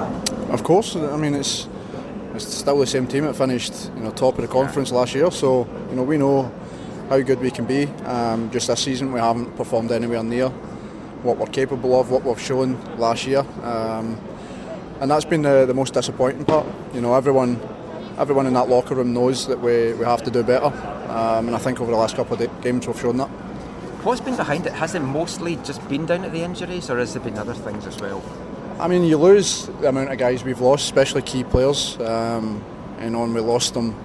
Of 0.50 0.64
course, 0.64 0.96
I 0.96 1.16
mean 1.18 1.36
it's 1.36 1.68
it's 2.34 2.52
still 2.52 2.80
the 2.80 2.88
same 2.88 3.06
team 3.06 3.26
that 3.26 3.36
finished 3.36 3.92
you 3.96 4.02
know 4.02 4.10
top 4.10 4.40
of 4.40 4.42
the 4.42 4.48
conference 4.48 4.92
last 4.92 5.14
year, 5.14 5.30
so 5.30 5.68
you 5.92 5.96
know 5.96 6.02
we 6.02 6.18
know 6.18 6.52
how 7.10 7.22
good 7.22 7.40
we 7.40 7.52
can 7.52 7.66
be. 7.66 7.86
Um, 8.06 8.50
just 8.50 8.66
this 8.70 8.80
season 8.84 9.14
we 9.14 9.20
haven't 9.20 9.56
performed 9.56 9.92
anywhere 9.92 10.24
near 10.24 10.50
what 11.22 11.38
we're 11.38 11.46
capable 11.46 12.00
of, 12.00 12.10
what 12.10 12.24
we've 12.24 12.42
shown 12.42 12.82
last 12.98 13.28
year, 13.28 13.46
um, 13.62 14.20
and 15.00 15.12
that's 15.12 15.26
been 15.26 15.44
the, 15.44 15.68
the 15.68 15.76
most 15.76 15.94
disappointing 15.94 16.44
part. 16.44 16.66
You 16.92 17.02
know 17.02 17.14
everyone. 17.14 17.75
Everyone 18.18 18.48
in 18.48 18.54
that 18.54 18.70
locker 18.70 18.96
room 18.96 19.14
knows 19.14 19.48
that 19.48 19.60
we, 19.60 19.94
we 19.94 20.06
have 20.06 20.24
to 20.24 20.32
do 20.32 20.42
better, 20.42 20.68
um, 21.10 21.48
and 21.48 21.56
I 21.56 21.60
think 21.60 21.82
over 21.82 21.92
the 21.92 21.98
last 21.98 22.16
couple 22.16 22.42
of 22.42 22.62
games 22.62 22.88
we've 22.88 23.00
shown 23.00 23.18
that. 23.18 23.28
What's 24.06 24.22
been 24.22 24.38
behind 24.38 24.66
it? 24.66 24.74
Has 24.74 24.96
it 24.96 25.02
mostly 25.02 25.58
just 25.58 25.86
been 25.90 26.06
down 26.06 26.22
to 26.24 26.30
the 26.30 26.44
injuries, 26.44 26.90
or 26.90 26.98
has 26.98 27.14
there 27.14 27.24
been 27.24 27.38
other 27.38 27.54
things 27.54 27.86
as 27.86 28.00
well? 28.00 28.24
I 28.80 28.88
mean, 28.88 29.04
you 29.04 29.18
lose 29.18 29.68
the 29.68 29.90
amount 29.90 30.12
of 30.12 30.18
guys 30.18 30.44
we've 30.44 30.62
lost, 30.62 30.86
especially 30.86 31.24
key 31.24 31.44
players. 31.44 32.00
Um, 32.00 32.64
and 33.00 33.34
we 33.34 33.42
lost 33.42 33.74
them. 33.74 33.96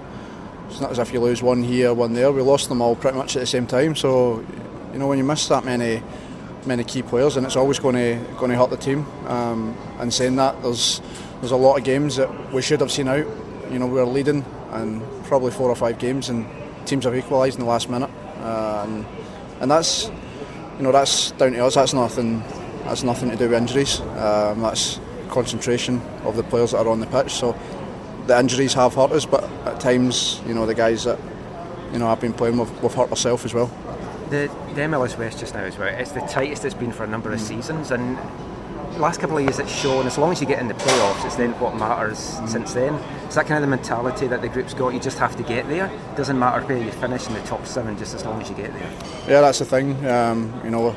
It's 0.69 0.79
not 0.79 0.91
as 0.91 0.99
if 0.99 1.13
you 1.13 1.19
lose 1.19 1.43
one 1.43 1.63
here, 1.63 1.93
one 1.93 2.13
there. 2.13 2.31
We 2.31 2.41
lost 2.41 2.69
them 2.69 2.81
all 2.81 2.95
pretty 2.95 3.17
much 3.17 3.35
at 3.35 3.39
the 3.39 3.45
same 3.45 3.67
time. 3.67 3.95
So, 3.95 4.45
you 4.93 4.99
know, 4.99 5.07
when 5.07 5.17
you 5.17 5.23
miss 5.23 5.47
that 5.47 5.65
many, 5.65 6.01
many 6.65 6.83
key 6.83 7.01
players, 7.01 7.37
and 7.37 7.45
it's 7.45 7.55
always 7.55 7.79
going 7.79 7.95
to 7.95 8.33
going 8.37 8.51
to 8.51 8.57
hurt 8.57 8.69
the 8.69 8.77
team. 8.77 9.05
Um, 9.27 9.77
and 9.99 10.13
saying 10.13 10.35
that, 10.37 10.61
there's 10.61 11.01
there's 11.39 11.51
a 11.51 11.57
lot 11.57 11.77
of 11.77 11.83
games 11.83 12.15
that 12.15 12.53
we 12.53 12.61
should 12.61 12.79
have 12.79 12.91
seen 12.91 13.07
out. 13.07 13.25
You 13.71 13.79
know, 13.79 13.87
we 13.87 13.93
were 13.93 14.05
leading, 14.05 14.45
and 14.71 15.01
probably 15.23 15.51
four 15.51 15.69
or 15.69 15.75
five 15.75 15.97
games, 15.97 16.29
and 16.29 16.45
teams 16.85 17.05
have 17.05 17.15
equalised 17.15 17.57
in 17.57 17.65
the 17.65 17.69
last 17.69 17.89
minute. 17.89 18.09
Uh, 18.39 18.85
and 18.85 19.05
and 19.61 19.71
that's 19.71 20.11
you 20.77 20.83
know 20.83 20.91
that's 20.91 21.31
down 21.31 21.53
to 21.53 21.65
us. 21.65 21.75
That's 21.75 21.93
nothing. 21.93 22.43
That's 22.83 23.03
nothing 23.03 23.29
to 23.29 23.35
do 23.35 23.49
with 23.49 23.57
injuries. 23.57 24.01
Um, 24.01 24.61
that's 24.61 24.99
concentration 25.29 26.01
of 26.23 26.35
the 26.35 26.43
players 26.43 26.71
that 26.71 26.85
are 26.85 26.89
on 26.89 26.99
the 26.99 27.07
pitch. 27.07 27.31
So 27.31 27.57
the 28.27 28.37
injuries 28.37 28.73
have 28.73 28.93
hurt 28.93 29.11
us, 29.11 29.25
but 29.25 29.43
at 29.65 29.79
times, 29.79 30.41
you 30.45 30.53
know, 30.53 30.65
the 30.65 30.75
guys 30.75 31.05
that 31.05 31.19
you 31.93 31.99
know 31.99 32.07
I've 32.07 32.19
been 32.19 32.33
playing, 32.33 32.57
we've, 32.57 32.83
we've 32.83 32.93
hurt 32.93 33.09
ourselves 33.09 33.45
as 33.45 33.53
well. 33.53 33.71
The, 34.29 34.49
the 34.75 34.81
MLS 34.81 35.17
West 35.17 35.39
just 35.39 35.53
now 35.53 35.63
as 35.63 35.77
well, 35.77 35.89
it's 35.89 36.13
the 36.13 36.21
tightest 36.21 36.63
it's 36.63 36.73
been 36.73 36.91
for 36.91 37.03
a 37.03 37.07
number 37.07 37.31
of 37.31 37.41
seasons, 37.41 37.91
and 37.91 38.17
last 39.01 39.19
couple 39.19 39.37
of 39.37 39.43
years 39.43 39.59
it's 39.59 39.73
shown 39.73 40.05
as 40.05 40.17
long 40.17 40.31
as 40.31 40.39
you 40.39 40.47
get 40.47 40.59
in 40.59 40.67
the 40.67 40.73
playoffs, 40.75 41.25
it's 41.25 41.35
then 41.35 41.51
what 41.59 41.75
matters 41.75 42.19
since 42.47 42.73
then. 42.73 42.93
Is 43.27 43.35
that 43.35 43.47
kind 43.47 43.63
of 43.63 43.69
the 43.69 43.75
mentality 43.75 44.27
that 44.27 44.41
the 44.41 44.47
group's 44.47 44.73
got? 44.73 44.93
You 44.93 44.99
just 44.99 45.17
have 45.17 45.35
to 45.37 45.43
get 45.43 45.67
there. 45.67 45.91
Doesn't 46.15 46.37
matter 46.37 46.65
where 46.65 46.77
you 46.77 46.91
finish 46.91 47.27
in 47.27 47.33
the 47.33 47.41
top 47.41 47.65
seven, 47.65 47.97
just 47.97 48.13
as 48.13 48.23
long 48.23 48.41
as 48.41 48.49
you 48.49 48.55
get 48.55 48.71
there. 48.73 48.91
Yeah, 49.27 49.41
that's 49.41 49.59
the 49.59 49.65
thing. 49.65 50.05
Um, 50.05 50.53
you 50.63 50.69
know, 50.69 50.95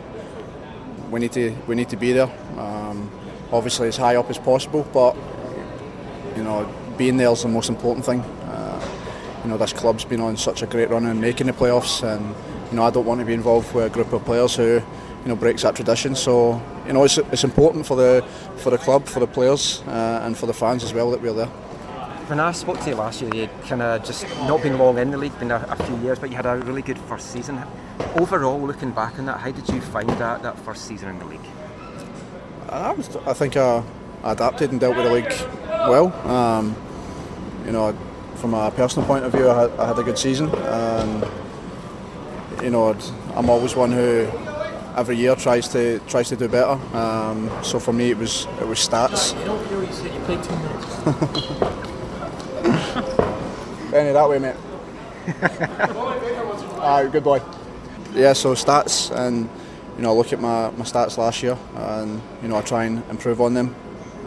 we 1.10 1.20
need 1.20 1.32
to 1.32 1.56
we 1.66 1.74
need 1.74 1.88
to 1.88 1.96
be 1.96 2.12
there. 2.12 2.30
Um, 2.58 3.10
obviously, 3.50 3.88
as 3.88 3.96
high 3.96 4.16
up 4.16 4.28
as 4.28 4.38
possible, 4.38 4.86
but 4.92 5.16
you 6.36 6.44
know, 6.44 6.70
being 6.98 7.16
there 7.16 7.32
is 7.32 7.42
the 7.42 7.48
most 7.48 7.70
important 7.70 8.04
thing. 8.04 8.20
Uh, 8.20 8.88
you 9.42 9.50
know, 9.50 9.56
this 9.56 9.72
club's 9.72 10.04
been 10.04 10.20
on 10.20 10.36
such 10.36 10.62
a 10.62 10.66
great 10.66 10.90
run 10.90 11.06
in 11.06 11.20
making 11.20 11.46
the 11.46 11.52
playoffs, 11.54 12.02
and 12.02 12.34
you 12.70 12.76
know, 12.76 12.84
I 12.84 12.90
don't 12.90 13.06
want 13.06 13.20
to 13.20 13.26
be 13.26 13.34
involved 13.34 13.74
with 13.74 13.86
a 13.86 13.90
group 13.90 14.12
of 14.12 14.24
players 14.24 14.56
who 14.56 14.82
you 15.24 15.28
know 15.30 15.36
breaks 15.36 15.62
that 15.62 15.74
tradition. 15.74 16.14
So 16.14 16.60
you 16.86 16.92
know, 16.92 17.04
it's, 17.04 17.18
it's 17.18 17.44
important 17.44 17.86
for 17.86 17.96
the 17.96 18.24
for 18.58 18.70
the 18.70 18.78
club, 18.78 19.06
for 19.06 19.20
the 19.20 19.26
players, 19.26 19.82
uh, 19.86 20.20
and 20.22 20.36
for 20.36 20.46
the 20.46 20.54
fans 20.54 20.84
as 20.84 20.92
well 20.92 21.10
that 21.10 21.20
we're 21.22 21.32
there. 21.32 21.50
When 22.28 22.40
I 22.40 22.52
spoke 22.52 22.80
to 22.80 22.88
you 22.90 22.96
last 22.96 23.20
year, 23.20 23.34
you'd 23.34 23.50
kind 23.64 23.82
of 23.82 24.02
just 24.02 24.26
not 24.48 24.62
been 24.62 24.78
long 24.78 24.96
in 24.98 25.10
the 25.10 25.18
league, 25.18 25.38
been 25.38 25.50
a, 25.50 25.66
a 25.68 25.76
few 25.84 25.96
years, 25.98 26.18
but 26.18 26.30
you 26.30 26.36
had 26.36 26.46
a 26.46 26.56
really 26.56 26.80
good 26.80 26.96
first 26.98 27.30
season. 27.32 27.62
Overall, 28.16 28.60
looking 28.62 28.92
back 28.92 29.18
on 29.18 29.26
that, 29.26 29.40
how 29.40 29.50
did 29.50 29.68
you 29.68 29.80
find 29.82 30.08
that, 30.08 30.42
that 30.42 30.58
first 30.60 30.86
season 30.86 31.10
in 31.10 31.18
the 31.18 31.26
league? 31.26 31.46
I, 32.70 32.92
was, 32.92 33.14
I 33.26 33.34
think 33.34 33.58
I 33.58 33.82
adapted 34.24 34.70
and 34.72 34.80
dealt 34.80 34.96
with 34.96 35.04
the 35.04 35.12
league 35.12 35.32
well. 35.68 36.12
Um, 36.26 36.74
you 37.66 37.72
know, 37.72 37.94
from 38.36 38.54
a 38.54 38.70
personal 38.70 39.06
point 39.06 39.26
of 39.26 39.32
view, 39.32 39.50
I 39.50 39.60
had, 39.62 39.70
I 39.78 39.86
had 39.88 39.98
a 39.98 40.02
good 40.02 40.18
season, 40.18 40.48
and 40.48 41.26
you 42.62 42.70
know, 42.70 42.88
I'd- 42.90 43.12
I'm 43.34 43.50
always 43.50 43.74
one 43.76 43.92
who 43.92 44.26
every 44.96 45.16
year 45.16 45.34
tries 45.36 45.68
to 45.68 45.98
tries 46.00 46.28
to 46.28 46.36
do 46.36 46.48
better. 46.48 46.78
Um, 46.96 47.50
so 47.62 47.78
for 47.78 47.92
me, 47.92 48.10
it 48.10 48.18
was 48.18 48.46
it 48.60 48.66
was 48.66 48.78
stats. 48.78 49.38
You 49.38 49.44
don't 49.46 49.70
really 49.70 49.92
sit, 49.92 50.12
you 50.12 50.20
play 50.20 50.36
two 50.42 50.56
minutes. 50.56 50.86
Benny, 53.90 54.12
that 54.12 54.28
way, 54.28 54.38
mate. 54.38 54.56
Aye, 56.82 57.08
good 57.10 57.24
boy. 57.24 57.40
Yeah, 58.14 58.32
so 58.32 58.54
stats, 58.54 59.10
and 59.14 59.48
you 59.96 60.02
know, 60.02 60.10
I 60.10 60.14
look 60.14 60.32
at 60.32 60.40
my, 60.40 60.70
my 60.70 60.84
stats 60.84 61.16
last 61.18 61.42
year, 61.42 61.56
and 61.76 62.20
you 62.42 62.48
know, 62.48 62.56
I 62.56 62.62
try 62.62 62.84
and 62.84 63.02
improve 63.10 63.40
on 63.40 63.54
them. 63.54 63.74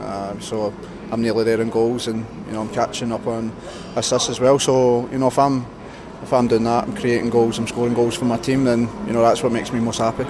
Um, 0.02 0.42
so 0.42 0.74
I'm 1.12 1.22
nearly 1.22 1.44
there 1.44 1.62
in 1.62 1.70
goals, 1.70 2.08
and 2.08 2.26
you 2.48 2.54
know, 2.54 2.62
I'm 2.62 2.70
catching 2.70 3.12
up 3.12 3.28
on 3.28 3.54
assists 3.96 4.30
as 4.30 4.40
well. 4.40 4.60
So 4.60 5.08
you 5.12 5.18
know, 5.18 5.28
if 5.28 5.40
I'm 5.40 5.66
if 6.24 6.34
I'm 6.34 6.48
doing 6.48 6.64
that, 6.64 6.86
I'm 6.86 6.96
creating 6.96 7.30
goals, 7.30 7.60
I'm 7.60 7.68
scoring 7.68 7.94
goals 7.94 8.16
for 8.16 8.26
my 8.26 8.38
team, 8.38 8.64
then 8.64 8.90
you 9.06 9.14
know, 9.14 9.22
that's 9.22 9.44
what 9.44 9.52
makes 9.52 9.72
me 9.72 9.80
most 9.80 10.00
happy. 10.00 10.26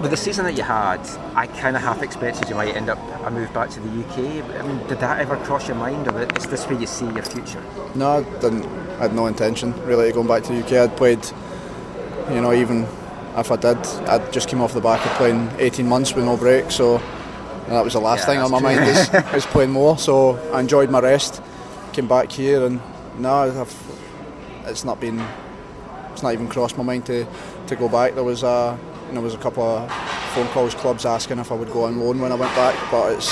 With 0.00 0.10
the 0.10 0.16
season 0.16 0.44
that 0.44 0.56
you 0.56 0.62
had, 0.62 1.00
I 1.34 1.46
kind 1.46 1.74
of 1.74 1.82
half 1.82 2.02
expected 2.02 2.48
you 2.50 2.54
might 2.54 2.76
end 2.76 2.90
up 2.90 2.98
a 3.24 3.30
move 3.30 3.52
back 3.54 3.70
to 3.70 3.80
the 3.80 3.88
UK. 4.04 4.18
I 4.60 4.66
mean, 4.66 4.86
did 4.88 5.00
that 5.00 5.20
ever 5.20 5.36
cross 5.38 5.66
your 5.68 5.76
mind, 5.76 6.06
or 6.08 6.20
is 6.36 6.46
this 6.46 6.66
where 6.66 6.78
you 6.78 6.86
see 6.86 7.06
your 7.06 7.22
future? 7.22 7.62
No, 7.94 8.18
I 8.18 8.22
didn't. 8.40 8.66
I 8.98 9.02
had 9.04 9.14
no 9.14 9.26
intention 9.26 9.72
really 9.86 10.08
of 10.08 10.14
going 10.14 10.26
back 10.28 10.42
to 10.44 10.52
the 10.52 10.60
UK. 10.64 10.90
I'd 10.90 10.96
played, 10.96 11.24
you 12.30 12.40
know, 12.42 12.52
even 12.52 12.82
if 13.36 13.50
I 13.50 13.56
did, 13.56 13.78
I'd 14.08 14.32
just 14.32 14.48
came 14.48 14.60
off 14.60 14.74
the 14.74 14.80
back 14.82 15.04
of 15.04 15.12
playing 15.12 15.50
18 15.58 15.88
months 15.88 16.14
with 16.14 16.24
no 16.26 16.36
break. 16.36 16.70
So 16.70 16.98
that 17.68 17.82
was 17.82 17.94
the 17.94 18.00
last 18.00 18.20
Yeah, 18.20 18.26
thing 18.26 18.38
on 18.40 18.50
my 18.50 18.60
that's 18.60 19.10
mind 19.12 19.24
true. 19.24 19.30
is, 19.30 19.44
is 19.44 19.46
playing 19.46 19.70
more. 19.70 19.96
So 19.98 20.36
I 20.52 20.60
enjoyed 20.60 20.90
my 20.90 21.00
rest. 21.00 21.42
Came 21.94 22.06
back 22.06 22.30
here 22.30 22.64
and 22.66 22.80
no, 23.18 23.32
I've, 23.60 23.74
it's 24.66 24.84
not 24.84 25.00
been 25.00 25.22
it's 26.12 26.22
not 26.22 26.32
even 26.34 26.48
crossed 26.48 26.76
my 26.78 26.84
mind 26.84 27.06
to, 27.06 27.26
to 27.66 27.76
go 27.76 27.88
back. 27.88 28.14
There 28.14 28.24
was 28.24 28.42
a 28.42 28.78
know, 29.08 29.14
there 29.14 29.22
was 29.22 29.34
a 29.34 29.38
couple 29.38 29.62
of 29.62 29.90
phone 30.34 30.48
calls, 30.48 30.74
clubs 30.74 31.06
asking 31.06 31.38
if 31.38 31.50
I 31.50 31.54
would 31.54 31.70
go 31.70 31.84
on 31.84 31.98
loan 31.98 32.20
when 32.20 32.32
I 32.32 32.34
went 32.34 32.54
back, 32.54 32.74
but 32.90 33.12
it's 33.12 33.30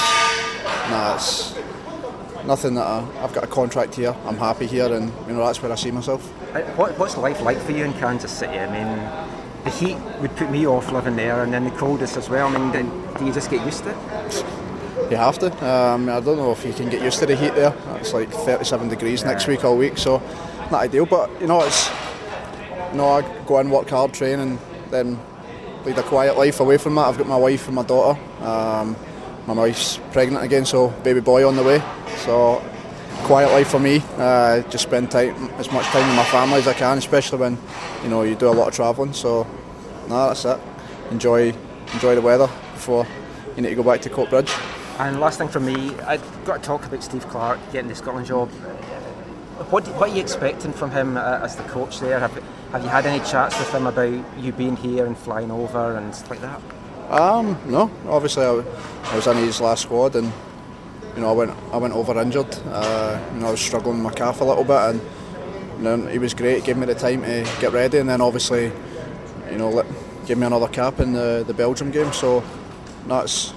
nah, 0.91 1.15
it's 1.15 1.55
nothing 2.47 2.75
that 2.75 2.87
I, 2.87 3.07
I've 3.23 3.33
got 3.33 3.45
a 3.45 3.49
contract 3.49 3.95
here. 3.95 4.15
I'm 4.25 4.37
happy 4.37 4.67
here, 4.67 4.93
and 4.93 5.13
you 5.27 5.35
know 5.35 5.47
that's 5.47 5.63
where 5.63 5.73
I 5.73 5.75
see 5.75 5.91
myself. 5.91 6.27
What, 6.77 6.99
what's 6.99 7.17
life 7.17 7.41
like 7.41 7.59
for 7.59 7.73
you 7.73 7.85
in 7.85 7.93
Kansas 7.95 8.33
City? 8.33 8.59
I 8.59 8.71
mean, 8.71 9.35
the 9.65 9.71
heat 9.71 9.97
would 10.21 10.35
put 10.37 10.51
me 10.51 10.67
off 10.67 10.93
living 10.93 11.17
there, 11.17 11.43
and 11.43 11.53
then 11.53 11.65
the 11.65 11.71
coldest 11.73 12.17
as 12.17 12.29
well. 12.29 12.49
I 12.49 12.59
mean, 12.59 12.73
do, 12.73 13.19
do 13.19 13.27
you 13.27 13.33
just 13.33 13.51
get 13.51 13.65
used 13.65 13.85
to 13.85 13.91
it? 13.91 14.45
You 15.11 15.17
have 15.17 15.39
to. 15.41 15.67
Um, 15.67 16.09
I 16.09 16.21
don't 16.21 16.39
know 16.39 16.53
if 16.53 16.65
you 16.65 16.73
can 16.73 16.89
get 16.89 17.03
used 17.03 17.19
to 17.19 17.27
the 17.27 17.37
heat 17.37 17.55
there. 17.55 17.75
It's 17.97 18.15
like 18.15 18.31
37 18.31 18.89
degrees 18.89 19.25
next 19.25 19.47
week 19.47 19.65
all 19.65 19.77
week, 19.77 19.99
so 19.99 20.23
not 20.71 20.83
ideal. 20.85 21.07
But 21.07 21.31
you 21.41 21.47
know, 21.47 21.63
it's 21.63 21.91
you 22.93 22.99
know, 22.99 23.09
I 23.09 23.45
go 23.47 23.59
and 23.59 23.71
work 23.71 23.91
hard, 23.91 24.15
train, 24.15 24.39
and 24.39 24.59
then 24.91 25.19
lead 25.85 25.99
a 25.99 26.03
quiet 26.03 26.37
life 26.37 26.61
away 26.61 26.79
from 26.79 26.95
that. 26.95 27.03
I've 27.03 27.19
got 27.19 27.27
my 27.27 27.37
wife 27.37 27.67
and 27.67 27.77
my 27.77 27.83
daughter. 27.83 28.19
Um, 28.43 28.97
my 29.47 29.53
wife's 29.53 29.99
pregnant 30.13 30.45
again, 30.45 30.65
so 30.65 30.89
baby 31.03 31.21
boy 31.21 31.47
on 31.47 31.57
the 31.57 31.63
way. 31.63 31.83
So 32.25 32.63
quiet 33.25 33.51
life 33.51 33.69
for 33.69 33.79
me. 33.79 34.03
Uh, 34.17 34.63
just 34.71 34.85
spend 34.85 35.11
time 35.11 35.51
as 35.59 35.71
much 35.71 35.85
time 35.87 36.07
with 36.07 36.17
my 36.17 36.25
family 36.25 36.59
as 36.59 36.67
I 36.67 36.75
can, 36.75 36.99
especially 36.99 37.39
when 37.39 37.59
you 38.03 38.09
know 38.09 38.23
you 38.23 38.35
do 38.35 38.49
a 38.49 38.51
lot 38.51 38.69
of 38.69 38.75
travelling. 38.75 39.13
So 39.13 39.47
no, 40.09 40.29
that's 40.29 40.45
it. 40.45 40.59
Enjoy 41.11 41.55
enjoy 41.93 42.15
the 42.15 42.23
weather 42.23 42.49
before 42.73 43.07
you 43.57 43.63
need 43.63 43.71
to 43.71 43.75
go 43.75 43.83
back 43.83 44.01
to 44.03 44.11
Coatbridge. 44.11 44.51
And 44.99 45.21
last 45.21 45.39
thing 45.39 45.49
from 45.49 45.67
me, 45.67 45.95
I've 46.01 46.45
got 46.45 46.63
to 46.63 46.63
talk 46.63 46.87
about 46.87 47.03
Steve 47.03 47.27
Clarke 47.29 47.59
getting 47.73 47.89
the 47.89 47.95
Scotland 47.95 48.27
job. 48.27 48.49
What, 49.71 49.87
what 49.89 50.11
are 50.11 50.15
you 50.15 50.21
expecting 50.21 50.73
from 50.73 50.91
him 50.91 51.17
uh, 51.17 51.41
as 51.43 51.57
the 51.57 51.65
coach 51.65 52.01
there? 52.01 52.29
Have, 52.75 52.83
you 52.83 52.89
had 52.89 53.07
any 53.07 53.25
chats 53.25 53.57
with 53.57 53.73
him 53.73 53.87
about 53.87 54.13
you 54.37 54.51
being 54.51 54.75
here 54.75 55.07
and 55.07 55.17
flying 55.17 55.53
over 55.53 55.97
and 55.97 56.13
stuff 56.13 56.31
like 56.31 56.41
that? 56.41 56.61
Um, 57.09 57.57
no, 57.67 57.89
obviously 58.09 58.45
I, 58.45 58.65
I 59.05 59.15
was 59.15 59.29
in 59.29 59.37
his 59.37 59.61
last 59.61 59.83
squad 59.83 60.17
and 60.17 60.33
you 61.15 61.21
know 61.21 61.29
I 61.29 61.33
went 61.33 61.53
I 61.73 61.77
went 61.77 61.95
over 61.95 62.21
injured. 62.21 62.53
Uh, 62.67 63.25
you 63.33 63.39
know 63.39 63.47
I 63.47 63.51
was 63.53 63.61
struggling 63.61 64.03
with 64.03 64.13
my 64.13 64.13
calf 64.13 64.41
a 64.41 64.45
little 64.45 64.65
bit 64.65 64.77
and 64.77 65.01
you 65.79 65.85
know, 65.85 66.07
he 66.09 66.19
was 66.19 66.35
great. 66.35 66.65
Gave 66.65 66.77
me 66.77 66.87
the 66.87 66.97
time 66.97 67.23
to 67.23 67.49
get 67.61 67.73
ready 67.73 67.99
and 67.99 68.09
then 68.09 68.21
obviously 68.21 68.73
you 69.53 69.57
know 69.57 69.71
let, 69.71 69.87
gave 70.27 70.39
me 70.39 70.45
another 70.45 70.67
cap 70.67 70.99
in 70.99 71.13
the 71.13 71.45
the 71.47 71.55
Belgium 71.55 71.93
game. 71.93 72.13
So 72.13 72.43
that's 73.07 73.51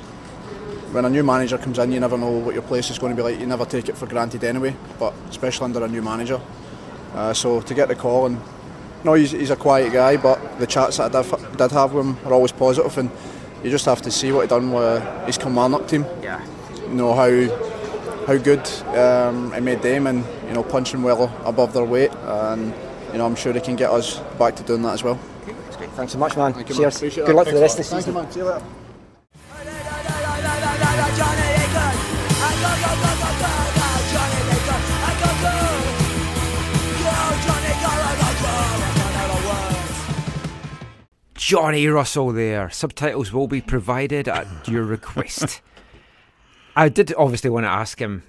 when 0.94 1.06
a 1.06 1.10
new 1.10 1.23
manager 1.23 1.57
comes 1.57 1.80
in, 1.80 1.91
you 1.91 1.99
never 1.99 2.19
know 2.19 2.30
what 2.30 2.53
your 2.53 2.61
place 2.61 2.91
is 2.91 2.99
going 2.99 3.15
to 3.15 3.18
be 3.18 3.23
like. 3.23 3.39
You 3.39 3.48
never 3.48 3.65
take 3.65 3.89
it 3.89 3.98
for 3.98 4.06
granted 4.06 4.44
anyway, 4.44 4.76
but 4.99 5.15
especially 5.27 5.65
under 5.65 5.84
a 5.84 5.88
new 5.88 6.03
manager. 6.03 6.39
Uh, 7.15 7.34
so 7.34 7.61
to 7.61 7.73
get 7.73 7.88
the 7.88 7.95
call 7.95 8.27
and 8.27 8.39
no, 9.03 9.14
he's, 9.14 9.32
he's 9.32 9.49
a 9.52 9.56
quiet 9.56 9.94
guy, 9.94 10.18
but 10.18 10.60
the 10.60 10.68
chats 10.68 10.98
that 10.98 11.15
I 11.15 11.22
did, 11.22 11.57
did 11.57 11.72
have 11.72 11.94
with 11.94 12.06
him 12.06 12.18
are 12.26 12.34
always 12.34 12.52
positive, 12.52 12.98
and 12.98 13.11
you 13.64 13.69
just 13.69 13.86
have 13.86 14.02
to 14.03 14.11
see 14.11 14.32
what 14.32 14.41
he 14.41 14.48
done 14.48 14.72
with 14.72 15.26
his 15.26 15.38
Kilmarnock 15.38 15.88
team. 15.88 16.06
Yeah. 16.22 16.45
You 16.88 16.94
know 16.94 17.14
how 17.14 17.65
how 18.28 18.38
good 18.38 18.68
um, 18.98 19.53
he 19.53 19.61
made 19.61 19.82
them, 19.82 20.07
and 20.07 20.24
you 20.48 20.53
know 20.53 20.64
punching 20.64 21.02
well 21.02 21.34
above 21.45 21.74
their 21.74 21.86
weight, 21.86 22.11
and 22.11 22.74
you 23.11 23.18
know 23.18 23.26
I'm 23.26 23.36
sure 23.36 23.53
he 23.53 23.61
can 23.61 23.76
get 23.76 23.91
us 23.91 24.19
back 24.38 24.56
to 24.57 24.64
doing 24.64 24.82
that 24.84 24.94
as 24.94 25.03
well. 25.03 25.19
Thanks 25.95 26.14
so 26.14 26.19
much, 26.19 26.38
man. 26.38 26.53
Thank 26.53 26.69
you. 26.69 26.76
Cheers. 26.76 26.98
Appreciate 26.98 27.26
Good 27.26 27.36
luck 27.36 27.48
for 27.48 27.56
the 27.56 27.61
rest 27.61 27.80
of 27.80 27.90
the 27.90 28.02
season. 28.02 28.68
Johnny 41.48 41.88
Russell 41.88 42.34
there. 42.34 42.69
Subtitles 42.69 43.32
will 43.32 43.48
be 43.48 43.61
provided 43.61 44.28
at 44.28 44.68
your 44.68 44.84
request. 44.84 45.61
I 46.76 46.90
did 46.90 47.14
obviously 47.18 47.49
want 47.49 47.64
to 47.64 47.69
ask 47.69 48.02
him, 48.02 48.24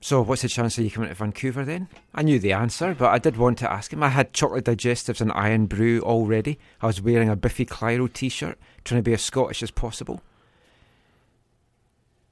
so 0.00 0.22
what's 0.22 0.40
the 0.40 0.48
chance 0.48 0.78
of 0.78 0.84
you 0.84 0.90
coming 0.90 1.10
to 1.10 1.14
Vancouver 1.14 1.62
then? 1.66 1.88
I 2.14 2.22
knew 2.22 2.38
the 2.38 2.54
answer, 2.54 2.96
but 2.98 3.10
I 3.10 3.18
did 3.18 3.36
want 3.36 3.58
to 3.58 3.70
ask 3.70 3.92
him. 3.92 4.02
I 4.02 4.08
had 4.08 4.32
chocolate 4.32 4.64
digestives 4.64 5.20
and 5.20 5.30
Irn-Bru 5.32 6.00
already. 6.00 6.58
I 6.80 6.86
was 6.86 7.02
wearing 7.02 7.28
a 7.28 7.36
Biffy 7.36 7.66
Clyro 7.66 8.10
t 8.10 8.30
shirt, 8.30 8.58
trying 8.82 9.00
to 9.00 9.02
be 9.02 9.12
as 9.12 9.20
Scottish 9.20 9.62
as 9.62 9.70
possible. 9.70 10.22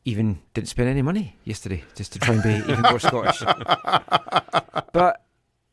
Even 0.07 0.39
didn't 0.55 0.69
spend 0.69 0.89
any 0.89 1.03
money 1.03 1.37
yesterday 1.45 1.85
just 1.95 2.15
to 2.15 2.19
try 2.19 2.37
and 2.37 2.43
be 2.43 2.73
even 2.73 2.81
more 2.81 2.99
Scottish. 2.99 3.43
But 4.95 5.26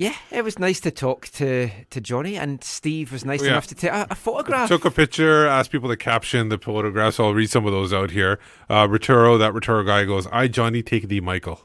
yeah, 0.03 0.15
it 0.31 0.43
was 0.43 0.59
nice 0.59 0.79
to 0.81 0.91
talk 0.91 1.27
to, 1.29 1.69
to 1.89 2.01
Johnny, 2.01 2.37
and 2.37 2.63
Steve 2.63 3.11
was 3.11 3.23
nice 3.25 3.41
Oh, 3.41 3.45
yeah. 3.45 3.51
enough 3.51 3.67
to 3.67 3.75
take 3.75 3.91
a, 3.91 4.07
a 4.11 4.15
photograph. 4.15 4.67
Took 4.69 4.85
a 4.85 4.91
picture, 4.91 5.47
asked 5.47 5.71
people 5.71 5.89
to 5.89 5.97
caption 5.97 6.49
the 6.49 6.57
photographs. 6.57 7.15
So 7.17 7.25
I'll 7.25 7.33
read 7.33 7.49
some 7.49 7.65
of 7.65 7.71
those 7.71 7.93
out 7.93 8.11
here. 8.11 8.39
Uh, 8.69 8.87
Returo, 8.87 9.37
that 9.39 9.53
Returo 9.53 9.85
guy 9.85 10.05
goes, 10.05 10.27
I, 10.27 10.47
Johnny, 10.47 10.81
take 10.83 11.07
the 11.07 11.21
Michael. 11.21 11.61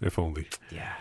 If 0.00 0.18
only. 0.18 0.48
Yeah, 0.70 0.92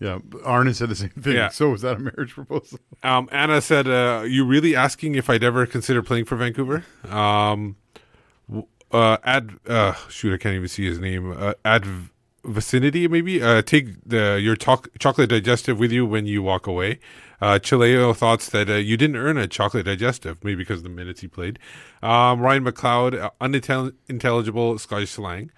yeah. 0.00 0.18
Arne 0.44 0.74
said 0.74 0.90
the 0.90 0.94
same 0.96 1.08
thing. 1.10 1.34
Yeah. 1.36 1.48
So 1.48 1.70
was 1.70 1.82
that 1.82 1.96
a 1.96 1.98
marriage 2.00 2.32
proposal? 2.34 2.78
Um, 3.02 3.28
Anna 3.32 3.60
said, 3.62 3.86
uh, 3.88 4.24
"You 4.26 4.44
really 4.44 4.76
asking 4.76 5.14
if 5.14 5.30
I'd 5.30 5.42
ever 5.44 5.64
consider 5.66 6.02
playing 6.02 6.26
for 6.26 6.36
Vancouver?" 6.36 6.84
Um, 7.08 7.76
uh, 8.92 9.16
ad, 9.24 9.52
uh, 9.66 9.94
shoot, 10.08 10.34
I 10.34 10.36
can't 10.36 10.56
even 10.56 10.68
see 10.68 10.84
his 10.84 10.98
name. 10.98 11.32
Uh, 11.32 11.54
ad 11.64 11.86
vicinity, 12.44 13.08
maybe. 13.08 13.42
Uh, 13.42 13.62
take 13.62 13.88
the 14.04 14.38
your 14.40 14.56
choc- 14.56 14.88
chocolate 14.98 15.30
digestive 15.30 15.78
with 15.78 15.92
you 15.92 16.06
when 16.06 16.26
you 16.26 16.42
walk 16.42 16.66
away. 16.66 16.98
Uh, 17.40 17.58
Chileo 17.58 18.14
thoughts 18.14 18.50
that 18.50 18.68
uh, 18.68 18.74
you 18.74 18.96
didn't 18.96 19.16
earn 19.16 19.38
a 19.38 19.48
chocolate 19.48 19.86
digestive, 19.86 20.42
maybe 20.44 20.56
because 20.56 20.78
of 20.78 20.82
the 20.84 20.90
minutes 20.90 21.20
he 21.20 21.28
played. 21.28 21.58
Um, 22.02 22.40
Ryan 22.40 22.64
McLeod, 22.64 23.20
uh, 23.20 23.30
unintelligible 23.40 24.78
Scottish 24.78 25.10
slang. 25.10 25.50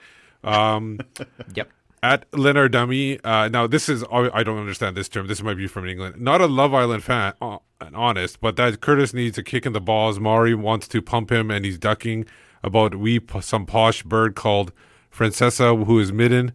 Um, 0.45 1.01
yep. 1.55 1.71
At 2.05 2.27
Leonard 2.37 2.73
Dummy, 2.73 3.21
uh, 3.23 3.49
now 3.49 3.69
this 3.69 3.89
is 3.89 4.03
I 4.11 4.43
don't 4.43 4.59
understand 4.59 4.97
this 4.97 5.09
term. 5.09 5.29
This 5.29 5.41
might 5.41 5.57
be 5.57 5.69
from 5.69 5.87
England. 5.87 6.21
Not 6.21 6.41
a 6.41 6.47
Love 6.47 6.75
Island 6.75 7.05
fan, 7.05 7.35
uh, 7.41 7.59
honest, 7.95 8.41
but 8.41 8.57
that 8.57 8.81
Curtis 8.81 9.15
needs 9.15 9.39
a 9.39 9.43
kick 9.45 9.67
in 9.67 9.73
the 9.73 9.81
balls. 9.81 10.19
Mari 10.19 10.53
wants 10.53 10.89
to 10.89 11.01
pump 11.01 11.31
him, 11.31 11.49
and 11.49 11.65
he's 11.65 11.79
ducking 11.79 12.27
about 12.65 12.97
we 12.97 13.21
some 13.41 13.67
posh 13.67 14.03
bird 14.03 14.35
called 14.35 14.73
Francesca 15.11 15.77
who 15.77 16.01
is 16.01 16.13
midden. 16.13 16.53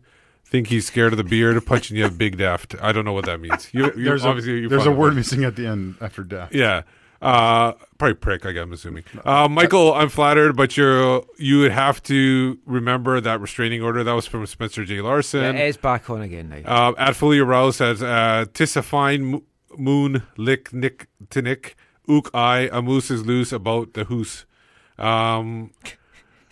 Think 0.49 0.67
he's 0.67 0.85
scared 0.85 1.11
of 1.11 1.17
the 1.17 1.25
beard, 1.25 1.63
punching 1.65 1.97
you 1.97 2.09
big 2.09 2.37
daft. 2.37 2.73
I 2.81 2.93
don't 2.93 3.03
know 3.03 3.11
what 3.11 3.25
that 3.25 3.41
means. 3.41 3.67
You, 3.73 3.91
you 3.97 4.05
there's 4.05 4.23
obviously 4.23 4.65
a, 4.65 4.69
there's 4.69 4.85
a 4.85 4.91
word 4.91 5.11
it. 5.11 5.17
missing 5.17 5.43
at 5.43 5.57
the 5.57 5.67
end 5.67 5.95
after 5.99 6.23
death. 6.23 6.53
Yeah. 6.53 6.83
Uh, 7.21 7.73
probably 7.97 8.13
prick, 8.13 8.45
I 8.45 8.53
guess, 8.53 8.63
I'm 8.63 8.71
assuming. 8.71 9.03
Uh, 9.25 9.49
Michael, 9.49 9.93
I'm 9.93 10.07
flattered, 10.07 10.55
but 10.55 10.77
you're, 10.77 11.25
you 11.37 11.59
would 11.59 11.71
have 11.71 12.01
to 12.03 12.59
remember 12.65 13.19
that 13.19 13.41
restraining 13.41 13.81
order. 13.81 14.03
That 14.03 14.13
was 14.13 14.25
from 14.25 14.45
Spencer 14.45 14.85
J. 14.85 15.01
Larson. 15.01 15.41
Yeah, 15.41 15.63
it 15.63 15.67
is 15.67 15.77
back 15.77 16.09
on 16.09 16.21
again 16.21 16.47
now. 16.49 16.89
Uh, 16.89 16.93
at 16.97 17.15
Fully 17.15 17.39
Aroused 17.39 17.77
says, 17.77 18.01
uh, 18.01 18.45
Tis 18.53 18.77
a 18.77 18.83
fine 18.83 19.25
mo- 19.25 19.43
moon, 19.77 20.23
lick, 20.37 20.71
nick, 20.71 21.07
to 21.31 21.41
nick, 21.41 21.75
ook 22.07 22.29
I, 22.33 22.69
a 22.71 22.81
moose 22.81 23.11
is 23.11 23.25
loose 23.25 23.51
about 23.51 23.95
the 23.95 24.05
hoose. 24.05 24.45
Um, 24.97 25.71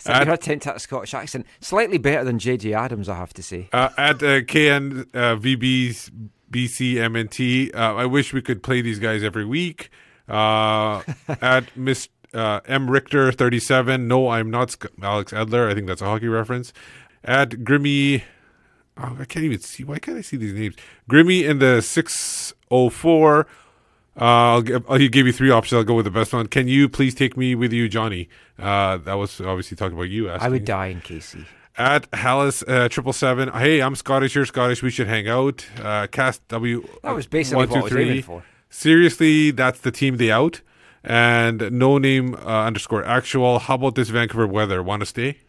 So 0.06 0.14
your 0.14 0.34
attempt 0.34 0.68
at 0.68 0.76
a 0.76 0.80
Scottish 0.80 1.15
accent, 1.15 1.48
slightly 1.60 1.98
better 1.98 2.23
than 2.23 2.38
JJ 2.38 2.76
Adams, 2.76 3.10
I 3.10 3.15
have 3.15 3.34
to 3.34 3.41
say. 3.41 3.69
Uh, 3.73 3.90
at 3.98 4.22
uh, 4.22 4.41
KN 4.44 5.07
uh, 5.15 5.36
BCMNT, 6.52 7.76
uh, 7.76 7.95
I 7.95 8.06
wish 8.06 8.32
we 8.32 8.44
could 8.44 8.61
play 8.61 8.82
these 8.82 8.99
guys 8.99 9.23
every 9.23 9.45
week. 9.45 9.90
Uh, 10.30 11.02
at 11.41 11.76
Miss 11.76 12.10
uh, 12.36 12.60
M 12.68 12.91
Richter 12.91 13.32
thirty 13.32 13.60
seven, 13.60 14.07
no, 14.07 14.30
I'm 14.30 14.52
not 14.52 14.69
Sc- 14.72 14.91
Alex 15.02 15.34
Edler. 15.34 15.72
I 15.72 15.73
think 15.73 15.88
that's 15.88 16.02
a 16.02 16.06
hockey 16.06 16.27
reference. 16.27 16.72
At 17.23 17.49
Grimmy, 17.49 18.22
oh, 18.98 19.18
I 19.19 19.26
can't 19.26 19.45
even 19.45 19.60
see. 19.60 19.84
Why 19.84 19.98
can't 19.98 20.19
I 20.19 20.22
see 20.22 20.38
these 20.38 20.53
names? 20.53 20.76
Grimmy 21.10 21.44
in 21.49 21.57
the 21.57 21.82
six 21.82 22.53
oh 22.69 22.91
four. 22.91 23.48
Uh, 24.20 24.24
I'll 24.24 24.62
give, 24.62 24.90
I'll 24.90 24.98
give 24.98 25.28
you 25.28 25.34
three 25.34 25.50
options. 25.52 25.78
I'll 25.78 25.84
go 25.84 25.96
with 25.96 26.06
the 26.06 26.12
best 26.12 26.34
one. 26.34 26.48
Can 26.48 26.68
you 26.68 26.88
please 26.88 27.14
take 27.14 27.36
me 27.36 27.54
with 27.56 27.74
you, 27.74 27.90
Johnny? 27.90 28.30
Uh, 28.58 28.98
that 28.98 29.16
was 29.16 29.42
obviously 29.42 29.76
talking 29.76 29.98
about 29.98 30.10
you. 30.10 30.30
I 30.30 30.48
would 30.48 30.66
die 30.66 30.88
in 30.88 31.02
KC. 31.02 31.46
At 31.78 32.10
Hallis 32.12 32.64
uh, 32.68 32.88
triple 32.88 33.12
seven. 33.12 33.50
Hey, 33.50 33.82
I'm 33.82 33.96
Scottish. 33.96 34.34
You're 34.36 34.46
Scottish. 34.46 34.82
We 34.82 34.90
should 34.90 35.08
hang 35.08 35.28
out. 35.28 35.66
Uh, 35.82 36.08
cast 36.08 36.48
W. 36.48 36.88
That 37.04 37.14
was 37.14 37.28
basically 37.28 37.68
what 37.68 37.78
I 37.78 37.82
was 37.82 37.96
aiming 37.96 38.22
for. 38.22 38.46
Seriously, 38.70 39.52
that's 39.52 39.80
the 39.82 39.92
team 39.92 40.16
they 40.18 40.32
out. 40.32 40.62
And 41.04 41.70
no 41.72 41.98
name 41.98 42.34
uh, 42.36 42.66
underscore 42.66 43.04
actual. 43.04 43.60
How 43.60 43.76
about 43.76 43.96
this 43.96 44.10
Vancouver 44.10 44.48
weather? 44.48 44.82
Want 44.82 45.02
to 45.02 45.06
stay? 45.06 45.40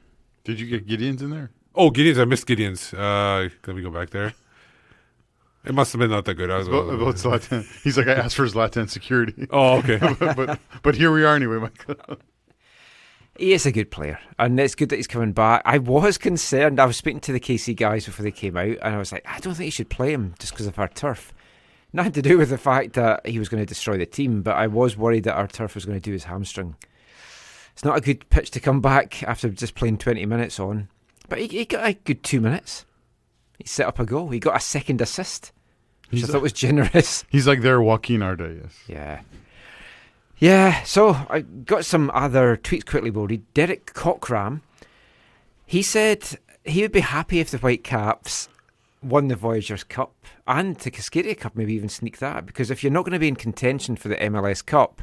Did 0.44 0.60
you 0.60 0.66
get 0.66 0.86
Gideon's 0.86 1.22
in 1.22 1.30
there? 1.30 1.50
Oh, 1.74 1.90
Gideon's. 1.90 2.18
I 2.18 2.24
missed 2.24 2.46
Gideon's. 2.46 2.92
Uh, 2.92 3.48
let 3.66 3.76
me 3.76 3.82
go 3.82 3.90
back 3.90 4.10
there. 4.10 4.34
It 5.66 5.74
must 5.74 5.92
have 5.92 5.98
been 5.98 6.10
not 6.10 6.24
that 6.26 6.34
good. 6.34 6.50
I 6.50 6.58
was 6.58 6.68
About, 6.68 6.88
about 6.94 7.14
Zlatan. 7.16 7.66
He's 7.82 7.98
like, 7.98 8.06
I 8.06 8.12
asked 8.12 8.36
for 8.36 8.46
Zlatan 8.46 8.88
security. 8.88 9.48
Oh, 9.50 9.78
okay. 9.78 9.98
but, 10.18 10.36
but 10.36 10.60
but 10.82 10.94
here 10.94 11.12
we 11.12 11.24
are 11.24 11.34
anyway, 11.34 11.58
Michael. 11.58 12.18
He 13.38 13.52
is 13.52 13.66
a 13.66 13.72
good 13.72 13.90
player, 13.90 14.18
and 14.38 14.58
it's 14.58 14.74
good 14.74 14.88
that 14.88 14.96
he's 14.96 15.06
coming 15.06 15.32
back. 15.32 15.60
I 15.66 15.76
was 15.76 16.16
concerned. 16.16 16.80
I 16.80 16.86
was 16.86 16.96
speaking 16.96 17.20
to 17.20 17.32
the 17.32 17.40
KC 17.40 17.76
guys 17.76 18.06
before 18.06 18.22
they 18.22 18.30
came 18.30 18.56
out, 18.56 18.78
and 18.80 18.94
I 18.94 18.96
was 18.96 19.12
like, 19.12 19.26
I 19.28 19.38
don't 19.40 19.52
think 19.54 19.66
you 19.66 19.72
should 19.72 19.90
play 19.90 20.12
him 20.12 20.34
just 20.38 20.52
because 20.54 20.66
of 20.66 20.78
our 20.78 20.88
turf. 20.88 21.34
Nothing 21.92 22.12
to 22.12 22.22
do 22.22 22.38
with 22.38 22.48
the 22.48 22.56
fact 22.58 22.94
that 22.94 23.26
he 23.26 23.38
was 23.38 23.48
going 23.50 23.62
to 23.62 23.66
destroy 23.66 23.98
the 23.98 24.06
team, 24.06 24.40
but 24.42 24.56
I 24.56 24.68
was 24.68 24.96
worried 24.96 25.24
that 25.24 25.34
our 25.34 25.46
turf 25.46 25.74
was 25.74 25.84
going 25.84 25.98
to 25.98 26.02
do 26.02 26.12
his 26.12 26.24
hamstring. 26.24 26.76
It's 27.72 27.84
not 27.84 27.98
a 27.98 28.00
good 28.00 28.28
pitch 28.30 28.50
to 28.52 28.60
come 28.60 28.80
back 28.80 29.22
after 29.24 29.50
just 29.50 29.74
playing 29.74 29.98
20 29.98 30.24
minutes 30.24 30.58
on, 30.58 30.88
but 31.28 31.38
he, 31.38 31.46
he 31.48 31.64
got 31.66 31.86
a 31.86 31.92
good 31.92 32.22
two 32.22 32.40
minutes. 32.40 32.86
He 33.58 33.66
set 33.66 33.86
up 33.86 33.98
a 33.98 34.06
goal. 34.06 34.30
He 34.30 34.38
got 34.38 34.56
a 34.56 34.60
second 34.60 35.00
assist, 35.02 35.52
which 36.10 36.18
I 36.18 36.26
He's- 36.26 36.30
thought 36.30 36.42
was 36.42 36.52
generous. 36.52 37.24
He's 37.30 37.46
like 37.46 37.62
their 37.62 37.80
Joaquin 37.80 38.20
Ardaiz, 38.20 38.62
yes. 38.62 38.78
Yeah. 38.88 39.20
Yeah, 40.38 40.82
so 40.82 41.10
I 41.30 41.40
got 41.40 41.84
some 41.86 42.10
other 42.12 42.58
tweets 42.58 42.84
quickly, 42.84 43.08
Bodie. 43.10 43.42
Derek 43.54 43.94
Cockram, 43.94 44.60
he 45.64 45.82
said 45.82 46.38
he 46.64 46.82
would 46.82 46.92
be 46.92 47.00
happy 47.00 47.40
if 47.40 47.50
the 47.50 47.56
Whitecaps 47.58 48.48
won 49.02 49.28
the 49.28 49.36
Voyageurs 49.36 49.82
Cup 49.84 50.14
and 50.46 50.76
the 50.76 50.90
Cascadia 50.90 51.38
Cup, 51.38 51.56
maybe 51.56 51.72
even 51.72 51.88
sneak 51.88 52.18
that, 52.18 52.44
because 52.44 52.70
if 52.70 52.82
you're 52.84 52.92
not 52.92 53.04
going 53.04 53.12
to 53.14 53.18
be 53.18 53.28
in 53.28 53.36
contention 53.36 53.96
for 53.96 54.08
the 54.08 54.16
MLS 54.16 54.64
Cup, 54.64 55.00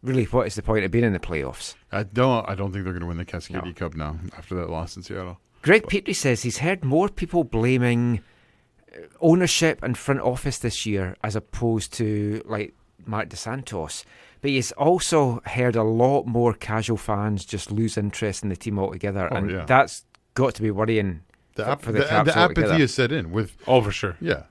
really, 0.00 0.24
what 0.26 0.46
is 0.46 0.54
the 0.54 0.62
point 0.62 0.84
of 0.84 0.92
being 0.92 1.04
in 1.04 1.12
the 1.12 1.18
playoffs? 1.18 1.74
I 1.90 2.04
don't. 2.04 2.48
I 2.48 2.54
don't 2.54 2.70
think 2.72 2.84
they're 2.84 2.92
going 2.92 3.00
to 3.00 3.06
win 3.08 3.16
the 3.16 3.24
Cascadia 3.24 3.74
Cup 3.74 3.94
now 3.94 4.16
after 4.38 4.54
that 4.54 4.70
loss 4.70 4.96
in 4.96 5.02
Seattle. 5.02 5.38
Greg 5.62 5.88
Petrie 5.88 6.14
says 6.14 6.42
he's 6.42 6.58
heard 6.58 6.84
more 6.84 7.08
people 7.08 7.42
blaming 7.42 8.20
ownership 9.20 9.82
and 9.82 9.96
front 9.96 10.20
office 10.20 10.58
this 10.58 10.84
year 10.86 11.16
as 11.24 11.36
opposed 11.36 11.92
to 11.94 12.42
like 12.46 12.74
Marc 13.06 13.28
Dos 13.30 13.40
Santos. 13.40 14.04
But 14.40 14.50
he's 14.50 14.72
also 14.72 15.40
heard 15.46 15.76
a 15.76 15.82
lot 15.84 16.26
more 16.26 16.52
casual 16.52 16.96
fans 16.96 17.44
just 17.44 17.70
lose 17.70 17.96
interest 17.96 18.42
in 18.42 18.48
the 18.48 18.56
team 18.56 18.78
altogether. 18.78 19.28
Oh, 19.32 19.36
and 19.36 19.50
yeah. 19.50 19.64
that's 19.64 20.04
got 20.34 20.54
to 20.56 20.62
be 20.62 20.70
worrying 20.70 21.22
The, 21.54 21.68
ap- 21.68 21.82
for 21.82 21.92
the, 21.92 22.00
the, 22.00 22.04
Caps 22.06 22.26
the 22.32 22.38
apathy 22.38 22.60
altogether. 22.62 22.78
has 22.80 22.94
set 22.94 23.12
in 23.12 23.30
with. 23.30 23.56
Oh, 23.66 23.80
for 23.82 23.92
sure. 23.92 24.16
Yeah. 24.20 24.44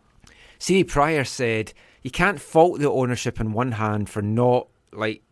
CD 0.59 0.83
Pryor 0.83 1.23
said 1.25 1.73
you 2.03 2.11
can't 2.11 2.39
fault 2.39 2.79
the 2.79 2.89
ownership 2.89 3.39
on 3.39 3.51
one 3.51 3.73
hand 3.73 4.09
for 4.09 4.21
not 4.21 4.67
like 4.93 5.23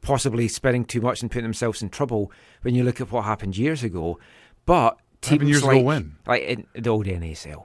possibly 0.00 0.48
spending 0.48 0.84
too 0.84 1.00
much 1.00 1.22
and 1.22 1.30
putting 1.30 1.44
themselves 1.44 1.82
in 1.82 1.88
trouble 1.88 2.30
when 2.62 2.74
you 2.74 2.84
look 2.84 3.00
at 3.00 3.10
what 3.10 3.24
happened 3.24 3.56
years 3.56 3.82
ago. 3.82 4.18
But 4.66 4.98
teams 5.20 5.30
Happened 5.32 5.48
years 5.50 5.62
ago 5.62 5.68
like 5.76 5.84
when? 5.84 6.16
like 6.26 6.42
in 6.42 6.66
the 6.74 6.90
old 6.90 7.06
NASL. 7.06 7.64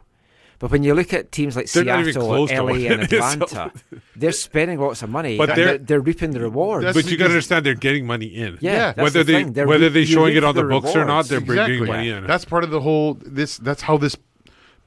But 0.60 0.72
when 0.72 0.84
you 0.84 0.94
look 0.94 1.14
at 1.14 1.32
teams 1.32 1.56
like 1.56 1.72
They're 1.72 1.84
Seattle, 1.86 2.22
close 2.28 2.52
LA, 2.52 2.74
and. 2.92 3.02
Atlanta, 3.14 3.72
they're 4.16 4.34
spending 4.34 4.78
lots 4.80 5.02
of 5.02 5.10
money, 5.10 5.38
But 5.38 5.48
but 5.48 5.56
they're- 5.56 5.66
they're, 5.66 5.78
they're 5.78 6.00
reaping 6.02 6.32
the 6.32 6.42
rewards. 6.42 6.94
but 6.94 7.10
you 7.10 7.16
got 7.18 7.26
to 7.28 7.32
understand 7.32 7.66
they're 7.66 7.76
getting 7.76 8.06
money 8.06 8.28
in. 8.28 8.58
Yeah, 8.60 8.92
that's 8.92 8.98
whether 8.98 9.24
the 9.24 9.32
they 9.32 9.44
thing. 9.44 9.54
They're 9.54 9.68
whether 9.68 9.86
re- 9.86 9.90
they're 9.90 10.06
showing 10.06 10.36
it 10.36 10.44
on 10.44 10.54
the 10.56 10.64
the 10.64 10.68
books 10.70 10.96
or 10.96 11.06
not, 11.06 11.26
they're 11.28 11.40
bringing 11.40 11.66
Exactly. 11.84 11.88
money 11.88 12.10
in. 12.10 12.28
That's 12.28 12.44
part 12.46 12.64
of 12.66 12.72
the 12.72 12.82
whole. 12.82 13.14
This. 13.26 13.58
That's 13.58 13.82
how 13.84 13.98
this 13.98 14.16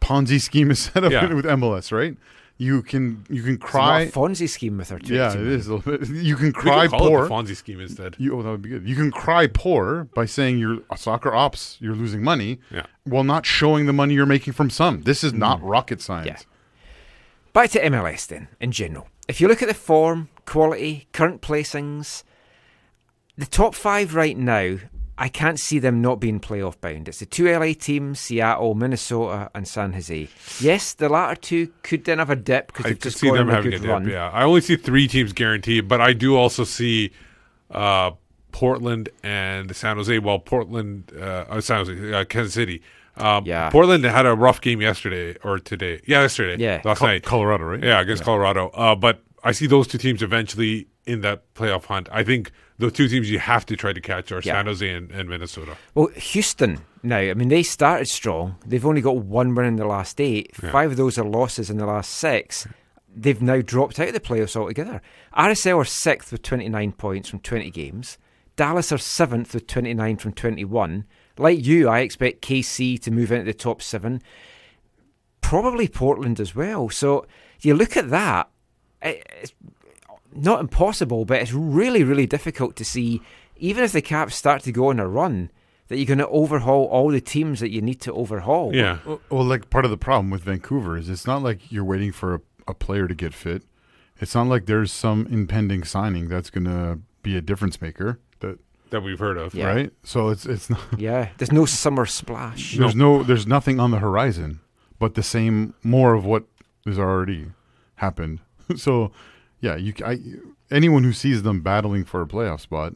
Ponzi 0.01 0.41
scheme 0.41 0.71
is 0.71 0.81
set 0.81 1.05
up 1.05 1.13
Yeah. 1.13 1.33
with 1.33 1.45
MLS, 1.47 1.91
right? 1.93 2.17
You 2.63 2.83
can 2.83 3.25
you 3.29 3.43
can 3.43 3.55
It's 3.55 3.65
cry. 3.65 4.01
a 4.03 4.11
Fonzie 4.13 4.49
scheme 4.49 4.77
with 4.79 4.93
our 4.93 4.99
two 5.01 5.15
Yeah, 5.15 5.31
it 5.33 5.35
team. 5.37 5.49
is. 5.53 5.67
a 5.67 5.75
little 5.75 5.99
bit. 5.99 6.09
You 6.09 6.37
can 6.37 6.47
We 6.47 6.53
cry 6.53 6.87
call 6.87 6.99
poor. 7.01 7.25
it 7.25 7.29
the 7.29 7.35
Fonzie 7.35 7.57
scheme 7.57 7.81
instead. 7.81 8.15
You, 8.19 8.39
oh, 8.39 8.43
that 8.43 8.51
would 8.51 8.63
be 8.63 8.69
good. 8.69 8.89
You 8.89 8.95
can 8.95 9.11
cry 9.11 9.47
poor 9.49 10.05
by 10.15 10.27
saying 10.27 10.59
you're 10.59 10.79
a 10.91 10.97
soccer 10.97 11.35
ops, 11.35 11.77
you're 11.81 11.95
losing 11.97 12.23
money, 12.23 12.61
Yeah. 12.71 12.87
while 13.05 13.25
not 13.25 13.45
showing 13.47 13.87
the 13.87 13.93
money 13.93 14.15
you're 14.15 14.27
making 14.27 14.53
from 14.53 14.71
some. 14.71 15.03
This 15.03 15.25
is 15.25 15.33
Mm. 15.33 15.39
not 15.39 15.63
rocket 15.63 16.01
science. 16.01 16.47
Back 17.53 17.71
to 17.71 17.85
MLS 17.85 18.27
then, 18.27 18.49
in 18.61 18.71
general. 18.73 19.09
If 19.29 19.41
you 19.41 19.49
look 19.49 19.63
at 19.63 19.69
the 19.69 19.75
form, 19.75 20.29
quality, 20.47 21.09
current 21.13 21.43
placings, 21.43 22.23
the 23.37 23.47
top 23.47 23.75
five 23.75 24.15
right 24.15 24.37
now, 24.39 24.79
I 25.19 25.29
can't 25.29 25.61
see 25.61 25.79
them 25.79 26.01
not 26.01 26.21
being 26.21 26.41
playoff 26.41 26.81
bound. 26.81 27.07
It's 27.07 27.19
the 27.21 27.27
two 27.27 27.45
LA 27.51 27.75
teams, 27.79 28.19
Seattle, 28.19 28.75
Minnesota, 28.75 29.51
and 29.55 29.69
San 29.69 29.93
Jose. 29.93 30.29
Yes, 30.61 30.95
the 30.95 31.09
latter 31.09 31.39
two 31.41 31.71
could 31.83 32.05
then 32.05 32.19
have 32.19 32.31
a 32.31 32.37
dip 32.37 32.69
because 32.69 32.87
I 32.87 32.89
they've 32.91 32.99
could 32.99 33.03
just 33.11 33.19
see 33.19 33.31
them 33.31 33.49
a 33.49 33.53
having 33.55 33.71
good 33.73 33.81
a 33.81 33.83
dip. 33.83 33.91
run. 33.91 34.09
Yeah, 34.09 34.31
I 34.31 34.45
only 34.45 34.63
see 34.63 34.77
three 34.77 35.07
teams 35.07 35.33
guaranteed, 35.33 35.87
but 35.87 36.01
I 36.01 36.13
do 36.15 36.35
also 36.37 36.65
see 36.65 37.13
uh, 37.71 38.13
Portland 38.53 39.11
and 39.23 39.75
San 39.77 39.97
Jose. 39.97 40.19
Well, 40.19 40.39
Portland, 40.39 41.13
uh, 41.17 41.45
uh, 41.49 41.61
San 41.61 41.85
Jose, 41.85 42.13
uh, 42.13 42.25
Kansas 42.25 42.55
City. 42.55 42.83
Um, 43.17 43.45
Yeah. 43.47 43.69
Portland 43.71 44.05
had 44.05 44.25
a 44.27 44.35
rough 44.35 44.61
game 44.63 44.81
yesterday 44.81 45.37
or 45.45 45.59
today. 45.59 46.01
Yeah, 46.07 46.23
yesterday. 46.23 46.63
Yeah. 46.63 46.81
last 46.85 46.99
Col- 46.99 47.09
night. 47.09 47.23
Colorado, 47.23 47.65
right? 47.65 47.83
Yeah, 47.85 48.01
against 48.01 48.25
Colorado. 48.25 48.69
Uh, 48.71 48.95
but 48.95 49.23
I 49.45 49.53
see 49.53 49.67
those 49.67 49.87
two 49.87 49.99
teams 49.99 50.23
eventually 50.23 50.87
in 51.05 51.21
that 51.21 51.53
playoff 51.55 51.85
hunt. 51.85 52.09
I 52.11 52.23
think 52.25 52.51
the 52.83 52.91
two 52.91 53.09
teams 53.09 53.31
you 53.31 53.39
have 53.39 53.65
to 53.67 53.77
try 53.77 53.93
to 53.93 54.01
catch 54.01 54.33
are 54.33 54.41
Yeah. 54.45 54.55
San 54.55 54.67
Jose 54.67 54.89
and, 54.89 55.11
and 55.11 55.29
Minnesota. 55.29 55.77
Well, 55.95 56.09
Houston 56.09 56.81
now, 57.03 57.19
I 57.19 57.35
mean, 57.35 57.49
they 57.49 57.63
started 57.63 58.09
strong. 58.09 58.57
They've 58.67 58.87
only 58.87 59.01
got 59.01 59.17
one 59.17 59.55
win 59.55 59.67
in 59.67 59.77
the 59.77 59.87
last 59.87 60.21
eight. 60.21 60.51
Yeah. 60.63 60.71
Five 60.71 60.93
of 60.93 60.97
those 60.97 61.19
are 61.19 61.25
losses 61.25 61.71
in 61.71 61.79
the 61.79 61.87
last 61.87 62.11
six. 62.11 62.67
They've 63.15 63.41
now 63.43 63.61
dropped 63.61 63.99
out 63.99 64.09
of 64.09 64.15
the 64.15 64.21
playoffs 64.21 64.57
altogether. 64.57 65.03
RSL 65.37 65.79
are 65.79 65.85
sixth 65.85 66.33
with 66.33 66.43
29 66.43 66.93
points 66.93 67.29
from 67.29 67.41
20 67.41 67.71
games. 67.71 68.19
Dallas 68.57 68.93
are 68.93 68.99
seventh 68.99 69.55
with 69.55 69.67
29 69.67 70.17
from 70.17 70.33
21. 70.33 71.05
Like 71.39 71.65
you, 71.65 71.89
I 71.89 72.01
expect 72.01 72.47
KC 72.47 73.01
to 73.03 73.11
move 73.11 73.33
into 73.33 73.45
the 73.45 73.55
top 73.55 73.83
seven. 73.83 74.23
Probably 75.41 75.89
Portland 75.89 76.39
as 76.41 76.55
well. 76.55 76.89
So 76.89 77.27
you 77.61 77.75
look 77.75 77.97
at 77.97 78.11
that, 78.11 78.49
it's 79.03 79.53
not 80.35 80.61
impossible, 80.61 81.25
but 81.25 81.41
it's 81.43 81.53
really, 81.53 82.05
really 82.05 82.27
difficult 82.27 82.77
to 82.77 82.85
see, 82.85 83.21
even 83.57 83.85
if 83.85 83.93
the 83.93 84.03
Caps 84.03 84.35
start 84.37 84.63
to 84.63 84.73
go 84.73 84.89
on 84.89 84.99
a 85.01 85.09
run, 85.09 85.51
that 85.89 85.97
you're 85.99 86.07
going 86.07 86.19
to 86.19 86.29
overhaul 86.29 86.85
all 86.87 87.11
the 87.11 87.21
teams 87.21 87.61
that 87.61 87.71
you 87.71 87.81
need 87.83 88.01
to 88.03 88.13
overhaul. 88.13 88.75
Yeah. 88.75 88.99
Well, 89.05 89.21
well, 89.31 89.45
like 89.45 89.69
part 89.71 89.85
of 89.85 89.91
the 89.91 89.97
problem 89.99 90.31
with 90.31 90.43
Vancouver 90.43 90.97
is 90.97 91.09
it's 91.09 91.27
not 91.27 91.43
like 91.43 91.71
you're 91.71 91.85
waiting 91.85 92.13
for 92.13 92.35
a, 92.35 92.41
a 92.69 92.75
player 92.75 93.07
to 93.09 93.15
get 93.15 93.35
fit. 93.35 93.63
It's 94.21 94.35
not 94.35 94.47
like 94.47 94.67
there's 94.67 94.93
some 94.93 95.27
impending 95.31 95.85
signing 95.85 96.29
that's 96.29 96.49
going 96.51 96.65
to 96.65 97.01
be 97.23 97.37
a 97.37 97.41
difference 97.41 97.81
maker. 97.83 98.21
That 98.41 98.59
That 98.91 99.03
we've 99.03 99.19
heard 99.19 99.37
of. 99.37 99.55
Yeah. 99.55 99.67
right. 99.67 99.93
So 100.05 100.29
it's 100.29 100.47
it's 100.47 100.71
not. 100.71 100.81
Yeah, 100.99 101.31
there's 101.39 101.53
no 101.53 101.67
summer 101.67 102.07
splash. 102.07 102.77
There's 102.77 102.95
no. 102.95 103.23
There's 103.23 103.47
nothing 103.47 103.81
on 103.81 103.91
the 103.91 103.99
horizon, 103.99 104.61
but 104.99 105.15
the 105.15 105.23
same 105.23 105.75
more 105.83 106.15
of 106.15 106.25
what 106.25 106.45
has 106.87 106.99
already 106.99 107.51
happened. 107.97 108.41
so, 108.77 109.11
yeah, 109.63 109.77
you 109.77 109.95
I, 110.05 110.19
anyone 110.71 111.05
who 111.05 111.13
sees 111.13 111.43
them 111.43 111.63
battling 111.63 112.05
for 112.05 112.21
a 112.21 112.27
playoff 112.27 112.61
spot, 112.61 112.95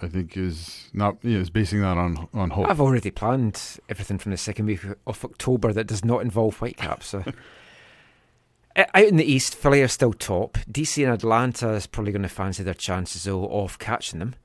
I 0.00 0.08
think 0.08 0.36
is 0.36 0.88
not 0.94 1.18
yeah, 1.22 1.38
is 1.38 1.50
basing 1.50 1.82
that 1.82 1.98
on 1.98 2.26
on 2.32 2.50
hope. 2.50 2.68
I've 2.68 2.80
already 2.80 3.10
planned 3.10 3.78
everything 3.88 4.18
from 4.18 4.32
the 4.32 4.38
second 4.38 4.66
week 4.66 4.80
of 5.06 5.24
October 5.24 5.72
that 5.74 5.86
does 5.86 6.04
not 6.04 6.22
involve 6.22 6.56
Whitecaps. 6.56 7.06
So. 7.06 7.22
Out 8.76 9.04
in 9.04 9.16
the 9.16 9.24
East, 9.24 9.56
Philly 9.56 9.82
are 9.82 9.88
still 9.88 10.12
top. 10.12 10.56
DC 10.70 11.02
and 11.02 11.12
Atlanta 11.12 11.70
is 11.70 11.88
probably 11.88 12.12
going 12.12 12.22
to 12.22 12.28
fancy 12.28 12.62
their 12.62 12.74
chances 12.74 13.24
though 13.24 13.46
of 13.48 13.78
catching 13.80 14.20
them. 14.20 14.36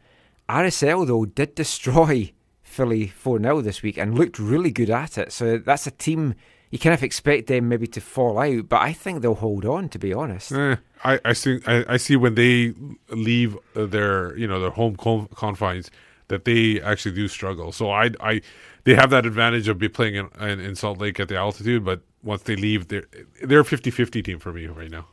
RSL 0.49 1.05
though 1.05 1.25
did 1.25 1.55
destroy 1.55 2.33
Philly 2.63 3.07
4 3.07 3.39
0 3.39 3.61
this 3.61 3.83
week 3.83 3.97
and 3.97 4.17
looked 4.17 4.39
really 4.39 4.71
good 4.71 4.89
at 4.89 5.17
it. 5.19 5.31
So 5.31 5.59
that's 5.59 5.85
a 5.85 5.91
team 5.91 6.33
you 6.73 6.79
kind 6.79 6.95
of 6.95 7.03
expect 7.03 7.45
them 7.45 7.69
maybe 7.69 7.85
to 7.85 8.01
fall 8.01 8.39
out, 8.39 8.67
but 8.67 8.81
I 8.81 8.93
think 8.93 9.21
they'll 9.21 9.35
hold 9.35 9.63
on. 9.63 9.89
To 9.89 9.99
be 9.99 10.11
honest, 10.11 10.51
Eh, 10.51 10.77
I, 11.03 11.19
I 11.23 11.33
see. 11.33 11.59
I, 11.67 11.85
I 11.87 11.97
see 11.97 12.15
when 12.15 12.33
they 12.33 12.73
leave 13.11 13.55
their 13.75 14.35
you 14.35 14.47
know 14.47 14.59
their 14.59 14.71
home 14.71 14.95
confines 14.95 15.91
that 16.29 16.45
they 16.45 16.81
actually 16.81 17.13
do 17.13 17.27
struggle. 17.27 17.71
So 17.71 17.91
I 17.91 18.09
I 18.19 18.41
they 18.85 18.95
have 18.95 19.11
that 19.11 19.27
advantage 19.27 19.67
of 19.67 19.77
be 19.77 19.87
playing 19.87 20.15
in, 20.15 20.29
in, 20.41 20.59
in 20.59 20.75
Salt 20.75 20.97
Lake 20.97 21.19
at 21.19 21.27
the 21.27 21.37
altitude, 21.37 21.85
but 21.85 22.01
once 22.23 22.41
they 22.41 22.55
leave, 22.55 22.87
they're 22.87 23.05
they're 23.43 23.59
a 23.59 23.63
50-50 23.63 24.25
team 24.25 24.39
for 24.39 24.51
me 24.51 24.65
right 24.65 24.89
now. 24.89 25.05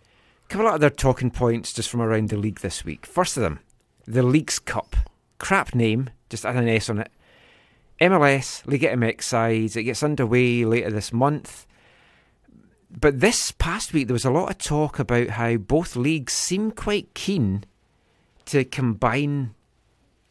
A 0.46 0.48
couple 0.48 0.66
of 0.66 0.72
other 0.72 0.88
talking 0.88 1.30
points 1.30 1.74
just 1.74 1.90
from 1.90 2.00
around 2.00 2.30
the 2.30 2.38
league 2.38 2.60
this 2.60 2.86
week. 2.86 3.04
First 3.04 3.36
of 3.36 3.42
them, 3.42 3.60
the 4.06 4.22
Leagues 4.22 4.58
Cup. 4.58 4.96
Crap 5.36 5.74
name, 5.74 6.08
just 6.30 6.46
add 6.46 6.56
an 6.56 6.68
S 6.68 6.88
on 6.88 7.00
it. 7.00 7.12
MLS, 8.00 8.66
Liga 8.66 8.96
MX 8.96 9.22
sides, 9.22 9.76
it 9.76 9.84
gets 9.84 10.02
underway 10.02 10.64
later 10.64 10.90
this 10.90 11.12
month. 11.12 11.66
But 12.90 13.20
this 13.20 13.52
past 13.52 13.92
week, 13.92 14.08
there 14.08 14.14
was 14.14 14.24
a 14.24 14.30
lot 14.30 14.50
of 14.50 14.58
talk 14.58 14.98
about 14.98 15.30
how 15.30 15.56
both 15.56 15.96
leagues 15.96 16.32
seem 16.32 16.70
quite 16.70 17.14
keen 17.14 17.64
to 18.46 18.64
combine 18.64 19.54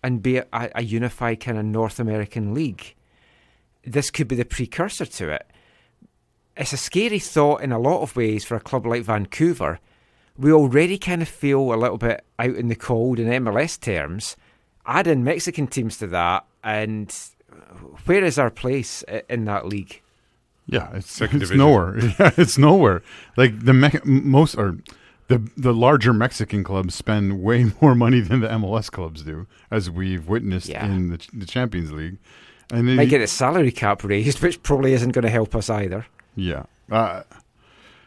and 0.04 0.22
be 0.22 0.38
a, 0.38 0.48
a 0.52 0.84
unified 0.84 1.40
kind 1.40 1.58
of 1.58 1.66
North 1.66 2.00
American 2.00 2.54
league. 2.54 2.96
This 3.84 4.12
could 4.12 4.28
be 4.28 4.36
the 4.36 4.46
precursor 4.46 5.06
to 5.06 5.30
it. 5.30 5.50
It's 6.58 6.74
a 6.74 6.78
scary 6.78 7.20
thought 7.20 7.62
in 7.62 7.72
a 7.72 7.80
lot 7.80 8.02
of 8.02 8.16
ways 8.16 8.44
for 8.44 8.56
a 8.56 8.60
club 8.60 8.86
like 8.86 9.04
Vancouver. 9.04 9.80
We 10.38 10.52
already 10.52 10.98
kind 10.98 11.22
of 11.22 11.30
feel 11.30 11.74
a 11.74 11.76
little 11.76 11.98
bit 11.98 12.26
out 12.38 12.56
in 12.56 12.68
the 12.68 12.76
cold 12.76 13.20
in 13.20 13.44
MLS 13.44 13.80
terms. 13.80 14.36
Add 14.86 15.08
in 15.08 15.24
Mexican 15.24 15.68
teams 15.68 15.98
to 15.98 16.08
that, 16.08 16.46
and 16.64 17.16
where 18.06 18.24
is 18.24 18.38
our 18.40 18.50
place 18.50 19.04
in 19.30 19.46
that 19.46 19.66
league? 19.68 20.02
Yeah, 20.66 20.90
it's 20.94 21.12
Second 21.12 21.42
it's 21.42 21.50
division. 21.50 21.58
nowhere. 21.66 21.98
Yeah, 22.20 22.32
it's 22.38 22.58
nowhere. 22.58 23.02
Like 23.38 23.60
the 23.66 23.74
Me- 23.74 24.00
most 24.06 24.56
or 24.56 24.78
the 25.28 25.42
the 25.58 25.74
larger 25.74 26.14
Mexican 26.14 26.64
clubs 26.64 26.94
spend 26.96 27.42
way 27.42 27.72
more 27.82 27.96
money 27.96 28.20
than 28.22 28.40
the 28.42 28.48
MLS 28.50 28.92
clubs 28.92 29.24
do, 29.24 29.48
as 29.72 29.90
we've 29.90 30.28
witnessed 30.28 30.70
Yeah. 30.70 30.86
in 30.86 31.10
the, 31.10 31.20
the 31.34 31.46
Champions 31.46 31.92
League. 31.92 32.18
And 32.72 32.88
they 33.00 33.08
get 33.08 33.22
a 33.22 33.28
salary 33.28 33.72
cap 33.72 34.04
raised, 34.04 34.42
which 34.44 34.62
probably 34.62 34.94
isn't 34.94 35.12
going 35.12 35.24
to 35.24 35.30
help 35.32 35.56
us 35.56 35.70
either. 35.72 36.06
yeah, 36.36 36.64
uh, 36.92 37.24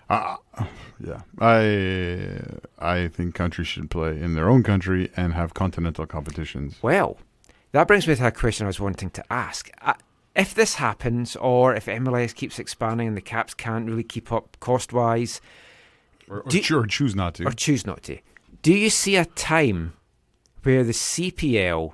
Uh, 0.08 0.36
yeah, 1.00 1.22
I 1.40 2.38
I 2.78 3.08
think 3.08 3.34
countries 3.34 3.66
should 3.66 3.90
play 3.90 4.20
in 4.20 4.34
their 4.34 4.48
own 4.48 4.62
country 4.62 5.10
and 5.16 5.32
have 5.34 5.52
continental 5.54 6.06
competitions. 6.06 6.76
Well, 6.82 7.16
that 7.73 7.89
brings 7.89 8.07
me 8.07 8.15
to 8.15 8.27
a 8.27 8.31
question 8.31 8.65
I 8.65 8.69
was 8.69 8.81
wanting 8.81 9.11
to 9.11 9.32
ask. 9.32 9.70
Uh, 9.82 9.94
if 10.35 10.55
this 10.55 10.77
happens, 10.77 11.36
or 11.36 11.74
if 11.74 11.86
MLS 11.86 12.35
keeps 12.35 12.59
expanding 12.59 13.09
and 13.09 13.16
the 13.16 13.23
Caps 13.23 13.55
can't 13.55 13.86
really 13.86 14.05
keep 14.05 14.32
up 14.32 14.57
cost 14.61 14.93
wise, 14.93 15.40
or, 16.28 16.39
or, 16.39 16.44
or 16.73 16.86
choose 16.86 17.15
not 17.15 17.35
to, 17.35 17.47
or 17.47 17.51
choose 17.51 17.86
not 17.86 18.03
to, 18.05 18.19
do 18.62 18.73
you 18.73 18.89
see 18.89 19.16
a 19.16 19.24
time 19.24 19.94
where 20.62 20.85
the 20.85 20.93
CPL 20.93 21.93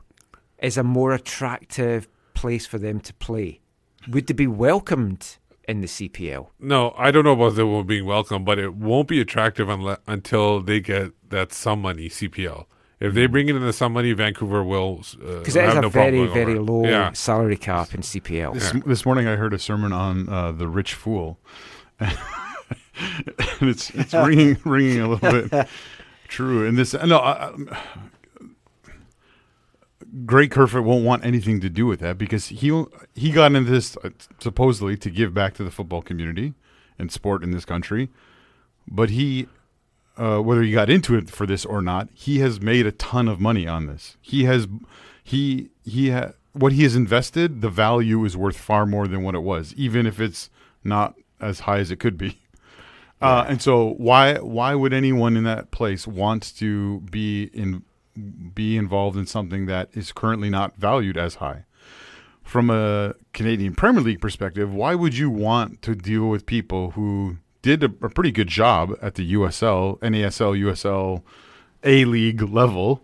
is 0.58 0.76
a 0.76 0.82
more 0.84 1.12
attractive 1.12 2.08
place 2.34 2.66
for 2.66 2.78
them 2.78 3.00
to 3.00 3.14
play? 3.14 3.60
Would 4.08 4.26
they 4.26 4.34
be 4.34 4.46
welcomed 4.46 5.36
in 5.66 5.80
the 5.80 5.86
CPL? 5.86 6.48
No, 6.60 6.94
I 6.96 7.10
don't 7.10 7.24
know 7.24 7.32
about 7.32 7.56
them 7.56 7.86
being 7.86 8.06
welcomed, 8.06 8.44
but 8.44 8.58
it 8.58 8.74
won't 8.74 9.08
be 9.08 9.20
attractive 9.20 9.68
unle- 9.68 9.98
until 10.06 10.60
they 10.60 10.80
get 10.80 11.12
that 11.30 11.52
some 11.52 11.82
money 11.82 12.08
CPL. 12.08 12.66
If 13.00 13.14
they 13.14 13.26
bring 13.26 13.48
it 13.48 13.54
in 13.54 13.62
the 13.62 13.72
some 13.72 13.94
Vancouver 13.94 14.64
will 14.64 14.96
because 14.96 15.56
uh, 15.56 15.60
it 15.60 15.68
is 15.68 15.74
a 15.74 15.80
no 15.82 15.88
very 15.88 16.26
very 16.26 16.58
over. 16.58 16.62
low 16.62 16.84
yeah. 16.84 17.12
salary 17.12 17.56
cap 17.56 17.94
in 17.94 18.00
CPL. 18.00 18.54
This, 18.54 18.72
this, 18.84 19.06
morning 19.06 19.28
I 19.28 19.36
heard 19.36 19.54
a 19.54 19.58
sermon 19.58 19.92
on 19.92 20.28
uh, 20.28 20.50
the 20.50 20.66
rich 20.66 20.94
fool, 20.94 21.38
and 22.00 22.10
it's 23.60 23.90
it's 23.90 24.14
ringing 24.26 24.58
ringing 24.64 25.00
a 25.00 25.08
little 25.08 25.48
bit 25.48 25.68
true. 26.28 26.66
And 26.66 26.76
this 26.76 26.92
no. 26.92 27.18
I, 27.18 27.52
Greg 30.24 30.50
Kerfoot 30.50 30.84
won't 30.84 31.04
want 31.04 31.24
anything 31.24 31.60
to 31.60 31.68
do 31.68 31.86
with 31.86 32.00
that 32.00 32.18
because 32.18 32.46
he 32.46 32.84
he 33.14 33.30
got 33.30 33.54
into 33.54 33.70
this 33.70 33.96
uh, 34.02 34.10
supposedly 34.38 34.96
to 34.96 35.10
give 35.10 35.34
back 35.34 35.54
to 35.54 35.64
the 35.64 35.70
football 35.70 36.02
community 36.02 36.54
and 36.98 37.12
sport 37.12 37.44
in 37.44 37.50
this 37.52 37.64
country, 37.64 38.08
but 38.86 39.10
he, 39.10 39.46
uh, 40.18 40.40
whether 40.40 40.62
he 40.62 40.72
got 40.72 40.90
into 40.90 41.14
it 41.14 41.30
for 41.30 41.46
this 41.46 41.64
or 41.64 41.80
not, 41.80 42.08
he 42.12 42.40
has 42.40 42.60
made 42.60 42.86
a 42.86 42.92
ton 42.92 43.28
of 43.28 43.40
money 43.40 43.66
on 43.66 43.86
this. 43.86 44.16
He 44.20 44.44
has, 44.44 44.66
he 45.22 45.70
he 45.84 46.10
ha, 46.10 46.32
what 46.52 46.72
he 46.72 46.82
has 46.82 46.96
invested, 46.96 47.60
the 47.60 47.70
value 47.70 48.24
is 48.24 48.36
worth 48.36 48.56
far 48.56 48.84
more 48.84 49.06
than 49.06 49.22
what 49.22 49.34
it 49.34 49.42
was, 49.42 49.72
even 49.74 50.06
if 50.06 50.20
it's 50.20 50.50
not 50.82 51.14
as 51.40 51.60
high 51.60 51.78
as 51.78 51.90
it 51.90 52.00
could 52.00 52.18
be. 52.18 52.38
Uh, 53.20 53.44
and 53.48 53.60
so 53.60 53.94
why 53.94 54.34
why 54.34 54.76
would 54.76 54.92
anyone 54.92 55.36
in 55.36 55.42
that 55.42 55.72
place 55.72 56.06
want 56.06 56.56
to 56.56 57.00
be 57.00 57.50
in 57.52 57.82
be 58.54 58.76
involved 58.76 59.16
in 59.16 59.26
something 59.26 59.66
that 59.66 59.88
is 59.92 60.12
currently 60.12 60.50
not 60.50 60.76
valued 60.76 61.16
as 61.16 61.36
high. 61.36 61.64
From 62.42 62.70
a 62.70 63.14
Canadian 63.34 63.74
Premier 63.74 64.02
League 64.02 64.20
perspective, 64.20 64.72
why 64.72 64.94
would 64.94 65.16
you 65.16 65.30
want 65.30 65.82
to 65.82 65.94
deal 65.94 66.28
with 66.28 66.46
people 66.46 66.92
who 66.92 67.36
did 67.62 67.82
a, 67.82 67.86
a 67.86 68.08
pretty 68.10 68.30
good 68.32 68.48
job 68.48 68.96
at 69.02 69.14
the 69.16 69.32
USL, 69.34 69.98
NASL, 70.00 70.58
USL, 70.60 71.22
A 71.84 72.04
League 72.04 72.42
level, 72.42 73.02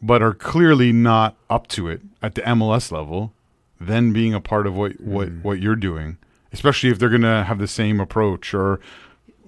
but 0.00 0.22
are 0.22 0.34
clearly 0.34 0.92
not 0.92 1.36
up 1.50 1.66
to 1.68 1.88
it 1.88 2.00
at 2.22 2.34
the 2.34 2.42
MLS 2.42 2.90
level, 2.92 3.32
then 3.80 4.12
being 4.12 4.34
a 4.34 4.40
part 4.40 4.66
of 4.66 4.74
what, 4.76 5.00
what, 5.00 5.28
Mm. 5.28 5.42
what 5.42 5.60
you're 5.60 5.76
doing, 5.76 6.18
especially 6.52 6.90
if 6.90 6.98
they're 6.98 7.08
going 7.08 7.22
to 7.22 7.44
have 7.44 7.58
the 7.58 7.68
same 7.68 8.00
approach 8.00 8.54
or 8.54 8.80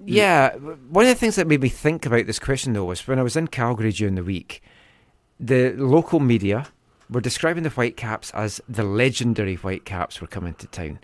Yeah, 0.05 0.55
one 0.55 1.05
of 1.05 1.09
the 1.09 1.15
things 1.15 1.35
that 1.35 1.47
made 1.47 1.61
me 1.61 1.69
think 1.69 2.05
about 2.05 2.25
this 2.27 2.39
question 2.39 2.73
though 2.73 2.85
was 2.85 3.07
when 3.07 3.19
I 3.19 3.23
was 3.23 3.35
in 3.35 3.47
Calgary 3.47 3.91
during 3.91 4.15
the 4.15 4.23
week, 4.23 4.61
the 5.39 5.71
local 5.71 6.19
media 6.19 6.67
were 7.09 7.21
describing 7.21 7.63
the 7.63 7.69
Whitecaps 7.69 8.31
as 8.31 8.61
the 8.69 8.83
legendary 8.83 9.55
Whitecaps 9.55 10.21
were 10.21 10.27
coming 10.27 10.53
to 10.55 10.67
town. 10.67 10.99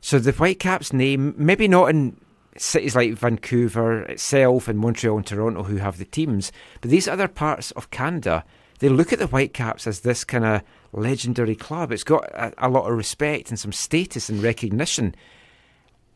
So 0.00 0.18
the 0.18 0.32
Whitecaps 0.32 0.92
name, 0.92 1.34
maybe 1.36 1.66
not 1.66 1.86
in 1.90 2.16
cities 2.58 2.96
like 2.96 3.12
Vancouver 3.14 4.02
itself 4.02 4.68
and 4.68 4.78
Montreal 4.78 5.16
and 5.18 5.26
Toronto 5.26 5.62
who 5.64 5.76
have 5.76 5.98
the 5.98 6.04
teams, 6.04 6.52
but 6.80 6.90
these 6.90 7.08
other 7.08 7.28
parts 7.28 7.70
of 7.72 7.90
Canada, 7.90 8.44
they 8.80 8.88
look 8.88 9.12
at 9.12 9.18
the 9.18 9.26
Whitecaps 9.26 9.86
as 9.86 10.00
this 10.00 10.24
kind 10.24 10.44
of 10.44 10.62
legendary 10.92 11.54
club. 11.54 11.92
It's 11.92 12.04
got 12.04 12.24
a, 12.32 12.52
a 12.58 12.68
lot 12.68 12.90
of 12.90 12.96
respect 12.96 13.50
and 13.50 13.58
some 13.58 13.72
status 13.72 14.28
and 14.28 14.42
recognition 14.42 15.14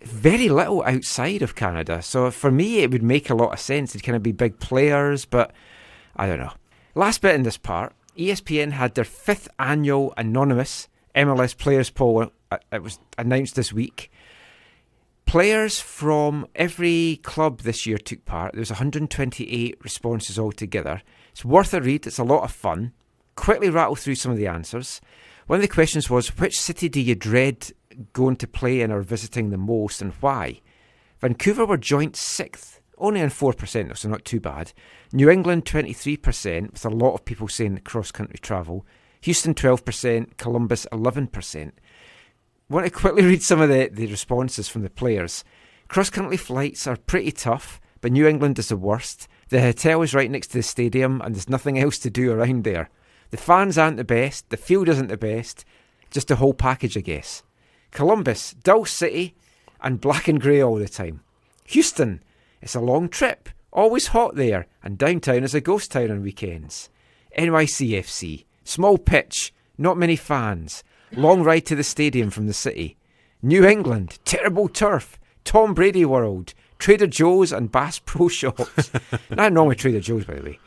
very 0.02 0.48
little 0.48 0.82
outside 0.84 1.42
of 1.42 1.54
Canada. 1.54 2.02
So 2.02 2.30
for 2.30 2.50
me, 2.50 2.80
it 2.80 2.90
would 2.90 3.02
make 3.02 3.30
a 3.30 3.34
lot 3.34 3.52
of 3.52 3.60
sense. 3.60 3.90
It'd 3.92 4.02
kind 4.04 4.16
of 4.16 4.22
be 4.22 4.32
big 4.32 4.58
players, 4.58 5.24
but 5.24 5.52
I 6.16 6.26
don't 6.26 6.40
know. 6.40 6.52
Last 6.94 7.22
bit 7.22 7.34
in 7.34 7.44
this 7.44 7.56
part 7.56 7.94
ESPN 8.18 8.72
had 8.72 8.94
their 8.94 9.04
fifth 9.04 9.48
annual 9.58 10.12
anonymous 10.16 10.88
MLS 11.14 11.56
players 11.56 11.90
poll. 11.90 12.30
uh, 12.50 12.58
It 12.72 12.82
was 12.82 12.98
announced 13.16 13.54
this 13.54 13.72
week. 13.72 14.10
Players 15.32 15.80
from 15.80 16.46
every 16.54 17.18
club 17.22 17.60
this 17.60 17.86
year 17.86 17.96
took 17.96 18.26
part. 18.26 18.52
There 18.52 18.60
was 18.60 18.68
128 18.68 19.78
responses 19.82 20.38
altogether. 20.38 21.00
It's 21.30 21.42
worth 21.42 21.72
a 21.72 21.80
read. 21.80 22.06
It's 22.06 22.18
a 22.18 22.22
lot 22.22 22.44
of 22.44 22.52
fun. 22.52 22.92
Quickly 23.34 23.70
rattle 23.70 23.96
through 23.96 24.16
some 24.16 24.30
of 24.30 24.36
the 24.36 24.46
answers. 24.46 25.00
One 25.46 25.56
of 25.56 25.62
the 25.62 25.68
questions 25.68 26.10
was, 26.10 26.36
which 26.36 26.60
city 26.60 26.90
do 26.90 27.00
you 27.00 27.14
dread 27.14 27.72
going 28.12 28.36
to 28.36 28.46
play 28.46 28.82
in 28.82 28.92
or 28.92 29.00
visiting 29.00 29.48
the 29.48 29.56
most 29.56 30.02
and 30.02 30.12
why? 30.20 30.60
Vancouver 31.22 31.64
were 31.64 31.78
joint 31.78 32.14
sixth, 32.14 32.82
only 32.98 33.22
on 33.22 33.30
4%, 33.30 33.96
so 33.96 34.10
not 34.10 34.26
too 34.26 34.38
bad. 34.38 34.74
New 35.14 35.30
England, 35.30 35.64
23%, 35.64 36.72
with 36.72 36.84
a 36.84 36.90
lot 36.90 37.14
of 37.14 37.24
people 37.24 37.48
saying 37.48 37.80
cross 37.84 38.12
country 38.12 38.38
travel. 38.38 38.84
Houston, 39.22 39.54
12%. 39.54 40.36
Columbus, 40.36 40.86
11%. 40.92 41.72
Want 42.68 42.86
to 42.86 42.90
quickly 42.90 43.24
read 43.24 43.42
some 43.42 43.60
of 43.60 43.68
the, 43.68 43.90
the 43.92 44.06
responses 44.06 44.68
from 44.68 44.82
the 44.82 44.90
players. 44.90 45.44
Cross 45.88 46.10
country 46.10 46.36
flights 46.36 46.86
are 46.86 46.96
pretty 46.96 47.32
tough, 47.32 47.80
but 48.00 48.12
New 48.12 48.26
England 48.26 48.58
is 48.58 48.68
the 48.68 48.76
worst. 48.76 49.28
The 49.50 49.60
hotel 49.60 50.02
is 50.02 50.14
right 50.14 50.30
next 50.30 50.48
to 50.48 50.58
the 50.58 50.62
stadium, 50.62 51.20
and 51.20 51.34
there's 51.34 51.50
nothing 51.50 51.78
else 51.78 51.98
to 51.98 52.10
do 52.10 52.32
around 52.32 52.64
there. 52.64 52.88
The 53.30 53.36
fans 53.36 53.76
aren't 53.76 53.98
the 53.98 54.04
best, 54.04 54.48
the 54.50 54.56
field 54.56 54.88
isn't 54.88 55.08
the 55.08 55.16
best, 55.16 55.64
just 56.10 56.28
the 56.28 56.36
whole 56.36 56.54
package, 56.54 56.96
I 56.96 57.00
guess. 57.00 57.42
Columbus, 57.90 58.54
dull 58.54 58.86
city, 58.86 59.34
and 59.80 60.00
black 60.00 60.28
and 60.28 60.40
grey 60.40 60.62
all 60.62 60.76
the 60.76 60.88
time. 60.88 61.22
Houston, 61.66 62.22
it's 62.60 62.74
a 62.74 62.80
long 62.80 63.08
trip, 63.08 63.48
always 63.72 64.08
hot 64.08 64.36
there, 64.36 64.66
and 64.82 64.96
downtown 64.98 65.44
is 65.44 65.54
a 65.54 65.60
ghost 65.60 65.92
town 65.92 66.10
on 66.10 66.22
weekends. 66.22 66.88
NYCFC, 67.38 68.44
small 68.64 68.98
pitch, 68.98 69.52
not 69.76 69.98
many 69.98 70.16
fans, 70.16 70.84
long 71.14 71.42
ride 71.42 71.66
to 71.66 71.76
the 71.76 71.84
stadium 71.84 72.30
from 72.30 72.46
the 72.46 72.52
city. 72.52 72.96
New 73.42 73.64
England, 73.64 74.18
terrible 74.24 74.68
turf, 74.68 75.18
Tom 75.44 75.74
Brady 75.74 76.04
world, 76.04 76.54
Trader 76.78 77.06
Joe's 77.06 77.52
and 77.52 77.70
Bass 77.70 77.98
Pro 77.98 78.28
Shops. 78.28 78.90
Not 79.30 79.52
normally 79.52 79.76
Trader 79.76 80.00
Joe's, 80.00 80.24
by 80.24 80.34
the 80.34 80.42
way. 80.42 80.58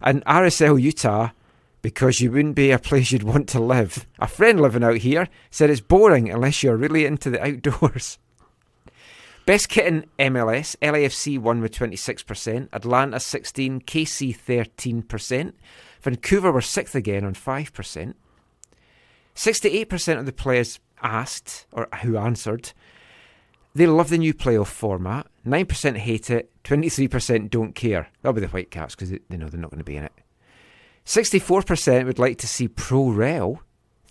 And 0.00 0.24
RSL 0.24 0.80
Utah, 0.80 1.30
because 1.82 2.20
you 2.20 2.30
wouldn't 2.30 2.54
be 2.54 2.70
a 2.70 2.78
place 2.78 3.12
you'd 3.12 3.22
want 3.22 3.48
to 3.50 3.60
live. 3.60 4.06
A 4.18 4.26
friend 4.26 4.60
living 4.60 4.84
out 4.84 4.98
here 4.98 5.28
said 5.50 5.70
it's 5.70 5.80
boring 5.80 6.30
unless 6.30 6.62
you're 6.62 6.76
really 6.76 7.04
into 7.04 7.30
the 7.30 7.44
outdoors. 7.44 8.18
Best 9.46 9.68
kit 9.68 9.86
in 9.86 10.06
MLS, 10.18 10.76
LAFC 10.76 11.38
won 11.38 11.60
with 11.60 11.72
26%, 11.72 12.68
Atlanta 12.72 13.18
16, 13.18 13.80
KC 13.80 14.36
13%, 14.36 15.52
Vancouver 16.02 16.52
were 16.52 16.60
sixth 16.60 16.94
again 16.94 17.24
on 17.24 17.34
5%. 17.34 18.14
68% 19.34 20.18
of 20.18 20.26
the 20.26 20.32
players 20.32 20.80
asked, 21.02 21.66
or 21.72 21.88
who 22.02 22.16
answered, 22.16 22.72
they 23.74 23.86
love 23.86 24.10
the 24.10 24.18
new 24.18 24.34
playoff 24.34 24.66
format. 24.66 25.26
9% 25.46 25.96
hate 25.96 26.30
it, 26.30 26.50
23% 26.64 27.50
don't 27.50 27.74
care. 27.74 28.08
That'll 28.20 28.34
be 28.34 28.40
the 28.40 28.48
Whitecaps 28.48 28.94
because 28.94 29.10
they, 29.10 29.36
know 29.36 29.48
they're 29.48 29.60
not 29.60 29.70
going 29.70 29.78
to 29.78 29.84
be 29.84 29.96
in 29.96 30.04
it. 30.04 30.12
64% 31.06 32.06
would 32.06 32.18
like 32.18 32.38
to 32.38 32.46
see 32.46 32.68
Pro 32.68 33.10
Rel, 33.10 33.62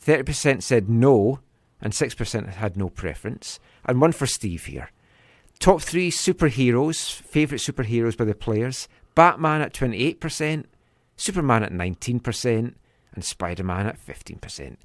30% 0.04 0.64
said 0.64 0.90
no, 0.90 1.40
and 1.82 1.94
6% 1.94 2.54
had 2.54 2.78
no 2.78 2.90
preference. 2.90 3.60
And 3.86 4.02
one 4.02 4.12
for 4.12 4.26
Steve 4.26 4.66
here. 4.66 4.92
Top 5.60 5.82
three 5.82 6.10
superheroes, 6.10 7.12
favourite 7.12 7.62
superheroes 7.62 8.18
by 8.18 8.26
the 8.26 8.36
players 8.36 8.88
Batman 9.16 9.62
at 9.62 9.74
28%, 9.74 10.66
Superman 11.18 11.64
at 11.64 11.74
19%, 11.74 12.74
and 13.14 13.26
Spider 13.26 13.64
Man 13.64 13.88
at 13.88 13.98
15%. 14.06 14.78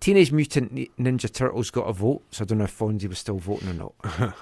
Teenage 0.00 0.32
Mutant 0.32 0.74
Ninja 0.98 1.30
Turtles 1.32 1.70
got 1.70 1.82
a 1.82 1.92
vote, 1.92 2.22
so 2.30 2.42
I 2.42 2.46
don't 2.46 2.58
know 2.58 2.64
if 2.64 2.78
Fonzie 2.78 3.08
was 3.08 3.18
still 3.18 3.38
voting 3.38 3.68
or 3.68 3.74
not. 3.74 4.34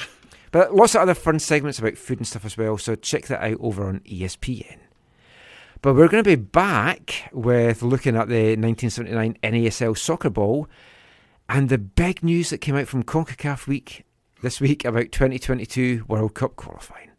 but 0.50 0.74
lots 0.74 0.96
of 0.96 1.02
other 1.02 1.14
fun 1.14 1.38
segments 1.38 1.78
about 1.78 1.96
food 1.96 2.18
and 2.18 2.26
stuff 2.26 2.44
as 2.44 2.56
well, 2.56 2.76
so 2.76 2.96
check 2.96 3.26
that 3.26 3.42
out 3.42 3.58
over 3.60 3.88
on 3.88 4.00
ESPN. 4.00 4.78
But 5.82 5.94
we're 5.94 6.08
going 6.08 6.24
to 6.24 6.30
be 6.30 6.34
back 6.36 7.28
with 7.32 7.82
looking 7.82 8.16
at 8.16 8.28
the 8.28 8.56
1979 8.56 9.36
NASL 9.42 9.96
Soccer 9.96 10.30
Ball 10.30 10.68
and 11.48 11.68
the 11.68 11.78
big 11.78 12.22
news 12.22 12.50
that 12.50 12.58
came 12.58 12.76
out 12.76 12.88
from 12.88 13.02
CONCACAF 13.02 13.66
week 13.66 14.04
this 14.42 14.60
week 14.60 14.84
about 14.84 15.12
2022 15.12 16.04
World 16.08 16.34
Cup 16.34 16.56
qualifying. 16.56 17.10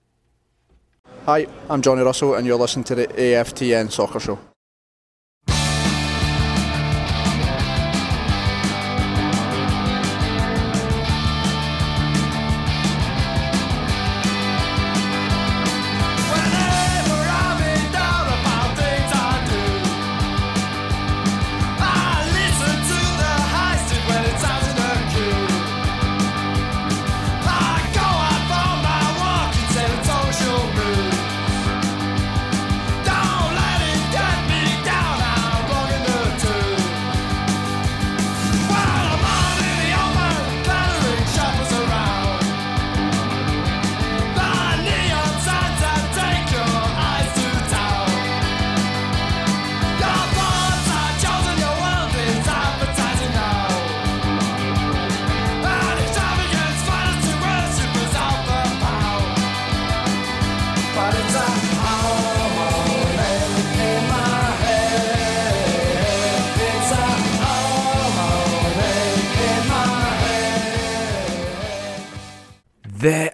Hi, 1.26 1.48
I'm 1.70 1.82
Johnny 1.82 2.04
Russell, 2.04 2.36
and 2.36 2.46
you're 2.46 2.58
listening 2.58 2.84
to 2.86 2.96
the 2.96 3.08
AFTN 3.08 3.92
Soccer 3.92 4.20
Show. 4.20 4.40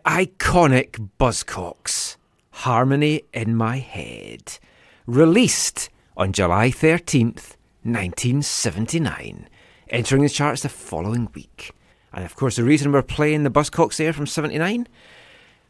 Iconic 0.09 1.11
Buzzcocks, 1.19 2.17
Harmony 2.49 3.21
in 3.31 3.55
My 3.55 3.77
Head, 3.77 4.57
released 5.05 5.91
on 6.17 6.33
July 6.33 6.71
13th, 6.71 7.55
1979, 7.83 9.47
entering 9.91 10.23
the 10.23 10.29
charts 10.29 10.63
the 10.63 10.69
following 10.69 11.29
week. 11.35 11.73
And 12.11 12.25
of 12.25 12.35
course, 12.35 12.55
the 12.55 12.63
reason 12.63 12.91
we're 12.91 13.03
playing 13.03 13.43
the 13.43 13.51
Buzzcocks 13.51 13.97
there 13.97 14.11
from 14.11 14.25
79, 14.25 14.87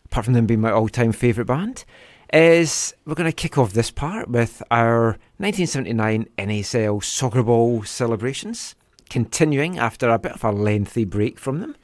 apart 0.05 0.23
from 0.23 0.35
them 0.35 0.45
being 0.45 0.61
my 0.61 0.71
all 0.71 0.87
time 0.87 1.11
favourite 1.11 1.47
band, 1.47 1.83
is 2.31 2.93
we're 3.05 3.15
going 3.15 3.29
to 3.29 3.35
kick 3.35 3.57
off 3.57 3.73
this 3.73 3.91
part 3.91 4.29
with 4.29 4.63
our 4.71 5.17
1979 5.39 6.27
NSL 6.37 7.03
Soccer 7.03 7.43
Ball 7.43 7.83
celebrations, 7.83 8.73
continuing 9.09 9.77
after 9.77 10.09
a 10.09 10.17
bit 10.17 10.31
of 10.31 10.45
a 10.45 10.51
lengthy 10.53 11.03
break 11.03 11.37
from 11.37 11.59
them. 11.59 11.75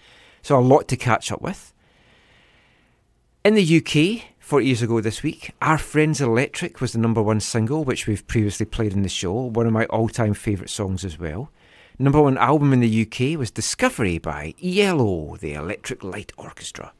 So, 0.41 0.57
a 0.57 0.61
lot 0.61 0.88
to 0.88 0.95
catch 0.95 1.34
up 1.34 1.41
with. 1.41 1.73
In 3.46 3.54
the 3.54 3.78
UK, 3.78 4.24
40 4.40 4.66
years 4.66 4.82
ago 4.82 5.00
this 5.02 5.22
week, 5.22 5.52
Our 5.62 5.78
Friends 5.78 6.20
Electric 6.20 6.82
was 6.82 6.94
the 6.94 6.98
number 6.98 7.22
one 7.22 7.40
single, 7.40 7.84
which 7.84 8.08
we've 8.08 8.26
previously 8.26 8.66
played 8.66 8.94
in 8.94 9.04
the 9.04 9.08
show, 9.08 9.34
one 9.34 9.68
of 9.68 9.72
my 9.72 9.86
all 9.86 10.10
time 10.10 10.34
favourite 10.34 10.72
songs 10.72 11.06
as 11.06 11.20
well. 11.20 11.52
Number 12.00 12.20
one 12.20 12.40
album 12.40 12.74
in 12.74 12.80
the 12.80 13.02
UK 13.04 13.38
was 13.38 13.52
Discovery 13.52 14.18
by 14.18 14.56
ELO, 14.64 15.38
the 15.38 15.54
Electric 15.54 16.04
Light 16.04 16.32
Orchestra. 16.40 16.92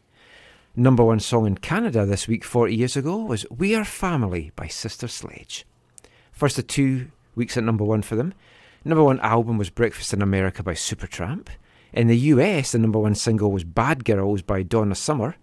Number 0.76 1.04
one 1.04 1.20
song 1.20 1.48
in 1.48 1.58
Canada 1.58 2.06
this 2.06 2.28
week, 2.28 2.44
40 2.44 2.76
years 2.76 2.96
ago, 2.96 3.18
was 3.18 3.48
We 3.50 3.74
Are 3.74 3.84
Family 3.84 4.52
by 4.56 4.68
Sister 4.68 5.08
Sledge. 5.08 5.66
First 6.32 6.60
of 6.60 6.68
two 6.68 7.08
weeks 7.34 7.58
at 7.58 7.64
number 7.64 7.84
one 7.84 8.04
for 8.04 8.16
them. 8.16 8.36
Number 8.84 9.04
one 9.04 9.20
album 9.22 9.58
was 9.58 9.72
Breakfast 9.72 10.14
in 10.14 10.22
America 10.22 10.62
by 10.62 10.74
Supertramp. 10.76 11.48
In 11.92 12.06
the 12.06 12.18
US, 12.18 12.74
the 12.74 12.78
number 12.78 13.00
one 13.00 13.16
single 13.16 13.52
was 13.52 13.64
Bad 13.64 14.06
Girls 14.06 14.44
by 14.44 14.62
Donna 14.62 14.94
Summer. 14.94 15.38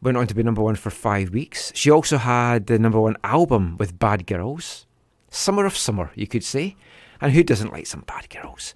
Went 0.00 0.16
on 0.16 0.28
to 0.28 0.34
be 0.34 0.44
number 0.44 0.62
one 0.62 0.76
for 0.76 0.90
five 0.90 1.30
weeks. 1.30 1.72
She 1.74 1.90
also 1.90 2.18
had 2.18 2.66
the 2.66 2.78
number 2.78 3.00
one 3.00 3.16
album 3.24 3.76
with 3.78 3.98
Bad 3.98 4.26
Girls. 4.26 4.86
Summer 5.28 5.66
of 5.66 5.76
Summer, 5.76 6.12
you 6.14 6.26
could 6.26 6.44
say. 6.44 6.76
And 7.20 7.32
who 7.32 7.42
doesn't 7.42 7.72
like 7.72 7.86
some 7.86 8.02
Bad 8.02 8.30
Girls? 8.30 8.74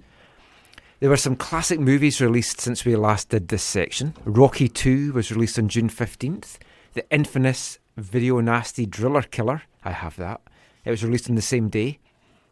There 0.98 1.10
were 1.10 1.16
some 1.16 1.36
classic 1.36 1.78
movies 1.78 2.20
released 2.20 2.60
since 2.60 2.84
we 2.84 2.96
last 2.96 3.28
did 3.28 3.48
this 3.48 3.62
section. 3.62 4.14
Rocky 4.24 4.68
2 4.68 5.12
was 5.12 5.30
released 5.30 5.58
on 5.58 5.68
June 5.68 5.88
15th. 5.88 6.58
The 6.94 7.08
infamous 7.10 7.78
Video 7.96 8.40
Nasty 8.40 8.84
Driller 8.84 9.22
Killer, 9.22 9.62
I 9.84 9.92
have 9.92 10.16
that. 10.16 10.40
It 10.84 10.90
was 10.90 11.04
released 11.04 11.28
on 11.28 11.36
the 11.36 11.42
same 11.42 11.68
day. 11.68 12.00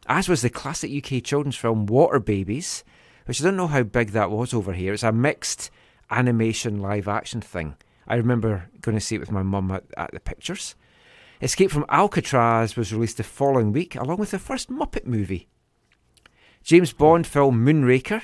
As 0.06 0.28
was 0.28 0.42
the 0.42 0.50
classic 0.50 0.92
UK 0.92 1.24
children's 1.24 1.56
film 1.56 1.86
Water 1.86 2.20
Babies, 2.20 2.84
which 3.24 3.40
I 3.40 3.44
don't 3.44 3.56
know 3.56 3.66
how 3.66 3.82
big 3.82 4.10
that 4.10 4.30
was 4.30 4.54
over 4.54 4.72
here. 4.72 4.92
It's 4.92 5.02
a 5.02 5.12
mixed 5.12 5.70
animation 6.10 6.80
live 6.80 7.08
action 7.08 7.40
thing. 7.40 7.76
I 8.10 8.16
remember 8.16 8.68
going 8.80 8.96
to 8.96 9.00
see 9.00 9.14
it 9.14 9.20
with 9.20 9.30
my 9.30 9.44
mum 9.44 9.70
at, 9.70 9.84
at 9.96 10.10
the 10.10 10.18
pictures. 10.18 10.74
Escape 11.40 11.70
from 11.70 11.86
Alcatraz 11.88 12.74
was 12.74 12.92
released 12.92 13.18
the 13.18 13.22
following 13.22 13.70
week, 13.72 13.94
along 13.94 14.18
with 14.18 14.32
the 14.32 14.38
first 14.38 14.68
Muppet 14.68 15.06
movie. 15.06 15.48
James 16.64 16.92
Bond 16.92 17.24
film 17.24 17.64
Moonraker, 17.64 18.22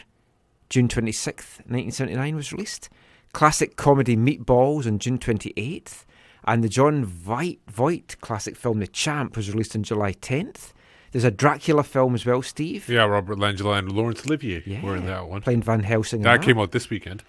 June 0.68 0.88
26th, 0.88 1.60
1979, 1.68 2.34
was 2.34 2.52
released. 2.52 2.88
Classic 3.32 3.76
comedy 3.76 4.16
Meatballs 4.16 4.88
on 4.88 4.98
June 4.98 5.20
28th. 5.20 6.04
And 6.44 6.64
the 6.64 6.68
Jon 6.68 7.04
Voight, 7.04 8.20
classic 8.20 8.56
film 8.56 8.80
The 8.80 8.86
Champ 8.88 9.36
was 9.36 9.50
released 9.50 9.76
on 9.76 9.84
July 9.84 10.14
10th. 10.14 10.72
There's 11.12 11.24
a 11.24 11.30
Dracula 11.30 11.84
film 11.84 12.14
as 12.14 12.26
well, 12.26 12.42
Steve. 12.42 12.88
Yeah, 12.88 13.04
Robert 13.04 13.38
Langella 13.38 13.78
and 13.78 13.90
Laurence 13.92 14.26
Olivier 14.26 14.80
were 14.82 14.96
in 14.96 15.06
that 15.06 15.28
one. 15.28 15.42
Playing 15.42 15.62
Van 15.62 15.84
Helsing. 15.84 16.20
in 16.20 16.24
That 16.24 16.42
came 16.42 16.58
out 16.58 16.72
this 16.72 16.90
weekend. 16.90 17.22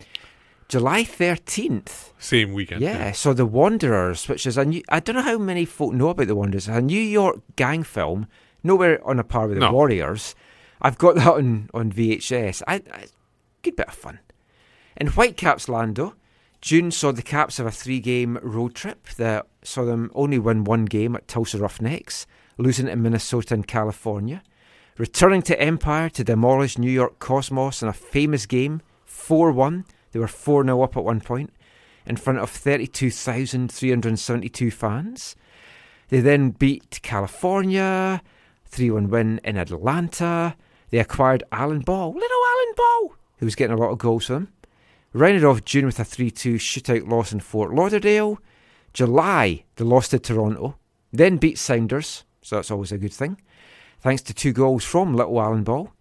July 0.69 1.03
13th. 1.03 2.11
Same 2.19 2.53
weekend. 2.53 2.81
Yeah, 2.81 3.13
so 3.13 3.33
The 3.33 3.45
Wanderers, 3.45 4.27
which 4.27 4.45
is 4.45 4.57
a 4.57 4.65
new, 4.65 4.83
I 4.89 4.99
don't 4.99 5.15
know 5.15 5.21
how 5.21 5.37
many 5.37 5.63
folk 5.65 5.93
know 5.93 6.09
about 6.09 6.27
The 6.27 6.35
Wanderers, 6.35 6.67
a 6.67 6.81
New 6.81 6.99
York 7.01 7.39
gang 7.55 7.83
film, 7.83 8.27
nowhere 8.63 9.05
on 9.07 9.19
a 9.19 9.23
par 9.23 9.47
with 9.47 9.55
The 9.55 9.61
No. 9.61 9.71
Warriors. 9.71 10.35
I've 10.81 10.97
got 10.97 11.15
that 11.15 11.27
on, 11.27 11.69
on 11.73 11.91
VHS. 11.91 12.63
I, 12.67 12.75
I, 12.91 13.05
good 13.61 13.77
bit 13.77 13.87
of 13.87 13.93
fun. 13.93 14.19
In 14.97 15.07
Whitecaps 15.07 15.69
Lando, 15.69 16.15
June 16.59 16.91
saw 16.91 17.11
the 17.11 17.21
Caps 17.21 17.57
have 17.57 17.67
a 17.67 17.71
three 17.71 17.99
game 17.99 18.37
road 18.41 18.75
trip 18.75 19.07
that 19.17 19.47
saw 19.63 19.85
them 19.85 20.11
only 20.15 20.39
win 20.39 20.63
one 20.65 20.85
game 20.85 21.15
at 21.15 21.27
Tulsa 21.27 21.59
Roughnecks, 21.59 22.27
losing 22.57 22.87
to 22.87 22.95
Minnesota 22.95 23.53
and 23.53 23.67
California. 23.67 24.43
Returning 24.97 25.43
to 25.43 25.59
Empire 25.61 26.09
to 26.09 26.23
demolish 26.23 26.77
New 26.77 26.89
York 26.91 27.19
Cosmos 27.19 27.83
in 27.83 27.87
a 27.87 27.93
famous 27.93 28.47
game, 28.47 28.81
4 29.05 29.51
1. 29.51 29.85
They 30.17 30.21
were 30.21 30.27
4 30.27 30.63
0 30.63 30.81
up 30.81 30.97
at 30.97 31.03
one 31.03 31.21
point, 31.21 31.53
in 32.07 32.15
front 32.15 32.39
of 32.39 32.49
32,372 32.49 34.71
fans. 34.71 35.35
They 36.09 36.21
then 36.21 36.49
beat 36.49 36.99
California, 37.03 38.23
3 38.65 38.89
1 38.89 39.11
win 39.11 39.39
in 39.43 39.57
Atlanta. 39.57 40.55
They 40.89 40.97
acquired 40.97 41.43
Alan 41.51 41.81
Ball, 41.81 42.13
little 42.13 42.43
Alan 42.49 42.73
Ball, 42.75 43.13
who 43.37 43.45
was 43.45 43.53
getting 43.53 43.77
a 43.77 43.79
lot 43.79 43.91
of 43.91 43.99
goals 43.99 44.25
for 44.25 44.33
them. 44.33 44.51
Rounded 45.13 45.43
off 45.43 45.63
June 45.63 45.85
with 45.85 45.99
a 45.99 46.03
3 46.03 46.31
2 46.31 46.55
shootout 46.55 47.07
loss 47.07 47.31
in 47.31 47.39
Fort 47.39 47.71
Lauderdale. 47.71 48.39
July, 48.93 49.65
they 49.75 49.85
lost 49.85 50.09
to 50.09 50.17
Toronto. 50.17 50.77
Then 51.13 51.37
beat 51.37 51.59
Sounders, 51.59 52.23
so 52.41 52.55
that's 52.55 52.71
always 52.71 52.91
a 52.91 52.97
good 52.97 53.13
thing. 53.13 53.39
Thanks 53.99 54.23
to 54.23 54.33
two 54.33 54.51
goals 54.51 54.83
from 54.83 55.13
Little 55.13 55.39
Alan 55.39 55.63
Ball. 55.63 55.93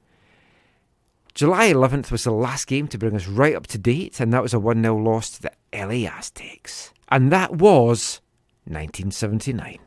July 1.36 1.70
11th 1.70 2.10
was 2.10 2.24
the 2.24 2.30
last 2.30 2.66
game 2.66 2.88
to 2.88 2.96
bring 2.96 3.14
us 3.14 3.26
right 3.26 3.54
up 3.54 3.66
to 3.66 3.76
date, 3.76 4.20
and 4.20 4.32
that 4.32 4.42
was 4.42 4.54
a 4.54 4.58
1 4.58 4.82
0 4.82 4.96
loss 4.96 5.28
to 5.28 5.42
the 5.42 5.52
LA 5.70 6.08
Aztecs. 6.08 6.94
And 7.10 7.30
that 7.30 7.52
was 7.52 8.22
1979. 8.64 9.78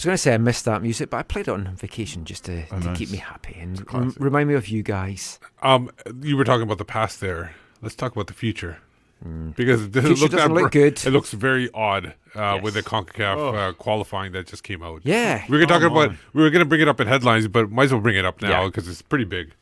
Was 0.00 0.04
going 0.06 0.14
to 0.14 0.18
say 0.18 0.34
I 0.34 0.38
missed 0.38 0.64
that 0.64 0.82
music, 0.82 1.10
but 1.10 1.18
I 1.18 1.22
played 1.22 1.48
it 1.48 1.52
on 1.52 1.74
vacation 1.76 2.24
just 2.24 2.44
to, 2.46 2.64
Oh, 2.72 2.80
to 2.80 2.86
nice. 2.86 2.98
keep 2.98 3.10
me 3.10 3.18
happy 3.18 3.56
and 3.60 3.72
It's 3.72 3.80
a 3.80 3.84
rem- 3.84 4.02
classic. 4.04 4.22
remind 4.22 4.48
me 4.48 4.54
of 4.54 4.68
you 4.68 4.82
guys. 4.82 5.38
Um, 5.62 5.90
you 6.22 6.36
were 6.36 6.44
talking 6.44 6.62
about 6.62 6.78
the 6.78 6.84
past 6.84 7.20
there. 7.20 7.54
Let's 7.82 7.94
talk 7.94 8.12
about 8.12 8.26
the 8.26 8.32
future. 8.34 8.78
Because 9.54 9.82
it 9.84 9.92
doesn't. 9.92 10.16
Future 10.16 10.22
look, 10.22 10.30
doesn't 10.32 10.54
look 10.54 10.72
good. 10.72 11.04
It 11.06 11.10
looks 11.10 11.32
very 11.32 11.68
odd 11.74 12.14
uh, 12.34 12.58
with 12.62 12.72
the 12.72 12.82
Concacaf 12.82 13.36
Oh. 13.36 13.48
uh, 13.54 13.72
qualifying 13.74 14.32
that 14.32 14.46
just 14.46 14.62
came 14.64 14.82
out. 14.82 15.02
Yeah. 15.04 15.44
we 15.46 15.58
were 15.58 15.66
talking 15.66 15.88
Come 15.88 15.96
about. 15.98 16.16
We 16.32 16.42
were 16.42 16.48
going 16.48 16.60
to 16.60 16.68
bring 16.68 16.80
it 16.80 16.88
up 16.88 17.00
in 17.02 17.06
headlines, 17.06 17.46
but 17.46 17.70
might 17.70 17.84
as 17.84 17.92
well 17.92 18.00
bring 18.00 18.16
it 18.16 18.24
up 18.24 18.40
now 18.40 18.48
Yeah. 18.62 18.66
because 18.68 18.88
it's 18.88 19.02
pretty 19.02 19.26
big. 19.26 19.52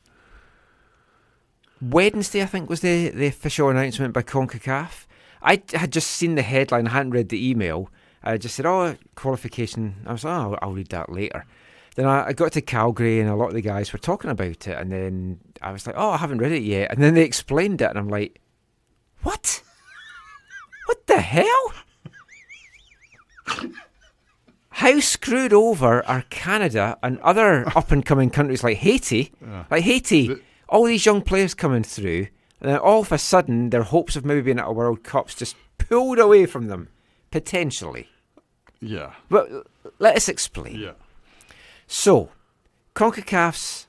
Wednesday, 1.80 2.42
I 2.42 2.46
think, 2.46 2.68
was 2.68 2.80
the, 2.80 3.08
the 3.10 3.26
official 3.26 3.68
announcement 3.68 4.14
by 4.14 4.22
CONCACAF. 4.22 5.06
I 5.42 5.62
had 5.74 5.92
just 5.92 6.10
seen 6.10 6.34
the 6.34 6.42
headline, 6.42 6.88
I 6.88 6.90
hadn't 6.90 7.12
read 7.12 7.28
the 7.28 7.48
email. 7.50 7.90
I 8.22 8.36
just 8.36 8.56
said, 8.56 8.66
oh, 8.66 8.96
qualification. 9.14 9.96
I 10.06 10.12
was 10.12 10.24
like, 10.24 10.34
oh, 10.34 10.58
I'll, 10.60 10.72
read 10.72 10.88
that 10.88 11.10
later. 11.10 11.44
Then 11.94 12.06
I, 12.06 12.28
I 12.28 12.32
got 12.32 12.52
to 12.52 12.60
Calgary 12.60 13.20
and 13.20 13.28
a 13.28 13.36
lot 13.36 13.48
of 13.48 13.54
the 13.54 13.60
guys 13.60 13.92
were 13.92 13.98
talking 13.98 14.30
about 14.30 14.66
it. 14.66 14.76
And 14.76 14.92
then 14.92 15.40
I 15.62 15.72
was 15.72 15.86
like, 15.86 15.96
oh, 15.96 16.10
I 16.10 16.16
haven't 16.16 16.38
read 16.38 16.52
it 16.52 16.62
yet. 16.62 16.90
And 16.90 17.02
then 17.02 17.14
they 17.14 17.24
explained 17.24 17.80
it. 17.80 17.90
And 17.90 17.98
I'm 17.98 18.08
like, 18.08 18.40
what? 19.22 19.62
What 20.86 21.06
the 21.06 21.20
hell? 21.20 21.72
How 24.70 25.00
screwed 25.00 25.52
over 25.52 26.06
are 26.06 26.22
Canada 26.30 26.96
and 27.02 27.18
other 27.18 27.66
up 27.76 27.90
and 27.90 28.06
coming 28.06 28.30
countries 28.30 28.62
like 28.62 28.76
Haiti? 28.78 29.32
Like 29.70 29.82
Haiti, 29.82 30.36
all 30.68 30.84
these 30.84 31.04
young 31.04 31.20
players 31.20 31.52
coming 31.52 31.82
through, 31.82 32.28
and 32.60 32.70
then 32.70 32.78
all 32.78 33.00
of 33.00 33.10
a 33.10 33.18
sudden 33.18 33.70
their 33.70 33.82
hopes 33.82 34.14
of 34.14 34.24
maybe 34.24 34.40
being 34.40 34.60
at 34.60 34.68
a 34.68 34.72
World 34.72 35.02
Cup's 35.02 35.34
just 35.34 35.56
pulled 35.78 36.20
away 36.20 36.46
from 36.46 36.68
them, 36.68 36.90
potentially. 37.30 38.08
Yeah. 38.80 39.12
But 39.28 39.66
let 39.98 40.16
us 40.16 40.28
explain. 40.28 40.78
Yeah. 40.78 40.92
So, 41.86 42.30
CONCACAF's 42.94 43.86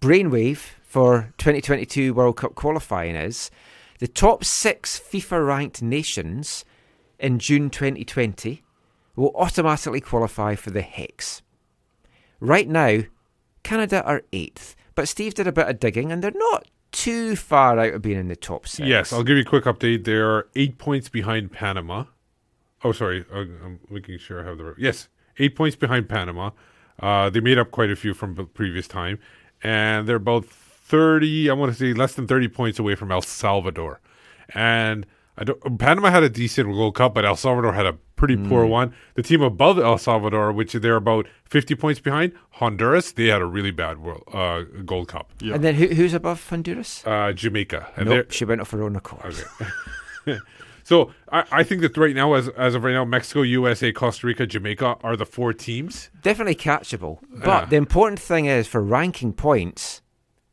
brainwave 0.00 0.58
for 0.82 1.32
2022 1.38 2.14
World 2.14 2.36
Cup 2.36 2.54
qualifying 2.54 3.16
is 3.16 3.50
the 3.98 4.08
top 4.08 4.44
six 4.44 4.98
FIFA 4.98 5.46
ranked 5.46 5.82
nations 5.82 6.64
in 7.18 7.38
June 7.38 7.70
2020 7.70 8.62
will 9.16 9.32
automatically 9.34 10.00
qualify 10.00 10.54
for 10.54 10.70
the 10.70 10.82
Hex. 10.82 11.42
Right 12.40 12.68
now, 12.68 13.00
Canada 13.62 14.04
are 14.04 14.22
eighth, 14.32 14.76
but 14.94 15.08
Steve 15.08 15.34
did 15.34 15.46
a 15.46 15.52
bit 15.52 15.68
of 15.68 15.80
digging 15.80 16.12
and 16.12 16.22
they're 16.22 16.32
not 16.34 16.66
too 16.92 17.34
far 17.34 17.78
out 17.78 17.94
of 17.94 18.02
being 18.02 18.18
in 18.18 18.28
the 18.28 18.36
top 18.36 18.68
six. 18.68 18.88
Yes, 18.88 19.12
I'll 19.12 19.22
give 19.22 19.36
you 19.36 19.42
a 19.42 19.46
quick 19.46 19.64
update. 19.64 20.04
They 20.04 20.14
are 20.14 20.48
eight 20.54 20.78
points 20.78 21.08
behind 21.08 21.52
Panama. 21.52 22.04
Oh, 22.84 22.92
sorry, 22.92 23.24
uh, 23.32 23.38
I'm 23.64 23.80
making 23.90 24.18
sure 24.18 24.40
I 24.42 24.44
have 24.46 24.58
the 24.58 24.64
right. 24.64 24.74
Yes, 24.78 25.08
eight 25.38 25.56
points 25.56 25.74
behind 25.76 26.08
Panama. 26.08 26.50
Uh, 27.00 27.30
they 27.30 27.40
made 27.40 27.58
up 27.58 27.70
quite 27.70 27.90
a 27.90 27.96
few 27.96 28.14
from 28.14 28.34
the 28.34 28.44
previous 28.44 28.86
time, 28.86 29.18
and 29.62 30.06
they're 30.06 30.16
about 30.16 30.44
thirty. 30.44 31.48
I 31.50 31.54
want 31.54 31.72
to 31.72 31.78
say 31.78 31.92
less 31.92 32.14
than 32.14 32.26
thirty 32.26 32.48
points 32.48 32.78
away 32.78 32.94
from 32.94 33.10
El 33.10 33.22
Salvador, 33.22 34.00
and 34.54 35.06
I 35.36 35.44
don't, 35.44 35.78
Panama 35.78 36.10
had 36.10 36.22
a 36.22 36.28
decent 36.28 36.68
Gold 36.70 36.94
Cup, 36.94 37.14
but 37.14 37.24
El 37.24 37.36
Salvador 37.36 37.72
had 37.72 37.86
a 37.86 37.94
pretty 38.16 38.34
Hmm. 38.36 38.48
poor 38.48 38.64
one. 38.66 38.94
The 39.14 39.22
team 39.22 39.42
above 39.42 39.78
El 39.78 39.98
Salvador, 39.98 40.52
which 40.52 40.74
they're 40.74 40.94
about 40.96 41.26
fifty 41.44 41.74
points 41.74 42.00
behind, 42.00 42.32
Honduras, 42.52 43.10
they 43.12 43.26
had 43.28 43.42
a 43.42 43.46
really 43.46 43.72
bad 43.72 43.98
world 43.98 44.22
uh, 44.32 44.62
Gold 44.84 45.08
Cup. 45.08 45.30
Yeah. 45.40 45.54
And 45.54 45.64
then 45.64 45.74
who, 45.74 45.86
who's 45.88 46.14
above 46.14 46.48
Honduras? 46.48 47.02
Uh, 47.06 47.32
Jamaica. 47.32 47.88
And 47.96 48.08
nope, 48.08 48.30
she 48.30 48.44
went 48.44 48.60
off 48.60 48.70
her 48.70 48.82
own 48.82 48.94
accord. 48.94 49.34
Okay. 50.28 50.38
so 50.84 51.10
I, 51.32 51.44
I 51.50 51.62
think 51.64 51.80
that 51.80 51.96
right 51.96 52.14
now, 52.14 52.34
as 52.34 52.48
as 52.50 52.74
of 52.76 52.84
right 52.84 52.92
now, 52.92 53.04
Mexico, 53.04 53.42
USA, 53.42 53.90
Costa 53.92 54.26
Rica, 54.26 54.46
Jamaica 54.46 54.96
are 55.02 55.16
the 55.16 55.26
four 55.26 55.52
teams. 55.52 56.10
Definitely 56.22 56.54
catchable. 56.54 57.18
But 57.30 57.46
Yeah. 57.46 57.64
the 57.66 57.76
important 57.76 58.20
thing 58.20 58.46
is 58.46 58.68
for 58.68 58.80
ranking 58.82 59.32
points, 59.32 60.02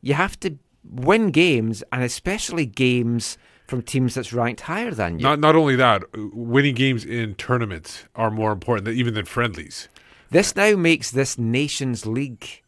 you 0.00 0.14
have 0.14 0.38
to 0.40 0.58
win 0.84 1.30
games, 1.30 1.84
and 1.92 2.02
especially 2.02 2.66
games 2.66 3.38
from 3.68 3.80
teams 3.82 4.14
that's 4.14 4.32
ranked 4.32 4.62
higher 4.62 4.90
than 4.90 5.18
you. 5.18 5.22
Not 5.22 5.38
not 5.38 5.54
only 5.54 5.76
that, 5.76 6.02
winning 6.14 6.74
games 6.74 7.04
in 7.04 7.34
tournaments 7.36 8.04
are 8.16 8.30
more 8.30 8.50
important 8.52 8.84
than, 8.86 8.94
even 8.96 9.14
than 9.14 9.24
friendlies. 9.24 9.88
This 10.30 10.56
now 10.56 10.74
makes 10.76 11.10
this 11.10 11.38
Nations 11.38 12.04
League 12.06 12.62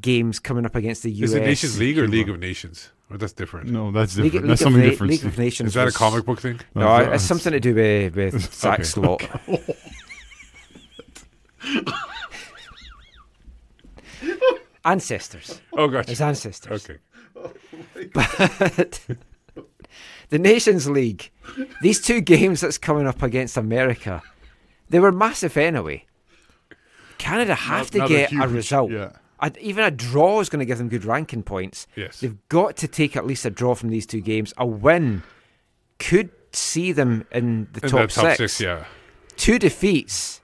games 0.00 0.38
coming 0.38 0.64
up 0.66 0.74
against 0.76 1.02
the 1.02 1.10
US. 1.10 1.30
Is 1.30 1.34
it 1.34 1.40
Nations 1.42 1.78
League 1.78 1.98
or 1.98 2.06
League 2.06 2.28
of 2.28 2.38
Nations? 2.38 2.90
Or 3.10 3.16
that's 3.16 3.32
different. 3.32 3.70
No, 3.70 3.90
that's 3.90 4.14
different. 4.14 4.34
League 4.34 4.42
that's 4.42 4.60
of 4.60 4.64
something 4.66 4.82
Na- 4.82 4.90
different. 4.90 5.10
League 5.12 5.24
of 5.24 5.38
Nations 5.38 5.68
Is 5.68 5.74
that 5.74 5.88
a 5.88 5.92
comic 5.92 6.24
book 6.26 6.40
thing? 6.40 6.60
No, 6.74 6.82
No, 6.82 6.96
it's- 7.00 7.14
it's 7.16 7.24
something 7.24 7.52
to 7.52 7.60
do 7.60 7.74
with, 7.74 8.14
with 8.16 8.52
Zach 8.54 8.74
Okay. 8.80 8.82
Slot. 8.84 9.22
ancestors. 14.84 15.60
Oh, 15.72 15.88
gotcha. 15.88 16.10
His 16.10 16.20
ancestors. 16.20 16.88
Okay. 16.88 16.98
But 18.12 19.00
the 20.30 20.38
Nations 20.38 20.88
League, 20.88 21.30
these 21.82 22.00
two 22.00 22.20
games 22.20 22.60
that's 22.60 22.78
coming 22.78 23.06
up 23.06 23.22
against 23.22 23.56
America, 23.56 24.22
they 24.88 24.98
were 25.00 25.12
massive 25.12 25.56
anyway. 25.56 26.04
Canada 27.18 27.54
have 27.54 27.86
Now- 27.86 27.90
to 27.90 27.98
now 27.98 28.08
they're 28.08 28.18
get 28.28 28.32
a 28.32 28.36
huge, 28.36 28.50
result. 28.50 28.90
yeah. 28.90 29.10
A- 29.40 29.52
even 29.60 29.84
a 29.84 29.90
draw 29.90 30.40
is 30.40 30.48
going 30.48 30.60
to 30.60 30.66
give 30.66 30.78
them 30.78 30.88
good 30.88 31.04
ranking 31.04 31.42
points. 31.42 31.86
Yes. 31.96 32.20
They've 32.20 32.36
got 32.48 32.76
to 32.78 32.88
take 32.88 33.16
at 33.16 33.26
least 33.26 33.44
a 33.44 33.50
draw 33.50 33.74
from 33.74 33.90
these 33.90 34.06
two 34.06 34.20
games. 34.20 34.52
A 34.58 34.66
win 34.66 35.22
could 35.98 36.30
see 36.52 36.92
them 36.92 37.26
in 37.32 37.68
the 37.72 37.80
In 37.84 37.88
top, 37.90 38.08
the 38.08 38.14
top 38.14 38.36
six. 38.36 38.38
six, 38.54 38.60
yeah. 38.60 38.84
Two 39.36 39.58
defeats. 39.58 40.40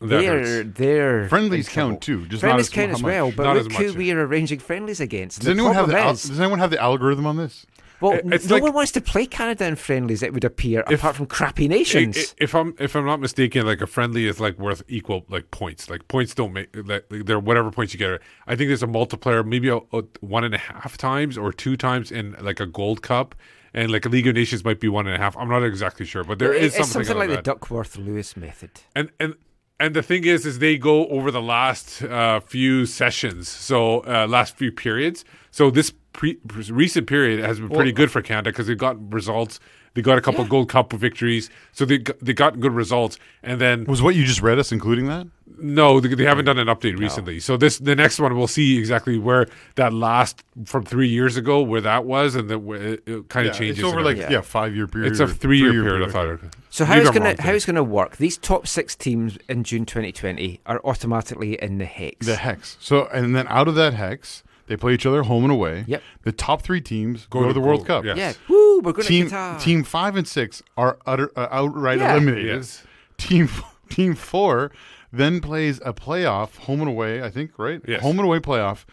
That 0.00 0.08
they're 0.08 0.38
hurts. 0.40 0.78
they're 0.78 1.28
Friendlies 1.28 1.68
in 1.68 1.74
count 1.74 2.00
too, 2.00 2.20
just 2.26 2.42
not 2.42 2.48
friendlies 2.48 2.66
as- 2.68 2.72
count 2.72 2.88
how 2.88 2.94
as 2.96 3.02
much? 3.02 3.08
well. 3.10 3.32
But 3.36 3.42
Not 3.44 3.56
look 3.56 3.70
as 3.72 3.76
who 3.76 3.86
much. 3.88 3.96
we 3.96 4.10
are 4.12 4.26
arranging 4.26 4.58
friendlies 4.58 4.98
against. 5.00 5.40
Does 5.40 5.44
the 5.46 5.50
anyone 5.52 5.74
have 5.74 5.88
the 5.88 5.98
al- 5.98 6.12
is, 6.12 6.22
Does 6.22 6.40
anyone 6.40 6.58
have 6.58 6.70
the 6.70 6.80
algorithm 6.80 7.26
on 7.26 7.36
this? 7.36 7.66
Well, 8.00 8.12
It- 8.12 8.24
no 8.26 8.54
like- 8.54 8.62
one 8.62 8.72
wants 8.72 8.92
to 8.92 9.00
play 9.00 9.26
Canada 9.26 9.66
in 9.66 9.76
friendlies. 9.76 10.22
It 10.22 10.32
would 10.32 10.44
appear, 10.44 10.84
If- 10.90 11.00
apart 11.00 11.16
from 11.16 11.26
crappy 11.26 11.68
nations. 11.68 12.34
If 12.38 12.54
I'm 12.54 12.74
if 12.78 12.94
I'm 12.96 13.04
not 13.06 13.20
mistaken, 13.20 13.66
like 13.66 13.80
a 13.80 13.86
friendly 13.86 14.26
is 14.26 14.40
like 14.40 14.58
worth 14.58 14.82
equal 14.88 15.24
like 15.28 15.50
points. 15.50 15.88
Like 15.90 16.08
points 16.08 16.34
don't 16.34 16.52
make 16.52 16.68
like 16.74 17.04
they're 17.10 17.38
whatever 17.38 17.70
points 17.70 17.92
you 17.94 17.98
get. 17.98 18.20
I 18.46 18.56
think 18.56 18.68
there's 18.68 18.82
a 18.82 18.86
multiplier, 18.86 19.42
maybe 19.42 19.68
a, 19.68 19.76
a 19.92 20.02
one 20.20 20.44
and 20.44 20.54
a 20.54 20.58
half 20.58 20.96
times 20.96 21.36
or 21.38 21.52
two 21.52 21.76
times 21.76 22.10
in 22.10 22.36
like 22.40 22.60
a 22.60 22.66
Gold 22.66 23.02
Cup, 23.02 23.34
and 23.74 23.90
like 23.90 24.04
a 24.06 24.08
League 24.08 24.26
of 24.26 24.34
Nations 24.34 24.64
might 24.64 24.80
be 24.80 24.88
one 24.88 25.06
and 25.06 25.14
a 25.14 25.18
half. 25.18 25.36
I'm 25.36 25.48
not 25.48 25.62
exactly 25.62 26.06
sure, 26.06 26.24
but 26.24 26.38
there 26.38 26.52
is 26.52 26.74
it's 26.74 26.76
something, 26.76 27.04
something 27.04 27.18
like 27.18 27.28
that. 27.28 27.44
the 27.44 27.50
Duckworth 27.52 27.96
Lewis 27.96 28.36
method. 28.36 28.70
and 28.96 29.10
and 29.20 29.34
and 29.80 29.96
the 29.96 30.02
thing 30.02 30.24
is 30.24 30.46
is 30.46 30.58
they 30.60 30.76
go 30.78 31.06
over 31.08 31.30
the 31.30 31.42
last 31.42 32.02
uh, 32.02 32.40
few 32.40 32.86
sessions. 32.86 33.48
So 33.48 34.00
uh, 34.00 34.26
last 34.28 34.56
few 34.56 34.70
periods. 34.70 35.24
So 35.50 35.70
this 35.70 35.92
pre- 36.12 36.38
recent 36.68 37.06
period 37.08 37.40
has 37.44 37.58
been 37.58 37.68
pretty 37.68 37.90
Well- 37.90 37.96
good 37.96 38.10
for 38.10 38.22
canada 38.22 38.50
because 38.50 38.66
they 38.68 38.74
got 38.74 39.12
results 39.12 39.58
they 39.94 40.02
got 40.02 40.18
a 40.18 40.20
couple 40.20 40.44
gold 40.44 40.68
cup 40.68 40.92
victories 40.92 41.50
so 41.72 41.84
they 41.84 41.98
got, 41.98 42.18
they 42.20 42.32
got 42.32 42.60
good 42.60 42.72
results 42.72 43.18
and 43.42 43.60
then 43.60 43.84
Was 43.84 44.00
what 44.02 44.14
you 44.14 44.24
just 44.24 44.40
read 44.42 44.58
us 44.58 44.72
including 44.72 45.06
that? 45.06 45.26
no 45.62 46.00
they, 46.00 46.14
they 46.14 46.24
haven't 46.24 46.44
done 46.46 46.58
an 46.58 46.68
update 46.68 46.98
recently 46.98 47.38
so 47.40 47.56
this 47.56 47.78
the 47.78 47.94
next 47.96 48.18
one 48.18 48.34
we'll 48.36 48.46
see 48.46 48.78
exactly 48.78 49.18
where 49.18 49.46
that 49.74 49.92
last 49.92 50.42
from 50.64 50.84
three 50.84 51.08
years 51.08 51.36
ago 51.36 51.60
where 51.60 51.80
that 51.82 52.04
was 52.04 52.34
and 52.34 52.48
then 52.48 52.64
where 52.64 52.80
it, 52.94 53.02
it 53.06 53.28
kind 53.28 53.44
Yeah, 53.46 53.50
of 53.52 53.58
changes 53.58 53.78
It's 53.78 53.86
over 53.86 53.98
and 53.98 54.04
like 54.06 54.12
everything. 54.16 54.32
yeah, 54.32 54.40
five 54.40 54.74
year 54.74 54.86
period. 54.86 55.10
it's 55.10 55.20
a 55.20 55.24
or 55.24 55.26
three-year 55.26 55.70
three-year 55.72 55.84
period, 55.84 56.08
I 56.08 56.12
thought. 56.12 56.40
So 56.70 56.84
how's 56.84 57.08
I'm 57.08 57.12
gonna 57.12 57.24
wrong, 57.30 57.36
how's 57.40 57.66
gonna 57.66 57.82
work? 57.82 58.16
These 58.16 58.38
top 58.38 58.66
six 58.66 58.94
teams 58.96 59.36
in 59.48 59.64
June 59.64 59.84
2020 59.84 60.60
are 60.66 60.80
automatically 60.84 61.60
in 61.60 61.78
the 61.78 61.84
hex. 61.84 62.26
The 62.26 62.36
hex. 62.36 62.76
So 62.80 63.06
and 63.12 63.34
then 63.34 63.46
out 63.48 63.66
of 63.68 63.74
that 63.74 63.92
hex, 63.94 64.42
they 64.70 64.76
play 64.76 64.94
each 64.94 65.04
other 65.04 65.24
home 65.24 65.42
and 65.42 65.52
away. 65.52 65.84
Yep. 65.88 66.02
The 66.22 66.32
top 66.32 66.62
three 66.62 66.80
teams 66.80 67.26
go, 67.26 67.40
Go 67.40 67.48
to 67.48 67.48
to 67.52 67.60
the 67.60 67.66
World 67.66 67.84
Cup. 67.86 68.04
yes. 68.04 68.16
Yeah. 68.16 68.32
Woo! 68.48 68.80
We're 68.80 68.92
going 68.92 69.06
Team 69.06 69.28
to 69.28 69.34
Qatar. 69.34 69.60
team 69.60 69.82
five 69.82 70.14
and 70.16 70.26
six 70.28 70.62
are 70.76 70.96
utter 71.04 71.30
uh, 71.36 71.48
outright 71.50 71.98
Yeah. 71.98 72.12
eliminated. 72.12 72.46
Yes. 72.46 72.84
Team 73.18 73.48
team 73.90 74.14
four 74.14 74.70
then 75.12 75.40
plays 75.40 75.80
a 75.84 75.92
playoff 75.92 76.56
home 76.58 76.80
and 76.80 76.88
away. 76.88 77.20
I 77.20 77.30
think 77.30 77.58
right. 77.58 77.80
Yes. 77.86 78.00
Home 78.02 78.18
and 78.20 78.26
away 78.26 78.38
playoff 78.38 78.84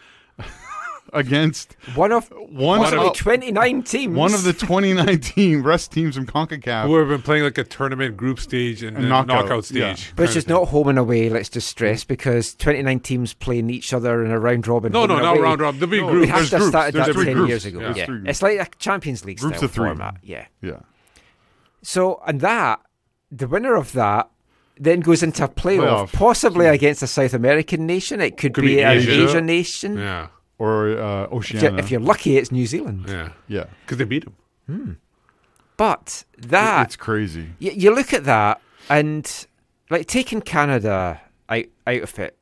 against 1.12 1.74
one 1.94 2.12
of 2.12 2.28
one 2.50 2.80
possibly 2.80 3.06
of 3.08 3.14
29 3.14 3.82
teams. 3.82 4.16
one 4.16 4.34
of 4.34 4.42
the 4.44 4.52
2019 4.52 5.62
rest 5.62 5.92
teams 5.92 6.14
from 6.16 6.26
Concacaf. 6.26 6.86
who 6.86 6.96
have 6.96 7.08
been 7.08 7.22
playing 7.22 7.44
like 7.44 7.58
a 7.58 7.64
tournament 7.64 8.16
group 8.16 8.38
stage 8.40 8.82
and, 8.82 8.96
And 8.96 9.04
then 9.04 9.10
knockout, 9.10 9.46
knockout, 9.46 9.70
yeah. 9.70 9.94
stage 9.94 10.12
But 10.16 10.24
it's 10.24 10.34
just 10.34 10.48
not 10.48 10.68
home 10.68 10.88
and 10.88 10.98
away, 10.98 11.28
let's 11.28 11.48
just 11.48 11.68
stress, 11.68 12.04
because 12.04 12.54
29 12.54 13.00
teams 13.00 13.34
playing 13.34 13.70
each 13.70 13.92
other 13.92 14.24
in 14.24 14.30
a 14.30 14.38
round 14.38 14.66
robin. 14.66 14.92
No, 14.92 15.06
no, 15.06 15.18
not 15.18 15.32
away. 15.36 15.40
round 15.42 15.60
robin. 15.60 15.80
There'll 15.80 15.90
be 15.90 16.00
No, 16.00 16.08
groups. 16.10 16.26
We 16.26 16.28
have 16.28 16.38
There's 16.38 16.50
to 16.50 16.58
have 16.58 16.68
started 16.68 16.94
that 16.96 17.12
10 17.14 17.34
groups. 17.34 17.48
years 17.48 17.64
ago. 17.66 17.78
There's 17.80 17.96
Yeah. 17.96 18.06
three. 18.06 18.22
It's 18.26 18.42
like 18.42 18.60
a 18.60 18.78
Champions 18.78 19.24
League 19.24 19.38
Groups 19.38 19.56
style 19.58 19.64
of 19.66 19.72
three. 19.72 19.86
format. 19.86 20.16
Yeah. 20.22 20.46
yeah. 20.62 20.80
So, 21.82 22.20
and 22.26 22.40
that, 22.40 22.80
the 23.30 23.46
winner 23.48 23.74
of 23.74 23.92
that 23.92 24.28
then 24.80 25.00
goes 25.00 25.22
into 25.22 25.44
a 25.44 25.48
playoff, 25.48 26.08
Playoff. 26.08 26.12
possibly 26.12 26.66
against 26.66 27.02
a 27.02 27.06
South 27.06 27.34
American 27.34 27.86
nation. 27.86 28.20
It 28.20 28.36
could, 28.36 28.54
Could 28.54 28.62
be, 28.62 28.76
be 28.76 28.80
an 28.82 28.98
Asia. 28.98 29.24
Asian 29.24 29.46
nation. 29.46 29.96
Yeah, 29.98 30.28
Or 30.58 30.98
uh, 30.98 31.24
If, 31.24 31.30
you're, 31.30 31.38
Oceania. 31.38 31.78
if 31.78 31.90
you're 31.90 32.00
lucky, 32.00 32.36
it's 32.36 32.50
New 32.50 32.66
Zealand. 32.66 33.04
yeah, 33.08 33.30
yeah. 33.46 33.64
because 33.84 33.98
they 33.98 34.04
beat 34.04 34.24
them. 34.24 34.98
But 35.76 36.24
that 36.38 36.86
it's 36.88 36.96
crazy. 36.96 37.50
you, 37.58 37.70
you 37.70 37.94
look 37.94 38.12
at 38.12 38.24
that 38.24 38.60
and 38.90 39.46
like 39.90 40.06
taking 40.06 40.40
Canada 40.40 41.20
out 41.48 41.64
out 41.86 42.02
of 42.02 42.18
it. 42.18 42.36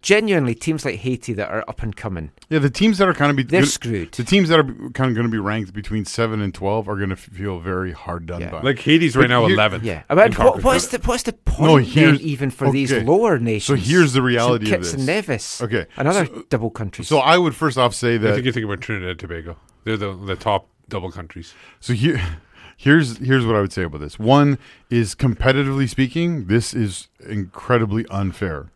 Genuinely, 0.00 0.54
teams 0.54 0.84
like 0.84 0.96
Haiti 0.96 1.32
that 1.32 1.48
are 1.50 1.64
up 1.68 1.82
and 1.82 1.94
coming, 1.96 2.30
Yeah, 2.48 2.60
the 2.60 2.70
teams 2.70 2.98
that 2.98 3.08
are 3.08 3.14
kind 3.14 3.30
of 3.30 3.36
be 3.36 3.42
they're 3.42 3.62
good- 3.62 3.68
screwed. 3.68 4.12
The 4.12 4.22
teams 4.22 4.48
that 4.48 4.60
are 4.60 4.64
kind 4.64 5.10
of 5.10 5.14
going 5.14 5.26
to 5.26 5.28
be 5.28 5.38
ranked 5.38 5.72
between 5.72 6.04
seven 6.04 6.40
and 6.40 6.54
twelve 6.54 6.88
are 6.88 6.96
going 6.96 7.08
to 7.10 7.16
feel 7.16 7.58
very 7.58 7.90
hard 7.92 8.26
done 8.26 8.42
Yeah. 8.42 8.50
by. 8.50 8.60
Like 8.62 8.78
Haiti's 8.78 9.16
right 9.16 9.24
But 9.24 9.30
now, 9.30 9.46
here- 9.46 9.54
eleven. 9.54 9.80
Yeah, 9.84 10.02
I 10.08 10.14
what, 10.14 10.62
what's 10.62 10.86
the 10.88 10.98
what's 11.04 11.24
the 11.24 11.32
point 11.32 11.94
No, 11.96 12.02
then 12.02 12.16
even 12.20 12.50
for 12.50 12.70
these 12.70 12.92
lower 12.92 13.38
nations? 13.38 13.64
So 13.66 13.74
here's 13.90 14.12
the 14.12 14.22
reality 14.22 14.66
St. 14.66 14.76
of 14.76 14.82
this. 14.84 14.94
and 14.94 15.06
Nevis. 15.06 15.60
Okay, 15.62 15.86
another 15.96 16.26
so- 16.26 16.44
double 16.48 16.70
country. 16.70 17.04
So 17.04 17.18
I 17.18 17.36
would 17.36 17.54
first 17.56 17.76
off 17.76 17.92
say 17.94 18.14
I 18.14 18.18
that 18.18 18.34
think 18.34 18.44
you're 18.44 18.52
thinking 18.52 18.70
about 18.70 18.80
Trinidad 18.80 19.10
and 19.10 19.18
Tobago. 19.18 19.56
They're 19.84 19.96
the 19.96 20.14
the 20.14 20.36
top 20.36 20.68
double 20.88 21.10
countries. 21.10 21.54
So 21.80 21.92
here, 21.92 22.20
here's 22.76 23.18
here's 23.18 23.44
what 23.44 23.56
I 23.56 23.60
would 23.60 23.72
say 23.72 23.82
about 23.82 24.00
this. 24.00 24.16
One 24.18 24.58
is 24.90 25.14
competitively 25.16 25.88
speaking, 25.88 26.46
this 26.46 26.72
is 26.72 27.08
incredibly 27.28 28.06
unfair 28.10 28.70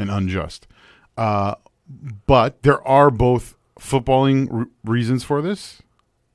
and 0.00 0.10
unjust. 0.10 0.66
Uh, 1.16 1.54
but 2.26 2.62
there 2.62 2.86
are 2.86 3.10
both 3.10 3.56
footballing 3.78 4.52
r- 4.52 4.66
reasons 4.84 5.24
for 5.24 5.42
this, 5.42 5.82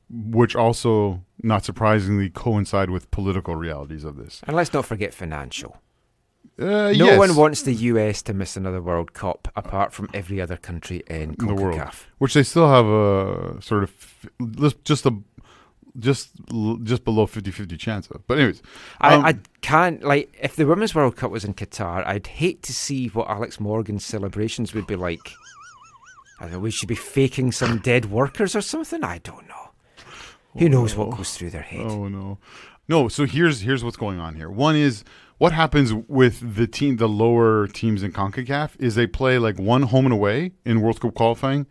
which 0.10 0.56
also, 0.56 1.24
not 1.42 1.64
surprisingly, 1.66 2.30
coincide 2.30 2.90
with 2.90 3.10
political 3.12 3.56
realities 3.56 4.04
of 4.04 4.18
this. 4.18 4.42
and 4.48 4.56
let's 4.56 4.74
not 4.74 4.86
forget 4.86 5.14
financial. 5.14 5.78
Uh, 6.58 6.64
No 6.66 6.92
yes, 6.92 7.18
one 7.20 7.36
wants 7.36 7.64
the 7.64 7.74
US 7.74 8.22
to 8.24 8.34
miss 8.34 8.56
another 8.56 8.82
World 8.82 9.12
Cup 9.14 9.50
apart 9.58 9.92
from 9.92 10.08
every 10.14 10.40
other 10.40 10.56
country 10.56 11.04
in 11.08 11.36
in 11.40 11.48
the 11.48 11.54
world, 11.54 11.82
which 12.18 12.34
they 12.34 12.44
still 12.44 12.70
have 12.70 12.86
a 12.86 13.62
sort 13.62 13.84
of 13.84 14.84
just 14.86 15.06
a 15.06 15.14
just 16.00 16.32
just 16.84 17.04
below 17.04 17.28
50-50 17.28 17.80
chance 17.80 18.08
of. 18.10 18.26
But 18.28 18.38
anyways, 18.38 18.62
I, 19.02 19.16
um, 19.16 19.26
I 19.26 19.38
can't 19.62 20.04
like 20.04 20.36
if 20.42 20.56
the 20.56 20.66
Women's 20.66 20.96
World 20.96 21.16
Cup 21.16 21.32
was 21.32 21.46
in 21.46 21.54
Qatar, 21.54 22.06
I'd 22.06 22.28
hate 22.28 22.64
to 22.64 22.74
see 22.74 23.08
what 23.08 23.30
Alex 23.30 23.60
Morgan's 23.60 24.06
celebrations 24.06 24.74
would 24.74 24.88
be 24.88 24.96
like. 24.96 25.32
I 26.40 26.44
don't 26.44 26.54
know. 26.54 26.60
We 26.60 26.72
should 26.72 26.90
be 26.90 26.96
faking 26.96 27.54
some 27.54 27.80
dead 27.80 28.12
workers 28.12 28.56
or 28.56 28.62
something. 28.62 29.04
I 29.04 29.20
don't 29.20 29.48
know. 29.48 29.72
Who 30.58 30.70
knows 30.70 30.96
what 30.96 31.16
goes 31.16 31.36
through 31.36 31.52
their 31.52 31.62
head? 31.62 31.86
Oh 31.86 32.08
no, 32.08 32.38
no. 32.88 33.08
So 33.08 33.26
here's 33.26 33.62
here's 33.62 33.84
what's 33.84 33.98
going 33.98 34.20
on 34.20 34.36
here. 34.36 34.50
One 34.50 34.76
is 34.76 35.04
what 35.38 35.52
happens 35.52 35.94
with 35.94 36.56
the 36.56 36.68
team, 36.68 36.98
the 36.98 37.10
lower 37.10 37.68
teams 37.68 38.04
in 38.04 38.12
Concacaf 38.12 38.72
is 38.80 38.96
they 38.96 39.08
play 39.08 39.38
like 39.38 39.60
one 39.60 39.84
home 39.84 40.06
and 40.06 40.14
away 40.14 40.54
in 40.64 40.82
World 40.82 41.02
Cup 41.02 41.14
qualifying, 41.14 41.68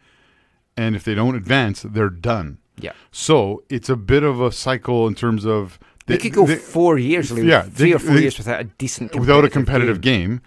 and 0.77 0.95
if 0.95 1.05
they 1.05 1.15
don't 1.15 1.35
advance, 1.35 1.83
they're 1.83 2.11
done. 2.11 2.59
Yeah. 2.81 2.93
So 3.13 3.63
it's 3.69 3.89
a 3.89 3.97
bit 3.97 4.23
of 4.23 4.41
a 4.41 4.51
cycle 4.53 5.07
in 5.07 5.15
terms 5.15 5.45
of 5.47 5.79
They, 6.07 6.19
could 6.19 6.33
go 6.33 6.47
they- 6.47 6.57
four 6.57 6.99
years, 6.99 7.31
yeah, 7.31 7.63
three 7.63 7.91
they- 7.91 7.95
or 7.95 7.99
four 7.99 8.15
they- 8.15 8.23
years 8.23 8.37
without 8.39 8.61
a 8.61 8.65
decent, 8.65 9.15
without 9.15 9.45
a 9.45 9.49
competitive 9.49 10.01
game, 10.01 10.41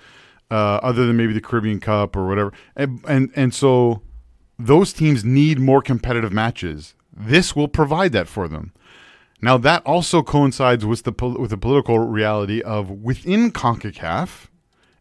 uh, 0.51 0.79
other 0.83 1.05
than 1.07 1.15
maybe 1.17 1.33
the 1.33 1.41
Caribbean 1.41 1.79
Cup 1.79 2.15
or 2.15 2.27
whatever. 2.27 2.51
And 2.75 2.99
and, 3.07 3.31
and 3.35 3.53
so 3.53 4.01
those 4.59 4.93
teams 4.93 5.23
need 5.23 5.59
more 5.59 5.81
competitive 5.81 6.31
matches. 6.33 6.95
This 7.15 7.55
will 7.55 7.67
provide 7.67 8.11
that 8.11 8.27
for 8.27 8.47
them. 8.47 8.71
Now 9.41 9.57
that 9.59 9.83
also 9.85 10.21
coincides 10.23 10.85
with 10.85 11.03
the 11.03 11.11
pol- 11.11 11.37
with 11.39 11.49
the 11.51 11.57
political 11.57 11.99
reality 11.99 12.61
of 12.61 12.89
within 12.89 13.51
CONCACAF 13.51 14.47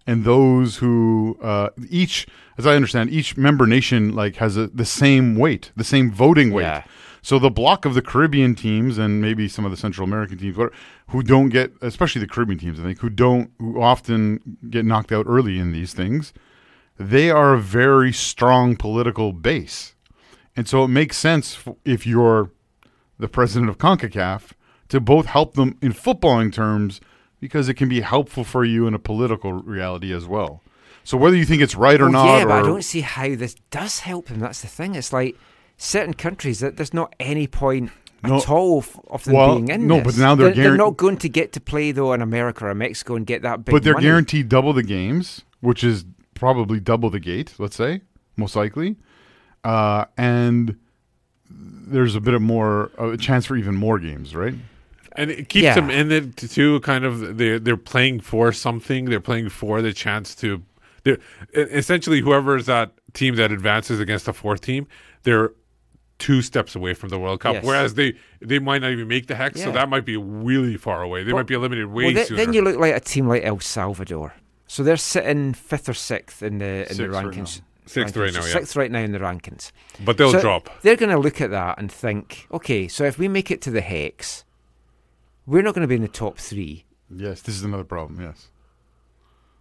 and 0.07 0.25
those 0.25 0.77
who 0.77 1.37
uh, 1.43 1.71
each, 1.91 2.27
as 2.59 2.67
I 2.67 2.75
understand, 2.77 3.11
each 3.11 3.37
member 3.37 3.67
nation 3.67 4.15
like 4.15 4.37
has 4.37 4.57
a, 4.57 4.69
the 4.69 4.85
same 4.85 5.37
weight, 5.37 5.73
the 5.77 5.85
same 5.85 6.11
voting 6.13 6.53
weight. 6.53 6.63
Yeah. 6.65 6.83
So 7.27 7.41
the 7.41 7.51
block 7.51 7.85
of 7.85 7.95
the 7.95 8.03
Caribbean 8.03 8.55
teams 8.55 8.99
and 8.99 9.21
maybe 9.21 9.49
some 9.49 9.65
of 9.65 9.73
the 9.73 9.77
Central 9.77 10.07
American 10.07 10.39
teams, 10.39 10.57
who 11.09 11.23
don't 11.25 11.49
get, 11.49 11.73
especially 11.83 12.21
the 12.21 12.29
Caribbean 12.29 12.61
teams, 12.61 12.79
I 12.79 12.85
think, 12.85 13.01
who 13.01 13.11
don't, 13.11 13.51
who 13.59 13.83
often 13.83 14.59
get 14.71 14.85
knocked 14.85 15.11
out 15.11 15.27
early 15.29 15.59
in 15.59 15.73
these 15.73 15.93
things, 15.93 16.33
they 17.01 17.29
are 17.29 17.55
a 17.55 17.61
very 17.61 18.13
strong 18.13 18.77
political 18.77 19.33
base, 19.33 19.97
and 20.55 20.69
so 20.69 20.85
it 20.85 20.89
makes 20.89 21.17
sense 21.17 21.59
if 21.85 22.07
you're 22.07 22.53
the 23.19 23.27
president 23.27 23.71
of 23.71 23.79
Concacaf 23.79 24.53
to 24.91 25.01
both 25.01 25.27
help 25.27 25.55
them 25.55 25.77
in 25.83 25.93
footballing 25.93 26.53
terms 26.53 27.01
because 27.41 27.69
it 27.69 27.75
can 27.75 27.89
be 27.89 28.03
helpful 28.03 28.45
for 28.45 28.65
you 28.65 28.87
in 28.87 28.95
a 28.95 29.01
political 29.01 29.53
reality 29.53 30.13
as 30.13 30.27
well. 30.27 30.63
So 31.03 31.17
whether 31.17 31.35
you 31.35 31.45
think 31.45 31.61
it's 31.61 31.75
right 31.75 32.01
or 32.01 32.05
Well, 32.05 32.25
not, 32.25 32.39
yeah, 32.39 32.45
but 32.45 32.53
I 32.53 32.63
don't 32.63 32.85
see 32.85 33.01
how 33.01 33.35
this 33.35 33.57
does 33.73 33.99
help 33.99 34.29
him. 34.29 34.39
That's 34.39 34.63
the 34.63 34.69
thing. 34.69 34.95
It's 34.95 35.13
like 35.13 35.35
certain 35.77 36.15
countries 36.15 36.61
that 36.61 36.77
there's 36.77 36.95
not 36.95 37.15
any 37.21 37.47
point 37.47 37.91
No. 38.23 38.37
at 38.39 38.49
all 38.49 38.79
of, 38.79 39.01
of 39.09 39.25
them 39.25 39.35
Well, 39.35 39.55
being 39.57 39.69
in 39.69 39.87
no, 39.87 39.97
this. 40.01 40.17
but 40.17 40.21
now 40.21 40.35
they're 40.35 40.53
they're 40.53 40.73
guaran- 40.73 40.79
not 40.79 40.97
going 40.97 41.17
to 41.19 41.29
get 41.29 41.53
to 41.53 41.61
play 41.61 41.93
though 41.93 42.13
in 42.13 42.23
America 42.23 42.67
or 42.67 42.75
Mexico 42.75 43.15
and 43.17 43.27
get 43.27 43.43
that 43.43 43.65
big. 43.65 43.73
but 43.73 43.83
they're 43.85 43.95
money. 43.95 44.07
guaranteed 44.07 44.49
double 44.49 44.73
the 44.73 44.83
games, 44.83 45.43
which 45.61 45.85
is 45.85 46.05
probably 46.35 46.81
double 46.81 47.11
the 47.11 47.21
gate. 47.21 47.55
Let's 47.59 47.77
say 47.77 48.01
most 48.37 48.57
likely, 48.57 48.97
uh, 49.65 50.05
and 50.17 50.77
there's 51.51 52.15
a 52.17 52.21
bit 52.21 52.35
of 52.35 52.43
more 52.43 52.91
a 52.99 53.17
chance 53.17 53.47
for 53.47 53.57
even 53.57 53.75
more 53.75 53.99
games, 53.99 54.35
right? 54.35 54.55
And 55.19 55.31
it 55.31 55.49
keeps 55.49 55.63
Yeah. 55.65 55.75
them 55.75 55.89
in 55.91 56.11
it 56.13 56.37
too. 56.37 56.81
Kind 56.81 57.05
of, 57.05 57.39
they're 57.39 57.59
they're 57.59 57.77
playing 57.77 58.21
for 58.21 58.53
something. 58.53 59.07
They're 59.07 59.21
playing 59.21 59.49
for 59.51 59.81
the 59.81 59.93
chance 59.93 60.35
to. 60.37 60.63
They're 61.05 61.19
essentially 61.55 62.21
whoever 62.21 62.57
is 62.57 62.67
that 62.67 62.93
team 63.15 63.37
that 63.37 63.53
advances 63.53 64.01
against 64.01 64.27
the 64.27 64.33
fourth 64.35 64.61
team. 64.61 64.87
They're 65.23 65.53
two 66.19 66.41
steps 66.43 66.75
away 66.75 66.95
from 66.95 67.11
the 67.11 67.19
World 67.19 67.41
Cup. 67.41 67.55
Yes. 67.55 67.65
Whereas 67.65 67.95
they 67.95 68.15
they 68.41 68.59
might 68.59 68.83
not 68.83 68.91
even 68.93 69.09
make 69.09 69.27
the 69.27 69.35
hex, 69.35 69.63
so 69.63 69.71
that 69.73 69.89
might 69.89 70.05
be 70.05 70.17
really 70.17 70.77
far 70.77 71.03
away. 71.03 71.23
They 71.25 71.33
Well- 71.33 71.41
might 71.43 71.47
be 71.49 71.55
eliminated 71.55 71.89
way 71.89 72.05
well, 72.07 72.15
then, 72.15 72.27
sooner. 72.27 72.37
then 72.45 72.53
you 72.55 72.63
look 72.63 72.77
like 72.79 72.95
a 72.95 73.01
team 73.01 73.29
like 73.29 73.45
El 73.45 73.61
Salvador. 73.61 74.35
So 74.67 74.83
they're 74.83 74.97
sitting 74.97 75.53
fifth 75.55 75.89
or 75.89 75.95
sixth 75.95 76.43
in 76.43 76.59
the 76.59 76.65
in 76.65 76.83
the 76.89 76.95
Sixth 76.95 77.11
right 77.13 77.27
rankings. 77.27 77.59
now. 77.61 77.65
Sixth 77.89 78.17
right 78.17 78.33
now, 78.33 78.41
yeah. 78.45 78.53
Sixth 78.53 78.75
right 78.75 78.91
now 78.91 78.99
in 78.99 79.13
the 79.13 79.21
rankings. 79.21 79.71
But 80.05 80.19
they'll 80.19 80.33
So 80.33 80.41
drop. 80.41 80.71
They're 80.83 80.97
going 80.97 81.13
to 81.13 81.19
look 81.19 81.41
at 81.41 81.51
that 81.51 81.79
and 81.79 81.91
think, 81.93 82.49
okay, 82.51 82.89
so 82.89 83.05
if 83.05 83.17
we 83.17 83.29
make 83.29 83.53
it 83.53 83.63
to 83.63 83.71
the 83.71 83.81
hex, 83.81 84.45
we're 85.47 85.63
not 85.63 85.73
going 85.75 85.83
to 85.83 85.87
be 85.89 85.95
in 85.95 86.03
the 86.03 86.09
top 86.09 86.39
three. 86.39 86.85
Yes, 87.15 87.43
this 87.43 87.55
is 87.55 87.63
another 87.63 87.85
problem. 87.85 88.21
Yes. 88.21 88.49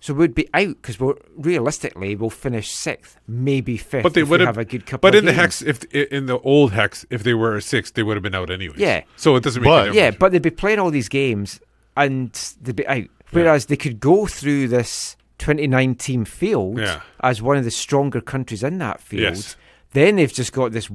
So 0.06 0.14
we'd 0.14 0.36
be 0.36 0.48
out 0.54 0.76
because 0.80 1.00
we're 1.00 1.16
realistically 1.36 2.16
we'll 2.16 2.30
finish 2.30 2.70
sixth, 2.70 3.18
maybe 3.28 3.76
fifth. 3.76 4.04
but 4.04 4.14
they 4.14 4.22
if 4.22 4.30
would 4.30 4.40
we 4.42 4.46
have, 4.46 4.56
have 4.58 4.62
a 4.68 4.70
good 4.70 4.86
couple. 4.86 5.00
But 5.10 5.16
of 5.16 5.20
in 5.20 5.26
the 5.26 5.34
hex, 5.34 5.64
if 5.64 5.84
in 5.94 6.28
the 6.28 6.38
old 6.42 6.74
hex, 6.74 7.08
if 7.10 7.24
they 7.24 7.34
were 7.34 7.56
a 7.56 7.62
six, 7.62 7.90
they 7.90 8.04
would 8.04 8.16
have 8.16 8.22
been 8.22 8.36
out 8.36 8.52
anyway. 8.52 8.76
Yeah. 8.78 9.02
So 9.16 9.36
it 9.36 9.42
doesn't 9.42 9.64
make 9.64 9.72
a 9.72 9.76
difference. 9.78 9.96
yeah, 9.96 10.12
but 10.12 10.32
they'd 10.32 10.44
be 10.44 10.52
playing 10.52 10.78
all 10.78 10.92
these 10.92 11.10
games 11.10 11.60
and 11.98 12.32
they'd 12.62 12.76
be 12.76 12.88
out. 12.88 13.06
Whereas 13.32 13.66
they 13.66 13.78
could 13.78 14.00
go 14.00 14.28
through 14.28 14.68
this 14.68 15.18
29 15.40 15.96
team 15.96 16.24
field 16.24 16.78
Yeah. 16.78 17.02
as 17.24 17.42
one 17.42 17.58
of 17.58 17.64
the 17.64 17.72
stronger 17.72 18.22
countries 18.22 18.62
in 18.62 18.78
that 18.78 19.02
field. 19.02 19.24
Yes. 19.24 19.56
Then 19.94 20.18
they've 20.18 20.32
just 20.32 20.54
got 20.54 20.72
this 20.72 20.88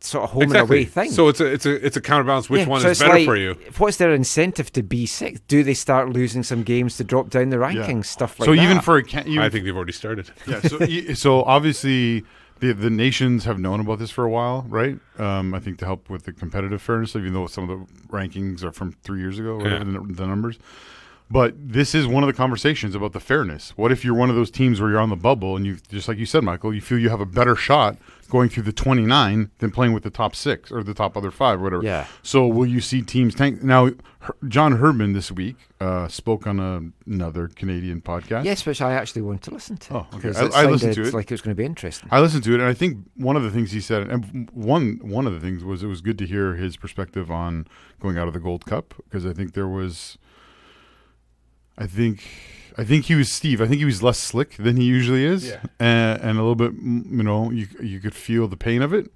sort 0.00 0.24
of 0.24 0.30
home 0.30 0.42
exactly. 0.44 0.60
and 0.60 0.70
away 0.70 0.84
thing. 0.84 1.10
So 1.10 1.28
it's 1.28 1.40
a 1.40 1.46
it's 1.46 1.66
a 1.66 1.86
it's 1.86 1.96
a 1.96 2.00
counterbalance. 2.00 2.48
Which 2.50 2.62
Yeah, 2.62 2.68
one 2.68 2.80
so 2.80 2.88
is 2.88 3.00
it's 3.00 3.00
better 3.00 3.18
like, 3.18 3.26
for 3.26 3.36
you? 3.36 3.56
What's 3.78 3.96
their 3.96 4.12
incentive 4.14 4.72
to 4.74 4.82
be 4.82 5.06
sixth? 5.06 5.46
Do 5.48 5.62
they 5.62 5.74
start 5.74 6.10
losing 6.10 6.42
some 6.42 6.62
games 6.62 6.96
to 6.98 7.04
drop 7.04 7.30
down 7.30 7.50
the 7.50 7.56
rankings? 7.56 8.06
Stuff 8.06 8.38
like 8.38 8.46
so 8.46 8.54
that. 8.54 8.62
even 8.62 8.80
for 8.80 8.96
a 8.98 9.02
ca- 9.04 9.24
even 9.26 9.38
I 9.40 9.48
think 9.48 9.64
they've 9.64 9.76
already 9.76 9.92
started. 9.92 10.30
Yeah. 10.46 10.60
So, 10.60 10.82
e- 10.82 11.14
so 11.14 11.42
obviously, 11.42 12.24
the 12.60 12.72
the 12.72 12.90
nations 12.90 13.44
have 13.44 13.58
known 13.58 13.80
about 13.80 13.98
this 13.98 14.10
for 14.10 14.24
a 14.24 14.30
while, 14.30 14.64
right? 14.68 14.98
Um, 15.18 15.54
I 15.54 15.60
think 15.60 15.78
to 15.78 15.86
help 15.86 16.08
with 16.10 16.24
the 16.24 16.32
competitive 16.32 16.80
fairness, 16.82 17.16
even 17.16 17.32
though 17.32 17.46
some 17.46 17.68
of 17.68 17.78
the 17.80 17.86
rankings 18.08 18.62
are 18.62 18.72
from 18.72 18.92
three 19.02 19.20
years 19.20 19.38
ago, 19.38 19.56
whatever 19.56 19.90
Yeah. 19.90 20.00
the, 20.06 20.12
the 20.14 20.26
numbers. 20.26 20.58
But 21.28 21.54
this 21.56 21.92
is 21.92 22.06
one 22.06 22.22
of 22.22 22.28
the 22.28 22.32
conversations 22.32 22.94
about 22.94 23.12
the 23.12 23.18
fairness. 23.18 23.72
What 23.76 23.90
if 23.90 24.04
you're 24.04 24.14
one 24.14 24.30
of 24.30 24.36
those 24.36 24.48
teams 24.48 24.80
where 24.80 24.90
you're 24.90 25.00
on 25.00 25.10
the 25.10 25.16
bubble 25.16 25.56
and 25.56 25.66
you, 25.66 25.78
just 25.88 26.06
like 26.06 26.18
you 26.18 26.26
said, 26.26 26.44
Michael, 26.44 26.72
you 26.72 26.80
feel 26.80 27.00
you 27.00 27.08
have 27.08 27.20
a 27.20 27.26
better 27.26 27.56
shot 27.56 27.96
going 28.26 28.48
through 28.48 28.64
the 28.64 28.72
29 28.72 29.50
than 29.58 29.70
playing 29.70 29.92
with 29.92 30.02
the 30.02 30.10
top 30.10 30.34
six 30.34 30.70
or 30.70 30.82
the 30.82 30.94
top 30.94 31.16
other 31.16 31.30
five, 31.30 31.60
whatever. 31.60 31.82
Yeah. 31.82 32.06
So 32.22 32.46
will 32.46 32.66
you 32.66 32.80
see 32.80 33.02
teams 33.02 33.34
tank? 33.34 33.62
Now, 33.62 33.90
Her- 34.20 34.36
John 34.48 34.78
Herdman 34.78 35.12
this 35.12 35.30
week 35.30 35.56
uh, 35.80 36.08
spoke 36.08 36.46
on 36.46 36.58
a, 36.58 36.82
another 37.10 37.48
Canadian 37.48 38.00
podcast. 38.00 38.44
Yes, 38.44 38.66
which 38.66 38.82
I 38.82 38.92
actually 38.94 39.22
want 39.22 39.42
to 39.42 39.50
listen 39.50 39.76
to. 39.78 39.94
Oh, 39.94 40.06
okay. 40.14 40.32
I, 40.36 40.62
I 40.62 40.66
listened 40.66 40.94
to 40.94 41.02
it. 41.02 41.14
Like 41.14 41.30
it 41.30 41.34
was 41.34 41.40
going 41.40 41.54
to 41.54 41.60
be 41.60 41.64
interesting. 41.64 42.08
I 42.12 42.20
listened 42.20 42.44
to 42.44 42.52
it, 42.54 42.60
and 42.60 42.68
I 42.68 42.74
think 42.74 42.98
one 43.14 43.36
of 43.36 43.42
the 43.42 43.50
things 43.50 43.72
he 43.72 43.80
said, 43.80 44.08
and 44.08 44.50
one 44.52 44.98
one 45.02 45.26
of 45.26 45.32
the 45.32 45.40
things 45.40 45.64
was 45.64 45.82
it 45.82 45.86
was 45.86 46.00
good 46.00 46.18
to 46.18 46.26
hear 46.26 46.54
his 46.56 46.76
perspective 46.76 47.30
on 47.30 47.66
going 48.00 48.18
out 48.18 48.26
of 48.28 48.34
the 48.34 48.40
Gold 48.40 48.66
Cup 48.66 48.94
because 49.04 49.24
I 49.24 49.32
think 49.32 49.54
there 49.54 49.68
was, 49.68 50.18
I 51.78 51.86
think, 51.86 52.24
I 52.78 52.84
think 52.84 53.06
he 53.06 53.14
was 53.14 53.30
Steve. 53.32 53.60
I 53.60 53.66
think 53.66 53.78
he 53.78 53.84
was 53.84 54.02
less 54.02 54.18
slick 54.18 54.56
than 54.56 54.76
he 54.76 54.84
usually 54.84 55.24
is, 55.24 55.46
Yeah. 55.48 55.60
and, 55.80 56.20
and 56.20 56.30
a 56.38 56.42
little 56.42 56.54
bit, 56.56 56.72
you 56.74 57.22
know, 57.22 57.50
you 57.50 57.66
you 57.82 58.00
could 58.00 58.14
feel 58.14 58.48
the 58.48 58.56
pain 58.56 58.82
of 58.82 58.92
it, 58.92 59.10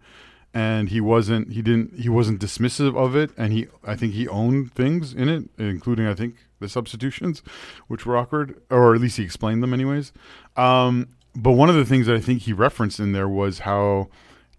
and 0.54 0.88
he 0.88 1.00
wasn't 1.00 1.52
he 1.52 1.60
didn't 1.62 1.98
he 1.98 2.08
wasn't 2.08 2.40
dismissive 2.40 2.96
of 2.96 3.14
it, 3.14 3.30
and 3.36 3.52
he 3.52 3.66
I 3.84 3.96
think 3.96 4.14
he 4.14 4.26
owned 4.28 4.72
things 4.72 5.12
in 5.12 5.28
it, 5.28 5.44
including 5.58 6.06
I 6.06 6.14
think 6.14 6.36
the 6.60 6.68
substitutions, 6.68 7.42
which 7.88 8.04
were 8.06 8.16
awkward, 8.16 8.60
or 8.70 8.94
at 8.94 9.00
least 9.00 9.16
he 9.18 9.24
explained 9.24 9.62
them 9.62 9.72
anyways. 9.74 10.12
Um, 10.56 11.08
but 11.34 11.52
one 11.52 11.68
of 11.70 11.74
the 11.76 11.84
things 11.84 12.06
that 12.06 12.16
I 12.16 12.20
think 12.20 12.42
he 12.42 12.52
referenced 12.52 12.98
in 13.00 13.12
there 13.12 13.28
was 13.28 13.60
how 13.60 14.08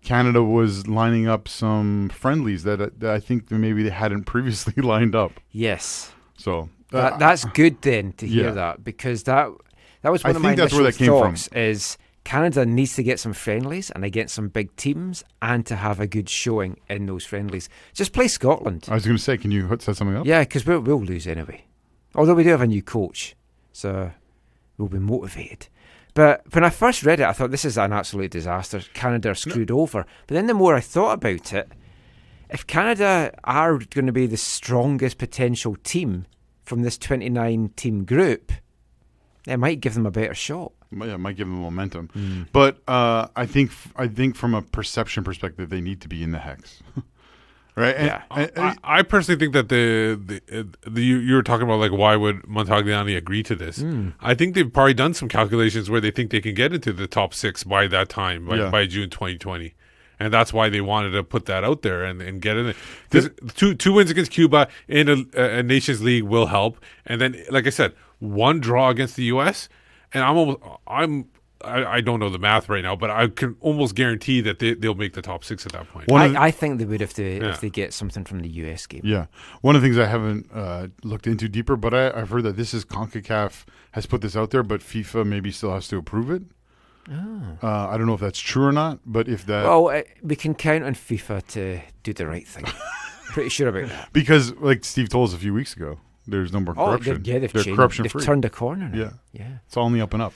Canada 0.04 0.42
was 0.42 0.88
lining 0.88 1.28
up 1.28 1.48
some 1.48 2.10
friendlies 2.10 2.64
that, 2.64 3.00
that 3.02 3.12
I 3.12 3.20
think 3.20 3.52
maybe 3.52 3.84
they 3.84 3.90
hadn't 3.92 4.24
previously 4.34 4.74
lined 4.82 5.14
up. 5.16 5.34
Yes. 5.52 6.12
So 6.38 6.70
That, 6.92 7.20
that's 7.20 7.46
good 7.46 7.82
then 7.82 8.14
to 8.14 8.28
hear 8.28 8.46
yeah. 8.46 8.52
that 8.52 8.84
because 8.84 9.24
that 9.24 9.50
that 10.02 10.12
was 10.12 10.24
I 10.24 10.30
one 10.30 10.36
of 10.36 10.42
my 10.42 10.50
think 10.50 10.60
that's 10.60 10.74
where 10.74 10.82
initial 10.82 11.06
that 11.06 11.06
came 11.06 11.20
from. 11.20 11.36
thoughts 11.36 11.48
is 11.50 11.98
Canada 12.24 12.66
needs 12.66 12.96
to 12.96 13.04
get 13.04 13.20
some 13.20 13.34
friendlies 13.34 13.90
and 13.92 14.06
against 14.06 14.36
some 14.36 14.50
big 14.50 14.76
teams 14.76 15.24
and 15.42 15.66
to 15.66 15.76
have 15.76 16.00
a 16.00 16.08
good 16.08 16.30
showing 16.30 16.80
in 16.90 17.06
those 17.06 17.26
friendlies. 17.26 17.70
Just 17.94 18.14
play 18.14 18.28
Scotland. 18.28 18.88
I 18.90 18.94
was 18.94 19.06
going 19.06 19.18
to 19.18 19.24
say, 19.24 19.38
can 19.38 19.52
you 19.52 19.68
set 19.80 19.96
something 19.96 20.16
up? 20.16 20.26
Yeah, 20.26 20.42
because 20.42 20.66
we'll, 20.66 20.82
we'll 20.82 21.02
lose 21.02 21.28
anyway. 21.28 21.66
Although 22.14 22.36
we 22.36 22.44
do 22.44 22.50
have 22.50 22.62
a 22.62 22.68
new 22.68 22.84
coach, 22.84 23.36
so 23.72 24.12
we'll 24.78 24.90
be 24.90 25.00
motivated. 25.00 25.68
But 26.14 26.44
when 26.54 26.64
I 26.64 26.70
first 26.70 27.04
read 27.04 27.22
it, 27.22 27.26
I 27.26 27.32
thought 27.32 27.52
this 27.52 27.66
is 27.66 27.78
an 27.78 27.94
absolute 27.94 28.32
disaster. 28.32 28.82
Canada 28.94 29.30
are 29.30 29.36
screwed 29.36 29.72
over. 29.72 30.06
But 30.28 30.36
then 30.36 30.48
the 30.48 30.54
more 30.54 30.76
I 30.76 30.82
thought 30.82 31.14
about 31.14 31.54
it, 31.54 31.72
if 32.50 32.68
Canada 32.68 33.34
are 33.46 33.78
going 33.78 34.08
to 34.08 34.12
be 34.12 34.28
the 34.28 34.36
strongest 34.36 35.18
potential 35.18 35.78
team 35.84 36.26
from 36.72 36.84
this 36.84 36.98
29 36.98 37.72
team 37.76 38.06
group, 38.06 38.54
it 39.46 39.58
might 39.58 39.82
give 39.82 39.94
them 39.94 40.06
a 40.06 40.12
better 40.12 40.34
shot. 40.34 40.72
Yeah, 40.90 41.16
it 41.16 41.18
might 41.18 41.36
give 41.36 41.46
them 41.48 41.62
momentum. 41.62 42.10
Mm. 42.16 42.48
But 42.54 42.78
uh, 42.88 43.28
I 43.36 43.46
think 43.46 43.72
I 43.98 44.08
think 44.08 44.38
from 44.38 44.56
a 44.56 44.62
perception 44.62 45.26
perspective, 45.26 45.70
they 45.70 45.82
need 45.82 46.00
to 46.00 46.08
be 46.08 46.24
in 46.24 46.32
the 46.32 46.38
hex, 46.40 46.82
right? 47.76 47.94
Yeah, 48.00 48.22
and- 48.32 48.52
I, 48.56 48.78
I 48.84 49.02
personally 49.02 49.38
think 49.38 49.52
that 49.52 49.68
the 49.68 50.18
the, 50.26 50.60
uh, 50.62 50.64
the 50.90 51.02
you, 51.04 51.18
you 51.18 51.36
were 51.36 51.44
talking 51.44 51.66
about 51.66 51.82
like 51.82 51.92
why 51.92 52.16
would 52.16 52.44
Montagliani 52.44 53.18
agree 53.18 53.44
to 53.44 53.56
this? 53.56 53.80
Mm. 53.80 54.14
I 54.22 54.34
think 54.34 54.56
they've 54.56 54.72
probably 54.72 54.94
done 54.94 55.14
some 55.14 55.28
calculations 55.28 55.90
where 55.90 56.00
they 56.00 56.12
think 56.12 56.32
they 56.32 56.40
can 56.40 56.54
get 56.54 56.72
into 56.74 56.94
the 56.94 57.06
top 57.08 57.34
six 57.34 57.66
by 57.66 57.88
that 57.88 58.08
time, 58.08 58.46
by, 58.46 58.56
Yeah. 58.56 58.70
by 58.70 58.86
June 58.86 59.10
2020. 59.10 59.74
And 60.22 60.32
that's 60.32 60.54
why 60.54 60.70
they 60.70 60.82
wanted 60.82 61.12
to 61.12 61.24
put 61.24 61.46
that 61.48 61.64
out 61.64 61.82
there 61.82 62.04
and, 62.04 62.22
and 62.22 62.42
get 62.42 62.56
in 62.58 62.68
it. 62.68 62.76
Because 63.10 63.30
two 63.56 63.74
two 63.74 63.94
wins 63.94 64.12
against 64.12 64.32
Cuba 64.32 64.68
in 64.88 65.10
a, 65.10 65.18
a 65.60 65.64
Nations 65.64 66.02
League 66.02 66.24
will 66.24 66.46
help. 66.46 66.78
And 67.06 67.20
then, 67.20 67.36
like 67.50 67.66
I 67.66 67.72
said, 67.72 67.94
one 68.20 68.60
draw 68.60 68.90
against 68.90 69.16
the 69.16 69.24
U.S. 69.36 69.68
And 70.14 70.24
I'm 70.24 70.38
almost 70.38 70.60
I'm 70.86 71.26
I, 71.64 71.86
I 71.98 72.02
don't 72.02 72.20
know 72.20 72.30
the 72.30 72.40
math 72.40 72.70
right 72.70 72.84
now, 72.84 72.96
but 72.96 73.10
I 73.10 73.28
can 73.28 73.56
almost 73.60 73.94
guarantee 73.96 74.42
that 74.42 74.60
they, 74.60 74.74
they'll 74.74 74.96
make 74.96 75.14
the 75.14 75.22
top 75.22 75.44
six 75.44 75.66
at 75.66 75.72
that 75.74 75.88
point. 75.90 76.12
I, 76.12 76.46
I 76.48 76.52
think 76.52 76.80
they 76.80 76.86
would 76.86 77.02
if 77.02 77.14
they 77.14 77.38
Yeah. 77.38 77.50
if 77.52 77.62
they 77.62 77.70
get 77.70 77.94
something 77.94 78.24
from 78.24 78.40
the 78.42 78.50
US 78.64 78.86
game. 78.88 79.02
Yeah, 79.04 79.26
one 79.62 79.76
of 79.76 79.82
the 79.82 79.88
things 79.88 79.98
I 79.98 80.06
haven't 80.08 80.50
uh, 80.54 80.88
looked 81.04 81.28
into 81.28 81.48
deeper, 81.48 81.76
but 81.76 81.94
I, 81.94 82.12
I've 82.12 82.30
heard 82.30 82.44
that 82.44 82.58
this 82.58 82.74
is 82.74 82.84
Concacaf 82.86 83.66
has 83.92 84.06
put 84.06 84.22
this 84.22 84.36
out 84.36 84.50
there, 84.52 84.64
but 84.64 84.82
FIFA 84.82 85.26
maybe 85.26 85.52
still 85.52 85.74
has 85.74 85.88
to 85.90 85.98
approve 85.98 86.30
it. 86.32 86.44
Oh. 87.10 87.58
Uh, 87.64 87.88
I 87.90 87.98
don't 87.98 88.06
know 88.08 88.14
if 88.14 88.20
that's 88.20 88.40
true 88.40 88.66
or 88.66 88.72
not, 88.72 89.00
but 89.06 89.28
if 89.28 89.46
that 89.48 89.64
Well, 89.64 89.90
uh, 89.90 90.02
we 90.22 90.36
can 90.36 90.54
count 90.54 90.84
on 90.84 90.94
FIFA 90.94 91.46
to 91.48 91.80
do 92.04 92.14
the 92.14 92.28
right 92.28 92.48
thing. 92.48 92.66
Pretty 93.28 93.50
sure 93.50 93.70
about 93.70 93.88
that. 93.90 94.12
because 94.14 94.54
like 94.58 94.84
Steve 94.86 95.10
told 95.10 95.30
us 95.30 95.36
a 95.36 95.38
few 95.40 95.54
weeks 95.54 95.76
ago, 95.76 96.00
there's 96.28 96.52
no 96.54 96.60
more 96.60 96.74
Oh, 96.78 96.86
corruption. 96.88 97.14
they've- 97.16 97.28
yeah, 97.28 97.40
they've 97.40 97.52
They're 97.54 97.64
changed- 97.64 97.78
corruption 97.78 98.04
they've 98.04 98.12
free. 98.12 98.24
turned 98.24 98.46
a 98.46 98.50
corner 98.50 98.90
now. 98.90 98.98
Yeah, 98.98 99.10
Yeah. 99.34 99.58
it's 99.66 99.76
all 99.78 99.86
on 99.86 99.94
the 99.94 100.02
up 100.02 100.14
and 100.14 100.22
up. 100.22 100.34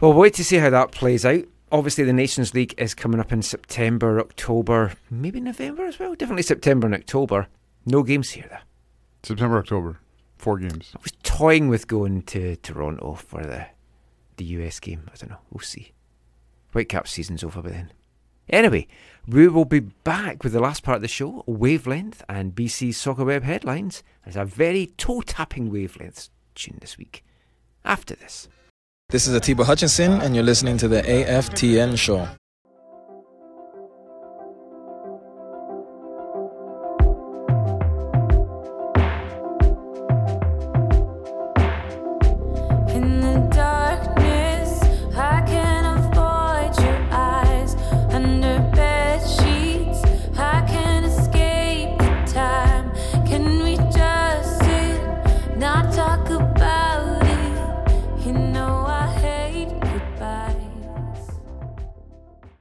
Well, 0.00 0.12
wait 0.12 0.34
to 0.34 0.44
see 0.44 0.56
how 0.56 0.70
that 0.70 0.92
plays 0.92 1.24
out. 1.24 1.44
obviously 1.72 2.02
the 2.04 2.12
Nations 2.12 2.52
League 2.52 2.74
is 2.78 2.94
coming 2.94 3.20
up 3.20 3.30
in 3.32 3.42
September, 3.42 4.18
October, 4.18 4.92
maybe 5.08 5.40
November 5.40 5.84
as 5.86 5.98
well. 6.00 6.14
Definitely 6.16 6.42
September 6.42 6.86
and 6.86 6.94
October. 6.96 7.46
No 7.86 8.02
games 8.02 8.30
here 8.30 8.46
though. 8.50 8.56
September, 9.22 9.56
October, 9.58 9.98
four 10.36 10.58
games. 10.58 10.90
I 10.96 11.00
was 11.02 11.12
toying 11.22 11.68
with 11.68 11.86
going 11.86 12.22
to 12.22 12.56
Toronto 12.56 13.14
for 13.14 13.42
the 13.44 13.66
the 14.40 14.46
US 14.56 14.80
game. 14.80 15.02
I 15.12 15.16
don't 15.16 15.30
know. 15.30 15.38
We'll 15.52 15.60
see. 15.60 15.92
Whitecap 16.74 17.06
season's 17.06 17.44
over 17.44 17.62
by 17.62 17.70
then. 17.70 17.92
Anyway, 18.48 18.88
we 19.28 19.46
will 19.46 19.64
be 19.64 19.80
back 19.80 20.42
with 20.42 20.52
the 20.52 20.60
last 20.60 20.82
part 20.82 20.96
of 20.96 21.02
the 21.02 21.08
show, 21.08 21.44
Wavelength 21.46 22.24
and 22.28 22.54
BC's 22.54 22.96
Soccer 22.96 23.24
Web 23.24 23.44
headlines. 23.44 24.02
There's 24.24 24.36
a 24.36 24.44
very 24.44 24.86
toe-tapping 24.96 25.70
Wavelength 25.70 26.30
tune 26.54 26.78
this 26.80 26.98
week. 26.98 27.22
After 27.84 28.16
this. 28.16 28.48
This 29.10 29.26
is 29.26 29.34
Atiba 29.34 29.64
Hutchinson, 29.64 30.20
and 30.20 30.34
you're 30.34 30.44
listening 30.44 30.78
to 30.78 30.88
the 30.88 31.02
AFTN 31.02 31.98
show. 31.98 32.28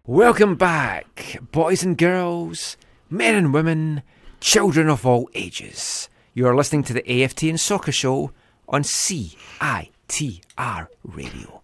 Welcome 0.10 0.56
back, 0.56 1.38
boys 1.52 1.84
and 1.84 1.96
girls, 1.96 2.78
men 3.12 3.36
and 3.36 3.54
women, 3.54 4.02
children 4.42 4.90
of 4.90 5.06
all 5.06 5.30
ages. 5.36 6.10
You 6.34 6.48
are 6.48 6.56
listening 6.56 6.82
to 6.86 6.94
the 6.94 7.04
AFTN 7.04 7.60
Soccer 7.60 7.92
Show 7.92 8.32
on 8.68 8.82
CITR 8.82 10.88
Radio. 11.04 11.62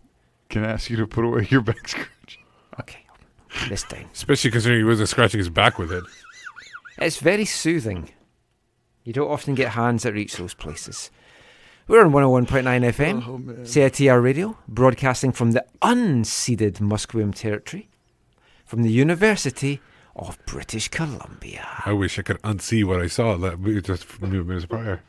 Can 0.50 0.64
I 0.64 0.74
ask 0.74 0.92
you 0.92 0.98
to 0.98 1.08
put 1.08 1.26
away 1.26 1.48
your 1.50 1.62
back 1.62 1.88
scratch? 1.88 2.38
Okay, 2.80 3.04
this 3.68 3.82
time. 3.82 4.10
Especially 4.14 4.52
considering 4.52 4.82
he 4.82 4.86
wasn't 4.86 5.10
scratching 5.10 5.40
his 5.40 5.50
back 5.50 5.80
with 5.80 5.92
it. 5.92 6.04
It's 7.00 7.18
very 7.18 7.46
soothing. 7.46 8.12
You 9.04 9.14
don't 9.14 9.32
often 9.32 9.56
get 9.56 9.70
hands 9.70 10.04
that 10.04 10.14
reach 10.14 10.36
those 10.36 10.54
places. 10.54 11.10
We're 11.88 12.06
on 12.06 12.12
101.9 12.12 12.94
FM, 12.94 13.28
Oh, 13.28 13.38
man. 13.40 13.56
CITR 13.66 14.22
Radio, 14.22 14.56
broadcasting 14.68 15.32
from 15.32 15.54
the 15.54 15.66
unceded 15.82 16.74
Musqueam 16.74 17.34
territory, 17.34 17.90
from 18.66 18.84
the 18.84 18.92
University 18.92 19.80
of 20.16 20.38
British 20.46 20.88
Columbia. 20.90 21.68
I 21.86 21.94
wish 21.94 22.18
I 22.18 22.22
could 22.24 22.42
unsee 22.42 22.84
what 22.84 23.02
I 23.02 23.08
saw 23.08 23.38
that 23.38 23.62
just 23.84 24.22
minutes 24.22 24.66
prior. 24.66 25.02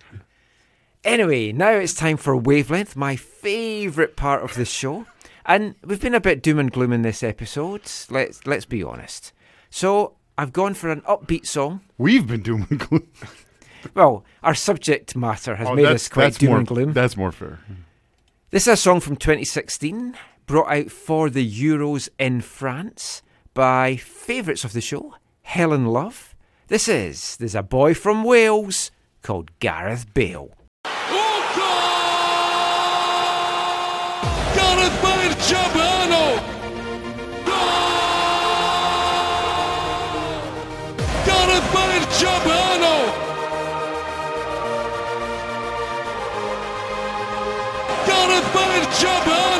Anyway, 1.04 1.52
now 1.52 1.70
it's 1.70 1.94
time 1.94 2.16
for 2.16 2.36
Wavelength, 2.36 2.96
my 2.96 3.14
favourite 3.16 4.16
part 4.16 4.42
of 4.42 4.54
the 4.54 4.64
show. 4.64 5.06
And 5.44 5.76
we've 5.84 6.00
been 6.00 6.14
a 6.16 6.20
bit 6.20 6.42
doom 6.42 6.58
and 6.58 6.72
gloom 6.72 6.92
in 6.92 7.02
this 7.02 7.22
episode, 7.22 7.82
let's, 8.10 8.44
let's 8.46 8.64
be 8.64 8.82
honest. 8.82 9.32
So 9.70 10.14
I've 10.36 10.52
gone 10.52 10.74
for 10.74 10.90
an 10.90 11.02
upbeat 11.02 11.46
song. 11.46 11.80
We've 11.98 12.26
been 12.26 12.42
doom 12.42 12.66
and 12.68 12.80
gloom. 12.80 13.08
Well, 13.94 14.24
our 14.42 14.54
subject 14.54 15.14
matter 15.14 15.54
has 15.54 15.68
Oh, 15.68 15.74
made 15.76 15.86
us 15.86 16.08
quite 16.08 16.34
doom 16.38 16.48
more- 16.50 16.58
and 16.58 16.66
gloom. 16.66 16.92
That's 16.92 17.16
more 17.16 17.30
fair. 17.30 17.60
This 18.50 18.62
is 18.66 18.72
a 18.72 18.76
song 18.76 18.98
from 18.98 19.14
2016, 19.16 20.16
brought 20.46 20.68
out 20.72 20.90
for 20.90 21.30
the 21.30 21.48
Euros 21.48 22.08
in 22.18 22.40
France 22.40 23.22
by 23.56 23.96
favourites 23.96 24.64
of 24.64 24.74
the 24.74 24.82
show, 24.82 25.14
Helen 25.40 25.86
Love. 25.86 26.34
This 26.68 26.88
is 26.88 27.38
There's 27.38 27.54
a 27.54 27.62
Boy 27.62 27.94
from 27.94 28.22
Wales 28.22 28.90
called 29.22 29.50
Gareth 29.60 30.12
Bale. 30.12 30.52
Gareth 30.84 31.62
Bale. 35.02 35.32
Gareth 41.24 41.72
Bale. 41.72 41.96
Gareth 48.06 48.44
Bale. 49.24 49.55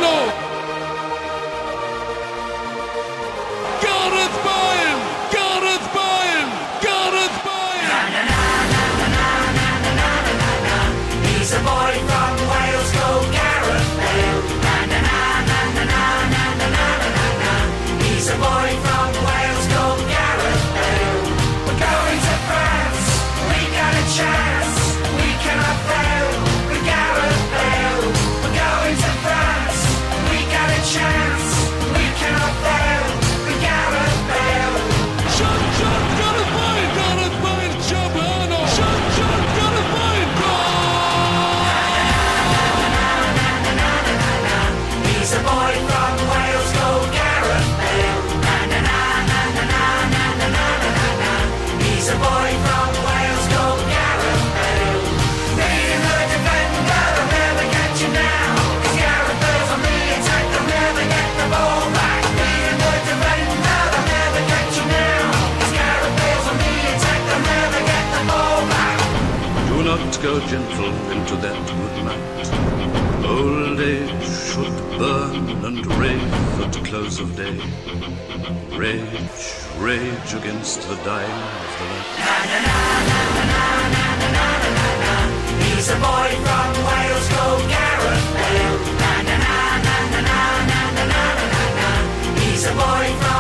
Not 70.16 70.24
go 70.24 70.40
gentle 70.46 70.94
into 71.12 71.36
that 71.44 71.58
good 71.68 71.96
night. 72.08 72.48
Old 73.22 73.78
age 73.78 74.24
should 74.48 74.72
burn 74.98 75.44
and 75.62 75.84
rave 76.00 76.32
at 76.64 76.72
close 76.86 77.20
of 77.20 77.36
day. 77.36 77.60
Rage, 78.78 79.44
rage 79.76 80.32
against 80.32 80.80
the 80.88 80.96
dying 81.04 81.40
of 81.60 81.70
the 81.76 81.84
light. 81.92 82.08
Na 82.16 82.36
na 82.48 82.58
na 82.64 82.80
na 83.04 83.20
na 83.52 83.64
na 83.92 84.06
na 84.24 84.32
na 84.32 84.48
na 84.72 84.88
na. 85.04 85.12
He's 85.68 85.88
a 85.90 85.98
boy 86.00 86.30
from 86.46 86.70
Wales 86.88 87.28
called 87.36 87.64
Gareth 87.68 88.26
Bale. 88.40 88.76
Na 89.02 89.12
na 89.28 89.36
na 89.44 89.58
na 89.84 89.96
na 90.14 90.20
na 90.32 90.40
na 90.70 90.80
na 91.12 91.20
na 91.52 91.64
na. 91.76 91.88
He's 92.40 92.64
a 92.64 92.72
boy 92.72 93.06
from 93.20 93.35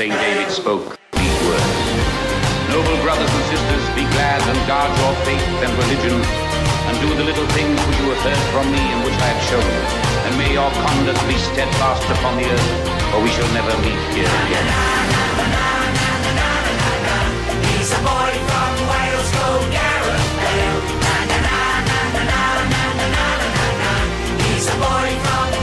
St. 0.00 0.16
David 0.16 0.48
spoke 0.48 0.96
these 1.12 1.40
words. 1.44 1.76
Noble 2.72 2.96
brothers 3.04 3.28
and 3.28 3.44
sisters, 3.52 3.84
be 3.92 4.08
glad 4.16 4.40
and 4.48 4.56
guard 4.64 4.88
your 4.96 5.12
faith 5.28 5.44
and 5.60 5.68
religion, 5.76 6.16
and 6.88 6.96
do 7.04 7.08
the 7.20 7.24
little 7.28 7.44
things 7.52 7.76
which 7.84 8.00
you 8.00 8.08
have 8.08 8.24
heard 8.24 8.44
from 8.48 8.64
me 8.72 8.80
and 8.80 9.04
which 9.04 9.12
I 9.20 9.28
have 9.28 9.42
shown. 9.44 9.60
And 10.24 10.32
may 10.40 10.56
your 10.56 10.72
conduct 10.72 11.20
be 11.28 11.36
steadfast 11.52 12.08
upon 12.16 12.40
the 12.40 12.48
earth, 12.48 12.72
for 13.12 13.20
we 13.20 13.28
shall 13.28 13.52
never 13.52 13.76
meet 13.84 14.00
here 14.16 14.24
again. 14.24 14.68
He's 17.68 17.92
a 17.92 18.00
boy 18.00 18.32
from 18.48 18.72
Wales, 18.88 19.30
go 19.36 19.68
Gareth 19.68 20.28
Bale. 20.40 20.80
He's 24.48 24.64
a 24.64 24.76
boy 24.80 25.12
from 25.28 25.59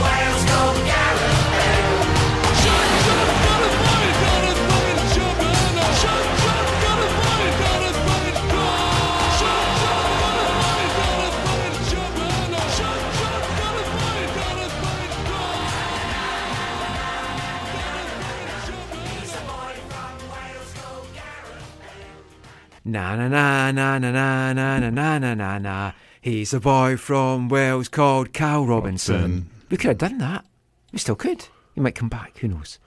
Na 22.88 23.16
na 23.16 23.28
na 23.28 23.70
na 23.70 23.98
na 23.98 24.10
na 24.10 24.52
na 24.54 24.78
na 24.78 24.88
na 24.88 25.18
na 25.18 25.34
na 25.34 25.58
na. 25.58 25.92
He's 26.22 26.54
a 26.54 26.58
boy 26.58 26.96
from 26.96 27.50
Wales 27.50 27.86
called 27.86 28.32
Carl 28.32 28.66
Robinson. 28.66 29.50
We 29.68 29.76
could 29.76 29.88
have 29.88 29.98
done 29.98 30.16
that. 30.16 30.46
We 30.90 30.98
still 30.98 31.14
could. 31.14 31.48
He 31.74 31.82
might 31.82 31.94
come 31.94 32.08
back. 32.08 32.38
Who 32.38 32.48
knows? 32.48 32.78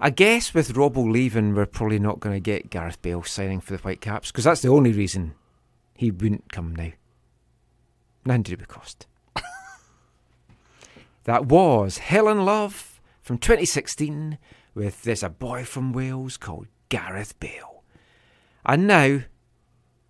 I 0.00 0.10
guess 0.10 0.52
with 0.52 0.74
Robbo 0.74 1.08
leaving, 1.08 1.54
we're 1.54 1.66
probably 1.66 2.00
not 2.00 2.18
going 2.18 2.34
to 2.34 2.40
get 2.40 2.68
Gareth 2.68 3.00
Bale 3.00 3.22
signing 3.22 3.60
for 3.60 3.76
the 3.76 3.78
Whitecaps 3.80 4.32
because 4.32 4.42
that's 4.42 4.62
the 4.62 4.70
only 4.70 4.90
reason 4.90 5.34
he 5.94 6.10
wouldn't 6.10 6.50
come 6.50 6.74
now. 6.74 6.90
Nothing 8.24 8.42
to 8.42 8.56
do 8.56 8.60
with 8.60 8.66
cost. 8.66 9.06
that 11.22 11.46
was 11.46 11.98
Helen 11.98 12.44
Love 12.44 13.00
from 13.20 13.38
2016 13.38 14.38
with 14.74 15.02
There's 15.04 15.22
a 15.22 15.28
Boy 15.28 15.62
from 15.62 15.92
Wales 15.92 16.36
called 16.36 16.66
Gareth 16.88 17.38
Bale. 17.38 17.71
And 18.64 18.86
now, 18.86 19.20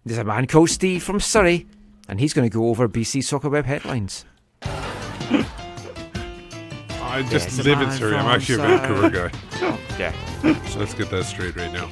there's 0.04 0.18
a 0.18 0.24
man 0.24 0.46
called 0.46 0.68
Steve 0.70 1.02
from 1.02 1.20
Surrey, 1.20 1.66
and 2.08 2.20
he's 2.20 2.32
going 2.34 2.48
to 2.48 2.52
go 2.54 2.68
over 2.68 2.88
BC 2.88 3.24
Soccer 3.24 3.48
Web 3.48 3.64
headlines. 3.64 4.24
I 4.62 4.68
just 7.28 7.56
Yes, 7.58 7.64
live 7.66 7.80
in 7.80 7.90
Surrey. 7.90 8.14
I'm 8.16 8.24
from 8.24 8.32
actually 8.32 8.54
a 8.54 8.58
Vancouver 8.78 9.10
guy. 9.10 9.30
Yeah. 9.98 10.12
So 10.68 10.78
let's 10.80 10.94
get 10.94 11.10
that 11.10 11.24
straight 11.24 11.54
right 11.54 11.72
now. 11.72 11.88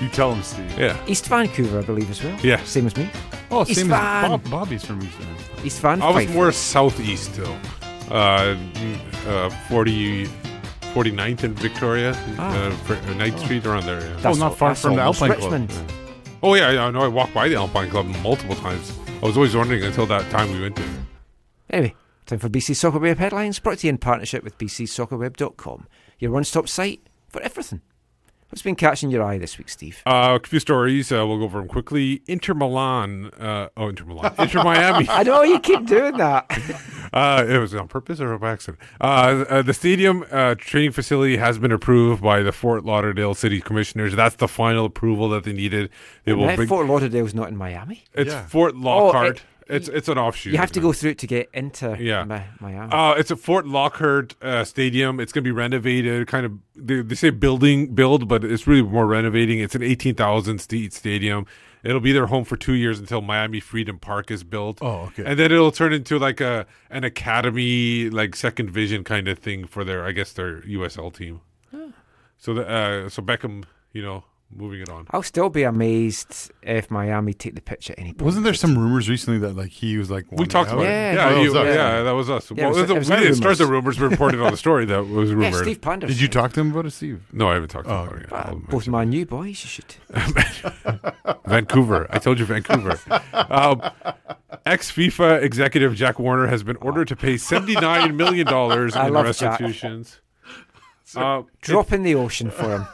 You 0.00 0.08
tell 0.10 0.32
him, 0.32 0.42
Steve. 0.42 0.78
Yeah. 0.78 0.96
East 1.08 1.26
Vancouver, 1.26 1.78
I 1.78 1.82
believe, 1.82 2.10
as 2.10 2.22
well. 2.22 2.38
Yeah. 2.42 2.62
Same 2.64 2.86
as 2.86 2.96
me. 2.96 3.08
Oh, 3.50 3.62
East 3.62 3.76
same 3.80 3.88
Van. 3.88 4.24
as 4.24 4.30
Bob, 4.42 4.50
Bobby's 4.50 4.84
from 4.84 5.02
East 5.02 5.14
Van. 5.14 5.36
East 5.66 5.80
Van. 5.80 6.02
I 6.02 6.10
was 6.10 6.26
Fife. 6.26 6.34
more 6.34 6.52
southeast 6.52 7.34
though. 7.34 7.58
Uh, 8.10 8.56
uh, 9.26 9.48
40, 9.68 10.28
49th 10.94 11.44
in 11.44 11.54
Victoria, 11.54 12.14
Ah. 12.38 12.54
uh, 12.54 12.70
for, 12.86 12.94
uh, 12.94 13.14
9th 13.14 13.38
Street, 13.40 13.66
around 13.66 13.84
there. 13.86 14.00
Yeah. 14.00 14.06
That's- 14.16 14.36
Oh, 14.36 14.40
not 14.40 14.56
far 14.58 14.70
that's 14.70 14.82
from 14.82 14.96
the 14.96 15.02
almost 15.02 15.22
Alpine 15.22 15.38
Club. 15.38 15.52
Richmond. 15.52 15.92
Oh 16.42 16.54
yeah, 16.54 16.70
yeah, 16.70 16.86
I 16.86 16.90
know. 16.90 17.00
I 17.02 17.08
walked 17.08 17.34
by 17.34 17.48
the 17.48 17.56
Alpine 17.56 17.90
Club 17.90 18.06
multiple 18.22 18.54
times. 18.56 18.92
I 19.22 19.26
was 19.26 19.36
always 19.36 19.56
wondering 19.56 19.82
until 19.82 20.06
that 20.06 20.30
time 20.30 20.52
we 20.52 20.60
went 20.60 20.76
there. 20.76 20.86
Anyway, 21.70 21.94
time 22.26 22.38
for 22.38 22.48
BC 22.48 22.74
Soccer 22.74 22.98
Web 22.98 23.18
headlines, 23.18 23.58
brought 23.58 23.78
to 23.78 23.86
you 23.86 23.90
in 23.90 23.98
partnership 23.98 24.44
with 24.44 24.56
bcsoccerweb.com, 24.58 25.86
your 26.18 26.30
one-stop 26.30 26.68
site 26.68 27.00
for 27.28 27.40
everything. 27.42 27.80
What's 28.56 28.62
been 28.62 28.74
catching 28.74 29.10
your 29.10 29.22
eye 29.22 29.36
this 29.36 29.58
week, 29.58 29.68
Steve? 29.68 30.00
Uh, 30.06 30.38
a 30.42 30.48
few 30.48 30.60
stories. 30.60 31.12
Uh, 31.12 31.26
we'll 31.26 31.36
go 31.36 31.44
over 31.44 31.58
them 31.58 31.68
quickly. 31.68 32.22
Inter 32.26 32.54
Milan. 32.54 33.26
Uh, 33.38 33.68
oh, 33.76 33.88
Inter 33.88 34.06
Milan. 34.06 34.32
Inter 34.38 34.64
Miami. 34.64 35.06
I 35.10 35.24
know 35.24 35.42
you 35.42 35.60
keep 35.60 35.84
doing 35.84 36.16
that. 36.16 36.46
Uh, 37.12 37.46
it 37.48 37.56
was 37.58 37.74
on 37.74 37.86
purpose 37.88 38.20
or 38.20 38.36
by 38.36 38.50
accident. 38.50 38.78
Uh, 39.00 39.44
uh, 39.48 39.62
the 39.62 39.72
stadium 39.72 40.24
uh, 40.30 40.54
training 40.58 40.90
facility 40.90 41.36
has 41.38 41.56
been 41.56 41.72
approved 41.72 42.20
by 42.20 42.42
the 42.42 42.52
Fort 42.52 42.84
Lauderdale 42.84 43.32
City 43.32 43.60
Commissioners. 43.60 44.14
That's 44.14 44.34
the 44.36 44.48
final 44.48 44.84
approval 44.84 45.28
that 45.30 45.44
they 45.44 45.52
needed. 45.54 45.88
They 46.24 46.34
will 46.34 46.46
Now, 46.46 46.56
bring. 46.56 46.68
Fort 46.68 46.86
Lauderdale's 46.88 47.32
not 47.32 47.48
in 47.48 47.56
Miami. 47.56 48.04
it's 48.12 48.32
Yeah. 48.32 48.44
Fort 48.46 48.74
Lockhart. 48.76 49.36
it- 49.38 49.42
it's 49.68 49.88
it's 49.88 50.08
an 50.08 50.18
offshoot. 50.18 50.52
You 50.52 50.58
have 50.58 50.72
to 50.72 50.80
go 50.80 50.92
through 50.92 51.10
it 51.12 51.18
to 51.18 51.26
get 51.26 51.48
into 51.52 51.96
Yeah. 51.98 52.24
Mi- 52.24 52.42
Miami. 52.60 52.92
Uh, 52.92 53.14
it's 53.18 53.30
a 53.30 53.36
Fort 53.36 53.66
Lockhart 53.66 54.34
uh, 54.42 54.64
Stadium. 54.64 55.18
It's 55.20 55.32
going 55.32 55.42
to 55.44 55.48
be 55.48 55.52
renovated. 55.52 56.26
Kind 56.28 56.46
of 56.46 56.52
they, 56.74 57.00
they 57.02 57.14
say 57.14 57.30
building 57.30 57.94
build, 57.94 58.28
but 58.28 58.44
it's 58.44 58.66
really 58.66 58.82
more 58.82 59.06
renovating. 59.06 59.58
It's 59.60 59.74
an 59.74 59.82
eighteen 59.82 60.14
thousand 60.14 60.60
seat 60.60 60.92
stadium. 60.92 61.46
It'll 61.84 62.00
be 62.00 62.10
their 62.12 62.26
home 62.26 62.44
for 62.44 62.56
two 62.56 62.72
years 62.72 62.98
until 62.98 63.20
Miami 63.20 63.60
Freedom 63.60 63.98
Park 63.98 64.30
is 64.32 64.42
built. 64.42 64.78
Oh, 64.82 65.02
okay. 65.08 65.22
And 65.24 65.38
then 65.38 65.52
it'll 65.52 65.70
turn 65.70 65.92
into 65.92 66.18
like 66.18 66.40
a 66.40 66.66
an 66.90 67.04
academy, 67.04 68.10
like 68.10 68.34
second 68.34 68.70
vision 68.70 69.04
kind 69.04 69.28
of 69.28 69.38
thing 69.38 69.66
for 69.66 69.84
their, 69.84 70.04
I 70.04 70.12
guess, 70.12 70.32
their 70.32 70.62
USL 70.62 71.14
team. 71.14 71.40
So 72.38 72.54
the 72.54 72.68
uh, 72.68 73.08
so 73.08 73.22
Beckham, 73.22 73.64
you 73.92 74.02
know, 74.02 74.24
moving 74.54 74.80
it 74.80 74.88
on. 74.88 75.06
I'll 75.10 75.22
still 75.22 75.50
be 75.50 75.62
amazed 75.64 76.50
if 76.62 76.90
Miami 76.90 77.34
take 77.34 77.54
the 77.54 77.60
pitch 77.60 77.90
at 77.90 77.98
any 77.98 78.12
point. 78.12 78.22
Wasn't 78.22 78.44
there 78.44 78.54
some 78.54 78.78
rumors 78.78 79.08
recently 79.08 79.38
that 79.40 79.56
like 79.56 79.70
he 79.70 79.98
was 79.98 80.10
like 80.10 80.24
We 80.30 80.46
talked 80.46 80.70
out? 80.70 80.74
about 80.74 80.84
Yeah, 80.84 81.12
it. 81.12 81.14
Yeah, 81.16 81.28
Oh, 81.28 81.42
you- 81.42 81.52
that 81.52 81.60
was 81.64 81.68
us. 81.70 81.76
yeah, 81.76 82.02
that 82.02 82.12
was 82.12 82.30
us. 82.30 82.50
Yeah, 82.50 82.56
well, 82.56 82.64
it 82.66 82.68
was- 82.80 82.88
the- 82.88 82.94
it 82.94 82.98
was 82.98 83.08
we 83.10 83.14
our 83.16 83.20
didn't 83.22 83.34
start 83.36 83.58
the 83.58 83.66
rumours. 83.66 84.00
We 84.00 84.06
reported 84.08 84.40
on 84.40 84.50
the 84.52 84.56
story 84.56 84.84
that 84.86 85.06
was 85.06 85.30
Yeah, 85.30 85.36
rumored. 85.36 85.54
Steve 85.62 85.80
Panders. 85.80 86.10
Did 86.10 86.20
you 86.20 86.28
talk 86.28 86.52
to 86.54 86.60
him 86.60 86.70
about 86.72 86.86
it, 86.86 86.90
Steve? 86.92 87.22
No, 87.32 87.48
I 87.48 87.54
haven't 87.54 87.68
talked 87.70 87.88
Oh, 87.88 88.04
about 88.04 88.16
it. 88.22 88.32
Uh, 88.32 88.36
I'll 88.36 88.56
both 88.56 88.86
my 88.88 89.04
new 89.04 89.26
boys, 89.26 89.62
you 89.62 89.68
should. 89.68 89.94
Vancouver. 91.46 92.06
I 92.10 92.18
told 92.18 92.38
you 92.38 92.44
Vancouver. 92.44 92.98
Um, 93.48 93.80
Ex 94.64 94.90
FIFA 94.90 95.42
executive 95.42 95.94
Jack 95.94 96.18
Warner 96.18 96.46
has 96.48 96.62
been 96.62 96.76
ordered 96.76 97.08
to 97.08 97.16
pay 97.16 97.34
$79 97.34 98.14
million 98.16 98.46
in 98.48 98.52
love 99.12 99.36
Jack. 99.36 99.60
restitutions. 99.60 100.20
Uh, 101.14 101.42
Drop 101.60 101.92
in 101.92 102.02
the 102.02 102.14
ocean 102.14 102.50
for 102.50 102.68
him. 102.78 102.86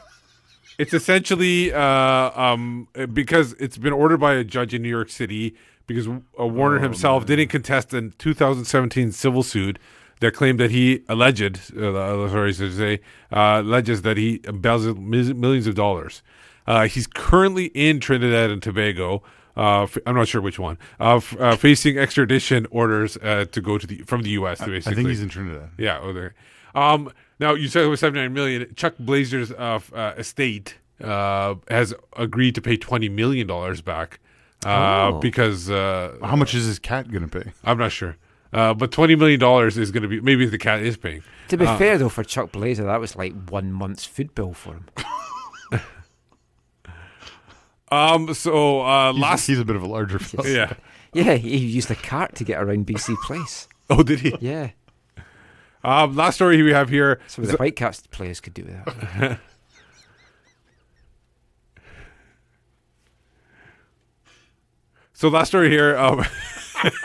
It's 0.82 0.94
essentially 0.94 1.72
uh, 1.72 2.30
um, 2.46 2.88
because 3.12 3.52
it's 3.54 3.78
been 3.78 3.92
ordered 3.92 4.18
by 4.18 4.34
a 4.34 4.44
judge 4.44 4.72
in 4.74 4.82
New 4.82 4.88
York 4.88 5.10
City 5.10 5.54
because 5.86 6.06
uh, 6.08 6.46
Warner 6.46 6.78
himself 6.80 7.26
didn't 7.26 7.48
contest 7.48 7.92
a 7.94 8.10
2017 8.10 9.12
civil 9.12 9.42
suit 9.42 9.78
that 10.20 10.32
claimed 10.34 10.60
that 10.60 10.70
he 10.70 11.02
alleged, 11.08 11.76
uh, 11.76 12.28
sorry 12.28 12.52
to 12.54 12.70
say, 12.72 13.00
uh, 13.32 13.60
alleges 13.64 14.02
that 14.02 14.16
he 14.16 14.40
embezzled 14.44 14.98
millions 14.98 15.66
of 15.66 15.74
dollars. 15.74 16.22
Uh, 16.66 16.86
he's 16.86 17.06
currently 17.08 17.66
in 17.74 17.98
Trinidad 17.98 18.50
and 18.50 18.62
Tobago. 18.62 19.22
Uh, 19.56 19.82
f- 19.82 19.98
I'm 20.06 20.14
not 20.14 20.28
sure 20.28 20.40
which 20.40 20.58
one. 20.60 20.78
Uh, 21.00 21.16
f- 21.16 21.36
uh, 21.40 21.56
facing 21.56 21.98
extradition 21.98 22.66
orders 22.70 23.16
uh, 23.16 23.46
to 23.50 23.60
go 23.60 23.78
to 23.78 23.86
the 23.86 23.98
from 24.06 24.22
the 24.22 24.30
U.S. 24.30 24.60
I 24.60 24.80
think 24.80 25.08
he's 25.08 25.20
in 25.20 25.28
Trinidad. 25.28 25.70
yeah. 25.76 25.98
Oh, 26.00 26.12
there. 26.12 26.34
Um, 26.74 27.10
now 27.42 27.54
you 27.54 27.68
said 27.68 27.84
it 27.84 27.88
was 27.88 28.00
seventy 28.00 28.20
nine 28.20 28.32
million. 28.32 28.72
Chuck 28.74 28.94
Blazer's 28.98 29.52
uh, 29.52 29.80
uh, 29.94 30.14
estate 30.16 30.76
uh, 31.02 31.56
has 31.68 31.92
agreed 32.16 32.54
to 32.54 32.62
pay 32.62 32.76
twenty 32.76 33.08
million 33.08 33.46
dollars 33.46 33.80
back 33.82 34.20
uh, 34.64 35.10
Oh. 35.12 35.18
because 35.20 35.68
uh, 35.70 36.16
How 36.22 36.36
much 36.36 36.54
is 36.54 36.64
his 36.66 36.78
cat 36.78 37.10
going 37.10 37.28
to 37.28 37.40
pay? 37.42 37.52
I'm 37.64 37.76
not 37.78 37.92
sure. 37.92 38.16
Uh, 38.52 38.72
but 38.74 38.92
twenty 38.92 39.14
million 39.16 39.40
dollars 39.40 39.76
is 39.78 39.90
going 39.90 40.02
to 40.02 40.08
be 40.08 40.20
maybe 40.20 40.46
the 40.46 40.58
cat 40.58 40.80
is 40.82 40.96
paying. 40.96 41.22
To 41.48 41.56
be 41.56 41.66
Uh, 41.66 41.76
fair, 41.76 41.98
though, 41.98 42.08
for 42.08 42.22
Chuck 42.24 42.52
Blazer, 42.52 42.84
that 42.84 43.00
was 43.00 43.16
like 43.16 43.32
one 43.50 43.72
month's 43.72 44.04
food 44.06 44.34
bill 44.34 44.52
for 44.54 44.74
him. 44.74 44.84
Um. 47.90 48.32
So 48.32 48.80
uh, 48.80 49.12
He's, 49.12 49.20
last. 49.22 49.46
he's 49.46 49.58
a 49.58 49.64
bit 49.64 49.76
of 49.76 49.82
a 49.82 49.86
larger 49.86 50.18
fella. 50.18 50.48
yeah. 50.48 50.72
Yeah, 51.12 51.34
he 51.34 51.58
used 51.58 51.90
a 51.90 51.94
cart 51.94 52.34
to 52.36 52.44
get 52.44 52.62
around 52.62 52.86
BC 52.86 53.14
Place. 53.24 53.68
Oh, 53.90 54.02
did 54.02 54.20
he? 54.20 54.34
Yeah. 54.40 54.70
Um. 55.84 56.16
Last 56.16 56.36
story 56.36 56.62
we 56.62 56.72
have 56.72 56.88
here. 56.88 57.20
Some 57.26 57.44
of 57.44 57.50
the 57.50 57.56
Whitecaps 57.56 58.06
players 58.08 58.40
could 58.40 58.54
do 58.54 58.64
that. 58.64 59.38
So 65.22 65.28
last 65.28 65.48
story 65.48 65.70
here. 65.70 65.96
Um, 65.96 66.24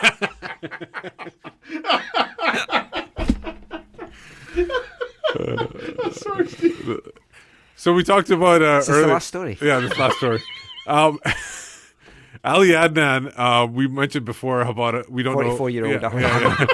so 7.76 7.92
we 7.92 8.02
talked 8.02 8.30
about 8.30 8.60
uh, 8.60 8.78
Is 8.78 8.88
this 8.88 8.96
the 8.96 9.06
last 9.06 9.28
story? 9.28 9.56
Yeah, 9.62 9.78
this 9.78 9.96
last 9.96 10.16
story. 10.16 10.42
Um, 10.88 11.20
Ali 12.42 12.70
Adnan, 12.70 13.32
uh, 13.36 13.68
we 13.70 13.86
mentioned 13.86 14.24
before 14.24 14.62
about 14.62 14.96
it. 14.96 15.08
We 15.08 15.22
don't 15.22 15.40
know. 15.40 15.56
44-year-old 15.56 16.02
Yeah, 16.02 16.18
yeah, 16.18 16.56
yeah. 16.58 16.66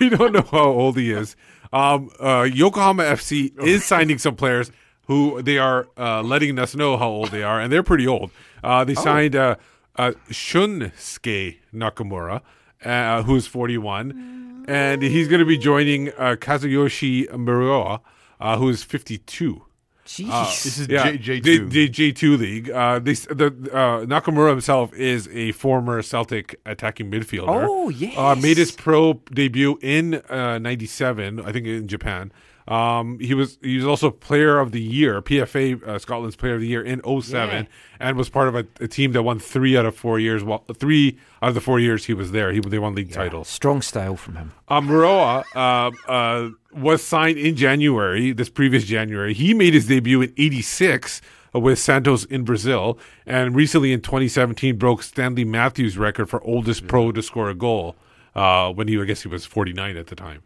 we 0.10 0.10
don't 0.10 0.32
know 0.32 0.46
how 0.50 0.64
old 0.64 0.96
he 0.96 1.12
is. 1.12 1.36
Um, 1.72 2.10
uh, 2.20 2.48
Yokohama 2.52 3.04
FC 3.04 3.56
is 3.62 3.84
signing 3.84 4.18
some 4.18 4.34
players 4.34 4.72
who 5.06 5.42
they 5.42 5.58
are 5.58 5.88
uh, 5.96 6.22
letting 6.22 6.58
us 6.58 6.74
know 6.74 6.96
how 6.96 7.08
old 7.08 7.30
they 7.30 7.42
are, 7.42 7.60
and 7.60 7.72
they're 7.72 7.82
pretty 7.82 8.06
old. 8.06 8.30
Uh, 8.64 8.84
they 8.84 8.94
Oh. 8.96 9.02
signed 9.04 9.36
uh, 9.36 9.56
uh, 9.96 10.12
Shunsuke 10.30 11.58
Nakamura, 11.74 12.40
uh, 12.84 13.22
who's 13.22 13.46
41, 13.46 14.64
and 14.68 15.02
he's 15.02 15.28
going 15.28 15.40
to 15.40 15.46
be 15.46 15.58
joining 15.58 16.08
uh, 16.10 16.36
Kazuyoshi 16.38 17.30
Miura. 17.36 18.00
uh, 18.40 18.56
who 18.56 18.68
is 18.70 18.82
52. 18.82 19.62
Jeez. 20.10 20.64
This 20.64 20.78
is 20.78 20.88
yeah, 20.88 21.12
J- 21.12 21.38
the, 21.40 21.60
J2. 21.60 21.70
the 21.70 21.88
J2 21.88 22.38
league. 22.38 22.70
Uh, 22.70 22.98
they, 22.98 23.12
the 23.12 23.46
uh, 23.72 24.04
Nakamura 24.06 24.50
himself 24.50 24.92
is 24.94 25.28
a 25.32 25.52
former 25.52 26.02
Celtic 26.02 26.58
attacking 26.66 27.10
midfielder. 27.10 27.64
Oh, 27.68 27.90
Uh, 28.18 28.34
made 28.34 28.56
his 28.56 28.72
pro 28.72 29.14
debut 29.32 29.78
in 29.80 30.14
uh, 30.28 30.58
'97, 30.58 31.40
I 31.40 31.52
think, 31.52 31.66
in 31.66 31.86
Japan. 31.86 32.32
Um, 32.68 33.18
he 33.18 33.34
was 33.34 33.58
he 33.62 33.76
was 33.76 33.86
also 33.86 34.10
Player 34.10 34.58
of 34.58 34.70
the 34.72 34.80
Year, 34.80 35.20
PFA 35.22 35.82
uh, 35.82 35.98
Scotland's 35.98 36.36
Player 36.36 36.54
of 36.54 36.60
the 36.60 36.66
Year 36.68 36.82
in 36.82 37.00
07, 37.22 37.64
Yeah. 37.64 37.68
and 37.98 38.16
was 38.16 38.28
part 38.28 38.48
of 38.48 38.54
a, 38.54 38.66
a 38.80 38.86
team 38.86 39.12
that 39.12 39.22
won 39.22 39.38
three 39.38 39.76
out 39.76 39.86
of 39.86 39.96
four 39.96 40.20
years. 40.20 40.44
Well, 40.44 40.64
three 40.76 41.18
out 41.42 41.48
of 41.48 41.54
the 41.54 41.60
four 41.60 41.80
years 41.80 42.04
he 42.04 42.14
was 42.14 42.32
there, 42.32 42.52
he 42.52 42.60
they 42.60 42.78
won 42.78 42.94
league 42.94 43.12
titles. 43.12 43.48
Strong 43.48 43.82
style 43.82 44.16
from 44.16 44.36
him. 44.36 44.52
Miura 44.70 45.44
uh, 45.54 45.90
uh, 46.06 46.50
was 46.72 47.02
signed 47.02 47.38
in 47.38 47.56
January, 47.56 48.32
this 48.32 48.48
previous 48.50 48.84
January. 48.84 49.34
He 49.34 49.52
made 49.54 49.74
his 49.74 49.86
debut 49.86 50.22
in 50.22 50.32
86 50.36 51.20
uh, 51.54 51.58
with 51.60 51.78
Santos 51.78 52.24
in 52.24 52.44
Brazil, 52.44 52.98
and 53.26 53.56
recently 53.56 53.92
in 53.92 54.00
2017 54.00 54.76
broke 54.76 55.02
Stanley 55.02 55.44
Matthews' 55.44 55.98
record 55.98 56.28
for 56.30 56.40
oldest 56.44 56.86
pro 56.86 57.10
to 57.10 57.22
score 57.22 57.50
a 57.50 57.54
goal 57.54 57.96
uh, 58.36 58.70
when 58.72 58.86
he, 58.86 59.00
I 59.00 59.04
guess 59.04 59.22
he 59.22 59.28
was 59.28 59.44
49 59.46 59.96
at 59.96 60.06
the 60.06 60.14
time. 60.14 60.42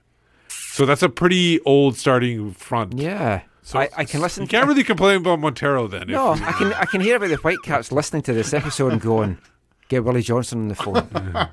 So 0.75 0.85
that's 0.87 1.05
a 1.05 1.09
pretty 1.09 1.61
old 1.61 1.97
starting 1.97 2.51
front. 2.53 2.99
Yeah. 2.99 3.43
So 3.63 3.79
I, 3.79 3.89
I 3.97 4.05
can 4.05 4.21
listen. 4.21 4.43
You 4.43 4.49
can't 4.49 4.67
really 4.67 4.83
complain 4.83 5.19
about 5.19 5.39
Montero 5.39 5.87
then. 5.87 6.03
if- 6.03 6.09
No, 6.09 6.33
I 6.33 6.51
can 6.53 6.73
I 6.73 6.85
can 6.85 7.01
hear 7.01 7.15
about 7.17 7.29
the 7.31 7.37
Whitecaps 7.37 7.93
listening 7.93 8.23
to 8.23 8.33
this 8.33 8.53
episode 8.53 8.91
and 8.93 9.01
going, 9.01 9.39
get 9.89 10.03
Willie 10.03 10.21
Johnston 10.23 10.63
on 10.63 10.69
the 10.69 10.75
phone. 10.75 10.97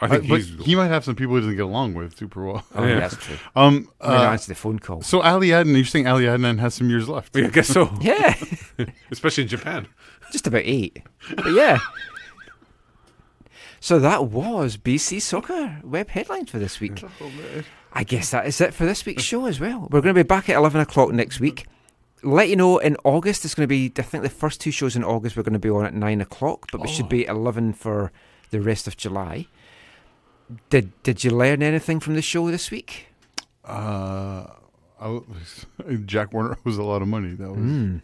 I 0.00 0.08
think 0.08 0.24
Uh, 0.24 0.28
but 0.28 0.40
he's 0.40 0.64
he 0.66 0.74
might 0.74 0.88
have 0.88 1.04
some 1.04 1.14
people 1.14 1.36
he 1.36 1.40
doesn't 1.42 1.54
get 1.56 1.62
along 1.62 1.94
with 1.94 2.18
super 2.18 2.44
well. 2.44 2.66
Oh, 2.74 2.84
yeah, 2.84 2.98
that's 2.98 3.16
true. 3.16 3.36
Um, 3.56 3.88
Might 4.02 4.08
not 4.08 4.26
uh, 4.26 4.30
answer 4.32 4.48
the 4.48 4.56
phone 4.56 4.80
call. 4.80 5.02
So 5.02 5.20
Ali 5.22 5.50
Adnan, 5.50 5.76
you're 5.76 5.84
saying 5.84 6.08
Ali 6.08 6.24
Adnan 6.24 6.58
has 6.58 6.74
some 6.74 6.90
years 6.90 7.08
left? 7.08 7.36
Yeah, 7.36 7.46
I 7.46 7.50
guess 7.50 7.68
so. 7.68 7.90
Yeah. 8.00 8.34
Especially 9.12 9.44
in 9.44 9.48
Japan. 9.48 9.86
Just 10.32 10.48
about 10.48 10.62
eight. 10.64 11.00
But 11.36 11.52
yeah. 11.52 11.78
So 13.78 13.98
that 14.00 14.26
was 14.26 14.76
BC 14.76 15.22
Soccer 15.22 15.78
web 15.84 16.08
headlines 16.08 16.50
for 16.50 16.58
this 16.58 16.80
week. 16.80 17.02
I 17.96 18.02
guess 18.04 18.30
that 18.32 18.46
is 18.46 18.60
it 18.60 18.74
for 18.74 18.84
this 18.84 19.06
week's 19.06 19.22
show 19.22 19.46
as 19.46 19.60
well. 19.60 19.88
We're 19.90 20.00
going 20.00 20.14
to 20.14 20.24
be 20.24 20.26
back 20.26 20.48
at 20.48 20.56
11 20.56 20.80
o'clock 20.80 21.12
next 21.12 21.38
week. 21.40 21.66
Let 22.24 22.48
you 22.48 22.56
know 22.56 22.78
in 22.78 22.96
August, 23.04 23.44
it's 23.44 23.54
going 23.54 23.64
to 23.64 23.68
be, 23.68 23.92
I 23.98 24.02
think 24.02 24.22
the 24.24 24.30
first 24.30 24.60
two 24.60 24.70
shows 24.70 24.96
in 24.96 25.04
August 25.04 25.36
we're 25.36 25.42
going 25.44 25.52
to 25.52 25.58
be 25.58 25.70
on 25.70 25.84
at 25.86 25.94
9 25.94 26.20
o'clock, 26.20 26.66
but 26.72 26.80
we 26.80 26.88
should 26.88 27.08
be 27.08 27.24
11 27.26 27.74
for 27.74 28.10
the 28.50 28.60
rest 28.60 28.86
of 28.88 28.96
July. 28.96 29.46
Did 30.70 30.90
Did 31.02 31.22
you 31.24 31.30
learn 31.30 31.62
anything 31.62 32.00
from 32.00 32.14
the 32.14 32.22
show 32.22 32.50
this 32.50 32.70
week? 32.70 33.06
Uh, 33.64 34.46
I 35.00 35.20
Jack 36.04 36.32
Warner 36.32 36.56
owes 36.66 36.76
a 36.78 36.82
lot 36.82 37.00
of 37.02 37.08
money. 37.08 37.34
That 37.34 37.50
was 37.50 37.58
Mm. 37.58 38.02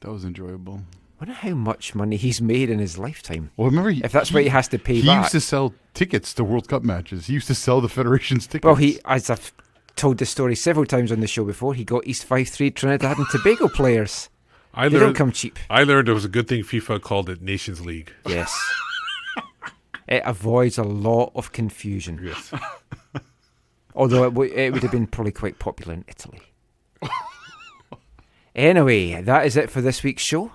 that 0.00 0.10
was 0.10 0.24
enjoyable. 0.24 0.82
Wonder 1.20 1.34
how 1.34 1.54
much 1.54 1.94
money 1.94 2.16
he's 2.16 2.40
made 2.42 2.68
in 2.70 2.78
his 2.78 2.98
lifetime. 2.98 3.50
Well, 3.56 3.68
remember, 3.68 3.90
he- 3.90 4.02
if 4.04 4.12
that's 4.12 4.32
what 4.32 4.42
he 4.42 4.48
has 4.48 4.68
to 4.68 4.78
pay 4.78 4.96
he 5.00 5.06
back. 5.06 5.22
used 5.24 5.32
to 5.32 5.40
sell 5.40 5.74
tickets 5.94 6.34
to 6.34 6.44
World 6.44 6.68
Cup 6.68 6.82
matches. 6.82 7.26
He 7.26 7.32
used 7.34 7.46
to 7.48 7.54
sell 7.54 7.80
the 7.80 7.88
federation's 7.88 8.46
tickets. 8.46 8.64
Well, 8.66 8.74
he, 8.74 8.98
as 9.04 9.30
I've 9.30 9.52
told 9.96 10.18
this 10.18 10.30
story 10.30 10.54
several 10.54 10.84
times 10.86 11.10
on 11.10 11.20
the 11.20 11.26
show 11.26 11.44
before, 11.44 11.74
he 11.74 11.84
got 11.84 12.06
East 12.06 12.24
Five 12.24 12.48
Three 12.48 12.70
Trinidad 12.70 13.16
and 13.18 13.26
Tobago 13.30 13.68
players. 13.68 14.28
I 14.74 14.88
they 14.90 14.98
learned, 14.98 15.06
don't 15.14 15.14
come 15.14 15.32
cheap. 15.32 15.58
I 15.70 15.84
learned 15.84 16.08
it 16.08 16.12
was 16.12 16.26
a 16.26 16.28
good 16.28 16.48
thing 16.48 16.62
FIFA 16.62 17.00
called 17.00 17.30
it 17.30 17.40
Nations 17.40 17.84
League. 17.86 18.12
Yes, 18.26 18.54
it 20.08 20.22
avoids 20.26 20.76
a 20.76 20.84
lot 20.84 21.32
of 21.34 21.52
confusion. 21.52 22.20
Yes. 22.22 22.52
Although 23.94 24.24
it, 24.24 24.30
w- 24.34 24.52
it 24.54 24.74
would 24.74 24.82
have 24.82 24.92
been 24.92 25.06
probably 25.06 25.32
quite 25.32 25.58
popular 25.58 25.94
in 25.94 26.04
Italy. 26.08 26.42
anyway, 28.54 29.20
that 29.22 29.46
is 29.46 29.56
it 29.56 29.70
for 29.70 29.80
this 29.80 30.02
week's 30.02 30.22
show. 30.22 30.52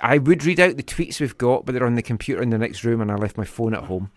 I 0.00 0.18
would 0.18 0.44
read 0.44 0.60
out 0.60 0.76
the 0.76 0.82
tweets 0.82 1.20
we've 1.20 1.36
got, 1.36 1.64
but 1.64 1.72
they're 1.72 1.86
on 1.86 1.94
the 1.94 2.02
computer 2.02 2.42
in 2.42 2.50
the 2.50 2.58
next 2.58 2.84
room, 2.84 3.00
and 3.00 3.10
I 3.10 3.16
left 3.16 3.36
my 3.36 3.44
phone 3.44 3.74
at 3.74 3.84
home. 3.84 4.10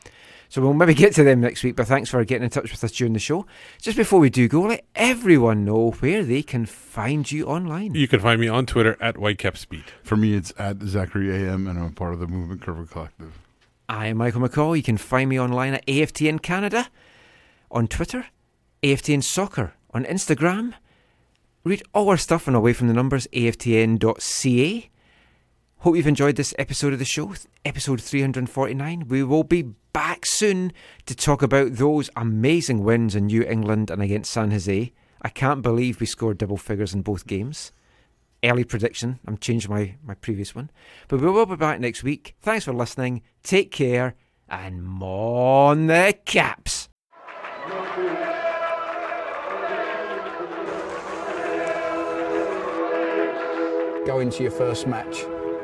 So 0.49 0.61
we'll 0.61 0.73
maybe 0.73 0.93
get 0.93 1.13
to 1.15 1.23
them 1.23 1.41
next 1.41 1.63
week, 1.63 1.75
but 1.75 1.87
thanks 1.87 2.09
for 2.09 2.23
getting 2.23 2.43
in 2.43 2.49
touch 2.49 2.71
with 2.71 2.83
us 2.83 2.91
during 2.91 3.13
the 3.13 3.19
show. 3.19 3.45
Just 3.81 3.97
before 3.97 4.19
we 4.19 4.29
do 4.29 4.47
go, 4.47 4.61
let 4.61 4.85
everyone 4.95 5.65
know 5.65 5.91
where 5.91 6.23
they 6.23 6.43
can 6.43 6.65
find 6.65 7.29
you 7.29 7.45
online. 7.47 7.95
You 7.95 8.07
can 8.07 8.19
find 8.19 8.39
me 8.39 8.47
on 8.47 8.65
Twitter 8.65 8.95
at 9.01 9.15
WhitecapSpeed. 9.15 9.85
For 10.03 10.15
me, 10.15 10.33
it's 10.35 10.53
at 10.57 10.81
Zachary 10.83 11.33
AM, 11.33 11.67
and 11.67 11.79
I'm 11.79 11.93
part 11.93 12.13
of 12.13 12.19
the 12.19 12.27
Movement 12.27 12.61
Curve 12.61 12.89
Collective. 12.89 13.39
I 13.89 14.07
am 14.07 14.17
Michael 14.17 14.41
McColl. 14.41 14.77
You 14.77 14.83
can 14.83 14.97
find 14.97 15.29
me 15.29 15.39
online 15.39 15.73
at 15.73 15.85
AFTN 15.87 16.41
Canada, 16.41 16.89
on 17.71 17.87
Twitter, 17.87 18.27
AFTN 18.83 19.23
Soccer, 19.23 19.73
on 19.93 20.05
Instagram. 20.05 20.73
Read 21.63 21.81
all 21.93 22.09
our 22.09 22.17
stuff 22.17 22.47
on 22.47 22.55
Away 22.55 22.73
From 22.73 22.87
the 22.87 22.93
Numbers, 22.93 23.27
aftn.ca. 23.33 24.89
Hope 25.85 25.95
you've 25.95 26.07
enjoyed 26.07 26.35
this 26.35 26.55
episode 26.57 26.93
of 26.93 26.97
the 26.97 27.05
show, 27.05 27.35
episode 27.63 28.01
349. 28.01 29.07
We 29.07 29.21
will 29.21 29.43
be 29.43 29.61
back 29.93 30.25
soon 30.25 30.73
to 31.05 31.15
talk 31.15 31.43
about 31.43 31.73
those 31.73 32.09
amazing 32.15 32.83
wins 32.83 33.13
in 33.13 33.27
New 33.27 33.43
England 33.43 33.91
and 33.91 34.01
against 34.01 34.31
San 34.31 34.49
Jose. 34.49 34.91
I 35.21 35.29
can't 35.29 35.61
believe 35.61 35.99
we 35.99 36.07
scored 36.07 36.39
double 36.39 36.57
figures 36.57 36.95
in 36.95 37.03
both 37.03 37.27
games. 37.27 37.71
Early 38.43 38.63
prediction, 38.63 39.19
I'm 39.27 39.37
changing 39.37 39.69
my, 39.69 39.93
my 40.03 40.15
previous 40.15 40.55
one. 40.55 40.71
But 41.07 41.21
we 41.21 41.29
will 41.29 41.45
be 41.45 41.55
back 41.55 41.79
next 41.79 42.01
week. 42.01 42.35
Thanks 42.41 42.65
for 42.65 42.73
listening. 42.73 43.21
Take 43.43 43.69
care 43.69 44.15
and 44.49 44.81
mon 44.81 45.85
the 45.85 46.17
caps. 46.25 46.89
Go 54.07 54.19
into 54.19 54.41
your 54.41 54.51
first 54.51 54.87
match 54.87 55.25